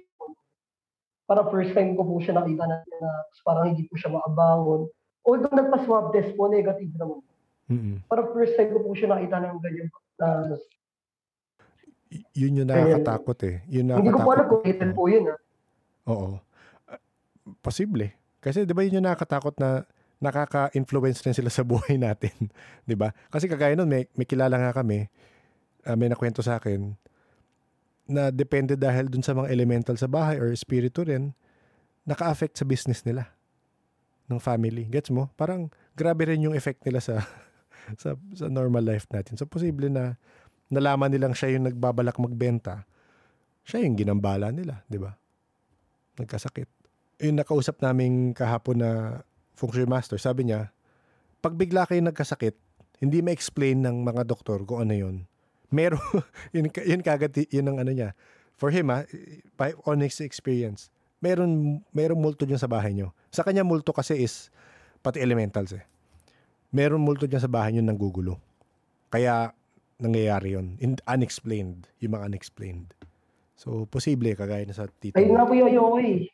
parang 1.26 1.50
first 1.50 1.74
time 1.74 1.98
ko 1.98 2.06
po 2.06 2.20
siya 2.22 2.38
nakita 2.38 2.64
na, 2.64 2.76
na 2.86 3.10
parang 3.42 3.72
hindi 3.74 3.84
po 3.88 3.96
siya 3.98 4.14
makabangon. 4.14 4.86
Although 5.26 5.56
nagpa-swab 5.58 6.14
test 6.14 6.38
po, 6.38 6.46
negative 6.46 6.92
naman. 6.94 7.18
Mm-mm. 7.66 7.96
Parang 8.06 8.30
first 8.30 8.54
time 8.54 8.70
ko 8.70 8.78
po 8.86 8.94
siya 8.94 9.10
nakita 9.10 9.42
ng 9.42 9.58
ganyan. 9.58 9.88
na 10.22 10.26
Y- 12.06 12.46
yun 12.46 12.62
yung 12.62 12.70
nakakatakot 12.70 13.38
eh. 13.42 13.56
Yun 13.66 13.98
hindi 13.98 14.14
ko 14.14 14.22
po 14.22 14.30
alam 14.30 14.46
kung 14.46 14.62
nakakatakot. 14.62 14.94
po 14.94 15.02
yun. 15.10 15.24
ah. 15.26 15.38
Oo. 16.06 16.28
Posible. 17.62 18.14
Kasi 18.42 18.66
'di 18.66 18.74
ba 18.74 18.82
yun 18.82 19.02
yung 19.02 19.06
nakakatakot 19.06 19.54
na 19.58 19.86
nakaka-influence 20.16 21.20
rin 21.28 21.36
sila 21.36 21.52
sa 21.52 21.62
buhay 21.62 22.00
natin, 22.06 22.34
'di 22.88 22.96
ba? 22.98 23.12
Kasi 23.30 23.46
kagaya 23.46 23.78
nun 23.78 23.90
may 23.90 24.10
may 24.18 24.26
kilala 24.26 24.58
nga 24.58 24.72
kami, 24.74 25.06
ah, 25.86 25.94
may 25.94 26.10
nakwento 26.10 26.42
sa 26.42 26.58
akin 26.58 26.94
na 28.06 28.30
depende 28.30 28.78
dahil 28.78 29.10
dun 29.10 29.22
sa 29.22 29.34
mga 29.34 29.50
elemental 29.50 29.98
sa 29.98 30.06
bahay 30.06 30.38
or 30.38 30.54
spirito 30.54 31.02
rin, 31.02 31.34
naka-affect 32.06 32.54
sa 32.54 32.62
business 32.62 33.02
nila 33.02 33.34
ng 34.30 34.38
family. 34.38 34.86
Gets 34.86 35.10
mo? 35.10 35.34
Parang 35.34 35.74
grabe 35.98 36.30
rin 36.30 36.46
yung 36.46 36.54
effect 36.54 36.86
nila 36.86 37.02
sa 37.02 37.26
sa 38.02 38.14
sa 38.34 38.46
normal 38.46 38.86
life 38.86 39.10
natin. 39.10 39.34
So 39.34 39.46
posible 39.46 39.90
na 39.90 40.18
nalaman 40.70 41.10
nilang 41.10 41.34
siya 41.34 41.54
yung 41.58 41.66
nagbabalak 41.66 42.18
magbenta. 42.18 42.86
Siya 43.66 43.82
yung 43.82 43.98
ginambala 43.98 44.54
nila, 44.54 44.86
'di 44.86 44.98
ba? 45.02 45.18
nagkasakit. 46.20 46.68
Yung 47.22 47.40
nakausap 47.40 47.80
namin 47.80 48.36
kahapon 48.36 48.84
na 48.84 48.90
shui 49.56 49.88
master, 49.88 50.20
sabi 50.20 50.52
niya, 50.52 50.68
pag 51.40 51.56
bigla 51.56 51.88
kayo 51.88 52.04
nagkasakit, 52.04 52.52
hindi 53.00 53.20
ma-explain 53.24 53.84
ng 53.84 54.04
mga 54.04 54.24
doktor 54.28 54.64
kung 54.64 54.84
ano 54.84 54.94
yun. 54.96 55.16
Meron, 55.72 56.00
yun, 56.56 56.68
yun 56.72 57.00
kagad, 57.00 57.32
yun 57.48 57.68
ang 57.72 57.78
ano 57.80 57.92
niya. 57.92 58.12
For 58.56 58.72
him, 58.72 58.88
ha, 58.88 59.04
by, 59.60 59.76
on 59.84 60.00
his 60.00 60.20
experience, 60.24 60.88
meron, 61.20 61.80
meron 61.92 62.20
multo 62.20 62.48
dyan 62.48 62.60
sa 62.60 62.68
bahay 62.68 62.96
niyo. 62.96 63.12
Sa 63.32 63.44
kanya 63.44 63.64
multo 63.64 63.92
kasi 63.92 64.16
is, 64.20 64.48
pati 65.04 65.20
elementals 65.20 65.76
eh. 65.76 65.84
Meron 66.72 67.04
multo 67.04 67.28
dyan 67.28 67.40
sa 67.40 67.52
bahay 67.52 67.76
niyo 67.76 67.84
nang 67.84 68.00
gugulo. 68.00 68.40
Kaya, 69.12 69.52
nangyayari 70.00 70.56
yun. 70.56 70.76
In, 70.80 70.96
unexplained. 71.08 71.88
Yung 72.00 72.16
mga 72.16 72.32
unexplained. 72.32 72.92
So, 73.56 73.88
posible, 73.88 74.36
kagaya 74.36 74.68
na 74.68 74.76
sa 74.76 74.84
tito. 74.88 75.16
Ayun 75.16 75.32
nga 75.32 75.48
po 75.48 75.56
yung 75.56 75.96
eh. 76.04 76.28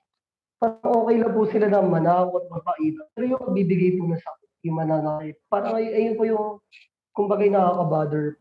Parang 0.63 0.95
okay 1.03 1.17
lang 1.19 1.33
po 1.35 1.43
sila 1.51 1.67
na 1.67 1.83
manawat, 1.83 2.47
mapait. 2.47 2.95
Pero 3.19 3.25
yung 3.35 3.51
bibigay 3.51 3.99
po 3.99 4.07
na 4.07 4.15
sakit, 4.15 4.51
yung 4.63 4.79
mananakit. 4.79 5.35
Parang 5.51 5.75
ay, 5.75 5.91
ayun 5.91 6.15
po 6.15 6.23
yung, 6.23 6.63
kumbaga 7.11 7.43
nakaka-bother. 7.43 8.39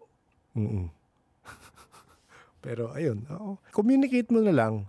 mm 0.53 0.85
Pero 2.63 2.93
ayun, 2.93 3.25
oo. 3.25 3.57
communicate 3.73 4.29
mo 4.29 4.37
na 4.45 4.53
lang. 4.53 4.85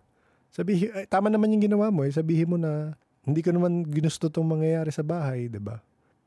Sabihin, 0.53 0.93
ay, 0.93 1.09
tama 1.09 1.33
naman 1.33 1.57
yung 1.57 1.65
ginawa 1.65 1.89
mo. 1.89 2.05
Eh. 2.05 2.13
Sabihin 2.13 2.53
mo 2.53 2.61
na 2.61 2.93
hindi 3.25 3.41
ko 3.41 3.57
naman 3.57 3.89
ginusto 3.89 4.29
itong 4.29 4.45
mangyayari 4.45 4.93
sa 4.93 5.01
bahay, 5.01 5.49
'di 5.49 5.57
ba? 5.57 5.81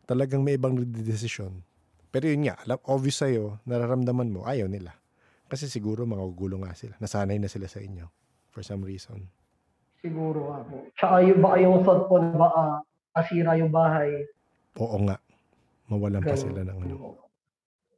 Talagang 0.09 0.41
may 0.41 0.57
ibang 0.57 0.73
desisyon. 0.81 1.61
Pero 2.09 2.25
yun 2.31 2.49
nga, 2.49 2.57
alam, 2.65 2.81
obvious 2.89 3.21
sa'yo, 3.21 3.61
nararamdaman 3.67 4.31
mo, 4.31 4.47
ayaw 4.47 4.65
nila. 4.71 4.95
Kasi 5.51 5.69
siguro 5.69 6.07
magugulo 6.07 6.63
nga 6.63 6.73
sila. 6.73 6.95
Nasanay 6.97 7.37
na 7.37 7.51
sila 7.51 7.69
sa 7.69 7.83
inyo 7.83 8.07
for 8.49 8.63
some 8.63 8.81
reason. 8.81 9.27
Siguro 10.05 10.53
nga 10.53 10.59
po. 10.69 10.75
Tsaka 10.93 11.15
yung 11.25 11.41
baka 11.41 11.55
yung 11.57 11.81
thought 11.81 12.05
po 12.05 12.21
na 12.21 12.37
baka 12.37 12.61
asira 13.17 13.57
yung 13.57 13.73
bahay. 13.73 14.13
Oo 14.77 15.01
nga. 15.01 15.17
Mawalan 15.89 16.21
pa 16.21 16.37
sila 16.37 16.61
ng 16.61 16.79
ano. 16.85 17.17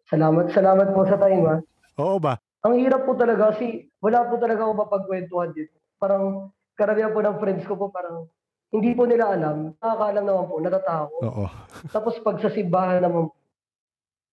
Salamat, 0.07 0.55
salamat 0.55 0.87
po 0.95 1.03
sa 1.03 1.19
time 1.19 1.43
ha. 1.43 1.55
Oo 1.99 2.15
ba? 2.15 2.39
Ang 2.63 2.79
hirap 2.79 3.03
po 3.03 3.19
talaga 3.19 3.51
kasi 3.51 3.91
wala 3.99 4.23
po 4.23 4.39
talaga 4.39 4.63
ako 4.63 4.87
mapagkwentuhan 4.87 5.51
dito. 5.51 5.75
Parang 5.99 6.47
karamihan 6.79 7.11
po 7.11 7.19
ng 7.19 7.39
friends 7.43 7.67
ko 7.67 7.75
po 7.75 7.91
parang 7.91 8.31
hindi 8.71 8.95
po 8.95 9.03
nila 9.03 9.35
alam. 9.35 9.75
Nakakaalam 9.79 10.23
naman 10.23 10.45
po, 10.47 10.55
natatakot. 10.63 11.21
Oo. 11.27 11.45
Tapos 11.91 12.19
pag 12.23 12.39
sa 12.39 12.51
simbahan 12.51 13.03
naman, 13.03 13.31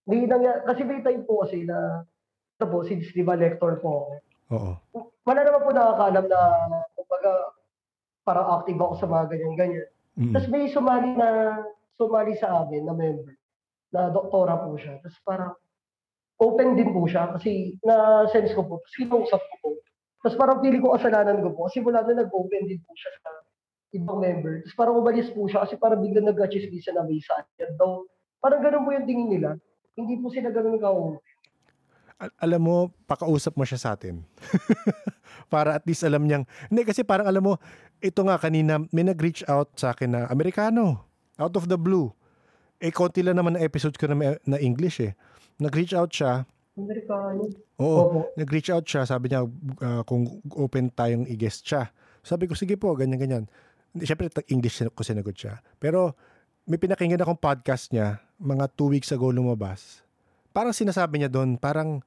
may 0.06 0.26
nangyari, 0.26 0.62
kasi 0.66 0.82
may 0.86 1.02
time 1.02 1.22
po 1.26 1.42
kasi 1.46 1.62
na, 1.62 2.02
ito 2.54 2.66
po, 2.66 2.82
since 2.82 3.10
di 3.14 3.22
ba 3.22 3.38
lector 3.38 3.78
po 3.78 3.88
ako, 4.04 4.12
Oo. 4.58 4.72
wala 5.22 5.40
naman 5.42 5.62
po 5.62 5.70
nakakaalam 5.70 6.26
na, 6.26 6.40
kumbaga, 6.98 7.30
parang 8.24 8.60
active 8.60 8.80
ako 8.80 8.94
sa 8.98 9.06
mga 9.06 9.24
ganyan-ganyan. 9.30 9.88
Mm. 10.16 10.32
Tapos 10.32 10.48
may 10.48 10.64
sumali 10.72 11.10
na, 11.14 11.28
sumali 12.00 12.34
sa 12.40 12.64
amin 12.64 12.82
na 12.88 12.94
member, 12.96 13.36
na 13.92 14.10
doktora 14.10 14.58
po 14.64 14.74
siya. 14.80 14.98
Tapos 15.04 15.20
parang, 15.22 15.52
open 16.40 16.74
din 16.74 16.90
po 16.90 17.06
siya 17.06 17.30
kasi 17.36 17.78
na-sense 17.84 18.56
ko 18.56 18.66
po, 18.66 18.82
tapos 18.82 18.96
kinausap 18.98 19.40
ko 19.40 19.54
po. 19.62 19.68
Tapos 20.24 20.36
parang 20.40 20.58
pili 20.64 20.80
ko 20.80 20.96
kasalanan 20.96 21.44
ko 21.44 21.52
po 21.52 21.68
kasi 21.68 21.84
mula 21.84 22.00
na 22.00 22.24
nag-open 22.24 22.64
din 22.64 22.80
po 22.80 22.96
siya 22.96 23.12
sa 23.20 23.30
ibang 23.92 24.18
member. 24.24 24.64
Tapos 24.64 24.76
parang 24.80 24.96
umalis 24.98 25.28
po 25.30 25.44
siya 25.46 25.68
kasi 25.68 25.76
parang 25.76 26.00
biglang 26.00 26.26
nag-chismisa 26.26 26.96
na 26.96 27.04
may 27.04 27.20
saan 27.20 27.44
daw. 27.76 28.02
Parang 28.40 28.64
ganun 28.64 28.88
po 28.88 28.96
yung 28.96 29.04
tingin 29.06 29.28
nila. 29.30 29.60
Hindi 29.94 30.18
po 30.18 30.32
sila 30.32 30.48
ganun 30.50 30.80
ka 30.80 30.90
Al- 32.16 32.36
alam 32.38 32.62
mo, 32.62 32.76
pakausap 33.04 33.54
mo 33.54 33.66
siya 33.66 33.76
sa 33.76 33.90
atin. 33.94 34.22
para 35.52 35.74
at 35.74 35.84
least 35.84 36.02
alam 36.02 36.24
niyang, 36.24 36.44
hindi 36.68 36.82
kasi 36.82 37.02
parang 37.02 37.26
alam 37.26 37.42
mo, 37.42 37.54
ito 37.98 38.20
nga 38.22 38.36
kanina, 38.36 38.78
may 38.90 39.02
nag-reach 39.02 39.42
out 39.46 39.74
sa 39.74 39.92
akin 39.92 40.10
na 40.10 40.20
Amerikano, 40.28 41.04
out 41.36 41.54
of 41.54 41.66
the 41.66 41.78
blue. 41.78 42.12
Eh, 42.78 42.90
konti 42.90 43.22
lang 43.22 43.38
naman 43.38 43.56
na 43.56 43.62
episode 43.62 43.96
ko 43.96 44.06
na, 44.06 44.36
na 44.40 44.58
English 44.58 45.00
eh. 45.00 45.14
Nag-reach 45.58 45.94
out 45.94 46.10
siya, 46.10 46.44
Amerikano. 46.74 47.48
oo, 47.78 47.98
Opo. 48.02 48.18
nag-reach 48.34 48.68
out 48.68 48.84
siya, 48.84 49.06
sabi 49.06 49.30
niya 49.30 49.46
ah, 49.80 50.02
kung 50.02 50.26
open 50.52 50.90
tayong 50.90 51.24
i-guest 51.26 51.62
siya. 51.64 51.88
Sabi 52.20 52.46
ko, 52.46 52.54
sige 52.54 52.74
po, 52.74 52.94
ganyan-ganyan. 52.94 53.46
Siyempre, 53.94 54.26
tag- 54.28 54.48
English 54.50 54.82
ko 54.90 55.02
sinagot 55.02 55.34
siya. 55.34 55.62
Pero, 55.78 56.14
may 56.64 56.80
pinakinggan 56.80 57.20
akong 57.20 57.38
podcast 57.38 57.92
niya 57.92 58.18
mga 58.40 58.72
two 58.74 58.88
weeks 58.88 59.12
ago 59.12 59.28
lumabas, 59.28 60.03
parang 60.54 60.70
sinasabi 60.70 61.18
niya 61.18 61.28
doon, 61.28 61.58
parang 61.58 62.00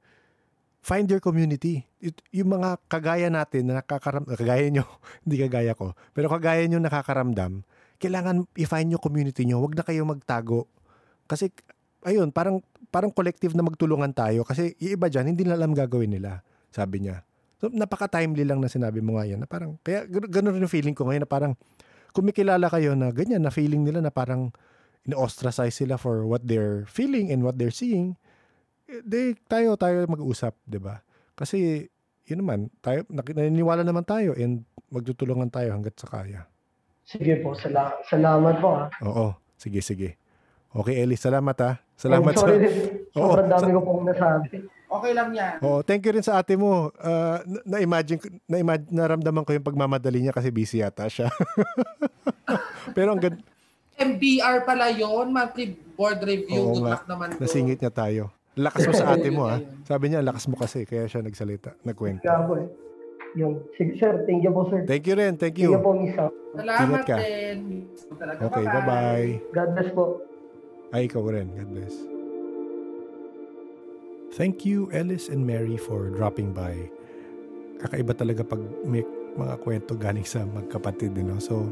find 0.80 1.04
your 1.12 1.20
community. 1.20 1.84
It, 2.00 2.24
yung 2.32 2.56
mga 2.56 2.80
kagaya 2.88 3.28
natin 3.28 3.68
na 3.68 3.84
nakakaram, 3.84 4.24
kagaya 4.40 4.66
nyo, 4.72 4.88
hindi 5.28 5.36
kagaya 5.44 5.76
ko, 5.76 5.92
pero 6.16 6.32
kagaya 6.32 6.64
nyo 6.64 6.80
nakakaramdam, 6.80 7.62
kailangan 8.00 8.48
i-find 8.56 8.88
yung 8.94 9.02
community 9.02 9.44
nyo. 9.44 9.60
Huwag 9.60 9.76
na 9.76 9.84
kayo 9.84 10.08
magtago. 10.08 10.64
Kasi, 11.28 11.52
ayun, 12.08 12.32
parang, 12.32 12.64
parang 12.88 13.12
collective 13.12 13.52
na 13.52 13.66
magtulungan 13.66 14.14
tayo. 14.16 14.46
Kasi 14.46 14.78
yung 14.80 14.96
iba 14.96 15.12
dyan, 15.12 15.34
hindi 15.34 15.44
na 15.44 15.58
alam 15.58 15.76
gagawin 15.76 16.16
nila, 16.16 16.40
sabi 16.72 17.04
niya. 17.04 17.26
So, 17.58 17.66
napaka-timely 17.68 18.46
lang 18.46 18.62
na 18.62 18.70
sinabi 18.70 19.02
mo 19.02 19.18
nga 19.18 19.26
yan. 19.26 19.42
Na 19.42 19.50
parang, 19.50 19.76
kaya 19.82 20.06
gano'n 20.06 20.56
rin 20.56 20.62
yung 20.62 20.70
feeling 20.70 20.94
ko 20.94 21.10
ngayon 21.10 21.26
na 21.26 21.30
parang, 21.30 21.52
kung 22.14 22.22
may 22.24 22.32
kilala 22.32 22.70
kayo 22.70 22.94
na 22.94 23.10
ganyan, 23.10 23.42
na 23.42 23.50
feeling 23.50 23.82
nila 23.82 23.98
na 23.98 24.14
parang 24.14 24.54
in-ostracize 25.04 25.74
sila 25.74 25.98
for 25.98 26.22
what 26.22 26.46
they're 26.46 26.86
feeling 26.86 27.34
and 27.34 27.42
what 27.42 27.58
they're 27.58 27.74
seeing, 27.74 28.14
de, 28.88 29.36
tayo, 29.44 29.76
tayo 29.76 30.04
mag-usap, 30.04 30.56
di 30.62 30.76
ba? 30.76 31.04
Kasi, 31.32 31.86
yun 32.24 32.40
naman, 32.40 32.72
tayo, 32.78 33.04
naniniwala 33.08 33.80
naman 33.80 34.02
tayo 34.02 34.32
and 34.34 34.64
magtutulungan 34.88 35.48
tayo 35.48 35.70
hanggat 35.70 35.94
sa 35.94 36.08
kaya. 36.08 36.48
Sige 37.04 37.40
po, 37.40 37.52
sala- 37.52 37.96
salamat 38.04 38.58
po 38.58 38.68
ha. 38.74 38.84
Oo, 39.02 39.26
sige, 39.54 39.80
sige. 39.80 40.16
Okay, 40.70 41.00
Ellie, 41.00 41.16
salamat 41.16 41.56
ha. 41.58 41.72
Salamat 41.94 42.32
Oh, 42.32 42.40
sorry, 42.42 42.56
sa... 42.60 42.68
Oo, 43.16 43.32
sobrang 43.32 43.48
dami 43.48 43.62
sa- 43.62 43.74
ko 43.74 43.80
pong 43.80 44.04
nasabi. 44.04 44.48
Okay 44.88 45.12
lang 45.12 45.30
yan. 45.32 45.56
Oo, 45.60 45.80
thank 45.80 46.00
you 46.00 46.12
rin 46.12 46.24
sa 46.24 46.40
ate 46.40 46.56
mo. 46.56 46.88
Uh, 46.96 47.40
na- 47.44 47.76
na-imagine, 47.76 48.16
ko- 48.16 48.32
na-imagine, 48.44 48.88
naramdaman 48.88 49.44
ko 49.44 49.52
yung 49.52 49.64
pagmamadali 49.64 50.20
niya 50.20 50.32
kasi 50.32 50.48
busy 50.48 50.80
yata 50.80 51.04
siya. 51.06 51.28
Pero 52.96 53.12
ang 53.12 53.20
ganda, 53.20 53.40
MBR 53.98 54.62
pala 54.62 54.88
yon 54.88 55.28
monthly 55.28 55.74
board 55.92 56.22
review. 56.22 56.70
Oo 56.70 56.78
luck 56.80 57.04
naman 57.04 57.34
to. 57.34 57.42
nasingit 57.42 57.76
niya 57.76 57.90
tayo. 57.90 58.30
Lakas 58.58 58.90
mo 58.90 58.92
sa 58.92 59.14
ate 59.14 59.30
mo 59.30 59.46
ha. 59.46 59.62
Sabi 59.86 60.10
niya, 60.10 60.20
lakas 60.20 60.50
mo 60.50 60.58
kasi. 60.58 60.82
Kaya 60.82 61.06
siya 61.06 61.22
nagsalita, 61.22 61.78
nagkwento. 61.86 62.26
Po 62.26 62.58
eh. 62.58 62.66
Yun. 63.36 63.60
Sige 63.76 63.94
sir, 64.00 64.24
thank 64.26 64.42
you 64.42 64.50
po 64.50 64.66
sir. 64.66 64.82
Thank 64.82 65.06
you 65.06 65.14
rin, 65.14 65.38
thank 65.38 65.54
Thank 65.54 65.62
you 65.62 65.76
you. 65.76 65.84
po, 65.84 65.92
Misa. 65.94 66.26
Salamat 66.56 66.82
Ingat 66.82 67.02
ka. 67.06 67.16
din. 67.20 67.58
Talaga, 68.18 68.38
Okay, 68.50 68.64
bye-bye. 68.66 69.30
God 69.52 69.68
bless 69.76 69.90
po. 69.94 70.04
Ay, 70.90 71.06
ikaw 71.06 71.22
rin. 71.28 71.52
God 71.54 71.70
bless. 71.70 71.94
Thank 74.32 74.64
you, 74.64 74.88
Ellis 74.90 75.28
and 75.28 75.44
Mary, 75.44 75.76
for 75.76 76.08
dropping 76.08 76.56
by. 76.56 76.74
Kakaiba 77.78 78.16
talaga 78.16 78.42
pag 78.42 78.60
may 78.82 79.04
mga 79.36 79.54
kwento 79.62 79.92
galing 79.94 80.24
sa 80.24 80.42
magkapatid, 80.48 81.14
you 81.14 81.22
know? 81.22 81.38
So, 81.38 81.68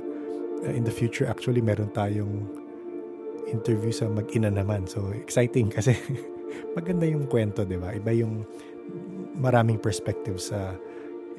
uh, 0.63 0.71
in 0.71 0.85
the 0.85 0.93
future, 0.93 1.27
actually, 1.27 1.65
meron 1.65 1.91
tayong 1.91 2.47
interview 3.49 3.91
sa 3.91 4.07
mag-ina 4.07 4.53
naman. 4.53 4.85
So, 4.87 5.09
exciting 5.17 5.73
kasi 5.77 5.97
maganda 6.75 7.05
yung 7.09 7.27
kwento, 7.31 7.67
di 7.67 7.79
ba? 7.79 7.95
Iba 7.95 8.13
yung 8.13 8.45
maraming 9.37 9.81
perspective 9.81 10.41
sa 10.41 10.75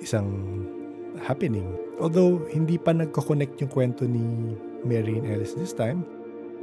isang 0.01 0.27
happening. 1.23 1.65
Although, 1.97 2.45
hindi 2.53 2.77
pa 2.77 2.93
nagko-connect 2.93 3.61
yung 3.65 3.71
kwento 3.73 4.05
ni 4.05 4.53
Mary 4.85 5.17
and 5.17 5.25
Ellis 5.25 5.57
this 5.57 5.73
time, 5.73 6.05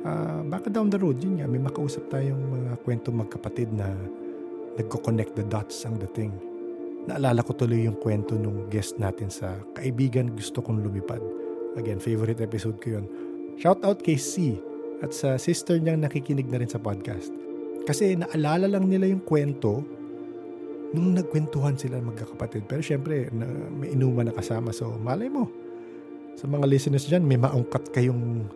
Ah, 0.05 0.45
baka 0.45 0.69
down 0.69 0.93
the 0.93 1.01
road, 1.01 1.17
yun 1.17 1.41
nga, 1.41 1.49
may 1.49 1.57
makausap 1.57 2.13
tayong 2.13 2.37
mga 2.37 2.77
kwento 2.85 3.09
magkapatid 3.09 3.73
na 3.73 3.89
nagko-connect 4.77 5.33
the 5.33 5.49
dots 5.49 5.81
ang 5.89 5.97
dating. 5.97 6.29
Naalala 7.09 7.41
ko 7.41 7.57
tuloy 7.57 7.89
yung 7.89 7.97
kwento 7.97 8.37
nung 8.37 8.69
guest 8.69 9.01
natin 9.01 9.33
sa 9.33 9.57
Kaibigan 9.73 10.29
Gusto 10.37 10.61
Kong 10.61 10.85
Lumipad. 10.85 11.25
Again, 11.81 12.05
favorite 12.05 12.45
episode 12.45 12.77
ko 12.85 13.01
yun. 13.01 13.09
Shout 13.57 13.81
out 13.81 14.05
kay 14.05 14.21
C 14.21 14.61
at 15.01 15.17
sa 15.17 15.41
sister 15.41 15.81
niyang 15.81 16.05
nakikinig 16.05 16.53
na 16.53 16.61
rin 16.61 16.69
sa 16.69 16.77
podcast. 16.77 17.33
Kasi 17.85 18.17
naalala 18.17 18.65
lang 18.65 18.89
nila 18.89 19.05
yung 19.09 19.21
kwento 19.21 19.85
nung 20.95 21.13
nagkwentuhan 21.13 21.75
sila 21.75 21.99
magkakapatid. 21.99 22.65
Pero 22.71 22.81
syempre, 22.81 23.29
na, 23.35 23.45
may 23.51 23.93
inuman 23.93 24.31
na 24.31 24.35
kasama. 24.35 24.71
So, 24.71 24.95
malay 24.95 25.27
mo. 25.27 25.51
Sa 26.39 26.47
mga 26.47 26.65
listeners 26.71 27.11
dyan, 27.11 27.27
may 27.27 27.37
maungkat 27.37 27.91
kayong 27.91 28.47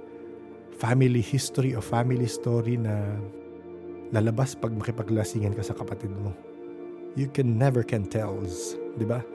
family 0.79 1.21
history 1.21 1.75
o 1.75 1.83
family 1.83 2.31
story 2.31 2.79
na 2.79 3.19
lalabas 4.15 4.55
pag 4.55 4.71
makipaglasingan 4.71 5.53
ka 5.53 5.67
sa 5.67 5.75
kapatid 5.75 6.15
mo. 6.15 6.31
You 7.19 7.27
can 7.27 7.59
never 7.59 7.83
can 7.83 8.07
tells, 8.07 8.79
di 8.95 9.05
ba? 9.05 9.27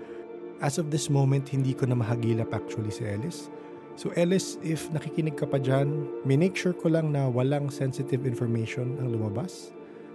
As 0.63 0.79
of 0.79 0.87
this 0.87 1.11
moment, 1.11 1.51
hindi 1.51 1.75
ko 1.75 1.83
na 1.83 1.99
mahagilap 1.99 2.55
actually 2.55 2.89
si 2.95 3.03
Ellis. 3.03 3.51
So 3.99 4.15
Ellis, 4.15 4.55
if 4.63 4.87
nakikinig 4.95 5.35
ka 5.35 5.45
pa 5.45 5.59
dyan, 5.59 6.07
may 6.23 6.39
make 6.39 6.55
sure 6.55 6.71
ko 6.71 6.87
lang 6.87 7.11
na 7.11 7.27
walang 7.27 7.67
sensitive 7.67 8.23
information 8.23 8.95
ang 9.03 9.11
lumabas 9.11 9.72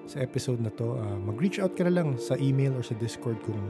sa 0.09 0.25
episode 0.25 0.59
na 0.65 0.73
to. 0.73 0.97
Uh, 0.97 1.21
mag-reach 1.21 1.61
out 1.61 1.77
ka 1.77 1.85
na 1.85 1.93
lang 1.93 2.17
sa 2.17 2.35
email 2.41 2.73
or 2.73 2.83
sa 2.83 2.97
Discord 2.97 3.37
kung 3.45 3.61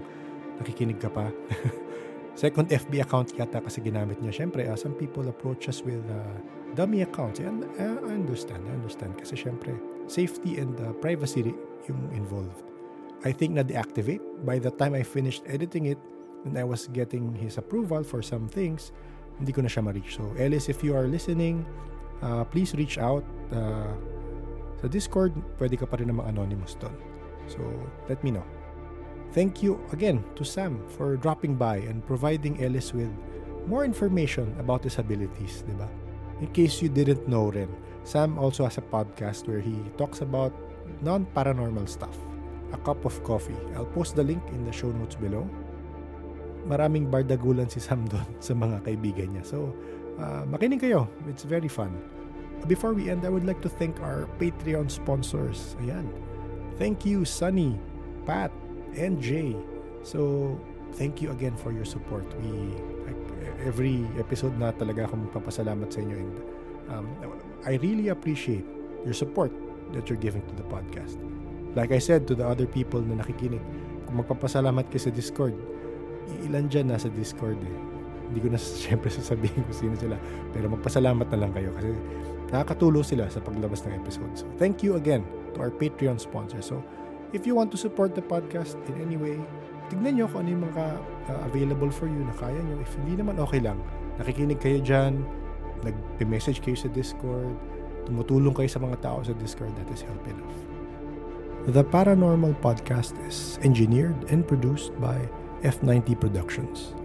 nakikinig 0.63 1.03
ka 1.03 1.11
pa. 1.11 1.29
Second 2.39 2.71
FB 2.71 3.03
account 3.03 3.35
yata 3.35 3.59
kasi 3.59 3.83
ginamit 3.83 4.23
niya. 4.23 4.31
Siyempre, 4.31 4.63
uh, 4.71 4.79
some 4.79 4.95
people 4.95 5.27
approach 5.27 5.67
us 5.67 5.83
with 5.83 5.99
uh, 6.07 6.23
dummy 6.79 7.03
accounts. 7.03 7.43
And 7.43 7.67
uh, 7.83 7.99
I 8.07 8.15
understand, 8.15 8.63
I 8.71 8.79
understand. 8.79 9.19
Kasi 9.19 9.35
siyempre, 9.35 9.75
safety 10.07 10.63
and 10.63 10.79
uh, 10.79 10.95
privacy 11.03 11.43
ri- 11.43 11.61
yung 11.91 11.99
involved. 12.15 12.63
I 13.27 13.35
think 13.35 13.59
na 13.59 13.67
deactivate. 13.67 14.23
By 14.47 14.63
the 14.63 14.71
time 14.71 14.95
I 14.95 15.03
finished 15.03 15.43
editing 15.51 15.91
it, 15.91 15.99
and 16.47 16.55
I 16.55 16.63
was 16.63 16.87
getting 16.95 17.35
his 17.35 17.59
approval 17.59 18.07
for 18.07 18.23
some 18.23 18.47
things, 18.47 18.95
hindi 19.43 19.51
ko 19.51 19.67
na 19.67 19.71
siya 19.71 19.83
ma-reach. 19.83 20.15
So, 20.15 20.31
Ellis, 20.39 20.71
if 20.71 20.87
you 20.87 20.95
are 20.95 21.11
listening, 21.11 21.67
uh, 22.23 22.47
please 22.47 22.75
reach 22.79 22.99
out. 22.99 23.27
Uh, 23.51 23.99
sa 24.79 24.87
Discord, 24.87 25.35
pwede 25.59 25.75
ka 25.75 25.87
pa 25.87 25.99
rin 25.99 26.11
namang 26.11 26.31
anonymous 26.31 26.79
doon. 26.79 26.95
So, 27.51 27.63
let 28.07 28.23
me 28.23 28.31
know. 28.31 28.45
Thank 29.37 29.61
you 29.61 29.77
again 29.93 30.25
to 30.41 30.45
Sam 30.45 30.81
for 30.97 31.17
dropping 31.21 31.61
by 31.61 31.85
and 31.85 32.01
providing 32.01 32.65
Ellis 32.65 32.97
with 32.97 33.13
more 33.69 33.85
information 33.85 34.57
about 34.57 34.81
his 34.85 34.97
abilities, 34.97 35.61
di 35.69 35.77
ba? 35.77 35.89
In 36.41 36.49
case 36.55 36.81
you 36.81 36.89
didn't 36.89 37.29
know 37.29 37.53
rin, 37.53 37.69
Sam 38.09 38.41
also 38.41 38.65
has 38.65 38.81
a 38.81 38.87
podcast 38.87 39.45
where 39.45 39.61
he 39.61 39.77
talks 40.01 40.25
about 40.25 40.55
non-paranormal 41.05 41.85
stuff. 41.85 42.17
A 42.73 42.79
Cup 42.81 43.05
of 43.05 43.17
Coffee. 43.25 43.57
I'll 43.77 43.89
post 43.89 44.17
the 44.17 44.25
link 44.25 44.41
in 44.53 44.65
the 44.65 44.73
show 44.73 44.93
notes 44.93 45.17
below. 45.17 45.45
Maraming 46.69 47.09
bardagulan 47.09 47.69
si 47.69 47.81
Sam 47.81 48.05
doon 48.13 48.29
sa 48.41 48.53
mga 48.57 48.85
kaibigan 48.85 49.37
niya. 49.37 49.45
So, 49.45 49.77
uh, 50.21 50.49
makinig 50.49 50.81
kayo. 50.81 51.09
It's 51.29 51.45
very 51.45 51.69
fun. 51.69 51.93
Before 52.67 52.93
we 52.93 53.09
end, 53.09 53.25
I 53.25 53.31
would 53.31 53.47
like 53.47 53.63
to 53.63 53.69
thank 53.69 54.01
our 54.01 54.27
Patreon 54.41 54.91
sponsors. 54.91 55.77
Ayan. 55.81 56.09
Thank 56.77 57.07
you, 57.07 57.25
Sunny, 57.25 57.79
Pat, 58.27 58.51
and 58.97 59.21
Jay. 59.23 59.57
So, 60.03 60.55
thank 60.95 61.23
you 61.23 61.31
again 61.31 61.57
for 61.57 61.73
your 61.73 61.85
support. 61.85 62.27
We, 62.43 62.75
every 63.67 64.07
episode 64.19 64.55
na 64.59 64.71
talaga 64.71 65.11
akong 65.11 65.27
magpapasalamat 65.31 65.91
sa 65.91 65.99
inyo 66.03 66.17
and 66.17 66.35
um, 66.93 67.07
I 67.67 67.77
really 67.83 68.09
appreciate 68.09 68.65
your 69.03 69.15
support 69.15 69.51
that 69.93 70.07
you're 70.07 70.21
giving 70.21 70.43
to 70.47 70.55
the 70.55 70.67
podcast. 70.69 71.19
Like 71.75 71.93
I 71.93 71.99
said 71.99 72.27
to 72.31 72.35
the 72.35 72.47
other 72.47 72.67
people 72.67 73.03
na 73.03 73.21
nakikinig, 73.21 73.63
kung 74.07 74.23
magpapasalamat 74.23 74.89
kayo 74.89 75.11
sa 75.11 75.13
Discord, 75.13 75.55
ilan 76.47 76.71
dyan 76.71 76.93
nasa 76.93 77.11
Discord 77.13 77.59
eh. 77.61 77.79
Hindi 78.29 78.39
ko 78.45 78.49
na 78.53 78.61
siyempre 78.85 79.09
sasabihin 79.09 79.65
kung 79.65 79.77
sino 79.77 79.95
sila. 79.97 80.17
Pero 80.53 80.69
magpasalamat 80.73 81.27
na 81.33 81.39
lang 81.41 81.53
kayo 81.53 81.73
kasi 81.77 81.93
nakakatulong 82.49 83.05
sila 83.05 83.25
sa 83.29 83.41
paglabas 83.45 83.85
ng 83.85 83.93
episode. 83.97 84.33
So, 84.37 84.45
thank 84.57 84.81
you 84.81 84.97
again 84.97 85.25
to 85.57 85.61
our 85.61 85.73
Patreon 85.73 86.17
sponsor. 86.21 86.65
So, 86.65 86.81
if 87.37 87.45
you 87.45 87.53
want 87.53 87.69
to 87.77 87.79
support 87.81 88.17
the 88.17 88.25
podcast 88.25 88.77
in 88.89 88.97
any 89.01 89.21
way, 89.21 89.37
tignan 89.93 90.21
nyo 90.21 90.27
kung 90.29 90.45
ano 90.45 90.51
yung 90.57 90.65
mga 90.73 90.85
uh, 91.29 91.41
available 91.49 91.93
for 91.93 92.09
you 92.09 92.21
na 92.25 92.35
kaya 92.37 92.57
nyo. 92.57 92.81
If 92.81 92.93
hindi 93.05 93.21
naman, 93.21 93.37
okay 93.41 93.61
lang. 93.61 93.81
Nakikinig 94.17 94.61
kayo 94.61 94.81
dyan, 94.81 95.25
nag-message 95.85 96.65
kayo 96.65 96.77
sa 96.77 96.89
Discord, 96.93 97.57
tumutulong 98.09 98.57
kayo 98.57 98.69
sa 98.69 98.81
mga 98.81 98.97
tao 99.05 99.21
sa 99.21 99.37
Discord, 99.37 99.73
that 99.77 99.89
is 99.93 100.01
help 100.01 100.25
enough. 100.25 100.57
The 101.69 101.85
Paranormal 101.85 102.57
Podcast 102.65 103.13
is 103.29 103.61
engineered 103.61 104.17
and 104.33 104.41
produced 104.49 104.97
by 104.97 105.29
F90 105.61 106.17
Productions. 106.17 106.98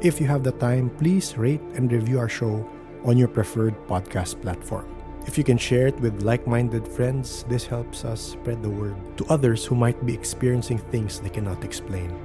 If 0.00 0.18
you 0.18 0.26
have 0.28 0.42
the 0.42 0.52
time, 0.52 0.88
please 0.96 1.36
rate 1.36 1.60
and 1.74 1.92
review 1.92 2.18
our 2.18 2.28
show 2.28 2.66
on 3.04 3.18
your 3.18 3.28
preferred 3.28 3.76
podcast 3.86 4.40
platform. 4.40 4.88
If 5.26 5.36
you 5.36 5.44
can 5.44 5.58
share 5.58 5.88
it 5.88 6.00
with 6.00 6.22
like 6.22 6.46
minded 6.46 6.88
friends, 6.88 7.44
this 7.50 7.66
helps 7.66 8.06
us 8.06 8.18
spread 8.18 8.62
the 8.62 8.70
word 8.70 8.96
to 9.18 9.26
others 9.28 9.66
who 9.66 9.74
might 9.74 10.00
be 10.06 10.14
experiencing 10.14 10.78
things 10.78 11.20
they 11.20 11.28
cannot 11.28 11.64
explain. 11.64 12.16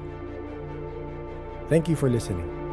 Thank 1.68 1.90
you 1.90 1.98
for 1.98 2.10
listening. 2.10 2.65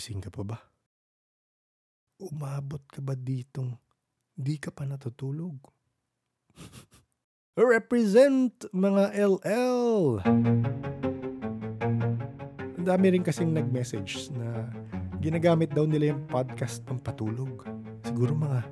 Gising 0.00 0.24
ka 0.24 0.32
pa 0.32 0.40
ba? 0.40 0.56
Umabot 2.24 2.80
ka 2.88 3.04
ba 3.04 3.12
ditong 3.12 3.76
di 4.32 4.56
ka 4.56 4.72
pa 4.72 4.88
natutulog? 4.88 5.60
Represent 7.76 8.64
mga 8.72 9.12
LL! 9.12 10.24
Ang 12.80 12.86
dami 12.88 13.12
rin 13.12 13.20
kasing 13.20 13.52
nag-message 13.52 14.32
na 14.32 14.72
ginagamit 15.20 15.68
daw 15.76 15.84
nila 15.84 16.16
yung 16.16 16.24
podcast 16.32 16.80
pang 16.88 16.96
patulog. 16.96 17.68
Siguro 18.00 18.32
mga 18.32 18.64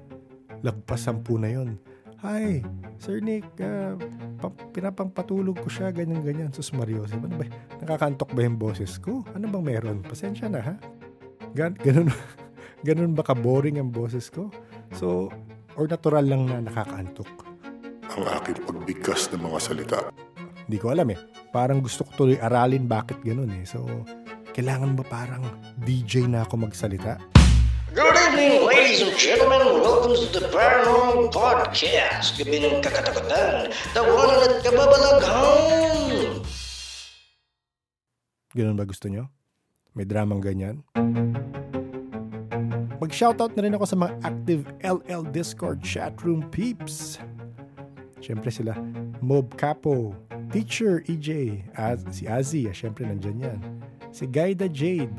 lagpas 0.64 1.04
sampu 1.04 1.36
na 1.36 1.52
yon. 1.52 1.76
Hi, 2.24 2.64
Sir 2.96 3.20
Nick, 3.20 3.44
uh, 3.60 4.00
pa- 4.40 4.56
pinapangpatulog 4.72 5.60
ko 5.60 5.68
siya, 5.68 5.92
ganyan-ganyan. 5.92 6.56
Sus 6.56 6.72
Mario, 6.72 7.04
ano 7.04 7.28
ba? 7.36 7.44
Nakakantok 7.84 8.32
ba 8.32 8.48
yung 8.48 8.56
boses 8.56 8.96
ko? 8.96 9.28
Ano 9.36 9.52
bang 9.52 9.76
meron? 9.76 10.00
Pasensya 10.00 10.48
na 10.48 10.64
ha? 10.64 10.97
Gan 11.56 11.72
ganun, 11.80 12.12
ganun 12.88 13.12
ba 13.16 13.24
ka-boring 13.24 13.80
ang 13.80 13.88
boses 13.88 14.28
ko? 14.28 14.52
So, 14.96 15.32
or 15.80 15.88
natural 15.88 16.24
lang 16.24 16.44
na 16.44 16.60
nakakaantok? 16.60 17.28
Ang 18.08 18.24
aking 18.40 18.58
pagbigkas 18.68 19.32
ng 19.32 19.40
mga 19.44 19.58
salita. 19.60 19.98
Hindi 20.68 20.76
ko 20.76 20.92
alam 20.92 21.08
eh. 21.12 21.18
Parang 21.48 21.80
gusto 21.80 22.04
ko 22.04 22.10
tuloy 22.24 22.36
aralin 22.36 22.84
bakit 22.84 23.16
ganun 23.24 23.48
eh. 23.52 23.64
So, 23.64 23.88
kailangan 24.52 24.98
ba 24.98 25.04
parang 25.08 25.44
DJ 25.80 26.28
na 26.28 26.44
ako 26.44 26.68
magsalita? 26.68 27.16
Good 27.96 28.16
evening, 28.28 28.68
ladies 28.68 29.00
and 29.00 29.16
gentlemen. 29.16 29.80
Welcome 29.80 30.12
to 30.12 30.28
the 30.28 30.52
Paranormal 30.52 31.32
Podcast. 31.32 32.36
Gabi 32.36 32.60
ng 32.60 32.84
kakatakutan, 32.84 33.72
tawanan 33.96 34.44
at 34.44 34.60
kababalaghan. 34.60 36.44
Ganun 38.52 38.76
ba 38.76 38.84
gusto 38.84 39.08
nyo? 39.08 39.32
May 39.98 40.06
dramang 40.06 40.38
ganyan? 40.38 40.86
Mag-shoutout 43.02 43.58
na 43.58 43.66
rin 43.66 43.74
ako 43.74 43.82
sa 43.82 43.98
mga 43.98 44.14
active 44.22 44.62
LL 44.86 45.26
Discord 45.34 45.82
chatroom 45.82 46.46
peeps. 46.54 47.18
Siyempre 48.22 48.54
sila, 48.54 48.78
Mob 49.18 49.58
Capo, 49.58 50.14
Teacher 50.54 51.02
EJ, 51.10 51.60
Az, 51.74 52.06
si 52.14 52.30
Azzy, 52.30 52.70
ah, 52.70 52.74
siyempre 52.78 53.10
nandyan 53.10 53.42
yan. 53.42 53.60
Si 54.14 54.30
Gaida 54.30 54.70
Jade, 54.70 55.10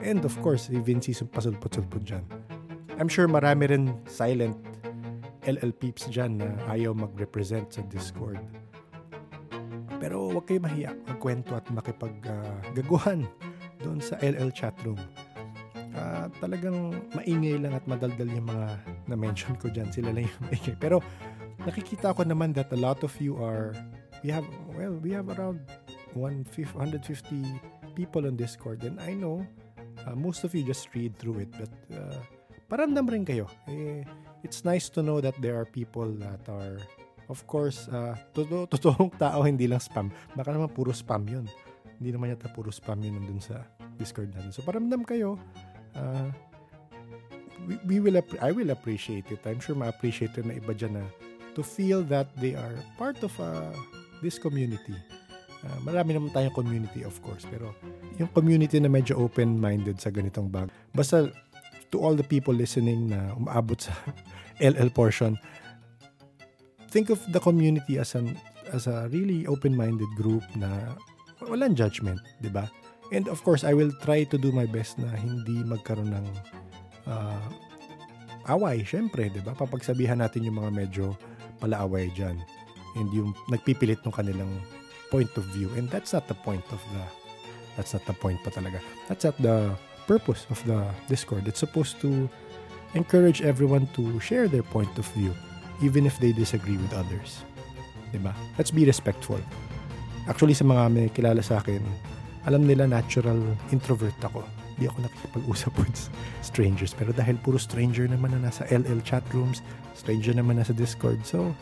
and 0.00 0.24
of 0.24 0.32
course, 0.40 0.72
si 0.72 0.80
Vinci 0.80 1.12
pasulpot-sulpot 1.12 2.00
dyan. 2.00 2.24
I'm 2.96 3.12
sure 3.12 3.28
marami 3.28 3.68
rin 3.68 3.84
silent 4.08 4.56
LL 5.44 5.76
peeps 5.76 6.08
dyan 6.08 6.40
na 6.40 6.48
ayaw 6.72 6.96
mag-represent 6.96 7.76
sa 7.76 7.84
Discord. 7.92 8.40
Pero 10.00 10.32
huwag 10.32 10.48
kayo 10.48 10.64
mahiya 10.64 10.96
magkwento 11.04 11.52
at 11.52 11.68
makipaggaguhan 11.68 13.28
uh, 13.28 13.49
doon 13.82 13.98
sa 14.00 14.16
LL 14.20 14.52
chatroom. 14.52 14.98
Uh, 15.90 16.30
talagang 16.38 16.94
maingay 17.18 17.58
lang 17.58 17.74
at 17.74 17.84
madaldal 17.84 18.30
yung 18.30 18.46
mga 18.46 18.78
na-mention 19.10 19.58
ko 19.58 19.68
dyan. 19.68 19.90
Sila 19.90 20.14
lang 20.14 20.24
yung 20.28 20.42
maingay. 20.48 20.76
Pero 20.78 21.02
nakikita 21.66 22.14
ko 22.14 22.22
naman 22.24 22.54
that 22.54 22.70
a 22.72 22.78
lot 22.78 23.02
of 23.02 23.12
you 23.18 23.36
are, 23.42 23.74
we 24.22 24.30
have, 24.30 24.46
well, 24.78 24.94
we 25.02 25.10
have 25.10 25.28
around 25.34 25.60
150 26.14 26.54
people 27.98 28.26
on 28.26 28.38
Discord. 28.38 28.86
And 28.86 29.00
I 29.02 29.12
know 29.12 29.44
uh, 30.06 30.14
most 30.14 30.44
of 30.44 30.54
you 30.54 30.62
just 30.62 30.88
read 30.94 31.18
through 31.18 31.44
it. 31.44 31.50
But 31.52 31.74
uh, 31.92 32.20
paramdam 32.70 33.10
rin 33.10 33.26
kayo. 33.26 33.50
Eh, 33.66 34.06
it's 34.46 34.64
nice 34.64 34.88
to 34.94 35.02
know 35.02 35.20
that 35.20 35.34
there 35.42 35.58
are 35.58 35.66
people 35.66 36.06
that 36.22 36.46
are 36.48 36.78
Of 37.30 37.46
course, 37.46 37.86
uh, 37.86 38.18
totoo, 38.34 38.66
totoong 38.74 39.14
tao, 39.14 39.46
hindi 39.46 39.70
lang 39.70 39.78
spam. 39.78 40.10
Baka 40.34 40.50
naman 40.50 40.66
puro 40.74 40.90
spam 40.90 41.22
yun. 41.30 41.46
Hindi 42.00 42.16
naman 42.16 42.32
yata 42.32 42.48
puro 42.48 42.72
spam 42.72 43.04
yun 43.04 43.20
nandun 43.20 43.44
sa 43.44 43.60
Discord 44.00 44.32
natin. 44.32 44.56
So, 44.56 44.64
paramdam 44.64 45.04
kayo, 45.04 45.36
uh, 45.92 46.32
we, 47.68 47.76
we 47.84 47.96
will, 48.00 48.16
I 48.40 48.50
will 48.56 48.72
appreciate 48.72 49.28
it. 49.28 49.44
I'm 49.44 49.60
sure 49.60 49.76
ma-appreciate 49.76 50.32
na 50.40 50.56
iba 50.56 50.72
dyan 50.72 50.96
na 50.96 51.04
to 51.52 51.60
feel 51.60 52.00
that 52.08 52.32
they 52.40 52.56
are 52.56 52.72
part 52.96 53.20
of 53.20 53.36
uh, 53.36 53.76
this 54.24 54.40
community. 54.40 54.96
Uh, 55.60 55.78
marami 55.84 56.16
naman 56.16 56.32
tayong 56.32 56.56
community, 56.56 57.04
of 57.04 57.20
course. 57.20 57.44
Pero 57.44 57.76
yung 58.16 58.32
community 58.32 58.80
na 58.80 58.88
medyo 58.88 59.20
open-minded 59.20 60.00
sa 60.00 60.08
ganitong 60.08 60.48
bag. 60.48 60.72
Basta 60.96 61.28
to 61.92 62.00
all 62.00 62.16
the 62.16 62.24
people 62.24 62.54
listening 62.54 63.12
na 63.12 63.36
umaabot 63.36 63.76
sa 63.76 63.92
LL 64.72 64.88
portion, 64.88 65.36
think 66.88 67.12
of 67.12 67.20
the 67.32 67.40
community 67.40 68.00
as 68.00 68.16
an 68.16 68.36
as 68.70 68.86
a 68.86 69.10
really 69.10 69.44
open-minded 69.50 70.08
group 70.14 70.44
na 70.54 70.94
walang 71.50 71.74
judgment, 71.74 72.22
'di 72.38 72.54
ba? 72.54 72.70
And 73.10 73.26
of 73.26 73.42
course, 73.42 73.66
I 73.66 73.74
will 73.74 73.90
try 74.06 74.22
to 74.22 74.38
do 74.38 74.54
my 74.54 74.70
best 74.70 75.02
na 75.02 75.10
hindi 75.18 75.66
magkaroon 75.66 76.14
ng 76.14 76.26
uh, 77.10 77.42
away, 78.46 78.86
syempre, 78.86 79.26
'di 79.26 79.42
ba? 79.42 79.52
Papagsabihan 79.58 80.22
natin 80.22 80.46
yung 80.46 80.62
mga 80.62 80.70
medyo 80.70 81.18
palaaway 81.58 82.08
diyan. 82.14 82.38
And 82.98 83.08
yung 83.14 83.34
nagpipilit 83.50 84.02
ng 84.02 84.14
kanilang 84.14 84.50
point 85.10 85.30
of 85.34 85.44
view. 85.50 85.70
And 85.74 85.90
that's 85.90 86.14
not 86.14 86.26
the 86.30 86.38
point 86.38 86.64
of 86.70 86.80
the 86.94 87.02
that's 87.74 87.94
not 87.94 88.06
the 88.06 88.14
point 88.14 88.38
pa 88.42 88.50
talaga. 88.50 88.78
That's 89.06 89.26
not 89.26 89.38
the 89.38 89.74
purpose 90.06 90.46
of 90.50 90.58
the 90.66 90.86
Discord. 91.06 91.46
It's 91.46 91.62
supposed 91.62 92.02
to 92.02 92.30
encourage 92.94 93.42
everyone 93.42 93.86
to 93.94 94.18
share 94.18 94.50
their 94.50 94.66
point 94.66 94.90
of 94.98 95.06
view 95.14 95.30
even 95.82 96.06
if 96.06 96.18
they 96.18 96.32
disagree 96.32 96.76
with 96.76 96.92
others. 96.94 97.42
Diba? 98.10 98.34
Let's 98.58 98.70
be 98.70 98.84
respectful. 98.84 99.38
Actually, 100.28 100.56
sa 100.56 100.66
mga 100.68 100.82
may 100.92 101.06
kilala 101.08 101.40
sa 101.40 101.62
akin, 101.62 101.80
alam 102.48 102.64
nila 102.64 102.88
natural 102.88 103.38
introvert 103.72 104.16
ako. 104.24 104.44
Hindi 104.76 104.88
ako 104.88 104.98
nakikipag-usap 105.04 105.72
with 105.80 105.98
strangers. 106.48 106.92
Pero 106.96 107.12
dahil 107.12 107.36
puro 107.40 107.60
stranger 107.60 108.08
naman 108.08 108.36
na 108.36 108.48
nasa 108.48 108.64
LL 108.68 109.00
chat 109.04 109.24
rooms, 109.32 109.64
stranger 109.92 110.32
naman 110.32 110.60
nasa 110.60 110.72
Discord, 110.72 111.20
so 111.24 111.52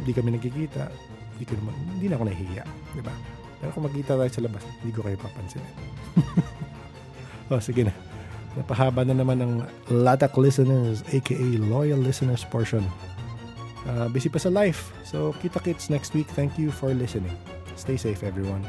hindi 0.00 0.12
kami 0.12 0.36
nagkikita, 0.36 0.92
hindi, 1.36 1.44
ko 1.48 1.56
naman, 1.60 1.72
hindi 1.96 2.06
na 2.08 2.14
ako 2.20 2.24
nahihiya. 2.28 2.64
Diba? 2.96 3.14
Pero 3.60 3.70
kung 3.72 3.84
magkita 3.88 4.20
tayo 4.20 4.30
sa 4.30 4.44
labas, 4.44 4.62
hindi 4.84 4.92
ko 4.92 5.00
kayo 5.00 5.16
papansinin. 5.16 5.74
oh, 7.52 7.60
sige 7.60 7.88
na. 7.88 7.94
Napahaba 8.56 9.04
na 9.04 9.12
naman 9.12 9.40
ng 9.40 9.52
Latak 9.92 10.36
listeners, 10.40 11.04
aka 11.12 11.48
loyal 11.60 12.00
listeners 12.00 12.44
portion 12.48 12.84
uh, 13.88 14.08
busy 14.08 14.28
pa 14.28 14.40
sa 14.40 14.50
life. 14.50 14.92
So, 15.06 15.32
kita 15.40 15.62
kits 15.62 15.88
next 15.88 16.12
week. 16.12 16.28
Thank 16.32 16.58
you 16.58 16.72
for 16.72 16.92
listening. 16.92 17.36
Stay 17.76 17.96
safe, 17.96 18.22
everyone. 18.22 18.66